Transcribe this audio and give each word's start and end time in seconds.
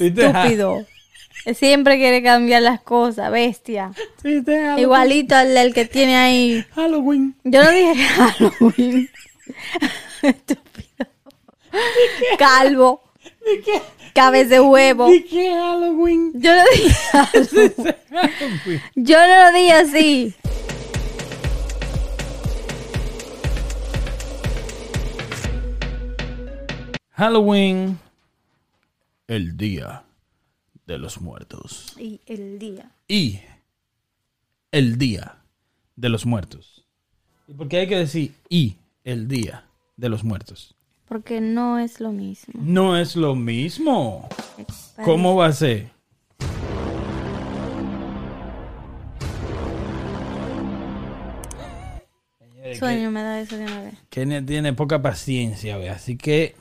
Estúpido. 0.00 0.86
Siempre 1.54 1.96
quiere 1.96 2.22
cambiar 2.22 2.62
las 2.62 2.80
cosas, 2.80 3.30
bestia. 3.30 3.92
Igualito 4.76 5.34
al 5.34 5.54
del 5.54 5.72
que 5.72 5.84
tiene 5.86 6.16
ahí. 6.16 6.64
Halloween. 6.74 7.34
Yo 7.44 7.64
no 7.64 7.70
dije 7.70 7.94
Halloween. 7.94 9.10
Estúpido. 10.22 11.06
Calvo. 12.38 13.02
¿De 13.44 13.60
qué? 13.62 13.82
Cabeza 14.12 14.54
de 14.54 14.60
huevo. 14.60 15.08
¿De 15.08 15.24
qué 15.24 15.50
Halloween? 15.50 16.32
Yo 16.34 16.54
no 16.54 16.62
dije. 16.74 16.96
Halloween. 17.12 18.82
Yo 18.96 19.18
no 19.26 19.44
lo 19.44 19.52
dije 19.52 19.72
así. 19.72 20.34
Halloween. 27.12 27.98
El 29.30 29.56
día 29.56 30.02
de 30.86 30.98
los 30.98 31.20
muertos. 31.20 31.94
Y 31.96 32.20
el 32.26 32.58
día. 32.58 32.90
y 33.06 33.38
el 34.72 34.98
día 34.98 35.36
de 35.94 36.08
los 36.08 36.26
muertos. 36.26 36.84
¿Y 37.46 37.54
por 37.54 37.68
qué 37.68 37.76
hay 37.76 37.86
que 37.86 37.96
decir 37.96 38.34
y 38.48 38.74
el 39.04 39.28
día 39.28 39.66
de 39.96 40.08
los 40.08 40.24
muertos? 40.24 40.74
Porque 41.06 41.40
no 41.40 41.78
es 41.78 42.00
lo 42.00 42.10
mismo. 42.10 42.60
No 42.60 42.96
es 42.96 43.14
lo 43.14 43.36
mismo. 43.36 44.28
¿Cómo 45.04 45.36
va 45.36 45.46
a 45.46 45.52
ser? 45.52 45.92
Sueño 52.76 53.12
me 53.12 53.22
da 53.22 53.40
eso 53.40 53.56
de 53.56 53.62
una 53.62 53.80
vez. 53.82 53.94
Kenia 54.08 54.44
tiene 54.44 54.72
poca 54.72 55.00
paciencia, 55.00 55.76
ve, 55.76 55.88
así 55.88 56.16
que 56.16 56.56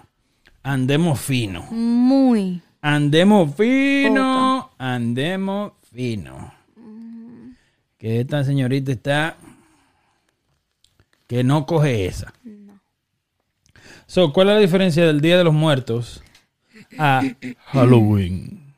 andemos 0.64 1.20
fino. 1.20 1.64
Muy. 1.72 2.62
Andemos 2.82 3.56
fino. 3.56 4.72
Andemos 4.78 5.74
fino. 5.94 6.54
Que 7.98 8.22
esta 8.22 8.44
señorita 8.44 8.92
está 8.92 9.36
que 11.28 11.44
no 11.44 11.66
coge 11.66 12.06
esa. 12.06 12.34
So, 14.08 14.34
¿cuál 14.34 14.50
es 14.50 14.56
la 14.56 14.62
diferencia 14.62 15.06
del 15.06 15.22
Día 15.22 15.38
de 15.38 15.44
los 15.44 15.54
Muertos 15.54 16.24
a 16.98 17.22
Halloween? 17.68 18.74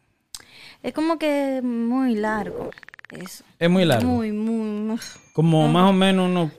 Es 0.83 0.93
como 0.93 1.19
que 1.19 1.61
muy 1.63 2.15
largo. 2.15 2.71
Eso. 3.11 3.43
Es 3.59 3.69
muy 3.69 3.85
largo. 3.85 4.09
Muy, 4.09 4.31
muy. 4.31 4.99
Como 5.33 5.67
más 5.67 5.89
o 5.89 5.93
menos 5.93 6.29
unos 6.29 6.51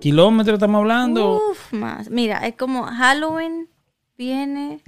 kilómetros 0.00 0.54
estamos 0.54 0.80
hablando. 0.80 1.40
Uf, 1.50 1.72
más. 1.72 2.10
Mira, 2.10 2.46
es 2.46 2.54
como 2.56 2.84
Halloween 2.84 3.69
viene 4.20 4.82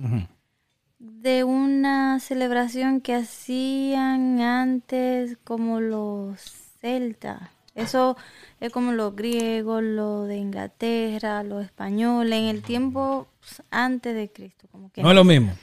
de 0.99 1.43
una 1.43 2.21
celebración 2.21 3.01
que 3.01 3.15
hacían 3.15 4.43
antes 4.43 5.39
como 5.43 5.81
los 5.81 6.39
celtas. 6.83 7.41
Eso 7.75 8.19
es 8.61 8.71
como 8.71 8.93
los 8.93 9.17
griegos, 9.17 9.83
lo 9.83 10.25
de 10.25 10.37
Inglaterra, 10.37 11.43
los 11.45 11.65
españoles, 11.65 12.41
en 12.41 12.45
el 12.45 12.61
tiempo 12.63 13.27
pues, 13.41 13.63
antes 13.71 14.15
de 14.15 14.31
Cristo. 14.31 14.69
Como 14.71 14.93
que 14.93 15.03
No 15.03 15.09
es 15.09 15.17
lo 15.17 15.25
mismo. 15.25 15.55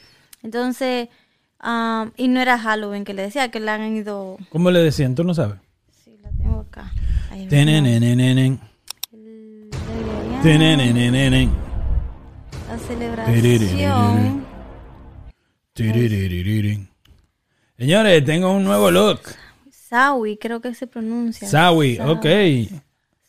Entonces, 0.41 1.09
ah, 1.59 2.09
y 2.17 2.27
no 2.27 2.41
era 2.41 2.57
Halloween 2.57 3.05
que 3.05 3.13
le 3.13 3.21
decía, 3.21 3.51
que 3.51 3.59
le 3.59 3.69
han 3.69 3.95
ido... 3.95 4.37
¿Cómo 4.49 4.71
le 4.71 4.79
decían? 4.79 5.13
¿Tú 5.13 5.23
no 5.23 5.35
sabes? 5.35 5.59
Sí, 6.03 6.17
la 6.23 6.31
tengo 6.31 6.61
acá. 6.61 6.91
Ahí 7.29 7.47
celebración. 12.89 14.45
Señores, 17.77 18.25
tengo 18.25 18.51
un 18.51 18.63
nuevo 18.63 18.91
look. 18.91 19.21
Sawi, 19.71 20.37
creo 20.37 20.59
que 20.61 20.73
se 20.73 20.87
pronuncia. 20.87 21.47
Sawi, 21.47 21.95
Sa- 21.97 22.11
ok. 22.11 22.25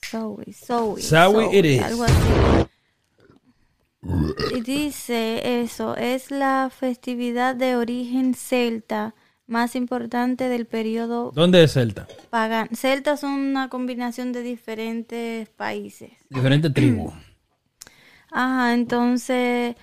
Sawi, 0.03 0.53
Sawi. 0.53 1.03
Sawi 1.03 1.59
it 1.59 1.65
is. 1.65 1.83
Algo 1.83 2.05
así. 2.05 2.15
Y 4.57 4.61
dice 4.63 5.63
eso, 5.63 5.95
es 5.97 6.31
la 6.31 6.71
festividad 6.75 7.55
de 7.55 7.77
origen 7.77 8.35
celta 8.35 9.15
más 9.47 9.75
importante 9.77 10.49
del 10.49 10.65
periodo 10.67 11.33
¿Dónde 11.35 11.63
es 11.65 11.73
Celta? 11.75 12.07
pagano. 12.31 12.71
Celtas 12.75 13.21
son 13.21 13.33
una 13.33 13.69
combinación 13.69 14.33
de 14.33 14.43
diferentes 14.43 15.49
países. 15.51 16.13
Diferente 16.31 16.71
tribu. 16.71 17.13
Ajá, 18.31 18.75
entonces 18.75 19.77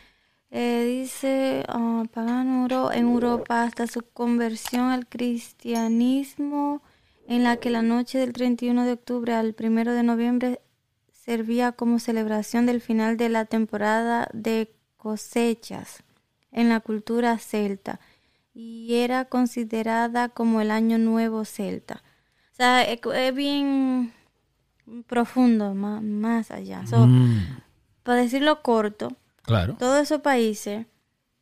eh, 0.52 0.84
dice 0.86 1.66
Euro- 1.68 2.92
en 2.92 3.06
Europa 3.06 3.64
hasta 3.64 3.88
su 3.88 4.02
conversión 4.02 4.90
al 4.90 5.08
cristianismo, 5.08 6.82
en 7.28 7.44
la 7.44 7.58
que 7.58 7.70
la 7.70 7.82
noche 7.82 8.18
del 8.20 8.34
31 8.34 8.86
de 8.86 8.94
octubre 8.94 9.34
al 9.34 9.54
1 9.60 9.94
de 9.94 10.04
noviembre 10.04 10.62
servía 11.12 11.74
como 11.74 12.00
celebración 12.00 12.66
del 12.66 12.80
final 12.80 13.18
de 13.18 13.28
la 13.30 13.46
temporada 13.46 14.30
de 14.34 14.74
cosechas 14.96 16.04
en 16.52 16.70
la 16.70 16.80
cultura 16.80 17.38
celta 17.38 18.00
y 18.54 18.96
era 18.96 19.26
considerada 19.26 20.30
como 20.30 20.62
el 20.62 20.72
año 20.72 20.98
nuevo 20.98 21.44
celta. 21.46 22.02
O 22.54 22.56
sea, 22.56 22.82
es, 22.84 23.02
bien 23.36 24.14
profundo, 25.06 25.76
más, 25.76 26.02
más 26.02 26.50
allá. 26.50 26.82
Mm, 26.82 27.62
para 28.08 28.22
decirlo 28.22 28.62
corto, 28.62 29.12
claro. 29.44 29.76
todos 29.78 30.02
esos 30.02 30.22
países 30.22 30.86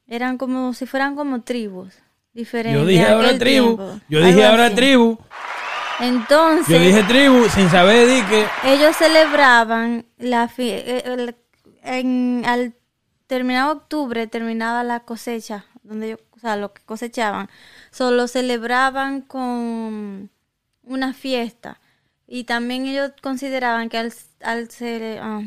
eran 0.07 0.37
como 0.37 0.73
si 0.73 0.85
fueran 0.85 1.15
como 1.15 1.41
tribus 1.43 1.93
diferentes. 2.33 2.81
Yo 2.81 2.87
dije 2.87 3.05
ahora 3.07 3.37
tribu. 3.37 3.75
tiempo. 3.77 3.99
Yo 4.09 4.19
dije 4.25 4.45
ahora 4.45 4.65
así. 4.65 4.75
tribu. 4.75 5.17
Entonces, 5.99 6.67
Yo 6.67 6.79
dije 6.79 7.03
tribu 7.03 7.47
sin 7.49 7.69
saber 7.69 8.07
de 8.07 8.25
que. 8.27 8.45
ellos 8.73 8.95
celebraban 8.97 10.05
la 10.17 10.49
eh, 10.57 11.03
el- 11.05 11.35
en, 11.83 12.43
al 12.45 12.73
terminar 13.27 13.69
octubre 13.71 14.27
terminaba 14.27 14.83
la 14.83 15.01
cosecha, 15.01 15.65
donde 15.83 16.07
ellos, 16.07 16.19
o 16.35 16.39
sea, 16.39 16.57
lo 16.57 16.73
que 16.73 16.81
cosechaban. 16.83 17.49
Solo 17.91 18.27
celebraban 18.27 19.21
con 19.21 20.29
una 20.83 21.13
fiesta. 21.13 21.79
Y 22.27 22.43
también 22.45 22.87
ellos 22.87 23.11
consideraban 23.21 23.87
que 23.89 23.99
al, 23.99 24.11
al 24.43 24.69
ser, 24.71 25.19
ah, 25.21 25.41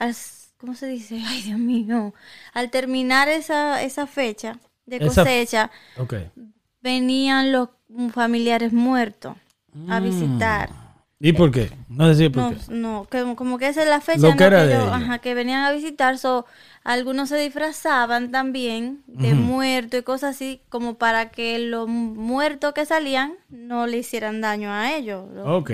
al- 0.00 0.14
¿cómo 0.60 0.74
se 0.74 0.86
dice? 0.86 1.20
Ay, 1.26 1.42
Dios 1.42 1.58
mío. 1.58 2.14
Al 2.52 2.70
terminar 2.70 3.28
esa, 3.28 3.82
esa 3.82 4.06
fecha 4.06 4.58
de 4.86 4.96
Esa- 4.96 5.22
cosecha, 5.24 5.70
venían 6.82 7.52
los 7.52 7.68
familiares 8.12 8.72
muertos 8.72 9.36
a 9.88 10.00
Mm. 10.00 10.04
visitar. 10.04 10.70
¿Y 11.22 11.34
por 11.34 11.50
qué? 11.50 11.70
No 11.88 12.08
decía 12.08 12.30
por 12.30 12.42
No, 12.42 12.50
qué. 12.50 12.56
no, 12.70 13.06
que, 13.10 13.34
como 13.36 13.58
que 13.58 13.68
esa 13.68 13.82
es 13.82 13.88
la 13.88 14.00
fecha 14.00 14.26
Lo 14.26 14.36
que 14.36 14.44
era 14.44 14.62
que, 14.62 14.68
de 14.68 14.74
ellos. 14.76 14.88
ajá, 14.90 15.18
que 15.18 15.34
venían 15.34 15.62
a 15.64 15.70
visitar. 15.70 16.16
So, 16.16 16.46
algunos 16.82 17.28
se 17.28 17.36
disfrazaban 17.36 18.30
también 18.30 19.02
de 19.06 19.34
muerto 19.34 19.98
y 19.98 20.02
cosas 20.02 20.34
así, 20.36 20.62
como 20.70 20.94
para 20.94 21.28
que 21.30 21.58
los 21.58 21.86
muertos 21.88 22.72
que 22.72 22.86
salían 22.86 23.34
no 23.50 23.86
le 23.86 23.98
hicieran 23.98 24.40
daño 24.40 24.72
a 24.72 24.92
ellos. 24.96 25.28
Lo- 25.34 25.58
Ok. 25.58 25.70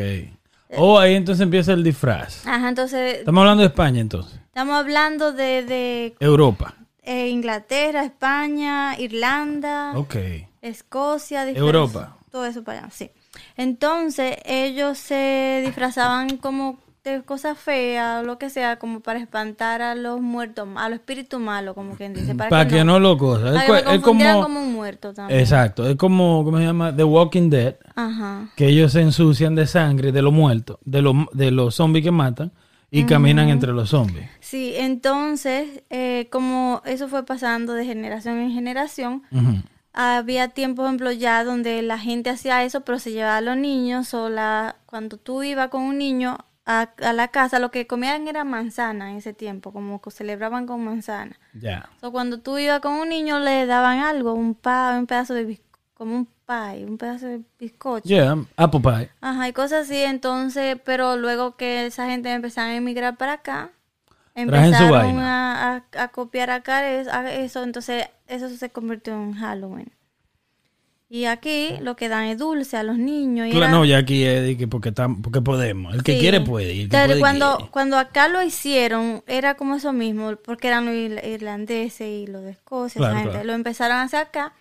Oh, 0.78 0.98
ahí 0.98 1.14
entonces 1.14 1.42
empieza 1.44 1.72
el 1.74 1.84
disfraz. 1.84 2.44
Ajá, 2.44 2.68
entonces 2.68 3.18
Estamos 3.20 3.40
hablando 3.42 3.62
de 3.62 3.68
España 3.68 4.00
entonces. 4.00 4.40
Estamos 4.56 4.76
hablando 4.76 5.32
de, 5.32 5.64
de 5.64 6.16
Europa. 6.18 6.74
eh, 7.02 7.28
Inglaterra, 7.28 8.04
España, 8.04 8.98
Irlanda. 8.98 9.92
Ok. 9.94 10.16
Escocia, 10.62 11.46
Europa. 11.50 12.16
Todo 12.32 12.46
eso 12.46 12.64
para 12.64 12.78
allá, 12.78 12.90
sí. 12.90 13.10
Entonces, 13.58 14.38
ellos 14.46 14.96
se 14.96 15.62
disfrazaban 15.62 16.38
como 16.38 16.78
de 17.04 17.22
cosas 17.22 17.58
feas 17.58 18.22
o 18.22 18.26
lo 18.26 18.38
que 18.38 18.48
sea, 18.48 18.78
como 18.78 19.00
para 19.00 19.18
espantar 19.18 19.82
a 19.82 19.94
los 19.94 20.22
muertos, 20.22 20.66
a 20.76 20.88
los 20.88 21.00
espíritus 21.00 21.38
malos, 21.38 21.74
como 21.74 21.94
quien 21.94 22.14
dice. 22.14 22.34
Para, 22.34 22.48
Para 22.48 22.66
que 22.66 22.82
no 22.82 22.98
lo 22.98 23.18
cosa. 23.18 23.52
para 23.52 23.78
Es, 23.78 23.84
que 23.84 23.94
es 23.96 24.00
como 24.00 24.46
un 24.46 24.72
muerto 24.72 25.12
también. 25.12 25.38
Exacto. 25.38 25.86
Es 25.86 25.96
como. 25.96 26.44
¿Cómo 26.44 26.56
se 26.56 26.64
llama? 26.64 26.96
The 26.96 27.04
Walking 27.04 27.50
Dead. 27.50 27.74
Ajá. 27.94 28.48
Que 28.56 28.68
ellos 28.68 28.92
se 28.92 29.02
ensucian 29.02 29.54
de 29.54 29.66
sangre 29.66 30.12
de 30.12 30.22
los 30.22 30.32
muertos. 30.32 30.78
De 30.82 31.02
los, 31.02 31.14
de 31.32 31.50
los 31.50 31.74
zombies 31.74 32.02
que 32.02 32.10
matan. 32.10 32.52
Y 32.88 33.04
caminan 33.04 33.50
entre 33.50 33.72
los 33.72 33.90
zombies. 33.90 34.26
Sí, 34.46 34.74
entonces, 34.76 35.82
eh, 35.90 36.28
como 36.30 36.80
eso 36.84 37.08
fue 37.08 37.26
pasando 37.26 37.72
de 37.72 37.84
generación 37.84 38.38
en 38.38 38.52
generación, 38.52 39.24
había 39.92 40.50
tiempo, 40.50 40.82
por 40.82 40.86
ejemplo, 40.86 41.10
ya 41.10 41.42
donde 41.42 41.82
la 41.82 41.98
gente 41.98 42.30
hacía 42.30 42.62
eso, 42.62 42.82
pero 42.82 43.00
se 43.00 43.10
llevaba 43.10 43.38
a 43.38 43.40
los 43.40 43.56
niños 43.56 44.14
o 44.14 44.28
la, 44.28 44.76
cuando 44.86 45.16
tú 45.16 45.42
ibas 45.42 45.68
con 45.70 45.82
un 45.82 45.98
niño 45.98 46.38
a, 46.64 46.90
a 47.02 47.12
la 47.12 47.26
casa, 47.26 47.58
lo 47.58 47.72
que 47.72 47.88
comían 47.88 48.28
era 48.28 48.44
manzana 48.44 49.10
en 49.10 49.16
ese 49.16 49.32
tiempo, 49.32 49.72
como 49.72 50.00
que 50.00 50.12
celebraban 50.12 50.64
con 50.64 50.84
manzana. 50.84 51.36
Ya. 51.52 51.90
O 52.00 52.12
cuando 52.12 52.38
tú 52.38 52.56
ibas 52.56 52.78
con 52.78 52.92
un 52.92 53.08
niño 53.08 53.40
le 53.40 53.66
daban 53.66 53.98
algo, 53.98 54.32
un 54.32 54.54
pa, 54.54 54.96
un 54.96 55.08
pedazo 55.08 55.34
de 55.34 55.60
como 55.94 56.14
un 56.14 56.28
pie, 56.46 56.86
un 56.86 56.98
pedazo 56.98 57.26
de 57.26 57.40
bizcocho. 57.58 58.08
Yeah. 58.08 58.36
Apple 58.56 58.78
pie. 58.78 59.10
Ajá, 59.20 59.48
y 59.48 59.52
cosas 59.52 59.86
así, 59.86 59.96
entonces, 60.04 60.78
pero 60.84 61.16
luego 61.16 61.56
que 61.56 61.86
esa 61.86 62.06
gente 62.06 62.30
empezaba 62.30 62.68
a 62.68 62.76
emigrar 62.76 63.16
para 63.16 63.32
acá, 63.32 63.72
empezaron 64.36 65.18
a, 65.18 65.76
a- 65.94 66.02
a 66.02 66.08
copiar 66.08 66.50
acá 66.50 66.88
eso, 66.92 67.62
entonces 67.64 68.04
eso 68.28 68.48
se 68.50 68.70
convirtió 68.70 69.14
en 69.14 69.32
Halloween. 69.34 69.90
Y 71.08 71.26
aquí 71.26 71.76
lo 71.82 71.94
que 71.94 72.08
dan 72.08 72.24
es 72.24 72.38
dulce 72.38 72.76
a 72.76 72.82
los 72.82 72.98
niños. 72.98 73.46
y 73.46 73.50
Claro, 73.50 73.66
era- 73.66 73.72
no, 73.74 73.84
ya 73.84 73.98
aquí 73.98 74.24
es 74.24 74.56
porque, 74.68 74.92
tam- 74.92 75.22
porque 75.22 75.40
podemos. 75.40 75.94
El 75.94 76.02
que 76.02 76.14
Sí. 76.14 76.18
quiere 76.20 76.40
puede. 76.40 76.70
el 76.72 76.76
que 76.76 76.82
Entonces, 76.82 77.06
puede, 77.08 77.20
cuando, 77.20 77.56
quiere. 77.58 77.70
cuando 77.70 77.96
acá 77.98 78.26
lo 78.28 78.42
hicieron, 78.42 79.22
era 79.28 79.54
como 79.54 79.76
eso 79.76 79.92
mismo, 79.92 80.34
porque 80.36 80.66
eran 80.66 80.84
los 80.86 80.94
ir- 80.94 81.24
irlandeses 81.24 82.08
y 82.08 82.26
los 82.26 82.42
de 82.42 82.50
Escocia, 82.50 82.98
Claro, 82.98 83.12
esa 83.12 83.18
gente. 83.20 83.32
claro. 83.34 83.46
Lo 83.46 83.52
empezaron 83.54 83.98
a 83.98 84.02
hacer 84.02 84.18
acá, 84.20 84.52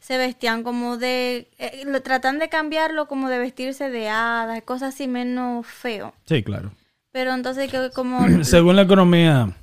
se 0.00 0.16
vestían 0.16 0.62
como 0.62 0.96
de, 0.96 1.50
eh, 1.58 1.82
lo, 1.84 2.00
tratan 2.02 2.38
de 2.38 2.48
cambiarlo 2.48 3.06
como 3.06 3.28
de 3.28 3.38
vestirse 3.38 3.90
de 3.90 4.08
hadas, 4.08 4.62
cosas 4.62 4.94
así 4.94 5.06
menos 5.08 5.66
feo. 5.66 6.14
Sí, 6.24 6.42
claro. 6.42 6.72
Pero 7.12 7.34
entonces 7.34 7.70
que 7.70 7.90
como, 7.94 8.26
Según 8.44 8.76
la 8.76 8.82
economía, 8.82 9.54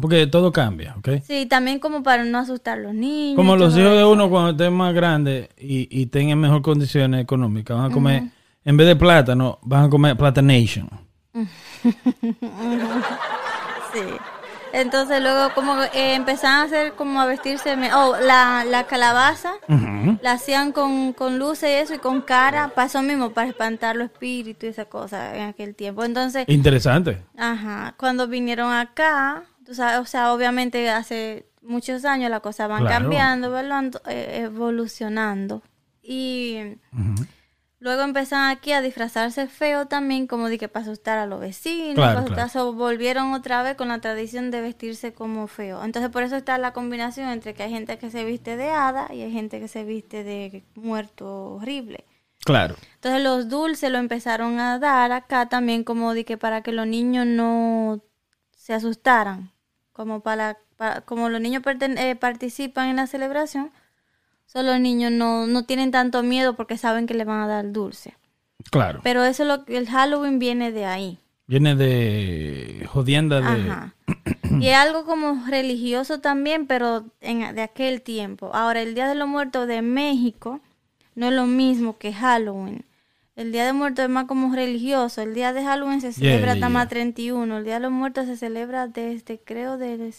porque 0.00 0.26
todo 0.26 0.52
cambia, 0.52 0.94
¿ok? 0.98 1.22
sí, 1.22 1.46
también 1.46 1.78
como 1.78 2.02
para 2.02 2.24
no 2.24 2.38
asustar 2.38 2.78
a 2.78 2.82
los 2.82 2.94
niños. 2.94 3.36
Como 3.36 3.56
los 3.56 3.76
hijos 3.76 3.96
de 3.96 4.04
uno 4.04 4.28
cuando 4.28 4.50
estén 4.50 4.74
más 4.74 4.94
grandes 4.94 5.48
y, 5.58 5.88
y 5.90 6.06
tengan 6.06 6.38
mejor 6.38 6.62
condiciones 6.62 7.22
económicas, 7.22 7.76
van 7.76 7.90
a 7.90 7.94
comer, 7.94 8.22
en 8.64 8.76
vez 8.76 8.86
de 8.86 8.96
plátano, 8.96 9.58
van 9.62 9.84
a 9.84 9.90
comer 9.90 10.16
Platanation. 10.16 10.88
Sí. 13.90 14.00
Entonces 14.72 15.22
luego 15.22 15.54
como 15.54 15.82
eh, 15.82 16.14
empezaron 16.14 16.56
a 16.60 16.62
hacer 16.64 16.92
como 16.92 17.20
a 17.20 17.26
vestirse, 17.26 17.74
oh, 17.94 18.16
la, 18.20 18.64
la 18.64 18.84
calabaza. 18.84 19.52
La 20.22 20.32
hacían 20.32 20.72
con, 20.72 21.12
con 21.12 21.38
luces 21.38 21.68
y 21.70 21.72
eso 21.74 21.94
y 21.94 21.98
con 21.98 22.22
cara, 22.22 22.68
pasó 22.74 23.02
mismo 23.02 23.30
para 23.30 23.48
espantar 23.48 23.96
los 23.96 24.06
espíritus 24.10 24.64
y 24.64 24.66
esa 24.68 24.84
cosa 24.86 25.36
en 25.36 25.48
aquel 25.48 25.74
tiempo. 25.74 26.04
Entonces, 26.04 26.44
Interesante. 26.48 27.22
ajá, 27.36 27.94
cuando 27.98 28.26
vinieron 28.26 28.72
acá, 28.72 29.44
tú 29.66 29.74
sabes, 29.74 29.98
o 30.00 30.06
sea, 30.06 30.32
obviamente 30.32 30.88
hace 30.90 31.46
muchos 31.62 32.04
años 32.04 32.30
las 32.30 32.40
cosas 32.40 32.68
van 32.68 32.80
Claro. 32.86 33.04
cambiando. 33.10 34.00
Eh, 34.06 34.40
evolucionando. 34.44 35.62
Y. 36.02 36.58
luego 37.80 38.02
empezaron 38.02 38.46
aquí 38.48 38.72
a 38.72 38.80
disfrazarse 38.82 39.46
feo 39.46 39.86
también, 39.86 40.26
como 40.26 40.48
de 40.48 40.58
que 40.58 40.68
para 40.68 40.84
asustar 40.84 41.18
a 41.18 41.26
los 41.26 41.40
vecinos, 41.40 41.94
Claro, 41.94 42.72
volvieron 42.72 43.32
otra 43.32 43.62
vez 43.62 43.76
con 43.76 43.88
la 43.88 44.00
tradición 44.00 44.50
de 44.50 44.60
vestirse 44.60 45.12
como 45.12 45.46
feo. 45.46 45.82
Entonces 45.84 46.10
por 46.10 46.22
eso 46.22 46.36
está 46.36 46.58
la 46.58 46.72
combinación 46.72 47.28
entre 47.28 47.54
que 47.54 47.62
hay 47.62 47.70
gente 47.70 47.98
que 47.98 48.10
se 48.10 48.24
viste 48.24 48.56
de 48.56 48.70
hada 48.70 49.12
y 49.14 49.22
hay 49.22 49.32
gente 49.32 49.60
que 49.60 49.68
se 49.68 49.84
viste 49.84 50.24
de 50.24 50.64
muerto 50.74 51.54
horrible. 51.54 52.04
Claro. 52.44 52.76
Entonces 52.94 53.22
los 53.22 53.48
dulces 53.48 53.90
lo 53.90 53.98
empezaron 53.98 54.58
a 54.58 54.78
dar 54.78 55.12
acá 55.12 55.48
también 55.48 55.84
como 55.84 56.14
de 56.14 56.24
que 56.24 56.36
para 56.38 56.62
que 56.62 56.72
los 56.72 56.86
niños 56.86 57.26
no 57.26 58.00
se 58.56 58.74
asustaran, 58.74 59.52
como 59.92 60.20
para, 60.20 60.58
para- 60.76 61.00
como 61.02 61.28
los 61.28 61.40
niños 61.40 61.62
eh, 61.66 62.16
participan 62.16 62.88
en 62.88 62.96
la 62.96 63.06
celebración, 63.06 63.70
solo 64.48 64.72
los 64.72 64.80
niños 64.80 65.12
no, 65.12 65.46
no 65.46 65.64
tienen 65.64 65.90
tanto 65.90 66.22
miedo 66.22 66.56
porque 66.56 66.78
saben 66.78 67.06
que 67.06 67.14
le 67.14 67.24
van 67.24 67.40
a 67.40 67.46
dar 67.46 67.70
dulce. 67.70 68.16
Claro. 68.70 69.00
Pero 69.04 69.24
eso 69.24 69.44
es 69.44 69.48
lo 69.48 69.64
que 69.64 69.76
el 69.76 69.88
Halloween 69.88 70.38
viene 70.38 70.72
de 70.72 70.86
ahí. 70.86 71.18
Viene 71.46 71.76
de 71.76 72.86
jodienda 72.90 73.40
de... 73.40 73.70
Ajá. 73.70 73.94
Y 74.60 74.68
es 74.68 74.76
algo 74.76 75.04
como 75.04 75.46
religioso 75.46 76.20
también, 76.20 76.66
pero 76.66 77.04
en, 77.20 77.54
de 77.54 77.62
aquel 77.62 78.02
tiempo. 78.02 78.50
Ahora, 78.54 78.80
el 78.80 78.94
Día 78.94 79.06
de 79.06 79.14
los 79.14 79.28
Muertos 79.28 79.68
de 79.68 79.82
México 79.82 80.60
no 81.14 81.26
es 81.26 81.32
lo 81.32 81.46
mismo 81.46 81.98
que 81.98 82.12
Halloween. 82.12 82.84
El 83.36 83.52
Día 83.52 83.64
de 83.66 83.72
Muertos 83.72 84.04
es 84.04 84.10
más 84.10 84.24
como 84.24 84.52
religioso. 84.52 85.22
El 85.22 85.34
Día 85.34 85.52
de 85.52 85.62
Halloween 85.62 86.00
se 86.00 86.12
celebra 86.12 86.46
yeah, 86.46 86.52
hasta 86.54 86.68
más 86.70 86.84
yeah. 86.84 86.90
31. 86.90 87.58
El 87.58 87.64
Día 87.64 87.74
de 87.74 87.80
los 87.80 87.92
Muertos 87.92 88.26
se 88.26 88.36
celebra 88.36 88.88
desde, 88.88 89.38
creo, 89.38 89.78
desde 89.78 90.12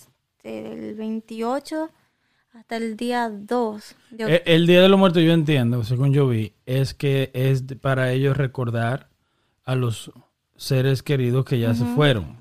el 0.43 0.95
28 0.95 1.89
hasta 2.53 2.77
el 2.77 2.97
día 2.97 3.29
2 3.29 3.95
de 4.11 4.35
Eh, 4.35 4.43
El 4.45 4.67
Día 4.67 4.81
de 4.81 4.89
los 4.89 4.99
Muertos, 4.99 5.23
yo 5.23 5.31
entiendo, 5.33 5.83
según 5.83 6.13
yo 6.13 6.27
vi, 6.27 6.53
es 6.65 6.93
que 6.93 7.31
es 7.33 7.63
para 7.81 8.11
ellos 8.11 8.35
recordar 8.37 9.09
a 9.65 9.75
los 9.75 10.11
seres 10.55 11.03
queridos 11.03 11.45
que 11.45 11.59
ya 11.59 11.73
se 11.73 11.85
fueron. 11.85 12.37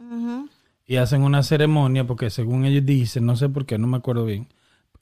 Y 0.87 0.96
hacen 0.96 1.22
una 1.22 1.43
ceremonia, 1.43 2.06
porque 2.06 2.31
según 2.31 2.64
ellos 2.64 2.87
dicen, 2.87 3.26
no 3.26 3.37
sé 3.37 3.50
por 3.50 3.66
qué, 3.66 3.76
no 3.78 3.87
me 3.87 3.99
acuerdo 3.99 4.25
bien, 4.25 4.49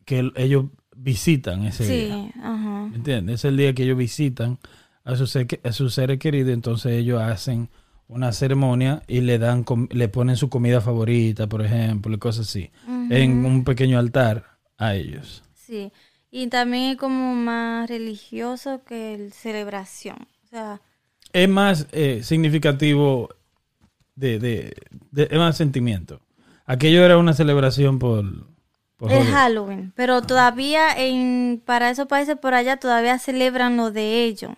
que 0.05 0.19
el- 0.19 0.33
ellos 0.35 0.65
visitan 0.97 1.65
ese 1.65 1.85
día. 1.87 2.15
Sí, 2.33 2.41
ajá. 2.43 2.89
¿Me 2.91 2.97
entiendes? 2.97 3.37
Es 3.37 3.45
el 3.45 3.57
día 3.57 3.73
que 3.73 3.85
ellos 3.85 3.97
visitan 3.97 4.59
a 5.05 5.15
sus, 5.15 5.37
a 5.37 5.73
sus 5.73 5.95
seres 5.95 6.19
queridos, 6.19 6.53
entonces 6.53 6.93
ellos 6.93 7.23
hacen 7.23 7.69
una 8.09 8.33
ceremonia 8.33 9.03
y 9.07 9.21
le 9.21 9.39
dan 9.39 9.65
le 9.91 10.09
ponen 10.09 10.37
su 10.37 10.49
comida 10.49 10.81
favorita, 10.81 11.49
por 11.49 11.65
ejemplo, 11.65 12.13
y 12.15 12.19
cosas 12.19 12.49
así, 12.49 12.71
en 13.11 13.45
un 13.45 13.63
pequeño 13.63 13.99
altar 14.01 14.56
a 14.79 14.95
ellos. 14.95 15.43
Sí, 15.55 15.93
y 16.31 16.47
también 16.49 16.93
es 16.93 16.97
como 16.99 17.35
más 17.35 17.89
religioso 17.89 18.85
que 18.85 19.15
el 19.15 19.33
celebración. 19.33 20.29
O 20.45 20.47
sea, 20.49 20.81
Es 21.33 21.49
más 21.49 21.87
eh, 21.93 22.23
significativo 22.23 23.29
de, 24.17 24.39
de, 24.39 24.75
de- 25.13 25.29
es 25.31 25.39
más 25.39 25.57
sentimiento. 25.57 26.21
Aquello 26.67 27.05
era 27.05 27.19
una 27.19 27.35
celebración 27.35 27.99
por, 27.99 28.25
por 28.97 29.13
es. 29.13 29.27
Halloween, 29.27 29.93
pero 29.97 30.23
todavía 30.23 30.93
en 30.97 31.63
para 31.65 31.91
esos 31.91 32.07
países 32.09 32.37
por 32.37 32.55
allá 32.55 32.77
todavía 32.79 33.19
celebran 33.19 33.77
lo 33.77 33.91
de 33.91 34.25
ellos. 34.25 34.53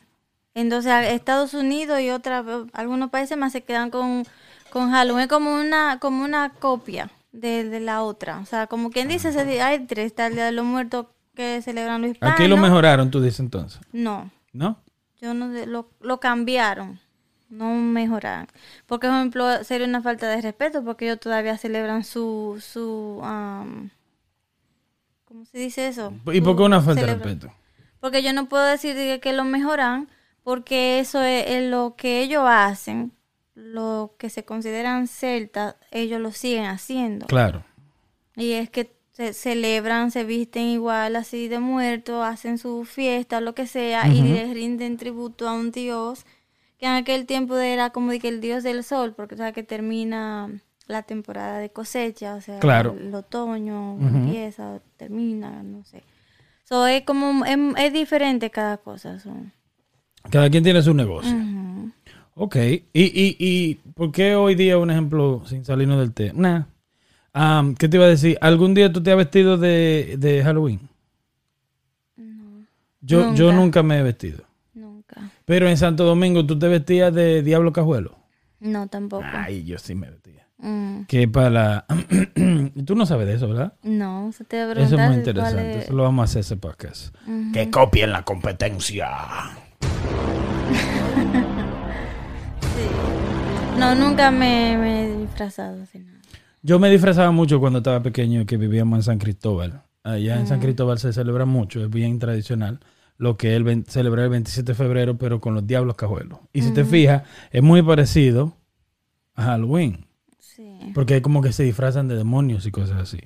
Entonces, 0.55 0.93
Estados 1.09 1.55
Unidos 1.55 2.01
y 2.01 2.11
otra, 2.11 2.45
algunos 2.73 3.11
países 3.11 3.39
más 3.39 3.53
se 3.53 3.63
quedan 3.63 3.91
con, 3.91 4.25
con 4.71 4.91
Halloween 4.91 5.25
es 5.25 5.29
como 5.29 5.55
una 5.57 5.99
como 6.01 6.25
una 6.25 6.51
copia 6.51 7.11
de, 7.41 7.65
de 7.65 7.81
la 7.81 8.03
otra. 8.03 8.39
O 8.41 8.47
sea, 8.47 8.67
como 8.67 8.91
quien 8.91 9.09
dice, 9.09 9.33
se 9.33 9.45
di- 9.45 9.59
hay 9.59 9.87
tres, 9.87 10.07
está 10.07 10.27
el 10.27 10.35
Día 10.35 10.45
de 10.47 10.53
los 10.53 10.65
Muertos 10.65 11.07
que 11.35 11.63
celebran 11.63 12.03
los 12.03 12.11
hispanos. 12.13 12.35
Aquí 12.35 12.49
lo 12.49 12.57
mejoraron, 12.57 13.11
tú 13.11 13.21
dices 13.21 13.41
entonces, 13.41 13.81
No, 13.93 14.31
¿no? 14.53 14.79
Yo 15.21 15.35
no 15.35 15.47
lo, 15.49 15.91
lo 16.01 16.21
cambiaron, 16.21 17.01
no 17.49 17.75
mejoraron. 17.75 18.47
Porque, 18.87 19.07
por 19.09 19.17
ejemplo, 19.17 19.65
sería 19.65 19.87
una 19.87 20.03
falta 20.03 20.29
de 20.29 20.41
respeto 20.41 20.85
porque 20.85 21.07
ellos 21.07 21.21
todavía 21.21 21.57
celebran 21.59 22.05
su, 22.05 22.63
su, 22.65 23.21
am, 23.25 23.91
¿cómo 25.25 25.45
se 25.45 25.59
dice 25.59 25.89
eso? 25.89 26.13
¿Y 26.33 26.41
por 26.41 26.57
qué 26.57 26.63
una 26.63 26.81
falta 26.81 27.01
de 27.01 27.15
respeto? 27.15 27.53
Porque 28.01 28.23
yo 28.23 28.33
no 28.33 28.49
puedo 28.49 28.65
decir 28.65 28.95
de 28.95 29.19
que 29.21 29.33
lo 29.33 29.45
mejoran 29.45 30.09
porque 30.45 31.01
eso 31.01 31.21
es, 31.23 31.47
es 31.51 31.71
lo 31.71 31.95
que 31.97 32.21
ellos 32.23 32.45
hacen, 32.47 33.13
lo 33.59 34.15
que 34.19 34.31
se 34.31 34.45
consideran 34.45 35.09
celtas, 35.09 35.77
ellos 35.91 36.21
lo 36.21 36.33
siguen 36.33 36.65
haciendo. 36.67 37.27
Claro. 37.27 37.65
Y 38.37 38.53
es 38.53 38.71
que 38.71 38.97
se 39.13 39.33
celebran, 39.33 40.13
se 40.13 40.23
visten 40.23 40.65
igual 40.65 41.17
así 41.17 41.49
de 41.49 41.59
muertos, 41.59 42.25
hacen 42.25 42.57
su 42.57 42.85
fiesta, 42.85 43.41
lo 43.41 43.55
que 43.55 43.67
sea, 43.67 44.07
y 44.07 44.23
les 44.23 44.55
rinden 44.55 44.97
tributo 44.97 45.49
a 45.49 45.55
un 45.55 45.73
dios 45.73 46.25
que 46.79 46.87
en 46.87 46.93
aquel 46.93 47.27
tiempo 47.27 47.57
era 47.57 47.91
como 47.91 48.13
de 48.13 48.21
que 48.21 48.29
el 48.29 48.41
dios 48.41 48.63
del 48.63 48.85
sol, 48.85 49.15
porque 49.15 49.35
o 49.35 49.39
sea 49.39 49.51
que 49.53 49.65
termina 49.65 50.49
la 50.87 51.03
temporada 51.03 51.59
de 51.59 51.71
cosecha, 51.71 52.37
o 52.37 52.41
sea, 52.41 52.61
Claro. 52.61 52.97
el, 52.99 53.13
otoño 53.13 53.99
empieza, 53.99 54.81
termina, 54.97 55.65
no 55.65 55.85
sé. 55.85 56.05
So, 56.63 56.87
es 56.87 57.03
como, 57.03 57.45
es, 57.45 57.59
es 57.77 57.93
diferente 57.93 58.51
cada 58.51 58.77
cosa. 58.77 59.19
so. 59.19 59.33
Cada 60.31 60.49
quien 60.49 60.63
tiene 60.63 60.83
su 60.83 60.95
negocio. 60.95 61.35
Ok. 62.41 62.57
¿Y, 62.57 62.83
y, 62.93 63.37
¿Y 63.41 63.75
por 63.95 64.13
qué 64.13 64.37
hoy 64.37 64.55
día, 64.55 64.79
un 64.79 64.91
ejemplo, 64.93 65.43
sin 65.45 65.65
salirnos 65.65 65.99
del 65.99 66.13
té? 66.13 66.33
Nah. 66.35 66.63
Am, 67.33 67.75
¿Qué 67.75 67.89
te 67.89 67.97
iba 67.97 68.07
a 68.07 68.11
decir? 68.11 68.39
¿Algún 68.41 68.75
día 68.75 68.93
tú 68.93 69.03
te 69.03 69.11
has 69.11 69.17
vestido 69.17 69.57
de, 69.59 70.15
de 70.19 70.43
Halloween? 70.45 70.81
Yo, 73.01 73.35
yo 73.35 73.47
Nunca. 73.47 73.57
nunca 73.61 73.83
me 73.83 73.99
he 73.99 74.03
vestido. 74.03 74.45
Nunca. 74.75 75.31
Pero 75.45 75.69
en 75.69 75.77
Santo 75.77 76.05
Domingo 76.05 76.45
tú 76.47 76.59
te 76.59 76.69
vestías 76.69 77.13
de 77.15 77.43
Diablo 77.43 77.73
Cajuelo. 77.73 78.17
No, 78.61 78.87
tampoco. 78.89 79.25
Ay, 79.33 79.65
yo 79.65 79.79
sí 79.79 79.95
me 79.95 80.11
vestía. 80.11 80.47
Mm. 80.59 81.03
Que 81.07 81.27
para... 81.29 81.87
tú 82.87 82.95
no 82.97 83.07
sabes 83.07 83.27
de 83.29 83.35
eso, 83.35 83.49
¿verdad? 83.49 83.73
No, 83.83 84.31
se 84.33 84.45
te 84.45 84.61
Eso 84.63 84.97
es 84.97 85.09
muy 85.09 85.17
interesante. 85.17 85.79
es- 85.79 85.85
Eso 85.85 85.95
lo 85.95 86.03
vamos 86.05 86.23
a 86.23 86.25
hacer 86.25 86.41
ese 86.41 86.57
podcast. 86.57 87.15
Ujú. 87.27 87.53
Que 87.53 87.71
copien 87.71 88.11
la 88.13 88.23
competencia. 88.25 89.09
No, 93.79 93.95
nunca 93.95 94.31
me, 94.31 94.77
me 94.77 95.05
he 95.05 95.17
disfrazado 95.19 95.83
así 95.83 95.99
nada. 96.01 96.19
Yo 96.63 96.79
me 96.79 96.91
disfrazaba 96.91 97.31
mucho 97.31 97.61
cuando 97.61 97.79
estaba 97.79 98.03
pequeño, 98.03 98.45
que 98.45 98.57
vivíamos 98.57 98.99
en 98.99 99.03
San 99.05 99.19
Cristóbal. 99.19 99.83
Allá 100.03 100.39
en 100.41 100.47
San 100.47 100.61
Cristóbal 100.61 100.99
se 100.99 101.13
celebra 101.13 101.45
mucho, 101.45 101.83
es 101.85 101.91
bien 101.91 102.19
tradicional, 102.19 102.81
lo 103.17 103.37
que 103.37 103.59
vein- 103.61 103.85
celebrar 103.87 104.25
el 104.25 104.31
27 104.31 104.73
de 104.73 104.75
febrero, 104.75 105.17
pero 105.19 105.41
con 105.41 105.55
los 105.55 105.67
diablos 105.67 105.97
cajuelos. 105.97 106.39
Y 106.53 106.63
si 106.63 106.73
te 106.73 106.85
fijas, 106.85 107.23
es 107.51 107.63
muy 107.63 107.83
parecido 107.83 108.57
a 109.35 109.45
Halloween, 109.45 110.07
Sí. 110.41 110.79
porque 110.95 111.17
es 111.17 111.23
como 111.23 111.41
que 111.43 111.53
se 111.53 111.63
disfrazan 111.63 112.09
de 112.09 112.17
demonios 112.17 112.67
y 112.67 112.71
cosas 112.71 113.01
así. 113.01 113.19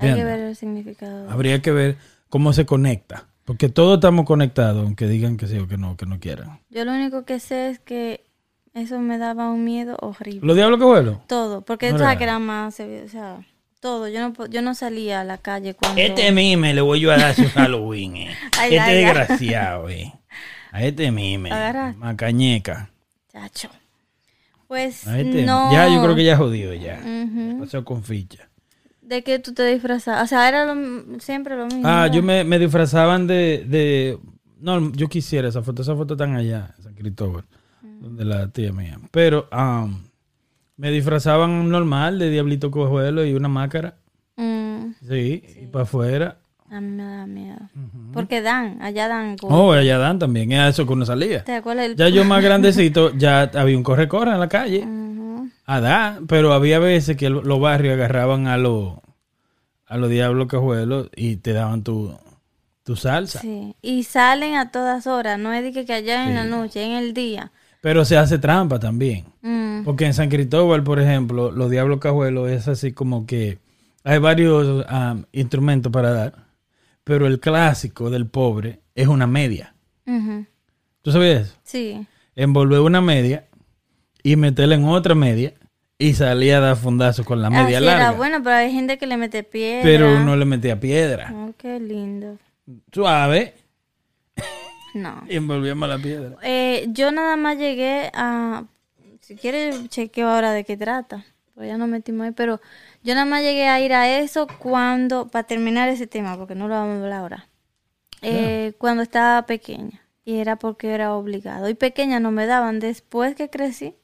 Hay 0.00 0.14
que 0.14 0.24
ver 0.24 0.40
el 0.40 0.56
significado. 0.56 1.28
Habría 1.30 1.60
que 1.60 1.72
ver 1.72 1.96
cómo 2.28 2.52
se 2.52 2.66
conecta, 2.66 3.26
porque 3.44 3.68
todos 3.68 3.96
estamos 3.98 4.26
conectados, 4.26 4.84
aunque 4.84 5.08
digan 5.08 5.36
que 5.36 5.48
sí 5.48 5.58
o 5.58 5.66
que 5.66 5.76
no, 5.78 5.96
que 5.96 6.06
no 6.06 6.20
quieran. 6.20 6.60
Yo 6.70 6.84
lo 6.84 6.92
único 6.92 7.24
que 7.24 7.40
sé 7.40 7.70
es 7.70 7.78
que 7.80 8.24
eso 8.78 8.98
me 9.00 9.18
daba 9.18 9.50
un 9.50 9.64
miedo 9.64 9.96
horrible. 10.00 10.46
¿Los 10.46 10.56
diablos 10.56 10.78
cajuelos? 10.80 11.18
Todo, 11.26 11.62
porque 11.62 11.92
No 11.92 11.98
sabes 11.98 12.18
que 12.18 12.24
era 12.24 12.38
más, 12.38 12.78
o 12.80 13.08
sea, 13.08 13.38
todo. 13.80 14.08
Yo 14.08 14.20
no, 14.28 14.46
yo 14.46 14.62
no 14.62 14.74
salía 14.74 15.20
a 15.20 15.24
la 15.24 15.38
calle 15.38 15.74
cuando... 15.74 16.00
Este 16.00 16.32
mime 16.32 16.74
le 16.74 16.80
voy 16.80 17.00
yo 17.00 17.12
a 17.12 17.16
dar 17.18 17.34
su 17.34 17.48
Halloween, 17.54 18.16
eh. 18.16 18.30
Ay, 18.58 18.74
este 18.76 18.80
ay, 18.80 18.96
ay. 18.98 19.04
desgraciado, 19.04 19.88
eh. 19.88 20.12
A 20.72 20.82
este 20.82 21.10
mime. 21.10 21.50
Agarra. 21.50 21.94
Macañeca. 21.96 22.90
Chacho. 23.32 23.68
Pues 24.66 25.06
A 25.06 25.18
este- 25.18 25.44
no... 25.44 25.72
Ya, 25.72 25.88
yo 25.88 26.02
creo 26.02 26.14
que 26.14 26.24
ya 26.24 26.36
jodido 26.36 26.74
ya. 26.74 27.00
Ujú. 27.02 27.60
Pasó 27.60 27.84
con 27.84 28.02
ficha. 28.04 28.48
¿De 29.00 29.22
qué 29.24 29.38
tú 29.38 29.54
te 29.54 29.64
disfrazabas? 29.64 30.24
O 30.24 30.26
sea, 30.26 30.46
era 30.48 30.66
lo- 30.66 31.18
siempre 31.20 31.56
lo 31.56 31.64
mismo. 31.66 31.88
Ah, 31.88 32.02
¿verdad? 32.02 32.14
yo 32.16 32.22
me, 32.22 32.44
me 32.44 32.58
disfrazaban 32.58 33.26
de, 33.26 33.64
de... 33.66 34.18
No, 34.60 34.92
yo 34.92 35.08
quisiera 35.08 35.48
esa 35.48 35.62
foto. 35.62 35.80
Esa 35.80 35.94
foto 35.96 36.14
están 36.14 36.34
allá, 36.36 36.74
en 36.76 36.84
San 36.84 36.94
Cristóbal, 36.94 37.44
donde 38.00 38.24
la 38.24 38.48
tía 38.48 38.72
mía. 38.72 38.98
Pero 39.10 39.48
am, 39.50 40.04
me 40.76 40.90
disfrazaban 40.90 41.68
normal 41.68 42.18
de 42.18 42.30
Diablito 42.30 42.70
Cojuelo 42.70 43.24
y 43.24 43.34
una 43.34 43.48
máscara. 43.48 43.96
Mm, 44.36 44.92
Sí, 45.08 45.42
y 45.62 45.66
para 45.66 45.82
afuera. 45.84 46.38
a 46.70 46.80
mí 46.80 46.88
me 46.88 47.02
da 47.04 47.26
miedo. 47.26 47.58
Porque 48.12 48.40
dan, 48.42 48.80
allá 48.82 49.08
dan... 49.08 49.36
como- 49.36 49.56
Oh, 49.68 49.72
allá 49.72 49.98
dan 49.98 50.18
también. 50.18 50.52
Era 50.52 50.68
eso 50.68 50.86
que 50.86 50.92
uno 50.92 51.04
salía. 51.06 51.44
¿Te 51.44 51.54
acuerdas? 51.54 51.86
El... 51.86 51.96
Ya 51.96 52.08
yo 52.08 52.24
más 52.26 52.42
grandecito, 52.42 53.12
ya 53.16 53.42
había 53.54 53.76
un 53.76 53.82
corre-corre 53.82 54.32
en 54.32 54.40
la 54.40 54.48
calle. 54.48 54.86
A 55.66 55.80
dar, 55.80 56.20
pero 56.26 56.52
había 56.54 56.78
veces 56.78 57.16
que 57.16 57.28
lo- 57.30 57.42
los 57.42 57.60
barrios 57.60 57.94
agarraban 57.94 58.46
a 58.46 58.56
los 58.56 58.94
a 59.86 59.96
los 59.96 60.10
diablos 60.10 60.48
cajuelos 60.48 61.08
y 61.16 61.36
te 61.36 61.52
daban 61.54 61.82
tu, 61.82 62.14
tu 62.84 62.94
salsa. 62.96 63.40
Sí. 63.40 63.74
Y 63.80 64.02
salen 64.04 64.54
a 64.56 64.70
todas 64.70 65.06
horas. 65.06 65.38
No 65.38 65.52
es 65.54 65.62
de 65.62 65.72
que, 65.72 65.86
que 65.86 65.94
allá 65.94 66.28
en 66.28 66.34
la 66.34 66.44
noche, 66.44 66.82
en 66.84 66.92
el 66.92 67.14
día. 67.14 67.52
Pero 67.80 68.04
se 68.04 68.16
hace 68.16 68.38
trampa 68.38 68.78
también. 68.78 69.24
Mm, 69.42 69.84
Porque 69.84 70.04
en 70.06 70.14
San 70.14 70.28
Cristóbal, 70.28 70.82
por 70.82 70.98
ejemplo, 71.00 71.50
los 71.52 71.70
diablos 71.70 72.00
cajuelos 72.00 72.50
es 72.50 72.66
así 72.68 72.92
como 72.92 73.26
que 73.26 73.58
hay 74.04 74.18
varios 74.18 74.84
am, 74.88 75.24
instrumentos 75.32 75.92
para 75.92 76.12
dar, 76.12 76.34
pero 77.04 77.26
el 77.26 77.38
clásico 77.40 78.10
del 78.10 78.26
pobre 78.26 78.80
es 78.94 79.06
una 79.08 79.26
media. 79.26 79.74
ujú. 80.06 80.44
¿Tú 81.02 81.12
sabías 81.12 81.42
eso? 81.48 81.56
Sí. 81.62 82.06
Envolver 82.34 82.80
una 82.80 83.00
media 83.00 83.46
y 84.22 84.36
meterla 84.36 84.74
en 84.74 84.84
otra 84.84 85.14
media 85.14 85.54
y 85.96 86.14
salía 86.14 86.58
a 86.58 86.60
dar 86.60 86.76
fundazos 86.76 87.24
con 87.24 87.40
la 87.40 87.48
media 87.50 87.78
Así 87.78 87.86
larga. 87.86 88.08
era 88.08 88.10
bueno, 88.12 88.42
pero 88.42 88.56
hay 88.56 88.72
gente 88.72 88.98
que 88.98 89.06
le 89.06 89.16
mete 89.16 89.42
piedra. 89.44 89.82
pero 89.84 90.16
uno 90.16 90.36
le 90.36 90.44
metía 90.44 90.78
piedra. 90.78 91.32
Oh, 91.34 91.52
qué 91.56 91.78
lindo. 91.80 92.36
Suave. 92.92 93.54
No. 94.94 95.22
Y 95.28 95.36
envolvíamos 95.36 95.88
la 95.88 95.98
piedra. 95.98 96.36
Eh, 96.42 96.86
yo 96.90 97.12
nada 97.12 97.36
más 97.36 97.58
llegué 97.58 98.10
a... 98.14 98.64
Si 99.20 99.36
quieres, 99.36 99.88
chequeo 99.88 100.28
ahora 100.28 100.52
de 100.52 100.64
qué 100.64 100.76
trata. 100.76 101.24
Pues 101.54 101.68
ya 101.68 101.76
nos 101.76 101.88
metimos 101.88 102.24
ahí, 102.26 102.32
pero 102.32 102.60
yo 103.02 103.14
nada 103.14 103.26
más 103.26 103.42
llegué 103.42 103.68
a 103.68 103.80
ir 103.80 103.92
a 103.92 104.18
eso 104.20 104.46
cuando... 104.58 105.28
Para 105.28 105.46
terminar 105.46 105.88
ese 105.88 106.06
tema, 106.06 106.36
porque 106.36 106.54
no 106.54 106.68
lo 106.68 106.74
vamos 106.74 106.94
a 107.00 107.04
hablar 107.04 107.12
ahora. 107.20 107.48
Eh, 108.22 108.72
Cuando 108.78 109.02
estaba 109.02 109.42
pequeña. 109.46 110.00
Y 110.24 110.36
era 110.38 110.56
porque 110.56 110.90
era 110.92 111.14
obligado. 111.14 111.68
Y 111.68 111.74
pequeña 111.74 112.20
no 112.20 112.30
me 112.30 112.46
daban. 112.46 112.80
Después 112.80 113.34
que 113.34 113.48
crecí, 113.50 113.94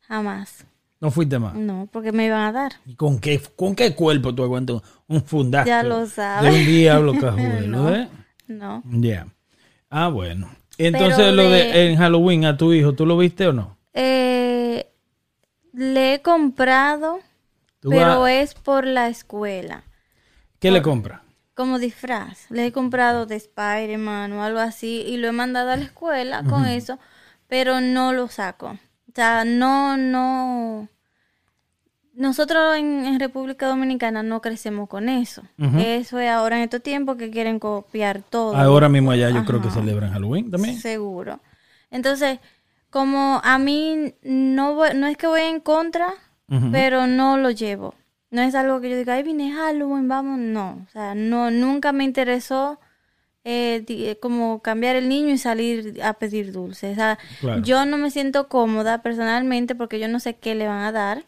jamás. 0.00 0.64
No 1.00 1.10
fuiste 1.10 1.38
más. 1.38 1.54
No, 1.54 1.88
porque 1.92 2.12
me 2.12 2.26
iban 2.26 2.40
a 2.42 2.52
dar. 2.52 2.72
¿Y 2.86 2.94
con 2.94 3.18
qué, 3.18 3.40
con 3.56 3.74
qué 3.74 3.94
cuerpo 3.94 4.34
tú 4.34 4.42
aguantas 4.42 4.82
un 5.08 5.22
fundazo? 5.22 5.66
Ya 5.66 5.82
lo 5.82 6.06
sabes. 6.06 6.52
De 6.52 6.58
un 6.60 6.66
diablo 6.66 7.12
cajuelo, 7.20 7.66
No. 7.66 7.94
¿eh? 7.94 8.08
No. 8.48 8.82
Ya. 8.90 9.26
Ah, 9.90 10.08
bueno. 10.08 10.50
Entonces, 10.78 11.16
Pero 11.16 11.32
lo 11.32 11.42
de 11.50 11.64
de- 11.64 11.86
en 11.92 11.96
Halloween 11.96 12.44
a 12.44 12.56
tu 12.56 12.72
hijo, 12.72 12.92
¿tú 12.94 13.06
lo 13.06 13.16
viste 13.16 13.46
o 13.46 13.52
no? 13.52 13.78
Eh, 13.94 14.86
le 15.72 16.14
he 16.14 16.22
comprado, 16.22 17.20
¿Tú 17.80 17.90
pero 17.90 18.20
vas- 18.22 18.30
es 18.30 18.54
por 18.54 18.86
la 18.86 19.08
escuela. 19.08 19.84
¿Qué 20.58 20.70
le 20.70 20.82
compras? 20.82 21.20
Como 21.54 21.78
disfraz. 21.78 22.50
Le 22.50 22.66
he 22.66 22.72
comprado 22.72 23.24
de 23.24 23.36
Spider-Man 23.36 24.32
o 24.32 24.42
algo 24.42 24.58
así 24.58 25.02
y 25.06 25.16
lo 25.16 25.28
he 25.28 25.32
mandado 25.32 25.70
a 25.70 25.76
la 25.76 25.84
escuela 25.84 26.42
con 26.44 26.66
eso, 26.66 26.98
pero 27.48 27.80
no 27.80 28.12
lo 28.12 28.28
saco. 28.28 28.68
O 29.08 29.12
sea, 29.14 29.44
no, 29.46 29.96
no. 29.96 30.88
Nosotros 32.16 32.76
en, 32.76 33.04
en 33.04 33.20
República 33.20 33.66
Dominicana 33.66 34.22
no 34.22 34.40
crecemos 34.40 34.88
con 34.88 35.08
eso. 35.08 35.42
Eso 35.78 36.18
es 36.18 36.30
ahora 36.30 36.56
en 36.56 36.62
estos 36.62 36.82
tiempos 36.82 37.16
que 37.16 37.30
quieren 37.30 37.58
copiar 37.58 38.22
todo. 38.22 38.56
Ahora 38.56 38.88
mismo 38.88 39.10
allá 39.10 39.28
yo 39.30 39.44
creo 39.44 39.60
que 39.60 39.70
celebran 39.70 40.12
Halloween 40.12 40.50
también. 40.50 40.78
Seguro. 40.80 41.40
Entonces, 41.90 42.38
como 42.90 43.40
a 43.44 43.58
mí 43.58 44.14
no, 44.22 44.74
voy- 44.74 44.94
no 44.94 45.06
es 45.06 45.16
que 45.18 45.26
voy 45.26 45.42
en 45.42 45.60
contra, 45.60 46.08
pero 46.72 47.06
no 47.06 47.36
lo 47.36 47.50
llevo. 47.50 47.94
No 48.30 48.40
es 48.42 48.54
algo 48.54 48.80
que 48.80 48.90
yo 48.90 48.96
diga, 48.96 49.14
ay, 49.14 49.22
vine 49.22 49.52
Halloween, 49.52 50.08
vamos. 50.08 50.38
No, 50.38 50.84
o 50.86 50.90
sea, 50.92 51.14
no, 51.14 51.50
nunca 51.50 51.92
me 51.92 52.04
interesó 52.04 52.80
eh, 53.44 53.84
eh, 53.88 54.18
como 54.20 54.60
cambiar 54.62 54.96
el 54.96 55.08
niño 55.08 55.34
y 55.34 55.38
salir 55.38 56.00
a 56.02 56.14
pedir 56.14 56.50
dulces. 56.52 56.92
O 56.92 56.94
sea, 56.96 57.18
Claro. 57.40 57.62
yo 57.62 57.84
no 57.86 57.98
me 57.98 58.10
siento 58.10 58.48
cómoda 58.48 59.02
personalmente 59.02 59.74
porque 59.74 60.00
yo 60.00 60.08
no 60.08 60.18
sé 60.18 60.34
qué 60.36 60.54
le 60.54 60.66
van 60.66 60.82
a 60.82 60.92
dar. 60.92 61.24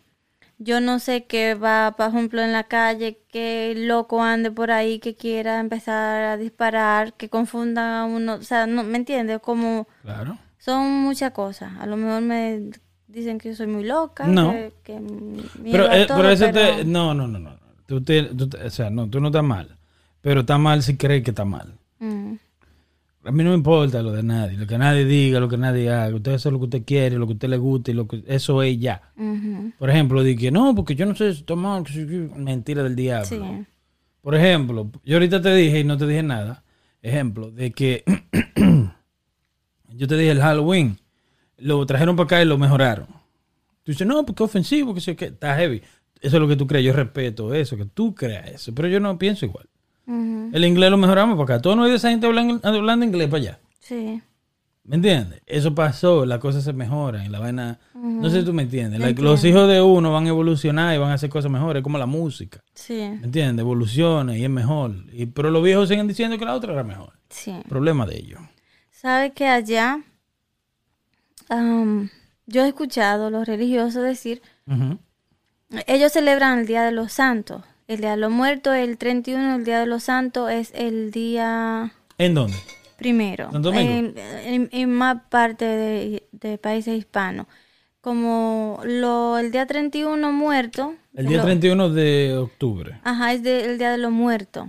Yo 0.61 0.81
no 0.81 0.99
sé 0.99 1.25
qué 1.27 1.55
va, 1.55 1.95
por 1.97 2.09
ejemplo, 2.09 2.43
en 2.43 2.53
la 2.53 2.65
calle, 2.65 3.21
que 3.31 3.75
loco 3.77 4.23
ande 4.23 4.51
por 4.51 4.73
ahí, 4.73 4.99
que 4.99 5.15
quiera 5.15 5.61
empezar 5.61 6.25
a 6.25 6.37
disparar, 6.37 7.13
que 7.15 7.29
confunda 7.29 8.01
a 8.01 8.05
uno. 8.07 8.35
O 8.35 8.43
sea, 8.43 8.67
no, 8.67 8.83
¿me 8.83 8.99
entiendes? 8.99 9.39
Como 9.41 9.87
Claro. 10.03 10.37
son 10.59 10.91
muchas 11.03 11.31
cosas. 11.31 11.73
A 11.79 11.87
lo 11.87 11.97
mejor 11.97 12.23
me 12.23 12.71
dicen 13.07 13.39
que 13.39 13.51
yo 13.51 13.55
soy 13.55 13.69
muy 13.69 13.85
loca, 13.85 14.27
No. 14.27 14.51
que, 14.53 14.73
que 14.83 15.01
Pero, 15.63 15.93
eh, 15.93 16.07
todo, 16.07 16.19
pero 16.19 16.31
eso 16.31 16.47
pero- 16.53 16.77
te... 16.79 16.85
No, 16.85 17.15
no, 17.15 17.29
no, 17.29 17.39
no. 17.39 17.57
Tú 17.87 18.03
te- 18.03 18.25
tú 18.25 18.49
te- 18.49 18.63
o 18.65 18.71
sea, 18.71 18.91
no, 18.91 19.09
tú 19.09 19.21
no 19.21 19.29
estás 19.29 19.45
mal. 19.45 19.77
Pero 20.21 20.41
está 20.41 20.59
mal 20.59 20.83
si 20.83 20.97
crees 20.97 21.23
que 21.23 21.31
está 21.31 21.45
mal. 21.45 21.73
Mm, 22.01 22.35
A 23.29 23.33
mí 23.33 23.45
no 23.45 23.51
me 23.51 23.57
importa 23.57 24.03
lo 24.03 24.13
de 24.13 24.23
nadie. 24.23 24.57
Lo 24.57 24.67
que 24.67 24.79
nadie 24.79 25.05
diga, 25.05 25.39
lo 25.39 25.49
que 25.49 25.59
nadie 25.59 25.91
haga. 25.93 26.17
Usted 26.17 26.33
hace 26.33 26.51
lo 26.51 26.59
que 26.59 26.65
usted 26.65 26.83
quiere, 26.87 27.19
lo 27.19 27.27
que 27.27 27.35
usted 27.35 27.49
le 27.49 27.59
guste. 27.59 27.93
Lo 27.93 28.09
que, 28.09 28.25
eso 28.27 28.63
es 28.63 28.79
ya. 28.79 29.13
Por 29.79 29.91
ejemplo, 29.91 30.23
di 30.23 30.35
que 30.37 30.51
no, 30.51 30.75
porque 30.75 30.95
yo 30.95 31.05
no 31.05 31.15
sé 31.15 31.35
si 31.35 31.43
que 31.45 31.93
si- 31.93 32.05
Mentira 32.37 32.83
del 32.83 32.97
diablo. 32.97 33.27
Sí. 33.27 33.39
Por 34.23 34.35
ejemplo, 34.35 34.91
yo 35.05 35.17
ahorita 35.17 35.41
te 35.43 35.55
dije 35.55 35.81
y 35.81 35.85
no 35.85 35.97
te 35.99 36.07
dije 36.07 36.23
nada. 36.23 36.65
Ejemplo, 37.03 37.51
de 37.51 37.71
que 37.73 38.03
yo 39.95 40.07
te 40.09 40.17
dije 40.17 40.31
el 40.31 40.41
Halloween, 40.41 40.97
lo 41.59 41.85
trajeron 41.87 42.17
para 42.17 42.25
acá 42.25 42.43
y 42.43 42.45
lo 42.47 42.59
mejoraron. 42.59 43.07
Tú 43.85 43.93
dices, 43.93 44.07
no, 44.07 44.25
porque 44.27 44.43
es 44.45 44.49
ofensivo, 44.51 44.95
que 44.95 45.01
sé 45.01 45.17
qué, 45.17 45.27
está 45.27 45.57
heavy. 45.57 45.83
Eso 46.21 46.37
es 46.37 46.41
lo 46.43 46.49
que 46.49 46.57
tú 46.57 46.67
crees, 46.67 46.85
yo 46.85 46.93
respeto 46.93 47.55
eso, 47.55 47.77
que 47.77 47.85
tú 47.87 48.15
creas 48.15 48.49
eso, 48.49 48.75
pero 48.75 48.89
yo 48.89 49.01
no 49.01 49.17
pienso 49.19 49.47
igual. 49.47 49.67
El 50.09 50.65
inglés 50.65 50.91
lo 50.91 50.97
mejoramos 50.97 51.37
para 51.37 51.57
acá. 51.57 51.63
Tú 51.63 51.77
no 51.77 51.85
hay 51.85 51.91
de 51.91 51.97
esa 51.97 52.11
gente 52.11 52.27
hablando, 52.27 52.61
hablando 52.67 53.05
inglés 53.05 53.29
para 53.29 53.43
allá. 53.43 53.61
Sí. 53.79 54.23
¿Me 54.85 54.97
entiendes? 54.97 55.43
Eso 55.45 55.75
pasó, 55.75 56.25
las 56.25 56.39
cosas 56.39 56.65
se 56.65 56.73
mejoran 56.73 57.27
y 57.27 57.29
la 57.29 57.39
vaina... 57.39 57.79
No 57.93 58.31
sé 58.31 58.41
si 58.41 58.47
tú 58.47 58.55
me 58.55 58.63
entiendes. 58.63 59.19
Los 59.19 59.45
hijos 59.45 59.69
de 59.69 59.83
uno 59.83 60.11
van 60.11 60.25
a 60.25 60.29
evolucionar 60.31 60.95
y 60.95 60.99
van 60.99 61.11
a 61.11 61.15
hacer 61.15 61.29
cosas 61.29 61.51
mejores, 61.51 61.83
como 61.83 61.99
la 61.99 62.07
música. 62.07 62.65
Sí. 62.73 62.95
¿Me 62.95 63.27
entiendes? 63.27 63.63
Evoluciona 63.63 64.35
y 64.35 64.45
es 64.45 64.51
mejor. 64.51 64.95
Y, 65.13 65.27
pero 65.27 65.51
los 65.51 65.63
viejos 65.63 65.91
siguen 65.91 66.09
diciendo 66.09 66.39
que 66.39 66.47
la 66.47 66.55
otra 66.55 66.73
era 66.73 66.85
mejor. 66.85 67.13
Sí. 67.29 67.55
Problema 67.69 68.07
de 68.07 68.17
ellos. 68.17 68.41
¿Sabe 68.91 69.33
que 69.33 69.47
allá 69.47 70.01
am, 71.51 72.09
yo 72.47 72.65
he 72.65 72.69
escuchado 72.69 73.29
los 73.29 73.47
religiosos 73.47 74.03
decir, 74.03 74.41
ellos 75.87 76.13
celebran 76.13 76.61
el 76.61 76.67
Día 76.67 76.83
de 76.83 76.93
los 76.93 77.13
Santos. 77.13 77.63
El 77.89 78.01
Día 78.03 78.11
de 78.13 78.17
los 78.19 78.31
Muertos, 78.31 78.75
el 78.77 78.99
31, 78.99 79.57
el 79.57 79.65
Día 79.65 79.81
de 79.81 79.87
los 79.87 80.05
Santos 80.05 80.51
es 80.51 80.73
el 80.75 81.11
día 81.11 81.91
¿En 82.19 82.35
dónde? 82.35 82.55
primero. 82.99 83.49
En, 83.73 84.15
en- 84.45 84.69
en 84.73 84.93
más 84.93 85.23
parte 85.31 85.65
de, 85.65 86.29
de 86.33 86.59
países 86.59 86.99
hispanos. 86.99 87.47
Como 88.03 88.81
lo, 88.85 89.39
el 89.39 89.51
día 89.51 89.67
31 89.67 90.33
muerto. 90.33 90.95
El 91.15 91.27
día 91.29 91.39
lo- 91.39 91.45
31 91.45 91.89
de 91.91 92.37
octubre. 92.37 93.01
Ajá, 93.05 93.33
es 93.33 93.43
de- 93.43 93.65
el 93.65 93.79
Día 93.79 93.91
de 93.91 93.99
los 93.99 94.13
Muertos. 94.13 94.67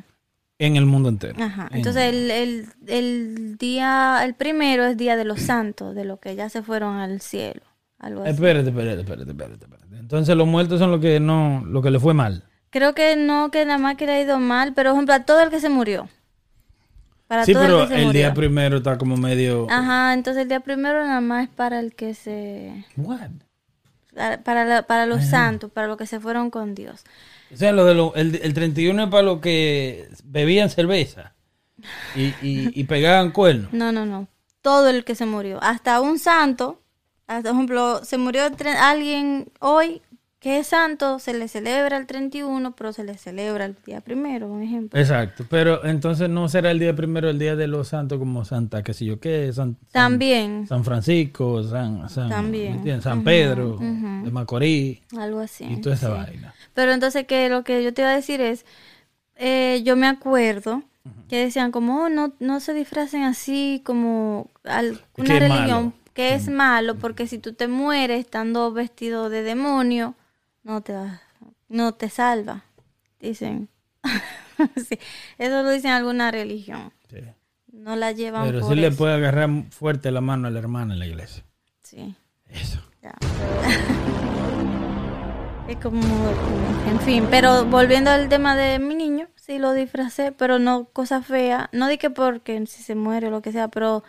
En 0.58 0.76
el 0.78 0.86
mundo 0.86 1.10
entero. 1.10 1.36
Ajá. 1.44 1.68
En- 1.72 1.78
Entonces 1.78 2.04
el, 2.04 2.32
el, 2.32 2.66
el 2.88 3.58
día, 3.58 4.22
el 4.24 4.34
primero 4.34 4.86
es 4.86 4.96
Día 4.96 5.16
de 5.18 5.26
los 5.26 5.42
Santos, 5.42 5.94
de 5.94 6.06
los 6.06 6.20
que 6.20 6.36
ya 6.36 6.48
se 6.50 6.62
fueron 6.64 6.96
al 6.98 7.20
cielo. 7.20 7.62
Algo 7.98 8.22
así. 8.22 8.32
Espérate, 8.32 8.70
espérate, 8.70 9.02
espérate, 9.02 9.30
espérate, 9.32 9.66
espérate. 9.66 9.98
Entonces 9.98 10.36
los 10.38 10.48
muertos 10.48 10.80
son 10.80 10.92
los 10.92 11.02
que 11.02 11.20
no, 11.20 11.64
lo 11.66 11.82
que 11.82 11.92
le 11.92 12.00
fue 12.00 12.14
mal. 12.14 12.46
Creo 12.72 12.94
que 12.94 13.16
no, 13.16 13.50
que 13.52 13.66
nada 13.66 13.80
más 13.80 13.96
que 13.96 14.06
le 14.06 14.14
ha 14.14 14.22
ido 14.22 14.40
mal, 14.40 14.74
pero 14.74 14.92
por 14.92 14.98
ejemplo 14.98 15.14
a 15.16 15.24
todo 15.26 15.42
el 15.42 15.50
que 15.50 15.60
se 15.60 15.70
murió. 15.70 16.08
Para 17.28 17.46
sí, 17.46 17.54
todo 17.54 17.64
pero 17.64 17.82
el 17.84 17.88
que 17.90 17.94
se 17.96 18.00
el 18.02 18.06
murió. 18.08 18.20
día 18.22 18.34
primero 18.34 18.78
está 18.78 18.98
como 18.98 19.16
medio. 19.18 19.68
Ajá, 19.70 20.14
entonces 20.14 20.44
el 20.44 20.50
día 20.50 20.60
primero 20.62 21.04
nada 21.06 21.22
más 21.22 21.44
es 21.44 21.50
para 21.50 21.80
el 21.80 21.94
que 21.96 22.14
se... 22.16 22.86
What? 22.98 23.30
Para, 24.16 24.44
para, 24.44 24.66
la- 24.66 24.82
para 24.84 25.06
los 25.06 25.24
santos, 25.26 25.72
para 25.72 25.88
los 25.88 25.98
que 25.98 26.08
se 26.08 26.20
fueron 26.20 26.50
con 26.50 26.74
Dios. 26.76 27.04
O 27.54 27.58
sea, 27.58 27.72
lo 27.72 27.86
de 27.86 27.94
lo- 27.94 28.16
el, 28.16 28.40
el 28.42 28.54
31 28.54 29.04
es 29.04 29.10
para 29.10 29.24
los 29.24 29.40
que 29.42 30.10
bebían 30.24 30.70
cerveza 30.70 31.34
y, 32.16 32.26
y, 32.42 32.72
y 32.74 32.84
pegaban 32.86 33.32
cuernos. 33.34 33.72
No, 33.74 33.92
no, 33.92 34.06
no. 34.06 34.28
Todo 34.62 34.90
el 34.90 35.06
que 35.06 35.16
se 35.16 35.26
murió. 35.26 35.60
Hasta 35.62 36.02
un 36.02 36.18
santo, 36.20 36.82
hasta, 37.28 37.50
por 37.50 37.58
ejemplo, 37.58 38.04
se 38.04 38.18
murio 38.18 38.50
tre- 38.52 38.76
alguien 38.76 39.52
hoy, 39.60 40.02
que 40.40 40.60
es 40.60 40.68
santo, 40.68 41.20
se 41.20 41.34
le 41.34 41.50
celebra 41.50 41.98
el 41.98 42.08
31, 42.08 42.74
pero 42.74 42.94
se 42.94 43.04
le 43.04 43.18
celebra 43.18 43.66
el 43.66 43.76
día 43.86 44.00
primero, 44.00 44.48
por 44.48 44.62
ejemplo. 44.62 44.98
Exacto, 44.98 45.46
pero 45.50 45.84
entonces 45.84 46.30
no 46.30 46.48
será 46.48 46.72
el 46.72 46.80
día 46.80 46.96
primero 46.96 47.30
el 47.30 47.38
día 47.38 47.58
de 47.58 47.68
los 47.68 47.90
santos 47.90 48.20
como 48.20 48.46
Santa, 48.46 48.82
qué 48.82 48.94
sé 48.94 49.04
yo 49.06 49.20
qué, 49.20 49.52
San, 49.52 49.76
También, 49.92 50.66
San 50.68 50.86
Francisco, 50.86 51.62
San, 51.64 52.10
San, 52.10 52.30
También. 52.30 53.02
San 53.02 53.24
Pedro, 53.26 53.78
de 53.80 54.32
Macorís 54.32 55.00
algo 55.18 55.40
así. 55.42 55.66
y 55.66 55.82
toda 55.82 55.96
esa 55.96 56.08
sí. 56.08 56.14
vaina. 56.14 56.54
Pero 56.74 56.94
entonces 56.94 57.26
que 57.28 57.50
lo 57.50 57.66
que 57.66 57.84
yo 57.84 57.94
te 57.94 58.02
iba 58.04 58.12
a 58.12 58.16
decir 58.16 58.40
es, 58.40 58.66
eh, 59.36 59.82
yo 59.84 59.96
me 59.96 60.08
acuerdo 60.08 60.84
que 61.28 61.38
decían 61.38 61.72
como, 61.72 62.04
oh, 62.04 62.10
no, 62.10 62.34
no 62.40 62.60
se 62.62 62.74
disfracen 62.74 63.24
así 63.24 63.82
como 63.84 64.50
al- 64.64 65.02
Que 65.16 65.22
una 65.24 65.40
religión 65.40 65.68
malo. 65.86 65.94
que 66.14 66.34
es 66.34 66.48
malo, 66.50 66.96
porque 66.96 67.28
si 67.28 67.40
tú 67.40 67.54
te 67.54 67.68
mueres 67.68 68.20
estando 68.22 68.72
vestido 68.72 69.30
de 69.30 69.44
demonio, 69.44 70.16
no 70.64 70.82
te 70.82 70.94
va- 70.94 71.22
no 71.68 71.94
te 71.94 72.10
salva, 72.10 72.64
dicen. 73.20 73.70
Sí, 74.76 75.00
eso 75.38 75.64
lo 75.64 75.70
dicen 75.70 75.92
alguna 75.92 76.32
religión. 76.32 76.92
Sí. 77.10 77.20
No 77.72 77.96
la 77.96 78.12
llevan 78.12 78.48
Pero 78.48 78.60
por 78.60 78.70
sí 78.70 78.76
le 78.76 78.88
eso. 78.88 78.98
puede 78.98 79.14
agarrar 79.14 79.50
fuerte 79.72 80.12
la 80.12 80.20
mano 80.20 80.50
a 80.50 80.52
la 80.52 80.60
hermana 80.60 80.96
en 80.96 81.00
la 81.00 81.06
iglesia. 81.08 81.46
Sí, 81.82 82.14
Eso. 82.50 82.82
ya. 83.02 83.14
Es 85.68 85.78
como, 85.78 86.02
en 86.90 87.00
fin, 87.02 87.28
pero 87.30 87.64
volviendo 87.66 88.10
al 88.10 88.28
tema 88.28 88.56
de 88.58 88.80
mi 88.80 88.96
niño, 88.96 89.28
sí 89.36 89.60
lo 89.60 89.74
disfracé, 89.74 90.32
pero 90.32 90.58
no 90.58 90.86
cosa 90.86 91.22
fea, 91.22 91.70
no 91.74 91.88
di 91.88 92.00
que 92.00 92.10
porque 92.10 92.66
si 92.66 92.82
se 92.82 92.96
muere 92.96 93.28
o 93.28 93.30
lo 93.30 93.44
que 93.44 93.52
sea, 93.52 93.68
pero 93.68 94.04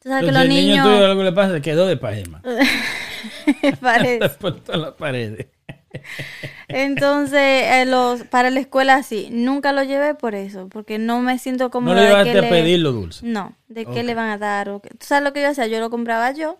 tú 0.00 0.08
sabes 0.08 0.26
que 0.26 0.30
los 0.32 0.42
el 0.42 0.48
niño 0.48 0.70
niños 0.70 0.86
tuyo 0.86 1.04
algo 1.06 1.24
le 1.24 1.32
pasa, 1.32 1.60
quedó 1.60 1.86
de 1.88 1.96
pajema. 1.96 2.40
parece. 3.80 4.20
Las 4.20 4.92
paredes. 4.94 5.48
Entonces, 6.68 7.38
eh, 7.40 7.84
los 7.86 8.22
para 8.24 8.50
la 8.50 8.60
escuela 8.60 9.02
sí, 9.02 9.28
nunca 9.32 9.72
lo 9.72 9.82
llevé 9.82 10.14
por 10.14 10.34
eso, 10.34 10.68
porque 10.68 10.98
no 10.98 11.20
me 11.20 11.38
siento 11.38 11.64
No 11.64 11.70
cómoda 11.70 11.94
le 11.96 12.06
llevaste 12.08 12.38
a 12.38 12.42
le- 12.42 12.48
pedir 12.48 12.78
lo 12.80 12.92
dulce. 12.92 13.26
No, 13.26 13.56
de 13.68 13.86
qué 13.86 14.02
le 14.02 14.14
van 14.14 14.30
a 14.30 14.38
dar 14.38 14.68
o 14.68 14.80
qué. 14.80 14.90
¿Tú 14.90 15.06
sabes 15.06 15.24
lo 15.24 15.32
que 15.32 15.42
yo 15.42 15.48
hacía? 15.48 15.66
Yo 15.66 15.80
lo 15.80 15.90
compraba 15.90 16.30
yo 16.32 16.58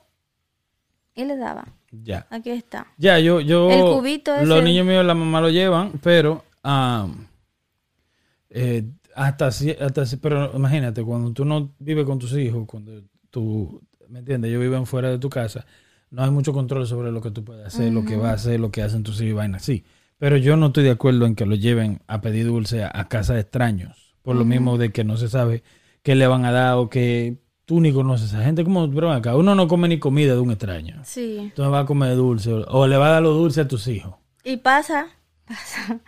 y 1.14 1.24
le 1.24 1.36
daba. 1.36 1.68
Ya. 1.92 2.26
Aquí 2.30 2.50
está. 2.50 2.86
Ya, 2.98 3.18
yo, 3.18 3.40
yo. 3.40 3.70
El 3.70 3.80
cubito 3.96 4.32
Los 4.44 4.58
ese. 4.58 4.62
niños 4.64 4.86
míos, 4.86 5.04
la 5.04 5.14
mamá 5.14 5.40
lo 5.40 5.50
llevan, 5.50 5.92
pero. 6.02 6.44
am, 6.62 7.26
eh, 8.50 8.84
hasta, 9.14 9.48
hasta 9.48 10.04
Pero 10.22 10.52
imagínate, 10.54 11.02
cuando 11.02 11.32
tú 11.32 11.44
no 11.44 11.72
vives 11.78 12.04
con 12.04 12.18
tus 12.18 12.32
hijos, 12.34 12.64
cuando 12.66 13.02
tú. 13.30 13.80
¿Me 14.08 14.20
entiendes? 14.20 14.48
Ellos 14.50 14.62
viven 14.62 14.86
fuera 14.86 15.08
de 15.10 15.18
tu 15.18 15.30
casa, 15.30 15.64
no 16.10 16.22
hay 16.24 16.30
mucho 16.30 16.52
control 16.52 16.86
sobre 16.86 17.12
lo 17.12 17.20
que 17.20 17.30
tú 17.30 17.44
puedes 17.44 17.66
hacer, 17.66 17.92
lo 17.92 18.04
que 18.04 18.16
vas 18.16 18.30
a 18.30 18.34
hacer, 18.34 18.60
lo 18.60 18.70
que 18.70 18.82
hacen 18.82 19.02
tus 19.02 19.16
hijos 19.20 19.30
y 19.30 19.32
vainas 19.32 19.62
así. 19.62 19.84
Pero 20.18 20.36
yo 20.36 20.56
no 20.56 20.66
estoy 20.66 20.84
de 20.84 20.90
acuerdo 20.90 21.24
en 21.26 21.34
que 21.34 21.46
lo 21.46 21.54
lleven 21.54 22.02
a 22.06 22.20
pedir 22.20 22.46
dulce 22.46 22.84
a, 22.84 22.90
a 22.92 23.08
casa 23.08 23.34
de 23.34 23.40
extraños. 23.40 24.14
Por 24.22 24.36
lo 24.36 24.44
mismo 24.44 24.76
de 24.76 24.92
que 24.92 25.02
no 25.02 25.16
se 25.16 25.28
sabe 25.28 25.62
qué 26.02 26.14
le 26.14 26.26
van 26.26 26.44
a 26.44 26.52
dar 26.52 26.74
o 26.76 26.90
que 26.90 27.38
tú 27.64 27.80
ni 27.80 27.92
conoces 27.92 28.34
a 28.34 28.36
esa 28.36 28.44
gente. 28.44 28.64
Como, 28.64 28.86
bro, 28.88 29.12
acá 29.12 29.36
uno 29.36 29.54
no 29.54 29.66
come 29.66 29.88
ni 29.88 29.98
comida 29.98 30.34
de 30.34 30.40
un 30.40 30.50
extraño. 30.50 31.00
Sí. 31.04 31.38
Entonces 31.38 31.72
va 31.72 31.80
a 31.80 31.86
comer 31.86 32.16
dulce 32.16 32.52
o, 32.52 32.64
o 32.66 32.86
le 32.86 32.96
va 32.96 33.08
a 33.08 33.10
dar 33.12 33.22
lo 33.22 33.32
dulce 33.32 33.62
a 33.62 33.68
tus 33.68 33.86
hijos. 33.86 34.14
Y 34.44 34.58
pasa, 34.58 35.06
pasa. 35.46 36.00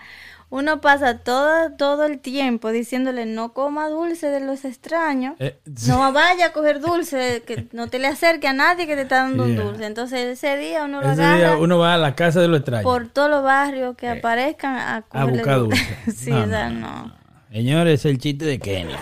Uno 0.53 0.83
pasa 0.83 1.17
todo, 1.17 1.73
todo 1.79 2.05
el 2.05 2.19
tiempo 2.19 2.73
diciéndole 2.73 3.25
no 3.25 3.55
coma 3.55 3.89
dulce 3.89 4.27
de 4.27 4.41
los 4.41 4.67
extraños. 4.67 5.35
Eh. 5.39 5.59
No 5.87 6.13
vaya 6.13 6.49
a 6.49 6.53
coger 6.53 6.79
dulce, 6.79 7.43
que 7.47 7.69
no 7.73 7.89
te 7.89 7.99
le 7.99 8.09
acerque 8.09 8.49
a 8.49 8.53
nadie 8.53 8.87
que 8.87 8.95
te 8.95 9.01
está 9.01 9.23
dando 9.23 9.45
un 9.45 9.57
dulce. 9.57 9.87
Entonces 9.87 10.27
ese 10.27 10.59
día 10.59 10.85
uno 10.85 11.01
lo 11.01 11.11
Ese 11.11 11.23
día 11.23 11.57
uno 11.57 11.79
va 11.79 11.95
a 11.95 11.97
la 11.97 12.15
casa 12.15 12.43
de 12.43 12.49
los 12.49 12.59
extraños 12.59 12.85
por 12.85 13.09
todos 13.09 13.31
los 13.31 13.43
barrios 13.43 13.97
que 13.97 14.11
aparezcan 14.11 14.77
a, 14.77 15.05
a 15.09 15.25
buscar 15.25 15.59
dulce. 15.61 15.97
sí, 16.15 16.29
No, 16.29 16.43
o 16.43 16.47
sea, 16.47 16.69
no, 16.69 17.07
no. 17.07 17.17
Señores, 17.51 18.01
es 18.01 18.05
el 18.05 18.19
chiste 18.19 18.45
de 18.45 18.59
Kenia. 18.59 19.01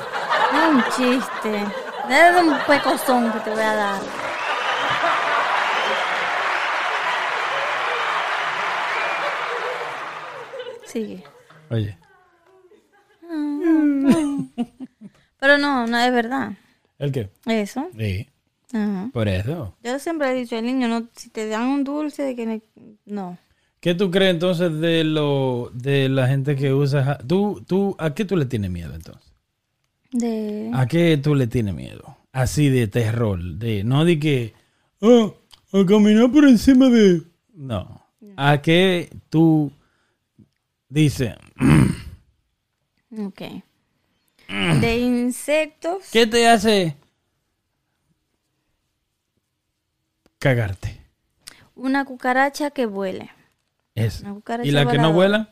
No 0.52 0.62
es 0.62 0.74
un 0.76 0.84
chiste. 0.92 1.64
Es 2.08 2.40
un 2.40 2.56
pecozón 2.64 3.32
que 3.32 3.40
te 3.40 3.50
voy 3.50 3.58
a 3.58 3.74
dar. 3.74 4.00
Sigue. 10.84 11.24
Oye, 11.70 11.96
Pero 15.38 15.56
no, 15.58 15.86
no 15.86 15.98
es 15.98 16.12
verdad. 16.12 16.52
¿el 16.98 17.12
qué? 17.12 17.30
Eso. 17.46 17.88
Sí, 17.96 18.28
Ajá. 18.72 19.08
por 19.12 19.28
eso. 19.28 19.74
Yo 19.82 19.98
siempre 19.98 20.30
he 20.30 20.34
dicho 20.34 20.56
al 20.56 20.66
niño, 20.66 20.88
no, 20.88 21.08
si 21.16 21.30
te 21.30 21.46
dan 21.48 21.68
un 21.68 21.84
dulce, 21.84 22.22
de 22.22 22.36
que 22.36 22.46
ne- 22.46 22.62
no. 23.06 23.38
¿Qué 23.80 23.94
tú 23.94 24.10
crees 24.10 24.32
entonces 24.32 24.78
de 24.80 25.04
lo 25.04 25.70
de 25.72 26.08
la 26.10 26.26
gente 26.28 26.56
que 26.56 26.74
usa? 26.74 27.16
¿Tú, 27.26 27.64
tú, 27.66 27.96
¿A 27.98 28.12
qué 28.12 28.24
tú 28.26 28.36
le 28.36 28.44
tienes 28.44 28.70
miedo 28.70 28.94
entonces? 28.94 29.32
De... 30.12 30.70
¿A 30.74 30.86
qué 30.86 31.16
tú 31.16 31.34
le 31.34 31.46
tienes 31.46 31.74
miedo? 31.74 32.18
Así 32.32 32.68
de 32.68 32.88
terror, 32.88 33.42
de 33.42 33.82
no 33.84 34.04
de 34.04 34.18
que 34.18 34.52
ah, 35.00 35.30
a 35.72 35.86
caminar 35.86 36.30
por 36.30 36.44
encima 36.44 36.88
de 36.90 37.22
no. 37.54 38.02
¿A 38.36 38.60
qué 38.60 39.08
tú 39.30 39.72
dices? 40.88 41.34
Ok. 43.18 43.42
De 44.80 44.98
insectos. 44.98 46.04
¿Qué 46.12 46.26
te 46.26 46.48
hace 46.48 46.96
cagarte? 50.38 51.00
Una 51.74 52.04
cucaracha 52.04 52.70
que 52.70 52.86
vuele. 52.86 53.30
Una 54.22 54.34
cucaracha 54.34 54.68
¿Y 54.68 54.72
las 54.72 54.86
que 54.86 54.98
no 54.98 55.12
voladora. 55.12 55.14
vuelan? 55.14 55.50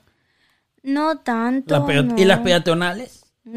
No 0.83 1.19
tanto. 1.19 1.79
No. 1.87 2.17
¿Y 2.17 2.25
las 2.25 2.41
peatonales? 2.41 3.25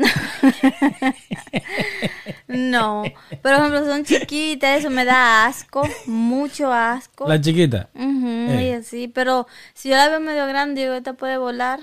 No. 2.48 3.04
Por 3.42 3.54
ejemplo, 3.54 3.86
son 3.86 4.04
chiquitas, 4.04 4.80
eso 4.80 4.90
me 4.90 5.06
da 5.06 5.46
asco, 5.46 5.88
mucho 6.06 6.72
asco. 6.72 7.28
La 7.28 7.40
chiquita. 7.40 7.90
Ujú, 7.96 8.28
Eh. 8.52 8.68
y 8.68 8.72
así, 8.74 9.08
pero 9.08 9.48
si 9.74 9.90
yo 9.90 9.96
la 9.96 10.10
veo 10.10 10.20
medio 10.20 10.46
grande, 10.48 10.82
digo, 10.82 10.94
esta 10.94 11.14
puede 11.14 11.38
volar. 11.38 11.80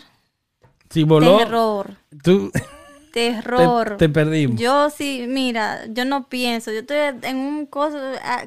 Si 0.90 1.04
voló, 1.04 1.38
Terror, 1.38 1.90
tú 2.22 2.50
terror. 3.12 3.90
te, 3.90 3.96
te 3.96 4.08
perdimos. 4.08 4.58
Yo 4.60 4.90
sí, 4.90 5.26
mira, 5.28 5.80
yo 5.88 6.04
no 6.04 6.28
pienso, 6.28 6.70
yo 6.72 6.80
estoy 6.80 6.96
en 7.22 7.36
un 7.36 7.66
coso, 7.66 7.98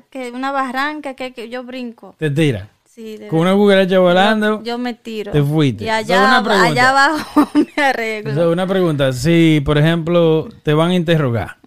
que 0.10 0.32
una 0.32 0.52
barranca 0.52 1.14
que, 1.14 1.34
que 1.34 1.50
yo 1.50 1.64
brinco. 1.64 2.16
Te 2.18 2.30
tira. 2.32 2.70
Sí, 2.86 3.18
Con 3.30 3.40
una 3.40 3.54
cucaracha 3.54 4.00
volando. 4.00 4.62
Yo 4.64 4.78
me 4.78 4.94
tiro. 4.94 5.32
Te 5.32 5.42
fuiste. 5.42 5.86
Y 5.86 5.90
allá, 5.90 6.38
allá 6.40 6.90
abajo 6.90 7.50
me 7.78 7.84
arreglo. 7.84 8.52
Una 8.52 8.68
pregunta. 8.68 9.14
Si, 9.14 9.62
por 9.64 9.78
ejemplo, 9.78 10.50
te 10.64 10.74
van 10.74 10.92
a 10.92 10.96
interrogar 10.96 11.58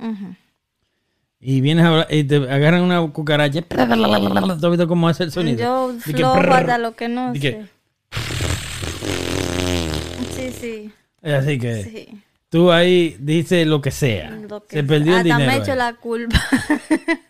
y 1.40 1.60
vienes 1.60 1.84
a 1.84 1.88
hablar- 1.88 2.06
y 2.10 2.24
te 2.24 2.36
agarran 2.36 2.82
una 2.82 3.00
cucaracha, 3.10 3.62
¿tú 3.68 3.76
has 3.80 4.70
visto 4.70 4.86
cómo 4.88 5.08
hace 5.08 5.24
el 5.24 5.32
sonido? 5.32 5.58
Yo 5.58 5.94
flojo 6.00 6.38
hasta 6.52 6.78
lo 6.78 6.94
que 6.94 7.08
no 7.08 7.34
sé. 7.34 7.66
Sí, 10.64 10.92
sí, 11.22 11.30
Así 11.30 11.58
que 11.58 11.82
sí. 11.84 12.22
tú 12.48 12.72
ahí 12.72 13.16
dices 13.20 13.66
lo 13.66 13.80
que 13.80 13.90
sea. 13.90 14.30
Lo 14.30 14.64
que 14.66 14.76
Se 14.76 14.84
perdió 14.84 15.12
el 15.18 15.30
hasta 15.30 15.36
dinero. 15.38 15.52
me 15.52 15.58
echo 15.58 15.72
ahí. 15.72 15.78
la 15.78 15.94
culpa. 15.94 16.40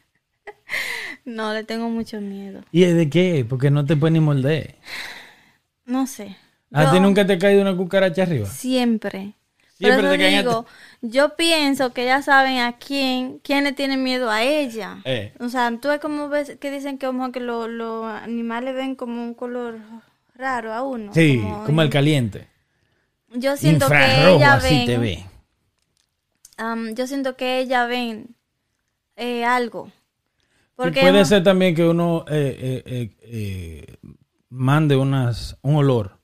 no, 1.25 1.53
le 1.55 1.65
tengo 1.65 1.89
mucho 1.89 2.21
miedo. 2.21 2.61
¿Y 2.73 2.83
de 2.85 3.09
qué? 3.09 3.47
Porque 3.49 3.71
no 3.71 3.85
te 3.85 3.97
puedes 3.97 4.13
ni 4.13 4.21
morder. 4.21 4.75
No 5.87 6.07
sé. 6.07 6.37
¿A 6.73 6.91
ti 6.91 7.01
nunca 7.01 7.27
te 7.27 7.35
ha 7.35 7.39
caído 7.39 7.63
una 7.63 7.77
cucaracha 7.77 8.23
arriba? 8.23 8.47
Siempre. 8.47 9.33
Siempre 9.77 10.09
te 10.09 10.19
caen 10.19 10.39
digo, 10.39 10.67
yo 11.03 11.35
pienso 11.37 11.93
que 11.93 12.05
ya 12.05 12.23
saben 12.23 12.59
a 12.59 12.77
quién, 12.79 13.41
quién 13.43 13.65
le 13.65 13.73
tiene 13.73 13.97
miedo 13.97 14.31
a 14.31 14.43
ella. 14.43 14.99
Eh. 15.05 15.33
O 15.41 15.49
sea, 15.49 15.73
tú 15.81 15.89
ves 15.89 15.99
como 16.01 16.29
ves 16.29 16.57
que 16.61 16.71
dicen 16.71 16.97
que 16.97 17.07
como 17.07 17.33
que 17.33 17.41
lo- 17.41 17.67
los 17.69 18.07
animales 18.07 18.75
ven 18.77 18.95
como 18.95 19.23
un 19.23 19.35
color 19.35 19.79
raro 20.37 20.73
a 20.73 20.83
uno. 20.83 21.13
Sí, 21.13 21.43
como, 21.67 21.83
el 21.83 21.87
en- 21.89 21.93
caliente. 21.93 22.47
Yo 23.35 23.57
siento 23.57 23.89
que 23.89 24.33
ella 24.35 24.55
así 24.55 24.75
ven, 24.77 24.87
te 24.87 24.99
ve. 24.99 25.25
yo 26.95 27.07
siento 27.07 27.37
que 27.37 27.59
ella 27.61 27.87
ven 27.87 28.35
eh, 29.17 29.45
algo. 29.45 29.91
Y 30.79 30.91
puede 30.91 31.25
ser 31.25 31.43
también 31.45 31.75
que 31.75 31.85
uno 31.85 32.25
eh, 32.29 32.57
eh, 32.61 32.83
eh, 32.87 33.17
eh, 33.23 33.97
mande 34.51 34.97
unas, 34.97 35.57
un 35.63 35.77
olor 35.77 36.19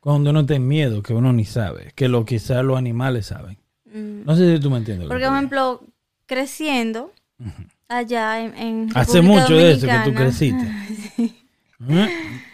cuando 0.00 0.30
uno 0.30 0.44
tiene 0.46 0.64
miedo, 0.64 1.02
que 1.02 1.12
uno 1.12 1.32
ni 1.32 1.44
sabe, 1.44 1.92
que 1.94 2.08
lo 2.08 2.24
quizás 2.24 2.64
los 2.64 2.76
animales 2.78 3.26
saben. 3.26 3.58
Mm, 3.86 4.24
No 4.24 4.36
sé 4.36 4.56
si 4.56 4.60
tú 4.62 4.70
me 4.70 4.78
entiendes. 4.78 5.08
por 5.08 5.20
ejemplo, 5.20 5.82
creciendo 6.26 7.12
allá 7.88 8.40
en. 8.40 8.88
Hace 8.94 9.22
mucho 9.22 9.54
de 9.56 9.72
eso 9.72 9.86
que 9.86 9.98
tú 10.04 10.14
creciste. 10.14 10.64
¿Eh? 11.88 12.08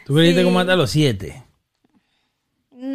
Tú 0.05 0.15
creciste 0.15 0.41
Sí. 0.41 0.45
como 0.45 0.61
hasta 0.61 0.77
los 0.77 0.91
siete. 0.91 1.43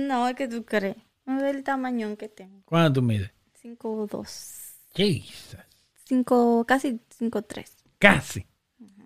No, 0.07 0.27
es 0.27 0.35
que 0.35 0.47
tú 0.47 0.65
crees. 0.65 0.97
No 1.25 1.45
es 1.45 1.55
el 1.55 1.63
tamañón 1.63 2.17
que 2.17 2.29
tengo. 2.29 2.61
¿Cuánto 2.65 2.93
tú 2.93 3.01
mides? 3.01 3.31
5'2". 3.63 4.75
Jesus. 4.95 5.57
5, 6.05 6.65
casi 6.67 6.99
5'3". 7.19 7.65
Casi. 7.99 8.45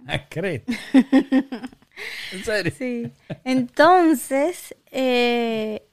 Ah. 0.08 0.28
¿En 2.32 2.44
serio? 2.44 2.74
Sí. 2.78 3.12
Entonces, 3.44 4.76
eh, 4.92 5.88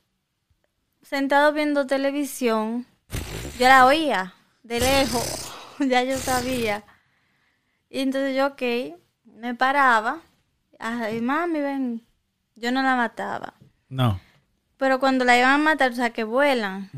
sentado 1.03 1.53
viendo 1.53 1.87
televisión, 1.87 2.87
yo 3.59 3.69
la 3.69 3.87
oía 3.87 4.35
de 4.63 4.81
lejos, 4.81 5.53
ya 5.81 6.03
yo 6.03 6.17
sabía. 6.17 6.85
Y 7.89 8.01
entonces 8.01 8.37
yo, 8.37 8.49
ok, 8.49 8.63
me 9.25 9.55
paraba. 9.55 10.23
Ay, 10.79 11.21
mami, 11.21 11.61
ven. 11.61 12.07
Yo 12.57 12.73
no 12.73 12.83
la 12.83 12.97
mataba. 12.97 13.55
No. 13.89 14.21
Pero 14.81 14.99
cuando 14.99 15.27
la 15.27 15.37
iban 15.39 15.51
a 15.51 15.59
matar, 15.59 15.93
o 15.93 15.95
sea, 15.95 16.09
que 16.11 16.25
vuelan. 16.25 16.91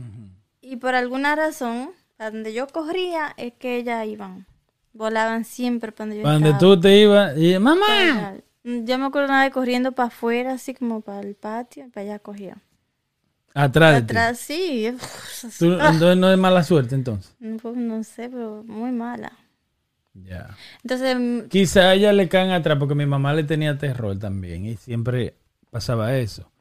Y 0.61 0.77
por 0.77 0.95
alguna 0.95 1.35
razón, 1.35 1.91
a 2.17 2.31
donde 2.31 2.55
yo 2.55 2.69
corría, 2.69 3.35
es 3.37 3.55
que 3.55 3.77
ellas 3.77 4.07
iban. 4.07 4.47
Volaban 4.93 5.45
siempre 5.45 5.91
cuando 5.91 6.15
yo 6.15 6.23
Cuando 6.23 6.57
tú 6.59 6.81
te 6.81 6.97
ibas 7.01 7.37
y 7.37 7.59
mamá. 7.59 8.35
Yo 8.63 8.99
me 8.99 9.07
acuerdo 9.07 9.29
una 9.31 9.43
vez 9.43 9.53
corriendo 9.53 9.91
para 9.91 10.07
afuera, 10.07 10.53
así 10.53 10.75
como 10.75 11.01
para 11.01 11.21
el 11.21 11.35
patio, 11.35 11.87
y 11.87 11.89
para 11.89 12.05
allá 12.07 12.19
cogía. 12.21 12.59
Atrás 13.53 13.95
de 13.97 14.01
ti. 14.03 14.05
Atrás, 14.05 14.39
sí. 14.39 14.97
Tú- 15.59 15.73
entonces 15.73 16.17
no 16.17 16.31
es 16.31 16.39
mala 16.39 16.63
suerte 16.63 16.95
entonces. 16.95 17.35
No, 17.41 17.57
pues, 17.57 17.75
no 17.75 18.05
sé, 18.05 18.31
pero 18.31 18.63
muy 18.65 18.93
mala. 18.93 19.33
Ya. 20.15 20.57
Entonces, 20.85 21.17
mm, 21.19 21.49
Quizá 21.49 21.81
a 21.89 21.95
ella 21.95 22.13
le 22.13 22.29
caen 22.29 22.53
atrás 22.53 22.79
porque 22.79 22.95
mi 22.95 23.07
mamá 23.07 23.35
le 23.35 23.43
tenía 23.43 23.77
terror 23.77 24.17
también 24.21 24.67
y 24.67 24.77
siempre 24.77 25.35
pasaba 25.71 26.17
eso. 26.17 26.52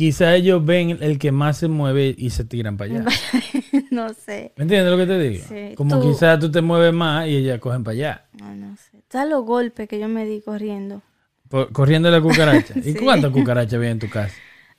Quizá 0.00 0.34
ellos 0.34 0.64
ven 0.64 0.96
el 1.02 1.18
que 1.18 1.30
más 1.30 1.58
se 1.58 1.68
mueve 1.68 2.14
y 2.16 2.30
se 2.30 2.46
tiran 2.46 2.78
para 2.78 2.90
allá. 2.90 3.04
no 3.90 4.14
sé. 4.14 4.50
¿Me 4.56 4.62
entiendes 4.62 4.90
lo 4.90 4.96
que 4.96 5.04
te 5.06 5.18
digo? 5.18 5.44
Sí, 5.46 5.74
Como 5.74 6.00
tú- 6.00 6.10
quizá 6.10 6.38
tú 6.38 6.50
te 6.50 6.62
mueves 6.62 6.94
más 6.94 7.28
y 7.28 7.36
ellas 7.36 7.60
cogen 7.60 7.84
para 7.84 7.92
allá. 7.92 8.24
No, 8.40 8.54
no 8.54 8.76
sé. 8.78 9.02
¿Sabes 9.10 9.28
los 9.28 9.44
golpes 9.44 9.86
que 9.90 10.00
yo 10.00 10.08
me 10.08 10.24
di 10.24 10.40
corriendo? 10.40 11.02
Por- 11.50 11.70
corriendo 11.70 12.10
la 12.10 12.22
cucaracha. 12.22 12.72
¿Y 12.82 12.94
cuántas 12.94 13.30
cucarachas 13.30 13.74
había 13.74 13.90
en 13.90 13.98
tu 13.98 14.08
casa? 14.08 14.34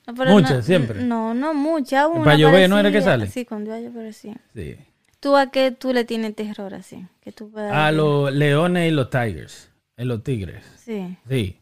No, 0.08 0.12
Muchas, 0.12 0.56
no- 0.56 0.62
siempre. 0.62 1.04
No, 1.04 1.34
no 1.34 1.54
muchas. 1.54 2.08
Una 2.12 2.24
para 2.24 2.36
llover, 2.36 2.68
¿no 2.68 2.80
era 2.80 2.90
que 2.90 3.00
sale? 3.00 3.28
Sí, 3.28 3.44
cuando 3.44 3.70
iba 3.70 3.76
a 3.76 3.80
llover, 3.80 4.12
sí. 4.12 4.32
Sí. 4.56 4.74
¿Tú 5.20 5.36
a 5.36 5.52
qué 5.52 5.70
tú 5.70 5.92
le 5.92 6.04
tienes 6.04 6.34
terror 6.34 6.74
así? 6.74 7.06
Que 7.20 7.30
tú 7.30 7.48
A 7.56 7.92
los 7.92 8.32
leones 8.32 8.90
y 8.90 8.92
los 8.92 9.08
tigers. 9.08 9.70
En 9.96 10.08
los 10.08 10.24
tigres. 10.24 10.64
Sí. 10.84 11.16
Sí. 11.28 11.60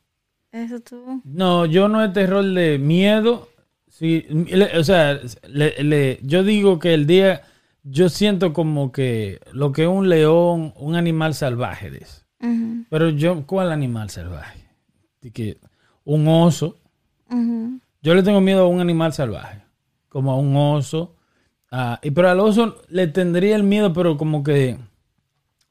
Eso 0.53 0.81
tú. 0.81 1.21
No, 1.25 1.65
yo 1.67 1.89
no 1.89 2.03
es 2.03 2.13
terror 2.13 2.45
de 2.45 2.79
miedo. 2.79 3.50
Sí, 4.01 4.25
le- 4.31 4.79
o 4.79 4.83
sea, 4.83 5.21
le- 5.47 5.85
le- 5.85 6.19
yo 6.23 6.43
digo 6.43 6.79
que 6.79 6.95
el 6.95 7.07
día, 7.07 7.43
yo 7.83 8.09
siento 8.09 8.55
como 8.55 8.93
que 8.93 9.41
lo 9.53 9.73
que 9.73 9.83
es 9.83 9.89
un 9.89 10.09
león, 10.09 10.73
un 10.77 10.97
animal 10.97 11.35
salvaje 11.35 11.91
eso. 11.99 12.23
Ujú, 12.41 12.87
Pero 12.89 13.11
yo, 13.11 13.45
¿cuál 13.47 13.71
animal 13.71 14.09
salvaje? 14.09 14.65
De 15.21 15.31
que 15.33 15.59
un 16.05 16.27
oso. 16.29 16.79
Yo 18.03 18.15
le 18.15 18.23
tengo 18.23 18.41
miedo 18.41 18.63
a 18.63 18.69
un 18.69 18.81
animal 18.81 19.13
salvaje, 19.13 19.61
como 20.09 20.33
a 20.33 20.37
un 20.37 20.57
oso. 20.57 21.17
ah, 21.71 22.01
y 22.03 22.11
pero 22.11 22.31
al 22.31 22.41
oso 22.41 22.79
le 22.89 23.07
tendría 23.07 23.55
el 23.55 23.65
miedo, 23.65 23.93
pero 23.93 24.17
como 24.17 24.43
que 24.43 24.79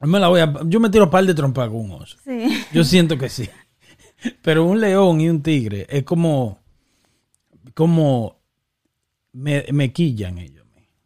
me 0.02 0.20
la 0.20 0.28
voy 0.28 0.40
a, 0.40 0.54
yo 0.66 0.78
me 0.78 0.88
tiro 0.88 1.10
par 1.10 1.24
de 1.26 1.34
trompa 1.34 1.66
con 1.68 1.78
un 1.80 1.90
oso. 1.90 2.16
Sí. 2.24 2.62
Yo 2.72 2.84
siento 2.84 3.18
que 3.18 3.28
sí. 3.28 3.48
Pero 4.42 4.64
un 4.66 4.80
león 4.80 5.20
y 5.20 5.28
un 5.28 5.42
tigre 5.42 5.86
es 5.90 6.04
como, 6.04 6.59
como 7.74 8.36
me, 9.32 9.64
me 9.72 9.92
quillan 9.92 10.38
ellos. 10.38 10.60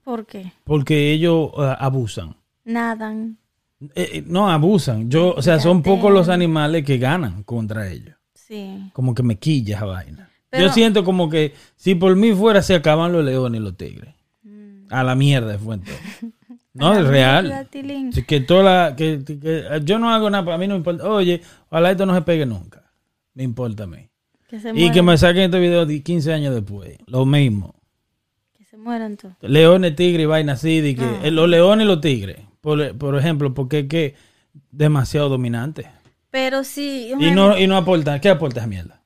¿Por 0.05 0.27
qué? 0.27 0.53
Porque 0.64 1.12
ellos 1.12 1.50
ah, 1.57 1.77
abusan. 1.81 2.37
Nadan. 2.64 3.38
Eh, 3.94 4.11
eh, 4.14 4.24
no 4.27 4.50
abusan. 4.50 5.11
Yo, 5.11 5.35
o 5.35 5.42
sea, 5.42 5.59
son 5.59 5.83
pocos 5.83 6.12
los 6.12 6.29
animales 6.29 6.85
que 6.85 6.98
ganan 6.98 7.42
contra 7.42 7.90
ellos. 7.90 8.14
Sí. 8.35 8.90
Como 8.92 9.14
que 9.14 9.22
me 9.22 9.37
quilla 9.37 9.77
esa 9.77 9.87
vaina. 9.87 10.31
Pero- 10.50 10.66
Yo 10.66 10.72
siento 10.72 11.05
como 11.05 11.29
que 11.31 11.55
si 11.77 11.94
por 11.94 12.14
mí 12.16 12.33
fuera 12.33 12.62
se 12.62 12.74
acaban 12.74 13.12
los 13.12 13.24
leones 13.24 13.61
y 13.61 13.64
los 13.64 13.77
tigres. 13.77 14.14
A 14.90 15.03
la 15.03 15.14
mierda 15.14 15.59
fue 15.59 15.79
todo. 15.79 15.94
No, 16.77 16.92
es 16.92 17.07
real. 17.07 17.68
Que 18.27 18.40
toda 18.40 18.62
la, 18.64 18.96
que, 18.96 19.22
que- 19.24 19.81
yo 19.85 20.00
no 20.00 20.11
hago 20.11 20.29
nada, 20.29 20.53
a 20.53 20.59
mí 20.59 20.66
no 20.66 20.74
me 20.74 20.79
importa. 20.79 21.09
Oye, 21.09 21.40
ojalá 21.70 21.92
esto 21.92 22.05
no 22.05 22.12
se 22.16 22.22
pegue 22.22 22.44
nunca. 22.46 22.83
Me 23.35 23.44
importa 23.44 23.85
a 23.85 23.87
mí. 23.87 24.09
Que 24.54 24.60
se 24.60 24.70
Y 24.74 24.92
que 24.92 25.02
me 25.02 25.18
saquen 25.18 25.42
este 25.44 25.58
video 25.58 25.84
de 25.84 26.00
15 26.02 26.32
años 26.32 26.54
después. 26.54 26.96
Lo 27.06 27.24
mismo. 27.26 27.74
Que 28.56 28.64
se 28.64 28.76
mueran 28.76 29.16
todos. 29.16 29.34
Leones, 29.40 29.96
tigres 29.96 30.22
y 30.22 30.26
vaina 30.26 30.52
así. 30.52 30.80
De 30.80 30.94
que, 30.94 31.02
Ah. 31.04 31.20
eh, 31.24 31.30
los 31.32 31.48
leones 31.48 31.84
y 31.84 31.88
los 31.88 32.00
tigres. 32.00 32.38
Por, 32.60 32.96
por 32.96 33.18
ejemplo, 33.18 33.52
porque 33.52 33.80
es 33.80 33.88
que 33.88 34.14
demasiado 34.70 35.28
dominante. 35.28 35.90
Pero 36.30 36.62
si. 36.62 37.10
Y 37.18 37.30
no, 37.32 37.58
y 37.58 37.66
no 37.66 37.76
aporta. 37.76 38.20
¿Qué 38.20 38.28
aporta 38.28 38.60
esa 38.60 38.68
mierda? 38.68 39.00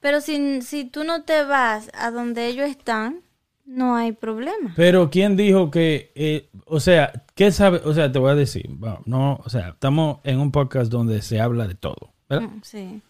Pero 0.00 0.20
si, 0.20 0.62
si 0.62 0.84
tú 0.84 1.02
no 1.02 1.22
te 1.22 1.42
vas 1.42 1.90
a 1.94 2.10
donde 2.12 2.46
ellos 2.46 2.68
están, 2.68 3.22
no 3.64 3.96
hay 3.96 4.12
problema. 4.12 4.72
Pero 4.76 5.10
¿quién 5.10 5.36
dijo 5.36 5.70
que, 5.72 6.12
eh, 6.14 6.48
o 6.66 6.78
sea, 6.78 7.24
qué 7.34 7.50
sabe? 7.50 7.80
O 7.84 7.92
sea, 7.94 8.12
te 8.12 8.18
voy 8.20 8.30
a 8.30 8.34
decir, 8.36 8.66
bueno, 8.70 9.00
no, 9.06 9.40
o 9.44 9.50
sea, 9.50 9.70
estamos 9.70 10.18
en 10.22 10.38
un 10.38 10.52
podcast 10.52 10.92
donde 10.92 11.22
se 11.22 11.40
habla 11.40 11.66
de 11.66 11.74
todo, 11.74 12.12
¿verdad? 12.28 12.48
Mm, 12.48 12.60
Sí. 12.62 13.00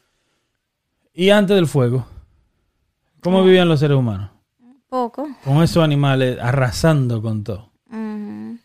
Y 1.18 1.30
antes 1.30 1.56
del 1.56 1.66
fuego, 1.66 2.06
¿cómo 3.20 3.42
vivían 3.42 3.68
los 3.68 3.80
seres 3.80 3.96
humanos? 3.96 4.30
Poco. 4.88 5.26
Con 5.42 5.62
esos 5.62 5.82
animales 5.82 6.38
arrasando 6.40 7.20
con 7.22 7.42
todo. 7.42 7.72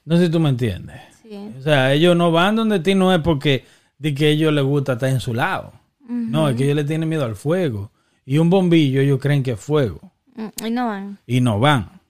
No 0.04 0.18
sé 0.18 0.26
si 0.26 0.32
tú 0.32 0.40
me 0.40 0.50
entiendes. 0.50 1.00
Sí. 1.22 1.38
O 1.58 1.62
sea, 1.62 1.94
ellos 1.94 2.16
no 2.18 2.32
van 2.32 2.56
donde 2.56 2.80
ti 2.80 2.94
no 2.96 3.14
es 3.14 3.20
porque 3.22 3.66
de 4.00 4.14
que 4.14 4.26
a 4.26 4.30
ellos 4.30 4.52
les 4.52 4.64
gusta 4.64 4.94
estar 4.94 5.10
en 5.10 5.20
su 5.20 5.34
lado. 5.34 5.72
No, 6.10 6.50
es 6.50 6.58
que 6.58 6.64
ellos 6.66 6.76
le 6.76 6.84
tienen 6.84 7.08
miedo 7.08 7.24
al 7.24 7.36
fuego. 7.36 7.92
Y 8.26 8.38
un 8.38 8.50
bombillo 8.50 9.00
ellos 9.00 9.20
creen 9.22 9.44
que 9.44 9.52
es 9.52 9.60
fuego. 9.60 10.12
Mm, 10.36 10.66
Y 10.66 10.72
no 10.72 10.88
van. 10.88 11.18
y 11.26 11.40
no 11.42 11.60
van. 11.60 12.02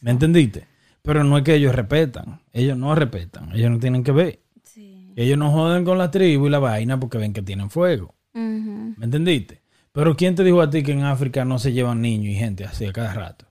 ¿Me 0.00 0.10
entendiste? 0.12 0.66
Pero 1.02 1.24
no 1.24 1.38
es 1.38 1.42
que 1.44 1.54
ellos 1.54 1.74
respetan. 1.74 2.40
Ellos 2.52 2.76
no 2.78 2.94
respetan. 2.94 3.50
Ellos 3.52 3.70
no 3.70 3.78
tienen 3.80 4.04
que 4.04 4.12
ver. 4.12 4.40
Sí. 4.62 5.12
Ellos 5.16 5.38
no 5.38 5.50
joden 5.50 5.84
con 5.84 5.98
la 5.98 6.10
tribu 6.10 6.46
y 6.46 6.50
la 6.50 6.58
vaina 6.60 7.00
porque 7.00 7.18
ven 7.18 7.32
que 7.32 7.42
tienen 7.42 7.70
fuego. 7.70 8.14
¿Me 8.34 9.04
entendiste? 9.04 9.62
Pero 9.92 10.16
¿quién 10.16 10.34
te 10.34 10.44
dijo 10.44 10.60
a 10.60 10.70
ti 10.70 10.82
que 10.82 10.92
en 10.92 11.02
África 11.04 11.44
no 11.44 11.58
se 11.58 11.72
llevan 11.72 12.00
niños 12.00 12.26
y 12.32 12.36
gente 12.36 12.64
así 12.64 12.86
a 12.86 12.92
cada 12.92 13.12
rato? 13.14 13.46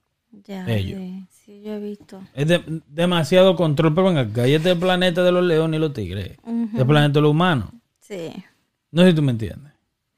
Ya. 0.45 0.65
Ellos. 0.67 0.99
Sí. 0.99 1.23
Sí, 1.45 1.61
yo 1.63 1.73
he 1.75 1.79
visto. 1.79 2.21
Es 2.33 2.47
de- 2.47 2.81
demasiado 2.87 3.55
control. 3.55 3.93
Pero 3.95 4.07
venga, 4.07 4.21
acá, 4.21 4.45
este 4.45 4.69
es 4.69 4.75
el 4.75 4.79
planeta 4.79 5.23
de 5.23 5.31
los 5.31 5.43
leones 5.43 5.77
y 5.77 5.81
los 5.81 5.93
tigres. 5.93 6.37
Ujú, 6.43 6.63
Este 6.63 6.75
es 6.75 6.81
el 6.81 6.87
planeta 6.87 7.13
de 7.13 7.21
los 7.21 7.31
humanos. 7.31 7.69
Sí. 7.99 8.33
No 8.91 9.03
sé 9.03 9.09
si 9.09 9.15
tú 9.15 9.21
me 9.21 9.31
entiendes. 9.31 9.71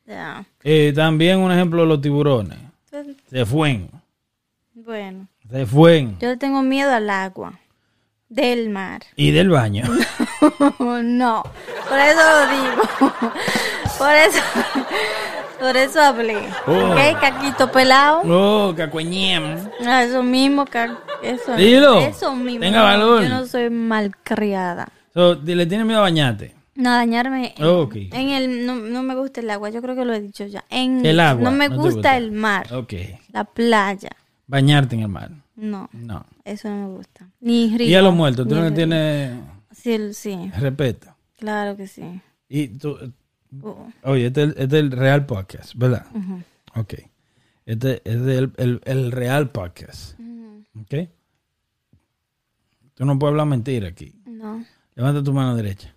Ya. 0.07 0.43
Eh, 0.63 0.91
también 0.95 1.37
un 1.39 1.51
ejemplo, 1.51 1.85
los 1.85 2.01
tiburones. 2.01 2.57
Entonces, 2.91 3.15
Se 3.29 3.45
fueron. 3.45 3.89
Bueno. 4.73 5.27
Se 5.49 5.65
fueron. 5.67 6.17
Yo 6.19 6.37
tengo 6.39 6.61
miedo 6.63 6.91
al 6.91 7.09
agua. 7.11 7.59
Del 8.27 8.69
mar. 8.69 9.01
Y 9.15 9.29
del 9.31 9.49
baño. 9.49 9.83
no. 10.79 11.43
Por 11.89 11.99
eso 11.99 12.19
lo 12.19 12.47
digo. 12.51 13.13
Por 13.99 14.15
eso. 14.15 14.39
Por 15.59 15.75
eso 15.77 15.99
hablé. 16.01 16.37
Oh. 16.67 16.91
¿Ok? 16.91 17.19
Caquito 17.19 17.71
pelado. 17.71 18.21
Oh, 18.25 18.73
cacueñem. 18.75 19.57
Ah, 19.85 20.03
Eso 20.03 20.23
mismo, 20.23 20.65
ca- 20.65 20.97
eso, 21.21 21.55
Dilo. 21.55 21.99
eso 21.99 22.35
mismo. 22.35 22.61
Tenga 22.61 22.81
valor. 22.81 23.23
Yo 23.23 23.29
no 23.29 23.45
soy 23.45 23.69
malcriada. 23.69 24.87
So, 25.13 25.35
¿Le 25.35 25.65
tienes 25.65 25.85
miedo 25.85 25.99
a 25.99 26.03
bañarte? 26.03 26.55
No, 26.75 26.91
dañarme. 26.91 27.53
en-. 27.57 28.09
En 28.13 28.29
el, 28.29 28.65
no, 28.65 28.75
no 28.75 29.03
me 29.03 29.15
gusta 29.15 29.41
el 29.41 29.49
agua, 29.49 29.69
yo 29.69 29.81
creo 29.81 29.95
que 29.95 30.05
lo 30.05 30.13
he 30.13 30.21
dicho 30.21 30.45
ya. 30.45 30.63
En, 30.69 31.05
El 31.05 31.19
agua, 31.19 31.43
No 31.43 31.51
me 31.55 31.67
no 31.67 31.75
gusta, 31.75 31.91
gusta. 31.93 32.17
el 32.17 32.31
mar, 32.31 32.73
Ok. 32.73 32.93
la 33.33 33.43
playa. 33.43 34.09
Bañarte 34.47 34.95
en 34.95 35.01
el 35.01 35.07
mar. 35.09 35.29
No, 35.57 35.89
No. 35.91 36.25
eso 36.45 36.69
no 36.69 36.87
me 36.87 36.93
gusta. 36.95 37.27
Ni 37.41 37.75
río. 37.77 37.87
Y 37.89 37.95
a 37.95 38.01
los 38.01 38.13
muertos, 38.13 38.47
tú 38.47 38.55
no 38.55 38.73
tienes 38.73 39.33
Sí, 39.73 40.13
sí, 40.13 40.51
respeto. 40.57 41.07
claro 41.37 41.75
que 41.75 41.85
sí. 41.87 42.21
Y 42.47 42.69
tú, 42.69 42.97
Oh, 43.63 43.91
oye, 44.03 44.27
este 44.27 44.43
es 44.43 44.47
el, 44.49 44.53
este 44.61 44.77
es 44.77 44.83
el 44.83 44.91
Real 44.91 45.25
Podcast, 45.25 45.73
¿verdad? 45.75 46.05
ujú, 46.13 46.43
Ok. 46.75 46.93
Este 47.65 48.01
es 48.05 48.15
el, 48.15 48.53
el, 48.57 48.81
el 48.85 49.11
Real 49.11 49.49
Podcast. 49.51 50.19
ujú. 50.19 50.65
¿Ok? 50.81 51.09
Tú 52.95 53.05
no 53.05 53.17
puedes 53.17 53.31
hablar 53.33 53.47
mentira 53.47 53.87
aquí. 53.87 54.13
No, 54.25 54.63
Levanta 54.95 55.23
tu 55.23 55.33
mano 55.33 55.55
derecha. 55.55 55.93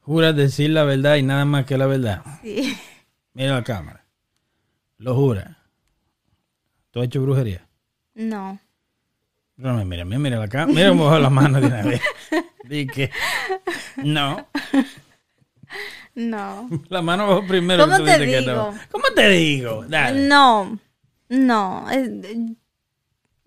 Jura 0.00 0.32
decir 0.32 0.70
la 0.70 0.84
verdad 0.84 1.16
y 1.16 1.22
nada 1.22 1.44
más 1.44 1.66
que 1.66 1.76
la 1.76 1.86
verdad. 1.86 2.22
sí. 2.42 2.76
Mira 3.34 3.54
la 3.54 3.64
cámara. 3.64 4.04
Lo 4.98 5.14
jura. 5.14 5.58
¿Tú 6.90 7.00
has 7.00 7.06
hecho 7.06 7.20
brujería? 7.22 7.66
No, 8.14 8.58
No, 9.56 9.84
mira, 9.84 10.04
mira, 10.06 10.18
mira 10.18 10.38
la 10.38 10.48
cámara. 10.48 10.72
Mira 10.72 10.88
cómo 10.90 11.04
bajo 11.06 11.18
la 11.18 11.28
mano 11.30 11.60
de 11.60 11.66
una 11.66 11.82
vez. 11.82 12.00
Di 12.68 12.86
que 12.86 13.10
no. 13.96 14.46
no. 16.14 16.68
La 16.88 17.02
mano 17.02 17.26
bajo 17.26 17.46
primero. 17.46 17.84
¿Cómo 17.84 18.02
te 18.04 18.18
digo? 18.18 18.52
no. 18.52 18.74
¿Cómo 18.90 19.04
te 19.14 19.28
digo? 19.28 19.84
Dale. 19.88 20.26
No, 20.28 20.78
no. 21.28 21.86
es- 21.90 22.10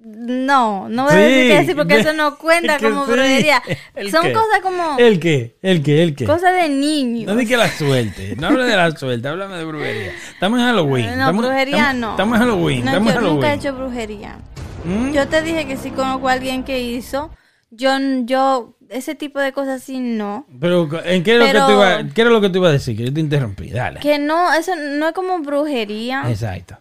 No, 0.01 0.87
no 0.87 1.03
voy 1.03 1.13
a 1.13 1.15
decir 1.17 1.51
que 1.51 1.65
sí 1.65 1.75
porque 1.75 1.97
eso 1.99 2.13
no 2.13 2.37
cuenta 2.37 2.77
que 2.77 2.89
como 2.89 3.05
sí. 3.05 3.11
brujería. 3.11 3.61
¿El 3.95 4.11
Son 4.11 4.23
qué? 4.23 4.31
cosas 4.33 4.61
como 4.61 4.97
¿El 4.97 5.19
qué? 5.19 5.57
¿El 5.61 5.83
qué? 5.83 6.03
¿El 6.03 6.15
qué? 6.15 6.25
cosas 6.25 6.53
de 6.53 6.69
niños. 6.69 7.25
No 7.27 7.35
di 7.35 7.45
que 7.45 7.57
la 7.57 7.69
suelte. 7.69 8.35
No 8.37 8.47
hable 8.47 8.63
de 8.63 8.77
la 8.77 8.91
suerte, 8.91 9.27
háblame 9.27 9.57
de 9.57 9.65
brujería. 9.65 10.11
Estamos 10.33 10.59
en 10.59 10.65
Halloween. 10.67 11.05
No, 11.05 11.11
estamos, 11.11 11.45
brujería 11.45 11.77
estamos- 11.77 11.99
no. 11.99 12.11
Estamos 12.11 12.35
en 12.35 12.41
Halloween. 12.41 12.85
No, 12.85 12.91
estamos 12.91 13.09
yo 13.13 13.19
Halloween. 13.19 13.35
nunca 13.35 13.51
he 13.53 13.55
hecho 13.57 13.73
brujería. 13.75 14.37
¿Mm? 14.85 15.11
Yo 15.11 15.27
te 15.27 15.41
dije 15.41 15.67
que 15.67 15.75
sí 15.75 15.91
conozco 15.91 16.29
a 16.29 16.31
alguien 16.31 16.63
que 16.63 16.79
hizo. 16.79 17.29
Yo, 17.71 17.91
yo, 18.23 18.77
ese 18.89 19.15
tipo 19.15 19.39
de 19.39 19.51
cosas 19.53 19.83
sí 19.83 19.99
no. 19.99 20.45
Pero, 20.59 20.89
¿en 21.05 21.23
qué, 21.23 21.33
es 21.33 21.39
lo 21.39 21.45
que 21.45 21.51
tú 21.59 21.71
iba, 21.71 22.03
qué 22.13 22.21
era 22.21 22.29
lo 22.29 22.41
que 22.41 22.49
tú 22.49 22.57
ibas 22.59 22.69
a 22.69 22.73
decir? 22.73 22.97
Que 22.97 23.05
yo 23.05 23.13
te 23.13 23.19
interrumpí. 23.19 23.69
Dale. 23.69 23.99
Que 23.99 24.19
no, 24.19 24.53
eso 24.53 24.75
no 24.75 25.07
es 25.09 25.13
como 25.13 25.39
brujería. 25.39 26.23
Exacto. 26.29 26.77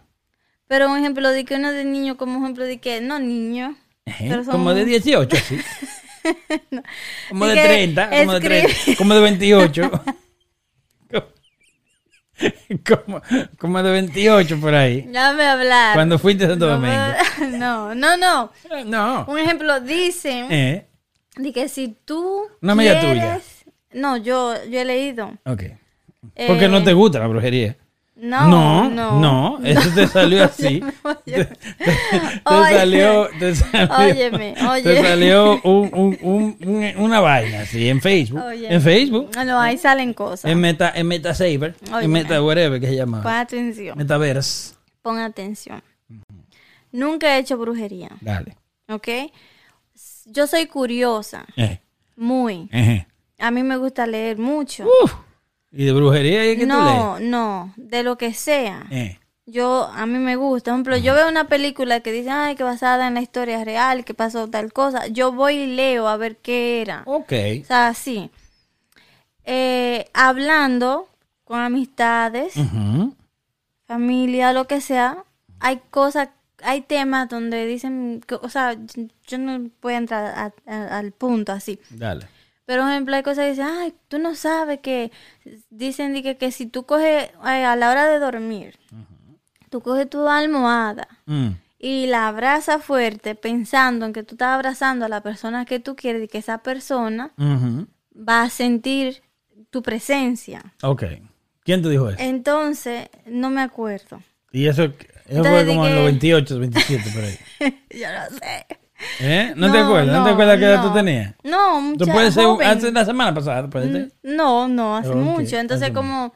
Pero 0.67 0.89
un 0.91 0.97
ejemplo 0.97 1.29
de 1.29 1.45
que 1.45 1.55
uno 1.55 1.71
de 1.71 1.85
niño, 1.85 2.17
como 2.17 2.37
un 2.37 2.43
ejemplo 2.43 2.65
de 2.65 2.79
que 2.79 3.01
no 3.01 3.19
niño. 3.19 3.75
Ajá. 4.05 4.17
Pero 4.27 4.43
son- 4.43 4.51
Como 4.53 4.73
de 4.73 4.85
18, 4.85 5.35
así. 5.37 5.59
Como 7.29 7.47
de 7.47 7.55
que 7.55 7.63
30, 7.63 8.09
como 8.09 8.33
de 8.33 8.39
escribe- 8.39 8.73
30, 8.83 8.97
como 8.97 9.13
de 9.15 9.21
28. 9.21 9.91
como, 12.87 13.21
como 13.57 13.83
de 13.83 13.91
28 13.91 14.59
por 14.59 14.73
ahí. 14.73 15.01
Déjame 15.01 15.43
hablar. 15.45 15.93
Cuando 15.95 16.19
fuiste 16.19 16.45
a 16.45 16.49
Santo 16.49 16.67
no, 16.67 16.73
Domingo. 16.73 16.93
me- 17.39 17.57
no, 17.57 17.95
no, 17.95 18.17
no. 18.17 18.51
No. 18.85 19.25
Un 19.27 19.39
ejemplo 19.39 19.79
dice 19.79 20.45
Eh, 20.49 20.85
de 21.39 21.53
que 21.53 21.69
si 21.69 21.95
tú 22.05 22.43
Una 22.61 22.73
amiga 22.73 22.99
quieres- 22.99 23.65
No, 23.93 24.17
yo, 24.17 24.53
yo 24.69 24.79
he 24.81 24.85
leído. 24.85 25.31
ok. 25.45 25.63
Porque 26.47 26.67
no 26.67 26.79
Eh, 26.79 26.83
te 26.83 26.93
gusta 26.93 27.19
la 27.19 27.27
brujería. 27.27 27.75
No, 28.21 28.47
No, 28.49 28.89
no. 28.89 29.19
no, 29.57 29.65
eso 29.65 29.89
te 29.95 30.05
salió 30.05 30.43
así. 30.49 30.83
te, 31.23 31.45
te- 31.45 31.55
te 31.85 32.43
salió, 32.75 33.29
te 33.39 33.55
salió, 33.55 33.95
Óyeme, 33.97 34.55
oye. 34.69 34.83
te 34.83 35.01
salió 35.01 35.61
un, 35.63 35.89
un- 35.93 36.17
un- 36.21 36.57
un- 36.67 36.93
una 36.97 37.21
vaina 37.21 37.61
así 37.61 37.87
en 37.87 38.01
Facebook. 38.01 38.41
En 38.51 38.81
Facebook. 38.81 39.31
No, 39.45 39.61
ahí 39.61 39.77
salen 39.77 40.13
cosas. 40.13 40.51
En 40.51 40.59
Meta, 40.59 40.91
en 40.93 41.07
MetaSaver. 41.07 41.75
Óyeme. 41.87 42.03
En 42.03 42.11
Meta 42.11 42.43
whatever 42.43 42.81
que 42.81 42.87
se 42.87 42.95
llama. 42.97 43.23
Pon 43.23 43.31
atención. 43.31 43.97
Metaverse. 43.97 44.73
Pon 45.01 45.17
atención. 45.19 45.81
Nunca 46.91 47.35
he 47.37 47.39
hecho 47.39 47.57
brujería, 47.57 48.09
Dale. 48.19 48.57
¿ok? 48.89 49.07
Yo 50.31 50.47
soy 50.47 50.67
curiosa, 50.67 51.45
Eh, 51.55 51.79
muy. 52.15 52.69
ejé. 52.71 53.07
A 53.39 53.51
mí 53.51 53.63
me 53.63 53.77
gusta 53.77 54.05
leer 54.05 54.37
mucho. 54.37 54.85
Uf. 55.03 55.13
Y 55.71 55.85
de 55.85 55.91
brujería 55.93 56.51
y 56.51 56.57
que 56.57 56.65
no, 56.65 57.19
no, 57.19 57.73
de 57.77 58.03
lo 58.03 58.17
que 58.17 58.33
sea. 58.33 58.85
Eh. 58.91 59.19
Yo, 59.45 59.85
a 59.93 60.05
mí 60.05 60.17
me 60.19 60.35
gusta. 60.35 60.71
Por 60.71 60.75
ejemplo, 60.75 60.97
yo 60.97 61.13
veo 61.15 61.27
una 61.29 61.47
película 61.47 62.01
que 62.01 62.11
dice, 62.11 62.29
ay, 62.29 62.55
que 62.55 62.63
basada 62.63 63.07
en 63.07 63.13
la 63.15 63.21
historia 63.21 63.63
real, 63.63 64.05
que 64.05 64.13
pasó 64.13 64.47
tal 64.47 64.71
cosa. 64.73 65.07
Yo 65.07 65.31
voy 65.31 65.55
y 65.55 65.67
leo 65.75 66.07
a 66.07 66.17
ver 66.17 66.37
qué 66.37 66.81
era. 66.81 67.03
Ok. 67.05 67.33
O 67.61 67.65
sea, 67.65 67.93
sí. 67.95 68.29
Eh, 69.45 70.09
hablando 70.13 71.07
con 71.45 71.59
amistades, 71.59 72.53
familia, 73.87 74.53
lo 74.53 74.67
que 74.67 74.81
sea, 74.81 75.23
hay 75.59 75.81
cosas, 75.89 76.29
hay 76.63 76.81
temas 76.81 77.29
donde 77.29 77.65
dicen, 77.65 78.21
que- 78.25 78.35
o 78.35 78.49
sea, 78.49 78.75
yo 79.27 79.37
no 79.37 79.69
voy 79.81 79.93
a 79.93 79.97
entrar 79.97 80.25
a- 80.25 80.53
a- 80.71 80.97
al 80.99 81.11
punto 81.11 81.51
así. 81.51 81.79
Dale. 81.89 82.27
Pero, 82.65 82.83
por 82.83 82.91
ejemplo, 82.91 83.15
hay 83.15 83.23
cosas 83.23 83.45
que 83.45 83.49
dicen, 83.51 83.65
ay, 83.65 83.93
tú 84.09 84.19
no 84.19 84.35
sabes 84.35 84.79
que 84.79 85.11
dicen 85.71 86.13
que, 86.21 86.37
que 86.37 86.51
si 86.51 86.67
tú 86.67 86.83
coges 86.83 87.29
a 87.41 87.75
la 87.75 87.89
hora 87.89 88.05
de 88.07 88.19
dormir, 88.19 88.77
tú 89.69 89.81
coges 89.81 90.09
tu 90.09 90.27
almohada 90.27 91.07
Mm. 91.25 91.49
y 91.79 92.05
la 92.07 92.27
abrazas 92.27 92.83
fuerte 92.83 93.33
pensando 93.35 94.05
en 94.05 94.13
que 94.13 94.23
tú 94.23 94.35
estás 94.35 94.49
abrazando 94.49 95.05
a 95.05 95.09
la 95.09 95.21
persona 95.21 95.65
que 95.65 95.79
tú 95.79 95.95
quieres 95.95 96.23
y 96.23 96.27
que 96.27 96.37
esa 96.39 96.59
persona 96.59 97.31
va 97.37 98.43
a 98.43 98.49
sentir 98.49 99.23
tu 99.71 99.81
presencia. 99.81 100.73
Ok. 100.83 101.03
¿Quién 101.63 101.81
te 101.81 101.89
dijo 101.89 102.09
eso? 102.09 102.17
Entonces, 102.21 103.09
no 103.25 103.49
me 103.49 103.61
acuerdo. 103.61 104.21
Y 104.51 104.67
eso, 104.67 104.91
eso 105.29 105.37
Entonces 105.37 105.63
fue 105.63 105.65
como 105.67 105.87
en 105.87 105.95
los 105.95 106.03
28, 106.05 106.59
27 106.59 107.09
por 107.11 107.23
ahí. 107.23 107.39
Yo 107.91 108.07
no 108.07 108.37
sé. 108.39 108.65
¿Eh? 109.21 109.53
¿No, 109.55 109.71
te 109.71 109.77
acuerdas? 109.77 110.17
¿No, 110.17 110.25
te 110.25 110.29
acuerdas 110.31 110.57
qué 110.59 110.65
edad 110.65 110.81
tú 110.81 110.87
no. 110.89 110.93
tenías? 110.93 111.33
No, 111.43 111.79
mucha, 111.81 112.05
Tú 112.05 112.11
puedes 112.11 112.33
ser 112.33 112.43
joven. 112.45 112.67
hace 112.67 112.91
la 112.91 113.05
semana 113.05 113.33
pasada, 113.33 113.69
puede 113.69 113.91
ser. 113.91 114.11
No, 114.23 114.67
no, 114.67 114.97
hace 114.97 115.09
Ok, 115.09 115.15
mucho. 115.15 115.57
Entonces, 115.57 115.85
hace 115.85 115.93
como... 115.93 116.33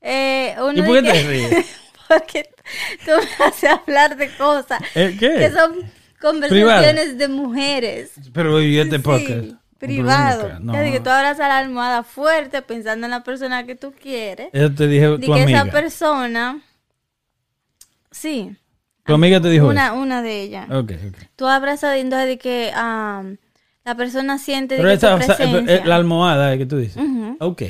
Eh, 0.00 0.54
uno 0.58 0.72
¿Y 0.72 0.82
por 0.82 1.02
qué 1.02 1.12
te 1.12 1.22
ríes? 1.22 1.66
Porque 2.08 2.50
tú 3.04 3.12
me 3.38 3.44
haces 3.46 3.70
hablar 3.70 4.16
de 4.16 4.28
cosas 4.36 4.80
¿Eh, 4.94 5.16
qué? 5.18 5.34
que 5.36 5.50
son 5.50 5.76
conversaciones 6.20 7.16
de 7.16 7.28
mujeres. 7.28 8.10
Pero 8.32 8.60
y 8.60 8.78
este 8.78 8.96
Sí, 8.96 9.02
podcast. 9.02 9.46
privado. 9.78 10.42
Ven 10.44 10.52
acá, 10.52 10.60
No. 10.60 10.72
Que 10.72 11.00
tú 11.00 11.10
abrazas 11.10 11.48
la 11.48 11.58
almohada 11.58 12.02
fuerte 12.02 12.60
pensando 12.62 13.06
en 13.06 13.12
la 13.12 13.22
persona 13.22 13.64
que 13.66 13.74
tú 13.76 13.92
quieres. 13.92 14.48
Eso 14.52 14.72
te 14.74 14.86
dije 14.88 15.06
tu 15.18 15.32
que 15.32 15.42
amiga. 15.42 15.62
esa 15.62 15.70
persona... 15.70 16.60
Sí, 18.14 18.56
Tu 19.04 19.12
amiga 19.12 19.40
te 19.40 19.50
dijo 19.50 19.66
una, 19.68 19.92
una 19.92 20.22
de 20.22 20.42
ellas. 20.42 20.66
eso. 20.70 20.78
Ok, 20.78 20.92
ok. 21.08 21.18
Tú 21.36 21.46
abrazas 21.46 21.96
entonces 21.96 22.28
de 22.28 22.38
que 22.38 22.70
la 22.72 23.94
persona 23.96 24.38
siente 24.38 24.76
de 24.76 24.80
Pero 24.82 24.90
que 24.90 24.94
esa, 24.96 25.14
o 25.14 25.20
sea, 25.20 25.36
presencia. 25.36 25.76
eh, 25.76 25.82
la 25.84 25.96
almohada 25.96 26.56
que 26.56 26.64
tú 26.66 26.78
dices. 26.78 27.02
Ok. 27.40 27.62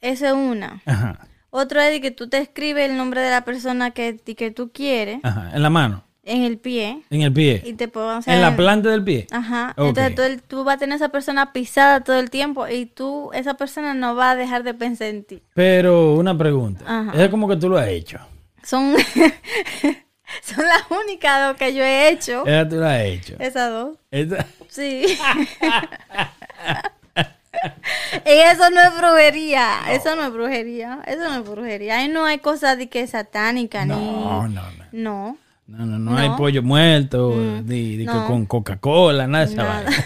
Esa 0.00 0.28
es 0.28 0.32
una. 0.34 0.82
Ajá. 0.84 1.26
Otro 1.50 1.80
es 1.80 1.90
de 1.90 2.00
que 2.00 2.10
tú 2.10 2.28
te 2.28 2.38
escribes 2.38 2.90
el 2.90 2.96
nombre 2.96 3.20
de 3.22 3.30
la 3.30 3.42
persona 3.44 3.90
que, 3.92 4.18
que 4.18 4.50
tú 4.50 4.70
quieres 4.70 5.20
Ajá. 5.22 5.50
En 5.54 5.62
la 5.62 5.70
mano. 5.70 6.04
en 6.22 6.42
el 6.42 6.58
pie 6.58 7.00
En 7.08 7.22
el 7.22 7.32
pie. 7.32 7.62
y 7.64 7.72
te 7.72 7.88
puedo, 7.88 8.18
o 8.18 8.22
sea, 8.22 8.34
en 8.34 8.42
la 8.42 8.54
planta 8.54 8.90
del 8.90 9.02
pie. 9.02 9.26
Ajá. 9.30 9.72
Ok. 9.78 9.88
Entonces 9.88 10.14
tú, 10.14 10.22
el- 10.22 10.42
tú 10.42 10.64
vas 10.64 10.76
a 10.76 10.78
tener 10.78 10.96
esa 10.96 11.08
persona 11.08 11.52
pisada 11.54 12.00
todo 12.00 12.18
el 12.18 12.28
tiempo 12.28 12.68
y 12.68 12.84
tú, 12.84 13.30
esa 13.32 13.54
persona 13.54 13.94
no 13.94 14.14
va 14.14 14.32
a 14.32 14.36
dejar 14.36 14.62
de 14.62 14.74
pensar 14.74 15.08
en 15.08 15.24
ti. 15.24 15.42
Pero 15.54 16.14
una 16.16 16.36
pregunta. 16.36 16.84
Ajá. 16.86 17.12
Es 17.24 17.30
como 17.30 17.48
que 17.48 17.56
tú 17.56 17.70
lo 17.70 17.78
has 17.78 17.88
hecho. 17.88 18.18
Son, 18.62 18.94
son 20.42 20.64
las 20.64 20.82
únicas 20.90 21.48
dos 21.48 21.56
que 21.56 21.74
yo 21.74 21.82
he 21.82 22.10
hecho. 22.10 22.44
Esa 22.46 22.68
tú 22.68 22.76
lo 22.76 22.86
has 22.86 23.00
hecho. 23.02 23.36
Esas 23.38 23.70
dos. 23.70 23.96
Esa- 24.10 24.46
Sí. 24.68 25.02
y 28.24 28.30
eso 28.30 28.70
no 28.70 28.80
es 28.82 28.96
brujería. 28.98 29.80
Eso 29.90 30.14
no 30.16 30.24
es 30.26 30.32
brujería. 30.32 31.00
Eso 31.06 31.20
no 31.24 31.36
es 31.36 31.44
brujería. 31.48 31.98
Ahí 31.98 32.08
no 32.08 32.24
hay 32.24 32.38
cosas 32.38 32.78
de 32.78 32.88
que 32.88 33.06
satánica 33.06 33.84
No, 33.86 33.96
ni. 34.46 34.54
no, 34.54 34.62
no. 34.62 34.62
No. 34.92 35.38
No, 35.66 35.84
no, 35.84 35.98
no, 35.98 36.16
hay 36.16 36.30
pollo 36.30 36.62
muerto, 36.62 37.34
ni, 37.64 37.98
ni 37.98 38.06
con 38.06 38.46
Coca-Cola, 38.46 39.26
nada 39.26 39.44
de 39.44 39.52
esa 39.52 39.64
vaina. 39.64 39.90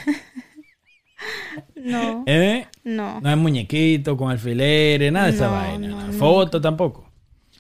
No. 1.77 2.23
¿Eh? 2.27 2.67
No. 2.85 3.21
No 3.21 3.29
hay 3.29 3.37
muñequitos 3.37 4.17
con 4.17 4.31
alfileres, 4.31 5.13
nada 5.13 5.27
de 5.27 5.33
esa 5.33 5.49
vaina. 5.49 6.09
Foto 6.19 6.61
tampoco. 6.61 7.12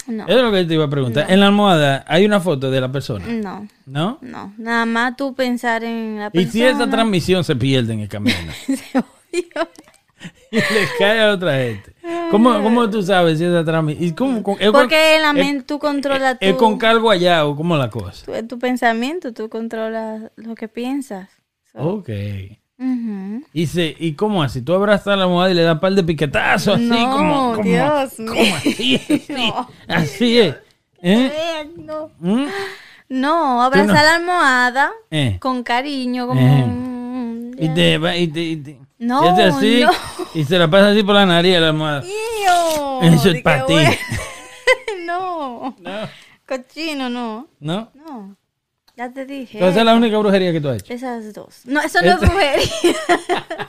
No. 0.07 0.25
Eso 0.27 0.37
es 0.38 0.43
lo 0.43 0.53
que 0.53 0.65
te 0.65 0.75
iba 0.75 0.85
a 0.85 0.91
preguntar. 0.91 1.27
En 1.31 1.41
la 1.41 1.47
almohada 1.47 2.05
hay 2.09 2.25
una 2.25 2.41
foto 2.41 2.71
de 2.71 2.81
la 2.81 2.91
persona, 2.91 3.25
No. 3.27 3.69
¿no? 3.87 4.19
No. 4.21 4.53
Nada 4.59 4.85
más 4.87 5.17
tú 5.17 5.35
pensar 5.35 5.85
en 5.85 6.19
la 6.19 6.27
Y 6.29 6.31
persona. 6.31 6.53
si 6.53 6.62
esa 6.65 6.91
transmisión 6.91 7.45
se 7.45 7.55
pierde 7.57 7.93
en 7.95 8.01
el 8.01 8.09
camino 8.09 8.37
se 8.67 8.77
jodió. 8.77 9.69
y 10.53 10.57
le 10.57 10.88
cae 10.99 11.21
a 11.23 11.33
otra 11.33 11.55
gente. 11.57 11.93
¿Cómo, 12.31 12.62
cómo 12.62 12.88
tú 12.91 13.03
sabes 13.03 13.38
si 13.38 13.45
esa 13.45 13.65
transmisión? 13.65 14.05
¿Y 14.09 14.12
cómo, 14.12 14.43
Porque 14.43 15.17
en 15.17 15.23
la 15.23 15.33
mente 15.33 15.65
tú 15.65 15.79
controlas 15.79 16.37
¿Es 16.41 16.55
con 16.55 16.79
cargo 16.79 17.11
allá 17.11 17.45
o 17.47 17.57
cómo 17.57 17.77
la 17.77 17.91
cosa? 17.91 18.25
tu, 18.27 18.47
tu 18.47 18.59
pensamiento, 18.59 19.33
tú 19.33 19.49
controlas 19.49 20.31
lo 20.37 20.55
que 20.55 20.69
piensas. 20.69 21.29
So, 21.73 21.79
Ok. 21.81 22.09
Ujú. 22.79 23.45
Y, 23.53 23.67
se, 23.67 23.95
¿Y 23.99 24.15
cómo 24.15 24.43
así? 24.43 24.63
Tú 24.63 24.75
abrazas 24.75 25.17
la 25.17 25.25
almohada 25.25 25.51
y 25.51 25.55
le 25.55 25.63
das 25.63 25.75
un 25.75 25.81
par 25.81 25.93
de 25.93 26.03
piquetazos 26.05 26.75
así 26.77 26.85
No, 26.85 27.11
como... 27.11 27.53
como 27.55 27.63
Dios 27.65 28.13
¿Cómo 28.17 28.33
mío. 28.33 28.55
así? 28.57 28.97
Así, 29.09 29.25
No. 29.33 29.69
así 29.89 30.39
es. 30.39 30.55
¿Eh? 31.03 31.71
No. 31.77 32.11
¿Mm? 32.21 32.45
No, 33.09 33.63
abrazar 33.63 33.89
no? 33.89 33.95
la 33.95 34.15
almohada 34.17 34.91
Eh. 35.11 35.37
con 35.41 35.63
cariño, 35.63 36.27
como... 36.27 36.41
Eh. 36.41 37.51
Y 37.59 37.69
te 37.75 37.95
y 38.19 38.27
te, 38.29 38.41
y 38.41 38.57
te- 38.57 38.81
No, 38.99 39.25
y 39.39 39.41
así 39.43 39.81
no. 39.83 39.91
y 40.35 40.45
se 40.45 40.59
la 40.59 40.69
pasa 40.69 40.89
así 40.91 41.03
por 41.03 41.15
la 41.15 41.27
nariz 41.27 41.57
a 41.57 41.61
la 41.61 41.69
almohada. 41.69 42.03
Eso 43.03 43.29
es 43.29 43.35
Di 43.35 43.43
pa' 43.43 43.67
que 43.67 43.75
ti. 43.75 43.99
no, 45.07 45.77
No, 45.81 46.09
cochino, 46.47 47.09
no. 47.09 47.49
no. 47.61 47.91
No, 47.95 48.37
ya 49.07 49.12
te 49.12 49.27
dije. 49.27 49.59
Entonces 49.59 49.73
esa 49.73 49.81
es 49.81 49.87
la 49.87 49.95
única 49.95 50.19
brujería 50.19 50.53
que 50.53 50.61
tú 50.61 50.69
has 50.69 50.83
hecho. 50.83 50.93
Esas 50.93 51.33
dos. 51.33 51.62
No, 51.67 51.81
eso 51.81 52.01
no 52.03 52.09
es 52.09 52.15
Este- 52.15 52.27
brujería. 52.27 52.73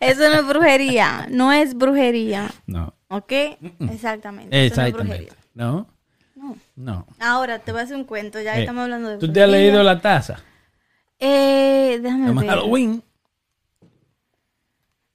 eso 0.00 0.20
no 0.28 0.34
es 0.40 0.46
brujería. 0.46 1.26
No 1.30 1.52
es 1.52 1.74
brujería. 1.74 2.50
No. 2.66 2.94
¿Ok? 3.08 3.32
Exactamente. 3.92 4.48
brujería. 4.50 4.66
Exactamente. 4.66 5.32
No. 5.54 5.86
No. 6.36 6.56
No. 6.76 7.06
Ahora 7.18 7.58
te 7.58 7.72
voy 7.72 7.80
a 7.80 7.84
hacer 7.84 7.96
un 7.96 8.04
cuento. 8.04 8.40
Ya 8.40 8.56
Eh, 8.56 8.60
estamos 8.60 8.84
hablando 8.84 9.10
de 9.10 9.18
¿Tú 9.18 9.32
te 9.32 9.42
has 9.42 9.48
brujería. 9.48 9.70
leído 9.70 9.82
la 9.82 10.00
taza? 10.00 10.40
Eh, 11.18 11.98
déjame 12.02 12.32
ver. 12.32 12.48
Halloween. 12.50 13.02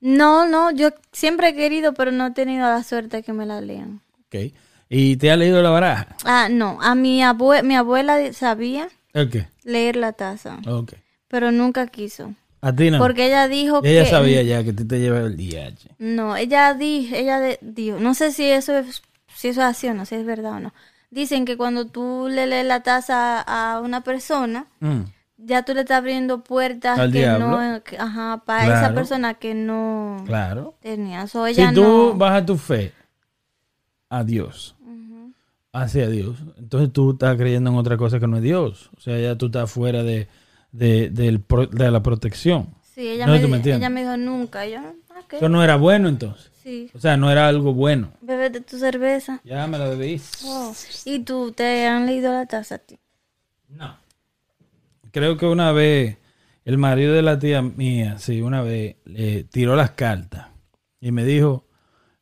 No, 0.01 0.47
no, 0.47 0.71
yo 0.71 0.89
siempre 1.11 1.49
he 1.49 1.55
querido, 1.55 1.93
pero 1.93 2.11
no 2.11 2.27
he 2.27 2.31
tenido 2.31 2.67
la 2.67 2.83
suerte 2.83 3.17
de 3.17 3.23
que 3.23 3.33
me 3.33 3.45
la 3.45 3.61
lean. 3.61 4.01
Ok. 4.27 4.53
¿Y 4.89 5.17
te 5.17 5.31
has 5.31 5.37
leído 5.37 5.61
la 5.61 5.69
baraja? 5.71 6.07
Ah, 6.25 6.47
no, 6.49 6.77
a 6.81 6.93
mi 6.95 7.23
abue 7.23 7.63
mi 7.63 7.75
abuela 7.75 8.31
sabía 8.33 8.87
¿El 9.13 9.29
qué? 9.29 9.47
leer 9.63 9.95
la 9.95 10.13
taza, 10.13 10.59
Ok. 10.67 10.93
pero 11.27 11.51
nunca 11.51 11.87
quiso. 11.87 12.33
A 12.61 12.73
ti 12.73 12.89
no. 12.91 12.97
Porque 12.99 13.27
ella 13.27 13.47
dijo 13.47 13.81
ella 13.83 14.03
que... 14.03 14.09
sabía 14.09 14.41
ya 14.43 14.63
que 14.63 14.73
tú 14.73 14.87
te 14.87 14.99
llevas 14.99 15.23
el 15.25 15.37
DH. 15.37 15.89
No, 15.99 16.35
ella 16.35 16.73
di, 16.73 17.09
ella 17.13 17.39
dijo, 17.61 17.99
no 17.99 18.13
sé 18.15 18.31
si 18.31 18.45
eso 18.45 18.77
es, 18.77 19.01
si 19.35 19.49
eso 19.49 19.61
es 19.61 19.67
así 19.67 19.87
o 19.87 19.93
no, 19.93 20.05
si 20.05 20.15
es 20.15 20.25
verdad 20.25 20.53
o 20.53 20.59
no. 20.59 20.73
Dicen 21.11 21.45
que 21.45 21.57
cuando 21.57 21.85
tú 21.87 22.27
le 22.29 22.45
lees 22.47 22.65
la 22.65 22.81
taza 22.81 23.39
a 23.41 23.79
una 23.81 24.01
persona, 24.01 24.65
Mm. 24.79 25.01
ya 25.37 25.63
tú 25.63 25.73
le 25.73 25.81
estás 25.81 25.97
abriendo 25.99 26.43
puertas 26.43 26.97
Al 26.99 27.11
que 27.11 27.19
diablo. 27.19 27.61
no, 27.61 27.83
que- 27.83 27.97
ajá, 27.97 28.41
para 28.45 28.65
esa 28.79 28.93
persona 28.93 29.35
que 29.35 29.53
no 29.53 30.23
Claro. 30.25 30.75
tenía. 30.81 31.27
So, 31.27 31.45
Si 31.45 31.51
ella 31.53 31.71
tú 31.73 31.81
no. 31.83 32.13
bajas 32.15 32.45
tu 32.45 32.57
fe 32.57 32.93
a 34.09 34.23
Dios, 34.23 34.74
hacia 35.83 36.07
Dios, 36.09 36.37
entonces 36.57 36.91
tú 36.93 37.11
estás 37.11 37.35
creyendo 37.37 37.69
en 37.69 37.75
otra 37.77 37.97
cosa 37.97 38.19
que 38.19 38.27
no 38.27 38.37
es 38.37 38.43
Dios. 38.43 38.89
O 38.97 39.01
sea, 39.01 39.19
ya 39.19 39.35
tú 39.37 39.47
estás 39.47 39.69
fuera 39.71 40.03
de, 40.03 40.27
de, 40.71 41.09
de 41.09 41.91
la 41.91 42.01
protección. 42.01 42.69
Sí, 42.93 43.07
ella, 43.09 43.25
No, 43.27 43.33
me, 43.33 43.47
me 43.47 43.57
ella 43.57 43.89
me 43.89 44.01
dijo 44.01 44.15
nunca. 44.17 44.65
Yo, 44.65 44.79
"Ah, 44.79 45.21
Eso 45.31 45.49
no 45.49 45.63
era 45.63 45.75
bueno 45.75 46.07
entonces. 46.07 46.49
sí, 46.63 46.89
O 46.93 46.99
sea, 46.99 47.17
no 47.17 47.29
era 47.29 47.47
algo 47.47 47.73
bueno. 47.73 48.11
bebé 48.21 48.49
tu 48.61 48.77
cerveza. 48.77 49.41
Ya 49.43 49.67
me 49.67 49.77
la 49.77 49.89
bebí. 49.89 50.21
Y 51.05 51.19
tú, 51.19 51.51
¿te 51.51 51.85
han 51.87 52.05
leído 52.05 52.31
la 52.31 52.45
taza 52.45 52.75
a 52.75 52.77
ti? 52.79 52.97
No. 53.67 53.97
Creo 55.11 55.35
que 55.37 55.45
una 55.45 55.71
vez 55.73 56.17
el 56.63 56.77
marido 56.77 57.13
de 57.13 57.21
la 57.21 57.37
tía 57.37 57.61
mía, 57.61 58.17
sí, 58.17 58.41
una 58.41 58.61
vez 58.61 58.95
le 59.05 59.43
tiró 59.43 59.75
las 59.75 59.91
cartas 59.91 60.47
y 61.01 61.11
me 61.11 61.23
dijo 61.25 61.67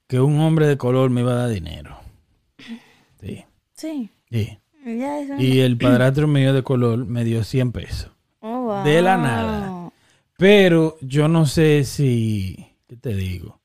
que 0.07 0.19
un 0.19 0.39
hombre 0.39 0.67
de 0.67 0.77
color 0.77 1.09
me 1.09 1.21
iba 1.21 1.31
a 1.33 1.35
dar 1.35 1.49
dinero. 1.49 1.97
Sí. 3.83 4.09
Y 5.37 5.59
el 5.59 5.77
padrastro 5.77 6.27
mío 6.27 6.53
de 6.53 6.63
color 6.63 7.05
me 7.05 7.23
dio 7.23 7.43
100 7.43 7.71
pesos. 7.71 8.11
Oh, 8.39 8.63
wow. 8.63 8.83
de 8.83 9.01
la 9.01 9.17
nada. 9.17 9.91
Pero 10.37 10.97
yo 11.01 11.27
no 11.27 11.45
sé 11.45 11.83
si, 11.85 12.75
¿qué 12.87 12.97
te 12.97 13.13
digo? 13.13 13.61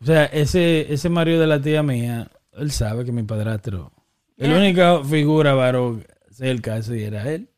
O 0.00 0.04
sea, 0.04 0.24
ese, 0.26 0.92
ese 0.92 1.08
marido 1.08 1.40
de 1.40 1.46
la 1.46 1.60
tía 1.60 1.82
mía, 1.82 2.30
él 2.52 2.70
sabe 2.70 3.04
que 3.04 3.12
mi 3.12 3.24
padrastro, 3.24 3.92
la 4.36 4.56
única 4.56 5.02
figura 5.02 5.54
varón 5.54 6.06
cerca 6.30 6.80
sí 6.82 7.02
era 7.02 7.28
él. 7.30 7.48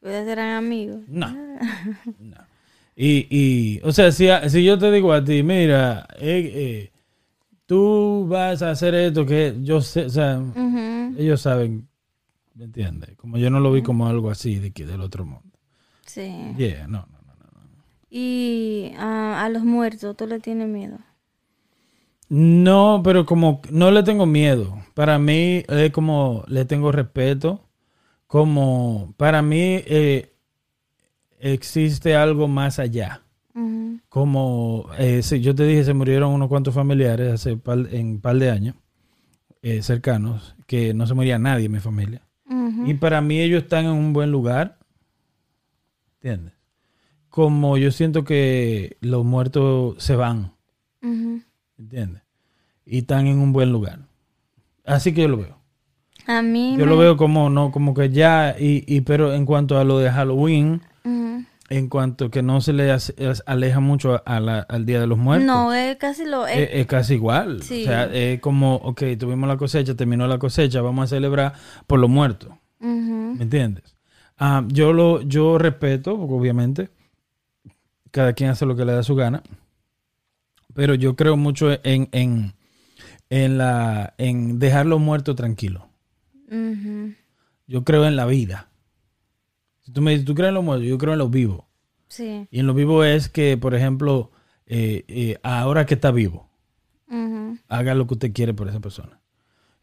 Ustedes 0.00 0.26
eran 0.26 0.56
amigos. 0.56 1.02
No. 1.08 1.28
no. 2.18 2.36
Y, 2.96 3.26
y, 3.28 3.80
o 3.82 3.92
sea, 3.92 4.12
si, 4.12 4.28
si 4.48 4.64
yo 4.64 4.78
te 4.78 4.90
digo 4.90 5.12
a 5.12 5.24
ti, 5.24 5.42
mira, 5.42 6.06
eh, 6.18 6.52
eh, 6.54 6.92
tú 7.66 8.26
vas 8.28 8.62
a 8.62 8.70
hacer 8.70 8.94
esto 8.94 9.26
que 9.26 9.56
yo 9.62 9.80
sé, 9.80 10.06
o 10.06 10.10
sea, 10.10 10.42
ellos 11.16 11.40
saben, 11.40 11.88
¿me 12.54 12.64
entiendes? 12.64 13.16
Como 13.16 13.38
yo 13.38 13.50
no 13.50 13.60
lo 13.60 13.72
vi 13.72 13.82
como 13.82 14.06
algo 14.06 14.30
así 14.30 14.58
de 14.58 14.72
que 14.72 14.86
del 14.86 15.00
otro 15.00 15.24
mundo. 15.24 15.58
Sí. 16.06 16.54
Yeah, 16.56 16.86
no, 16.86 17.06
no, 17.10 17.18
no. 17.26 17.34
Y 18.10 18.92
ah, 18.98 19.42
a 19.44 19.48
los 19.48 19.64
muertos, 19.64 20.16
¿tú 20.16 20.26
le 20.26 20.40
tienes 20.40 20.68
miedo? 20.68 20.98
No, 22.28 23.02
pero 23.04 23.26
como 23.26 23.60
no 23.70 23.90
le 23.90 24.02
tengo 24.02 24.26
miedo. 24.26 24.78
Para 24.94 25.18
mí 25.18 25.62
es 25.68 25.90
como 25.92 26.44
le 26.48 26.64
tengo 26.64 26.90
respeto. 26.92 27.68
Como 28.26 29.14
para 29.16 29.42
mí 29.42 29.82
eh, 29.86 30.32
existe 31.38 32.16
algo 32.16 32.48
más 32.48 32.78
allá. 32.78 33.22
Como 34.08 34.88
eh, 34.98 35.20
yo 35.40 35.54
te 35.54 35.64
dije, 35.66 35.84
se 35.84 35.94
murieron 35.94 36.32
unos 36.32 36.48
cuantos 36.48 36.74
familiares 36.74 37.32
hace 37.32 37.56
par, 37.56 37.78
en 37.92 38.06
un 38.08 38.20
par 38.20 38.36
de 38.36 38.50
años 38.50 38.74
eh, 39.62 39.82
cercanos, 39.82 40.54
que 40.66 40.94
no 40.94 41.06
se 41.06 41.14
moría 41.14 41.38
nadie 41.38 41.66
en 41.66 41.72
mi 41.72 41.80
familia. 41.80 42.22
Y 42.86 42.94
para 42.94 43.20
mí 43.20 43.40
ellos 43.40 43.62
están 43.62 43.86
en 43.86 43.92
un 43.92 44.12
buen 44.12 44.30
lugar. 44.30 44.78
¿Entiendes? 46.16 46.54
Como 47.28 47.76
yo 47.78 47.90
siento 47.90 48.24
que 48.24 48.96
los 49.00 49.24
muertos 49.24 50.02
se 50.02 50.16
van. 50.16 50.52
¿Entiendes? 51.78 52.22
Y 52.86 52.98
están 52.98 53.26
en 53.26 53.38
un 53.38 53.52
buen 53.52 53.72
lugar. 53.72 54.00
Así 54.84 55.12
que 55.12 55.22
yo 55.22 55.28
lo 55.28 55.38
veo. 55.38 55.58
A 56.26 56.40
mí 56.42 56.72
Yo 56.78 56.84
me- 56.84 56.92
lo 56.92 56.96
veo 56.98 57.16
como 57.16 57.50
no, 57.50 57.70
como 57.72 57.92
que 57.94 58.08
ya, 58.10 58.56
y, 58.58 58.84
y 58.86 59.00
pero 59.02 59.34
en 59.34 59.44
cuanto 59.46 59.78
a 59.78 59.84
lo 59.84 59.98
de 59.98 60.10
Halloween. 60.10 60.80
En 61.70 61.88
cuanto 61.88 62.30
que 62.30 62.42
no 62.42 62.60
se 62.60 62.72
le 62.72 62.94
aleja 63.46 63.80
mucho 63.80 64.22
a 64.26 64.40
la- 64.40 64.60
al 64.60 64.84
Día 64.84 65.00
de 65.00 65.06
los 65.06 65.16
Muertos. 65.18 65.46
No, 65.46 65.72
es 65.72 65.96
casi 65.96 66.24
lo... 66.26 66.46
Es, 66.46 66.58
es- 66.58 66.68
es 66.72 66.86
casi 66.86 67.14
igual. 67.14 67.62
Sí. 67.62 67.82
O 67.82 67.86
sea, 67.86 68.04
es 68.12 68.40
como, 68.40 68.76
ok, 68.76 69.02
tuvimos 69.18 69.48
la 69.48 69.56
cosecha, 69.56 69.94
terminó 69.94 70.26
la 70.26 70.38
cosecha, 70.38 70.80
vamos 70.82 71.04
a 71.04 71.14
celebrar 71.14 71.54
por 71.86 71.98
los 72.00 72.10
muertos. 72.10 72.50
¿Me 72.80 73.42
entiendes? 73.42 73.96
Ah, 74.38 74.62
yo 74.68 74.92
lo, 74.92 75.22
yo 75.22 75.56
respeto, 75.58 76.18
porque 76.18 76.34
obviamente, 76.34 76.90
cada 78.10 78.32
quien 78.34 78.50
hace 78.50 78.66
lo 78.66 78.76
que 78.76 78.84
le 78.84 78.92
da 78.92 79.02
su 79.02 79.14
gana. 79.14 79.42
Pero 80.74 80.94
yo 80.94 81.16
creo 81.16 81.36
mucho 81.36 81.70
en, 81.84 82.08
en, 82.12 82.52
en 83.30 83.58
la, 83.58 84.12
en 84.18 84.58
dejar 84.58 84.86
los 84.86 85.00
muertos 85.00 85.34
tranquilos. 85.36 85.82
Yo 87.66 87.84
creo 87.84 88.04
en 88.06 88.16
la 88.16 88.26
vida. 88.26 88.68
Si 89.84 89.92
tú 89.92 90.00
me 90.02 90.12
dices, 90.12 90.26
¿tú 90.26 90.34
crees 90.34 90.48
en 90.48 90.54
los 90.54 90.64
muertos? 90.64 90.88
Yo 90.88 90.98
creo 90.98 91.12
en 91.12 91.18
los 91.18 91.30
vivos. 91.30 91.64
Sí. 92.08 92.46
Y 92.50 92.60
en 92.60 92.66
los 92.66 92.74
vivos 92.74 93.06
es 93.06 93.28
que, 93.28 93.56
por 93.56 93.74
ejemplo, 93.74 94.30
eh, 94.66 95.04
eh, 95.08 95.38
ahora 95.42 95.84
que 95.86 95.94
está 95.94 96.10
vivo, 96.10 96.48
haga 97.68 97.94
lo 97.94 98.06
que 98.06 98.14
usted 98.14 98.32
quiere 98.32 98.54
por 98.54 98.68
esa 98.68 98.80
persona. 98.80 99.20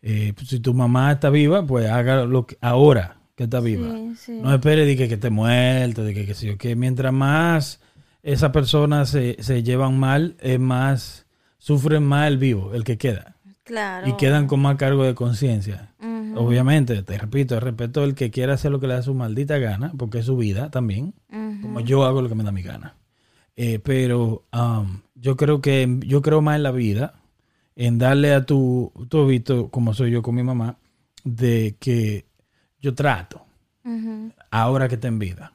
Eh, 0.01 0.33
pues, 0.35 0.47
si 0.47 0.59
tu 0.59 0.73
mamá 0.73 1.11
está 1.11 1.29
viva, 1.29 1.65
pues 1.65 1.89
haga 1.89 2.25
lo 2.25 2.47
que 2.47 2.57
ahora 2.61 3.17
que 3.35 3.43
está 3.43 3.59
viva. 3.59 3.87
Sí, 3.95 4.13
sí. 4.17 4.39
No 4.41 4.53
espere 4.53 4.85
de 4.85 4.97
que, 4.97 5.07
que 5.07 5.13
esté 5.15 5.29
muerto, 5.29 6.03
de 6.03 6.13
que, 6.13 6.57
que, 6.57 6.75
mientras 6.75 7.13
más 7.13 7.79
esas 8.23 8.51
personas 8.51 9.09
se, 9.09 9.37
se 9.39 9.63
llevan 9.63 9.99
mal, 9.99 10.35
es 10.39 10.59
más, 10.59 11.27
sufren 11.57 12.03
más 12.03 12.27
el 12.27 12.37
vivo, 12.37 12.73
el 12.73 12.83
que 12.83 12.97
queda. 12.97 13.37
Claro. 13.63 14.07
Y 14.07 14.17
quedan 14.17 14.47
con 14.47 14.59
más 14.59 14.75
cargo 14.77 15.03
de 15.03 15.15
conciencia. 15.15 15.93
Obviamente, 16.35 17.03
te 17.03 17.17
repito, 17.17 17.59
respeto 17.59 18.03
el 18.03 18.15
que 18.15 18.31
quiera 18.31 18.53
hacer 18.53 18.71
lo 18.71 18.79
que 18.79 18.87
le 18.87 18.93
da 18.93 19.01
su 19.01 19.13
maldita 19.13 19.57
gana, 19.57 19.91
porque 19.97 20.19
es 20.19 20.25
su 20.25 20.37
vida 20.37 20.69
también, 20.71 21.13
como 21.61 21.79
yo 21.79 22.05
hago 22.05 22.21
lo 22.21 22.29
que 22.29 22.35
me 22.35 22.43
da 22.43 22.51
mi 22.51 22.61
gana. 22.61 22.95
Eh, 23.55 23.79
pero 23.79 24.45
um, 24.53 25.01
yo 25.15 25.35
creo 25.35 25.61
que 25.61 25.99
yo 26.05 26.21
creo 26.21 26.41
más 26.41 26.55
en 26.55 26.63
la 26.63 26.71
vida, 26.71 27.13
en 27.75 27.97
darle 27.97 28.33
a 28.33 28.45
tu, 28.45 28.91
tu 29.09 29.27
visto, 29.27 29.69
como 29.69 29.93
soy 29.93 30.11
yo 30.11 30.21
con 30.21 30.35
mi 30.35 30.43
mamá, 30.43 30.77
de 31.23 31.75
que 31.79 32.25
yo 32.79 32.95
trato 32.95 33.45
ahora 34.49 34.87
que 34.87 34.95
está 34.95 35.07
en 35.07 35.19
vida. 35.19 35.53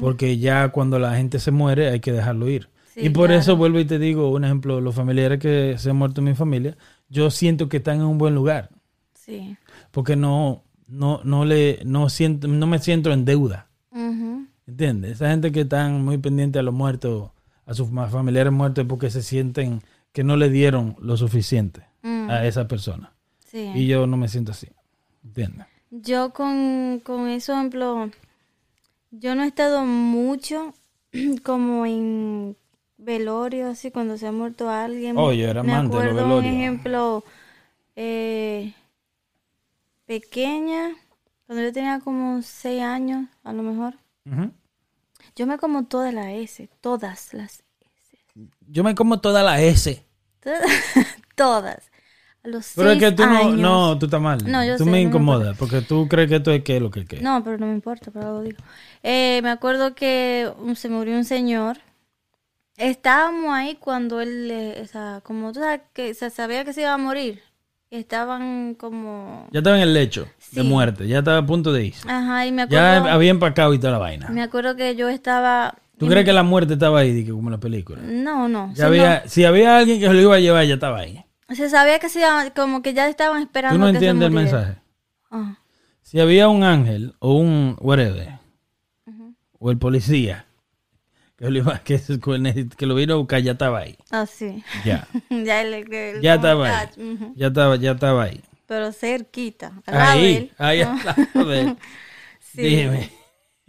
Porque 0.00 0.38
ya 0.38 0.70
cuando 0.70 0.98
la 0.98 1.16
gente 1.16 1.38
se 1.38 1.50
muere 1.50 1.88
hay 1.88 2.00
que 2.00 2.12
dejarlo 2.12 2.48
ir. 2.48 2.70
Sí, 2.94 3.00
y 3.06 3.08
por 3.10 3.26
claro. 3.26 3.40
eso 3.40 3.56
vuelvo 3.56 3.80
y 3.80 3.84
te 3.84 3.98
digo, 3.98 4.30
un 4.30 4.44
ejemplo, 4.44 4.80
los 4.80 4.94
familiares 4.94 5.38
que 5.38 5.76
se 5.76 5.90
han 5.90 5.96
muerto 5.96 6.22
en 6.22 6.26
mi 6.26 6.34
familia, 6.34 6.76
yo 7.10 7.30
siento 7.30 7.68
que 7.68 7.78
están 7.78 7.96
en 7.96 8.04
un 8.04 8.16
buen 8.16 8.34
lugar. 8.34 8.70
Sí. 9.14 9.56
Porque 9.90 10.16
no, 10.16 10.64
no, 10.88 11.20
no 11.24 11.44
le, 11.44 11.80
no 11.84 12.08
siento, 12.08 12.48
no 12.48 12.66
me 12.66 12.78
siento 12.78 13.12
en 13.12 13.24
deuda. 13.24 13.68
Ujú, 13.90 14.46
¿Entiendes? 14.66 15.12
Esa 15.12 15.30
gente 15.30 15.52
que 15.52 15.62
están 15.62 16.04
muy 16.04 16.18
pendiente 16.18 16.58
a 16.58 16.62
los 16.62 16.74
muertos, 16.74 17.30
a 17.66 17.74
sus 17.74 17.88
familiares 17.88 18.52
muertos, 18.52 18.82
es 18.82 18.88
porque 18.88 19.10
se 19.10 19.22
sienten 19.22 19.82
que 20.12 20.24
no 20.24 20.36
le 20.36 20.50
dieron 20.50 20.96
lo 21.00 21.16
suficiente 21.16 21.86
mm, 22.02 22.30
a 22.30 22.44
esa 22.46 22.68
persona. 22.68 23.12
sí. 23.38 23.70
Y 23.74 23.86
yo 23.86 24.06
no 24.06 24.16
me 24.16 24.28
siento 24.28 24.52
así. 24.52 24.68
¿Entiendes? 25.24 25.66
Yo 25.90 26.32
con, 26.32 27.00
con 27.02 27.28
eso, 27.28 27.54
ejemplo, 27.54 28.10
yo 29.10 29.34
no 29.34 29.42
he 29.42 29.46
estado 29.46 29.84
mucho 29.84 30.74
como 31.42 31.86
en 31.86 32.56
velorio, 32.98 33.68
así 33.68 33.90
cuando 33.90 34.18
se 34.18 34.26
ha 34.26 34.32
muerto 34.32 34.68
alguien. 34.68 35.16
Oh, 35.16 35.32
yo 35.32 35.48
era 35.48 35.62
Me 35.62 35.72
amante 35.72 35.96
de 35.96 36.04
los 36.04 36.12
acuerdo 36.12 36.38
un 36.38 36.44
ejemplo 36.44 37.24
eh, 37.96 38.74
pequeña, 40.08 40.96
cuando 41.46 41.62
yo 41.62 41.72
tenía 41.72 42.00
como 42.00 42.42
seis 42.42 42.82
años, 42.82 43.28
a 43.44 43.52
lo 43.52 43.62
mejor. 43.62 43.94
Yo 45.36 45.46
me 45.46 45.58
como 45.58 45.84
todas 45.84 46.12
las 46.12 46.28
S, 46.28 46.68
todas 46.80 47.32
las 47.34 47.62
Yo 48.66 48.82
me 48.82 48.94
como 48.94 49.20
toda 49.20 49.42
la 49.42 49.60
S. 49.60 50.04
todas. 51.36 51.90
A 52.42 52.48
los 52.48 52.72
Pero 52.74 52.92
es 52.92 52.98
que 52.98 53.12
tú 53.12 53.26
no, 53.26 53.36
años. 53.36 53.56
no, 53.58 53.98
tú 53.98 54.06
estás 54.06 54.20
mal. 54.20 54.38
No, 54.50 54.64
yo 54.64 54.78
tú 54.78 54.84
sé, 54.84 54.90
me 54.90 54.90
no 54.90 54.96
me 54.96 55.00
incomodas 55.02 55.56
porque 55.58 55.82
tú 55.82 56.08
crees 56.08 56.28
que 56.28 56.36
esto 56.36 56.52
es 56.52 56.64
que 56.64 56.80
lo 56.80 56.90
que 56.90 57.00
es. 57.00 57.22
No, 57.22 57.44
pero 57.44 57.58
no 57.58 57.66
me 57.66 57.74
importa, 57.74 58.10
pero 58.10 58.32
lo 58.32 58.42
digo. 58.42 58.58
Eh, 59.02 59.40
me 59.42 59.50
acuerdo 59.50 59.94
que 59.94 60.50
se 60.74 60.88
murió 60.88 61.16
un 61.16 61.24
señor. 61.24 61.78
Estábamos 62.76 63.52
ahí 63.52 63.74
cuando 63.74 64.20
él, 64.20 64.50
eh, 64.50 64.80
o 64.82 64.86
sea, 64.86 65.20
como 65.24 65.52
tú 65.52 65.60
sabes 65.60 65.82
que 65.92 66.14
se 66.14 66.30
sabía 66.30 66.64
que 66.64 66.72
se 66.72 66.82
iba 66.82 66.94
a 66.94 66.98
morir. 66.98 67.42
Estaban 67.90 68.74
como... 68.74 69.48
Ya 69.50 69.60
estaba 69.60 69.76
en 69.76 69.82
el 69.82 69.94
lecho 69.94 70.28
de 70.52 70.62
muerte, 70.62 71.06
ya 71.08 71.18
estaba 71.20 71.38
a 71.38 71.46
punto 71.46 71.72
de 71.72 71.86
irse. 71.86 72.06
Ajá, 72.10 72.46
y 72.46 72.52
me 72.52 72.66
Ya 72.68 72.96
acuerdo, 72.98 73.14
había 73.14 73.30
empacado 73.30 73.72
y 73.74 73.78
toda 73.78 73.92
la 73.92 73.98
vaina. 73.98 74.28
me 74.28 74.42
acuerdo 74.42 74.76
que 74.76 74.94
yo 74.94 75.08
estaba... 75.08 75.74
¿Tú 75.96 76.06
crees 76.06 76.24
que 76.26 76.32
la 76.32 76.42
muerte 76.42 76.74
estaba 76.74 77.00
ahí, 77.00 77.12
Dije, 77.12 77.30
como 77.32 77.48
en 77.48 77.52
la 77.52 77.58
película? 77.60 78.00
No, 78.02 78.46
no. 78.46 78.72
Ya 78.74 78.86
había, 78.86 79.26
si 79.26 79.44
había 79.44 79.78
alguien 79.78 79.98
que 79.98 80.06
se 80.06 80.12
lo 80.12 80.20
iba 80.20 80.34
a 80.36 80.38
llevar, 80.38 80.64
ya 80.66 80.74
estaba 80.74 80.98
ahí. 81.00 81.24
se 81.48 81.68
sabía 81.70 81.98
que 81.98 82.08
se 82.08 82.20
como 82.54 82.82
que 82.82 82.92
ya 82.94 83.08
estaban 83.08 83.42
esperando 83.42 83.74
¿Tú 83.74 83.80
no 83.80 83.86
que 83.86 83.92
se 83.92 83.96
entiendes 83.96 84.26
el 84.28 84.34
mensaje? 84.34 84.76
Ajá. 85.30 85.58
si 86.02 86.20
había 86.20 86.48
un 86.48 86.62
ángel 86.64 87.14
o 87.20 87.32
un 87.34 87.76
whatever, 87.80 88.38
o 89.58 89.70
el 89.72 89.78
policía, 89.78 90.46
que 91.38 91.50
lo, 91.50 91.58
iba- 91.58 91.78
que, 91.78 92.00
que 92.76 92.86
lo 92.86 92.94
vino 92.94 93.14
a 93.14 93.16
buscar, 93.16 93.40
ya 93.40 93.52
estaba 93.52 93.78
ahí. 93.78 93.96
Ah, 94.10 94.26
sí. 94.26 94.62
Ya, 94.84 95.06
ya 95.30 95.62
el, 95.62 95.72
el- 95.74 96.20
ya 96.20 96.34
estaba 96.34 96.80
ahí. 96.80 96.88
Ya 97.36 97.46
estaba, 97.46 97.76
ya 97.76 97.92
estaba 97.92 98.24
ahí. 98.24 98.40
Pero 98.66 98.92
cerquita. 98.92 99.70
de 99.86 99.96
Ahí, 99.96 100.34
él. 100.36 100.52
ahí 100.58 100.80
al 100.82 100.98
lado 101.04 101.44
de 101.48 101.60
él. 101.60 101.76
Sí. 102.40 102.62
Dime. 102.62 103.10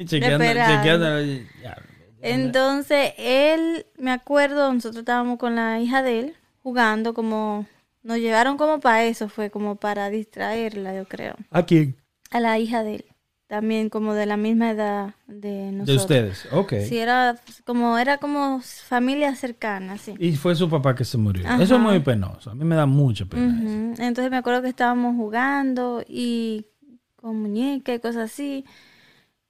Chequeando, 0.03 0.45
chequeando. 0.45 1.21
ya. 1.63 1.77
Entonces, 2.21 3.13
él, 3.17 3.85
me 3.97 4.11
acuerdo, 4.11 4.73
nosotros 4.73 4.99
estábamos 5.01 5.37
con 5.39 5.55
la 5.55 5.79
hija 5.79 6.01
de 6.03 6.19
él 6.19 6.35
jugando 6.63 7.13
como, 7.13 7.65
nos 8.03 8.17
llevaron 8.17 8.57
como 8.57 8.79
para 8.81 9.05
eso, 9.05 9.29
fue 9.29 9.49
como 9.49 9.77
para 9.77 10.09
distraerla, 10.09 10.93
yo 10.95 11.05
creo. 11.05 11.35
¿A 11.49 11.63
quién? 11.65 11.95
A 12.31 12.39
la 12.41 12.59
hija 12.59 12.83
de 12.83 12.95
él, 12.95 13.05
también 13.49 13.89
como 13.89 14.13
de 14.13 14.27
la 14.27 14.37
misma 14.37 14.69
edad 14.69 15.15
de 15.25 15.71
nosotros. 15.71 15.87
De 15.87 15.95
ustedes, 15.95 16.47
ok. 16.51 16.73
Sí, 16.87 16.99
era 16.99 17.35
como, 17.65 17.97
era 17.97 18.19
como 18.19 18.61
familia 18.61 19.35
cercana, 19.35 19.97
sí. 19.97 20.13
Y 20.19 20.35
fue 20.35 20.53
su 20.53 20.69
papá 20.69 20.93
que 20.93 21.03
se 21.03 21.17
murió. 21.17 21.47
Ajá. 21.47 21.63
Eso 21.63 21.77
es 21.77 21.81
muy 21.81 21.99
penoso. 21.99 22.51
A 22.51 22.53
mí 22.53 22.63
me 22.63 22.75
da 22.75 22.85
mucha 22.85 23.25
pena. 23.25 23.91
eso. 23.91 24.03
Entonces 24.03 24.29
me 24.29 24.37
acuerdo 24.37 24.61
que 24.61 24.69
estábamos 24.69 25.15
jugando 25.15 26.03
y 26.07 26.67
con 27.15 27.41
muñeca 27.41 27.91
y 27.91 27.99
cosas 27.99 28.31
así. 28.31 28.65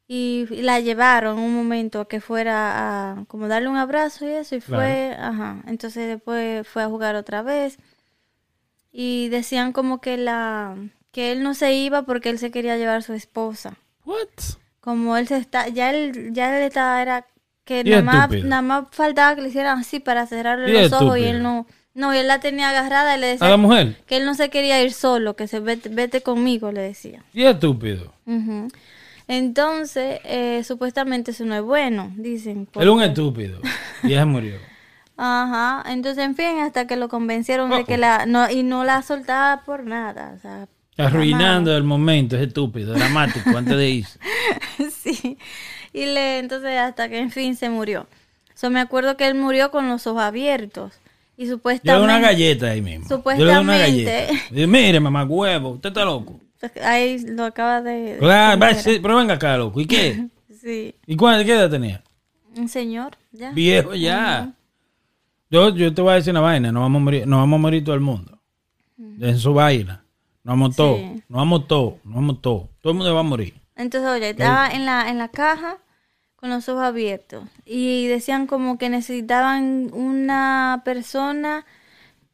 Y 0.08 0.46
la 0.62 0.80
llevaron 0.80 1.38
un 1.38 1.54
momento 1.54 2.00
a 2.00 2.08
que 2.08 2.22
fuera 2.22 3.12
a 3.12 3.26
como 3.26 3.50
darle 3.50 3.68
un 3.68 3.76
abrazo 3.76 4.26
y 4.26 4.30
eso. 4.30 4.56
Y 4.56 4.62
fue, 4.62 5.14
ajá. 5.20 5.62
Entonces 5.68 6.08
después 6.08 6.66
fue 6.66 6.84
a 6.84 6.88
jugar 6.88 7.18
otra 7.18 7.42
vez. 7.42 7.78
Y 8.94 9.28
decían 9.28 9.74
como 9.74 10.00
que 10.00 10.16
la 10.16 10.78
que 11.12 11.34
él 11.34 11.44
no 11.44 11.54
se 11.54 11.74
iba 11.74 12.04
porque 12.04 12.30
él 12.30 12.40
se 12.40 12.50
quería 12.50 12.78
llevar 12.78 13.00
a 13.00 13.02
su 13.02 13.12
esposa. 13.12 13.78
What? 14.10 14.56
Como 14.82 15.16
él 15.18 15.28
se 15.28 15.38
está, 15.38 15.68
ya 15.68 15.92
él, 15.92 16.30
ya 16.34 16.58
él 16.58 16.64
estaba, 16.64 17.02
era 17.02 17.26
que 17.66 17.84
nada 17.84 18.02
más, 18.02 18.32
nada 18.44 18.62
más 18.62 18.86
faltaba 18.92 19.36
que 19.36 19.42
le 19.42 19.50
hicieran 19.50 19.80
así 19.80 20.00
para 20.00 20.26
cerrarle 20.26 20.72
los 20.84 20.94
ojos 20.94 21.18
y 21.20 21.26
él 21.26 21.44
no, 21.44 21.68
no, 21.94 22.14
y 22.16 22.18
él 22.18 22.28
la 22.28 22.40
tenía 22.40 22.70
agarrada 22.70 23.16
y 23.16 23.20
le 23.20 23.28
A 23.28 23.30
decía 23.32 23.50
la 23.50 23.58
mujer. 23.58 23.98
que 24.08 24.18
él 24.18 24.26
no 24.26 24.34
se 24.34 24.50
quería 24.50 24.82
ir 24.82 24.92
solo, 24.94 25.36
que 25.36 25.48
se 25.48 25.60
vete, 25.60 25.90
vete 25.90 26.22
conmigo, 26.22 26.72
le 26.72 26.82
decía. 26.82 27.24
Y 27.34 27.44
estúpido. 27.44 28.12
Ujú. 28.26 28.70
Entonces, 29.28 30.20
eh, 30.24 30.64
supuestamente 30.64 31.32
eso 31.32 31.46
no 31.46 31.56
es 31.56 31.62
bueno, 31.62 32.12
dicen. 32.16 32.68
Es 32.74 32.88
un 32.88 32.96
porque- 32.98 33.06
estúpido. 33.06 33.60
Y 34.02 34.14
ella 34.14 34.26
murió. 34.26 34.56
Ajá, 35.18 35.84
entonces, 35.92 36.24
en 36.24 36.34
fin, 36.36 36.60
hasta 36.62 36.88
que 36.88 36.96
lo 36.96 37.10
convencieron 37.10 37.70
de 37.70 37.82
Oh. 37.82 37.86
que 37.86 37.98
la, 37.98 38.26
no, 38.26 38.50
y 38.50 38.64
no 38.64 38.84
la 38.86 39.02
soltaba 39.04 39.62
por 39.66 39.84
nada, 39.84 40.34
o 40.36 40.40
sea. 40.40 40.68
Arruinando 41.00 41.76
el 41.76 41.84
momento. 41.84 42.36
Es 42.36 42.48
estúpido. 42.48 42.94
Dramático. 42.94 43.58
antes 43.58 43.78
de 43.78 43.90
irse. 43.90 44.20
sí. 44.92 45.38
Y 45.94 46.06
le, 46.06 46.40
entonces 46.40 46.78
hasta 46.78 47.10
que 47.10 47.20
en 47.20 47.32
fin 47.32 47.56
se 47.56 47.70
murió. 47.70 48.08
So, 48.54 48.70
me 48.70 48.80
acuerdo 48.80 49.18
que 49.18 49.28
él 49.28 49.36
murió 49.36 49.72
con 49.72 49.88
los 49.88 50.06
ojos 50.06 50.22
abiertos. 50.22 50.94
Y 51.38 51.46
Yo 51.46 51.54
supuestamente... 51.54 52.04
una 52.04 52.20
galleta 52.20 52.68
ahí 52.68 52.82
mismo. 52.82 53.08
Yo 53.08 53.18
le 53.18 53.24
doy 53.24 53.64
una 53.64 53.78
Supuestamente. 53.78 54.28
galleta. 54.28 54.68
Mire, 54.68 55.00
mamá, 55.00 55.24
huevo. 55.24 55.70
Usted 55.72 55.90
está 55.90 56.04
loco. 56.04 56.40
Ahí 56.84 57.20
lo 57.20 57.46
acaba 57.46 57.82
de... 57.82 58.18
Claro, 58.20 58.60
va, 58.60 58.74
sí, 58.74 59.00
pero 59.02 59.16
venga 59.16 59.36
acá, 59.36 59.58
loco. 59.58 59.80
¿Y 59.82 59.86
qué? 59.86 60.28
Sí. 60.62 60.94
¿Y 61.08 61.16
cuál, 61.16 61.46
qué 61.46 61.54
edad 61.54 61.70
tenía? 61.70 62.04
Un 62.58 62.68
señor, 62.68 63.18
ya. 63.32 63.52
Viejo 63.52 63.96
ya. 63.96 64.52
Yo, 65.50 65.74
yo 65.74 65.94
te 65.94 66.02
voy 66.02 66.12
a 66.12 66.16
decir 66.16 66.32
una 66.32 66.42
vaina, 66.42 66.70
no 66.70 66.82
vamos 66.82 67.00
a 67.00 67.04
morir, 67.06 67.26
no 67.26 67.38
vamos 67.38 67.58
a 67.58 67.62
morir 67.62 67.84
todo 67.86 67.96
el 67.96 68.02
mundo. 68.02 68.40
En 68.98 69.40
su 69.40 69.54
vaina. 69.54 69.99
Nos 70.44 70.54
vamos 70.54 70.76
todos, 70.76 70.98
Sí. 71.00 71.24
nos 71.28 71.38
vamos 71.38 71.68
todos, 71.68 71.94
nos 72.06 72.16
vamos 72.16 72.42
todos. 72.42 72.64
Todo 72.82 72.92
el 72.92 72.98
mundo 72.98 73.14
va 73.14 73.20
a 73.20 73.24
morir. 73.24 73.54
Entonces, 73.76 74.10
oye, 74.10 74.30
estaba 74.32 74.70
en 74.70 74.86
la, 74.86 75.10
en 75.10 75.18
la 75.18 75.28
caja 75.30 75.78
con 76.36 76.50
los 76.50 76.68
ojos 76.70 76.84
abiertos. 76.84 77.44
Y 77.66 78.08
decían 78.08 78.48
como 78.48 78.78
que 78.78 78.90
necesitaban 78.90 79.90
una 79.94 80.82
persona 80.86 81.66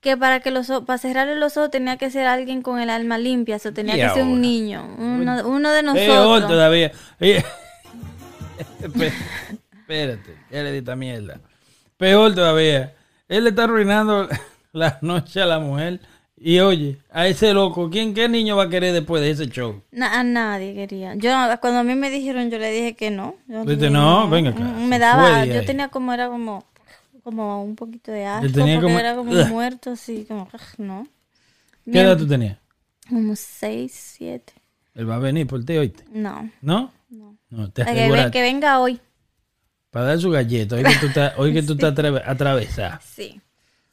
que 0.02 0.16
para 0.18 0.40
que 0.40 0.52
los 0.52 0.72
para 0.86 1.00
cerrarle 1.00 1.36
los 1.36 1.58
ojos 1.58 1.72
tenía 1.72 1.98
que 1.98 2.12
ser 2.12 2.28
alguien 2.28 2.62
con 2.62 2.80
el 2.80 2.92
alma 2.92 3.18
limpia, 3.18 3.56
eso 3.56 3.74
tenía 3.74 3.98
Y 3.98 4.02
que 4.02 4.10
ser 4.10 4.24
un 4.24 4.40
niño, 4.40 4.86
uno, 5.00 5.48
uno 5.48 5.72
de 5.72 5.82
Peor 5.84 5.96
nosotros. 5.96 6.48
todavía. 6.52 6.92
Oye, 7.20 7.44
Espe- 8.82 9.12
Espérate, 9.74 10.36
ya 10.52 10.64
le 10.64 10.72
di 10.72 10.78
esta 10.80 10.96
mierda. 10.96 11.40
Peor 11.98 12.34
todavía. 12.34 12.94
Él 13.28 13.44
le 13.44 13.50
está 13.52 13.64
arruinando 13.66 14.28
la 14.74 14.98
noche 15.02 15.42
a 15.42 15.46
la 15.46 15.60
mujer. 15.60 16.00
Y 16.48 16.60
oye, 16.60 17.00
a 17.10 17.26
ese 17.28 17.56
loco, 17.56 17.90
¿quién 17.90 18.14
qué 18.14 18.30
niño 18.30 18.56
va 18.56 18.66
a 18.66 18.70
querer 18.70 18.94
después 18.94 19.20
de 19.20 19.32
ese 19.32 19.48
show? 19.48 19.82
Na- 19.90 20.20
a 20.20 20.24
nadie 20.24 20.76
quería. 20.76 21.16
Yo 21.16 21.32
cuando 21.60 21.80
a 21.80 21.84
mí 21.84 21.96
me 21.96 22.12
dijeron, 22.12 22.52
yo 22.52 22.60
le 22.60 22.70
dije 22.72 22.94
que 22.96 23.10
no. 23.10 23.34
Yo 23.48 23.62
Viste, 23.62 23.76
dije, 23.86 23.90
no, 23.90 24.30
venga 24.30 24.52
acá, 24.52 24.60
Mm, 24.60 24.88
Me 24.88 25.00
daba, 25.00 25.44
yo 25.44 25.60
ahí. 25.62 25.66
tenía 25.66 25.88
como 25.88 26.14
era 26.14 26.28
como 26.30 26.64
como 27.24 27.64
un 27.64 27.76
poquito 27.76 28.12
de 28.12 28.28
asco, 28.28 28.52
tenía 28.52 28.76
porque 28.76 28.86
como- 28.94 29.00
era 29.00 29.16
como 29.16 29.32
Ugh. 29.32 29.48
muerto 29.50 29.94
así, 29.94 30.26
como 30.28 30.44
ugh, 30.44 30.62
no. 30.78 31.08
¿Qué 31.92 32.02
edad 32.02 32.16
tú 32.16 32.28
tenías? 32.28 32.60
Como 33.10 33.36
seis, 33.36 33.92
siete. 34.16 34.54
Él 34.94 35.10
va 35.10 35.16
a 35.16 35.20
venir 35.20 35.48
por 35.48 35.66
ti, 35.66 35.76
oíste. 35.78 36.04
No. 36.14 36.48
¿No? 36.62 36.92
No. 37.10 37.36
No, 37.50 37.72
te 37.72 37.82
aseguras. 37.82 38.30
que 38.30 38.44
venga 38.44 38.80
hoy. 38.80 39.00
Para 39.90 40.06
dar 40.06 40.20
su 40.20 40.30
galleta. 40.30 40.76
Hoy 40.76 40.84
que 40.84 40.96
tú 41.00 41.08
estás, 41.08 41.34
hoy 41.38 41.54
que 41.54 41.64
tú 41.64 41.76
atravesada. 41.84 43.02
Sí. 43.16 43.42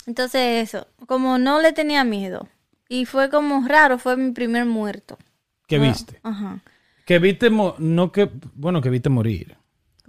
Entonces 0.07 0.68
eso, 0.68 0.86
como 1.07 1.38
no 1.38 1.61
le 1.61 1.72
tenía 1.72 2.05
miedo 2.05 2.48
y 2.88 3.07
fue 3.07 3.30
como 3.30 3.66
raro, 3.66 3.98
fue 3.98 4.16
mi 4.16 4.32
primer 4.32 4.66
muerto. 4.66 5.18
¿Qué 5.66 5.78
viste? 5.78 6.20
Ajá. 6.22 6.61
Que 7.07 7.18
viste, 7.18 7.50
no 7.50 8.12
que, 8.12 8.30
bueno, 8.55 8.80
que 8.80 8.90
viste 8.90 9.09
morir. 9.09 9.57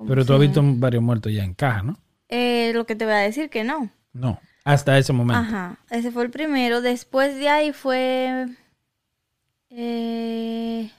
Pero 0.07 0.25
tú 0.25 0.33
has 0.33 0.39
visto 0.39 0.61
varios 0.63 1.03
muertos 1.03 1.31
ya 1.31 1.43
en 1.43 1.53
caja, 1.53 1.81
¿no? 1.83 1.97
Eh, 2.29 2.71
lo 2.73 2.85
que 2.85 2.95
te 2.95 3.05
voy 3.05 3.13
a 3.13 3.17
decir 3.17 3.49
que 3.49 3.63
no. 3.63 3.89
No, 4.11 4.39
hasta 4.63 4.97
ese 4.97 5.13
momento. 5.13 5.39
Ajá, 5.39 5.77
ese 5.89 6.11
fue 6.11 6.23
el 6.23 6.29
primero. 6.29 6.81
Después 6.81 7.35
de 7.35 7.49
ahí 7.49 7.71
fue. 7.71 8.47
Eh, 9.69 10.91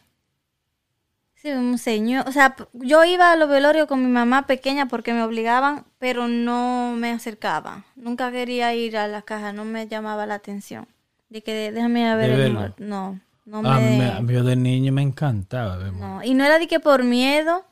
sí, 1.44 1.50
un 1.52 1.78
señor. 1.78 2.26
O 2.28 2.32
sea, 2.32 2.56
yo 2.72 3.04
iba 3.04 3.30
a 3.32 3.36
los 3.36 3.48
velorios 3.48 3.86
con 3.86 4.02
mi 4.02 4.10
mamá 4.10 4.46
pequeña 4.46 4.86
porque 4.86 5.12
me 5.12 5.22
obligaban, 5.22 5.84
pero 5.98 6.26
no 6.26 6.94
me 6.96 7.12
acercaba. 7.12 7.84
Nunca 7.96 8.32
quería 8.32 8.74
ir 8.74 8.96
a 8.96 9.06
la 9.06 9.22
caja, 9.22 9.52
no 9.52 9.64
me 9.64 9.86
llamaba 9.86 10.26
la 10.26 10.34
atención. 10.34 10.86
De 11.28 11.42
que 11.42 11.70
déjame 11.72 12.08
a 12.08 12.16
ver 12.16 12.36
De 12.36 12.46
el 12.46 12.52
muerto. 12.54 12.76
No, 12.78 13.20
no 13.44 13.62
me. 13.62 13.98
me- 13.98 14.10
a 14.10 14.20
mí 14.20 14.32
de 14.32 14.56
niño 14.56 14.92
me 14.92 15.02
encantaba 15.02 15.76
ver 15.76 15.92
morir. 15.92 16.00
No, 16.06 16.22
y 16.22 16.34
no 16.34 16.44
era 16.44 16.58
de 16.58 16.66
que 16.66 16.80
por 16.80 17.02
miedo, 17.04 17.64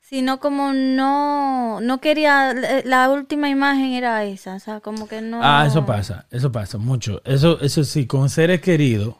sino 0.00 0.38
como 0.38 0.72
no, 0.72 1.80
no 1.80 1.98
quería, 2.00 2.54
la- 2.84 3.10
última 3.10 3.48
imagen 3.48 3.92
era 3.92 4.22
esa, 4.24 4.54
o 4.54 4.60
sea, 4.60 4.80
como 4.80 5.08
que 5.08 5.20
no. 5.20 5.40
Ah, 5.42 5.64
eso 5.66 5.84
pasa, 5.84 6.26
eso 6.30 6.52
pasa 6.52 6.78
mucho. 6.78 7.22
Eso, 7.24 7.58
eso 7.60 7.82
sí, 7.84 8.06
con 8.06 8.28
seres 8.28 8.60
queridos, 8.60 9.14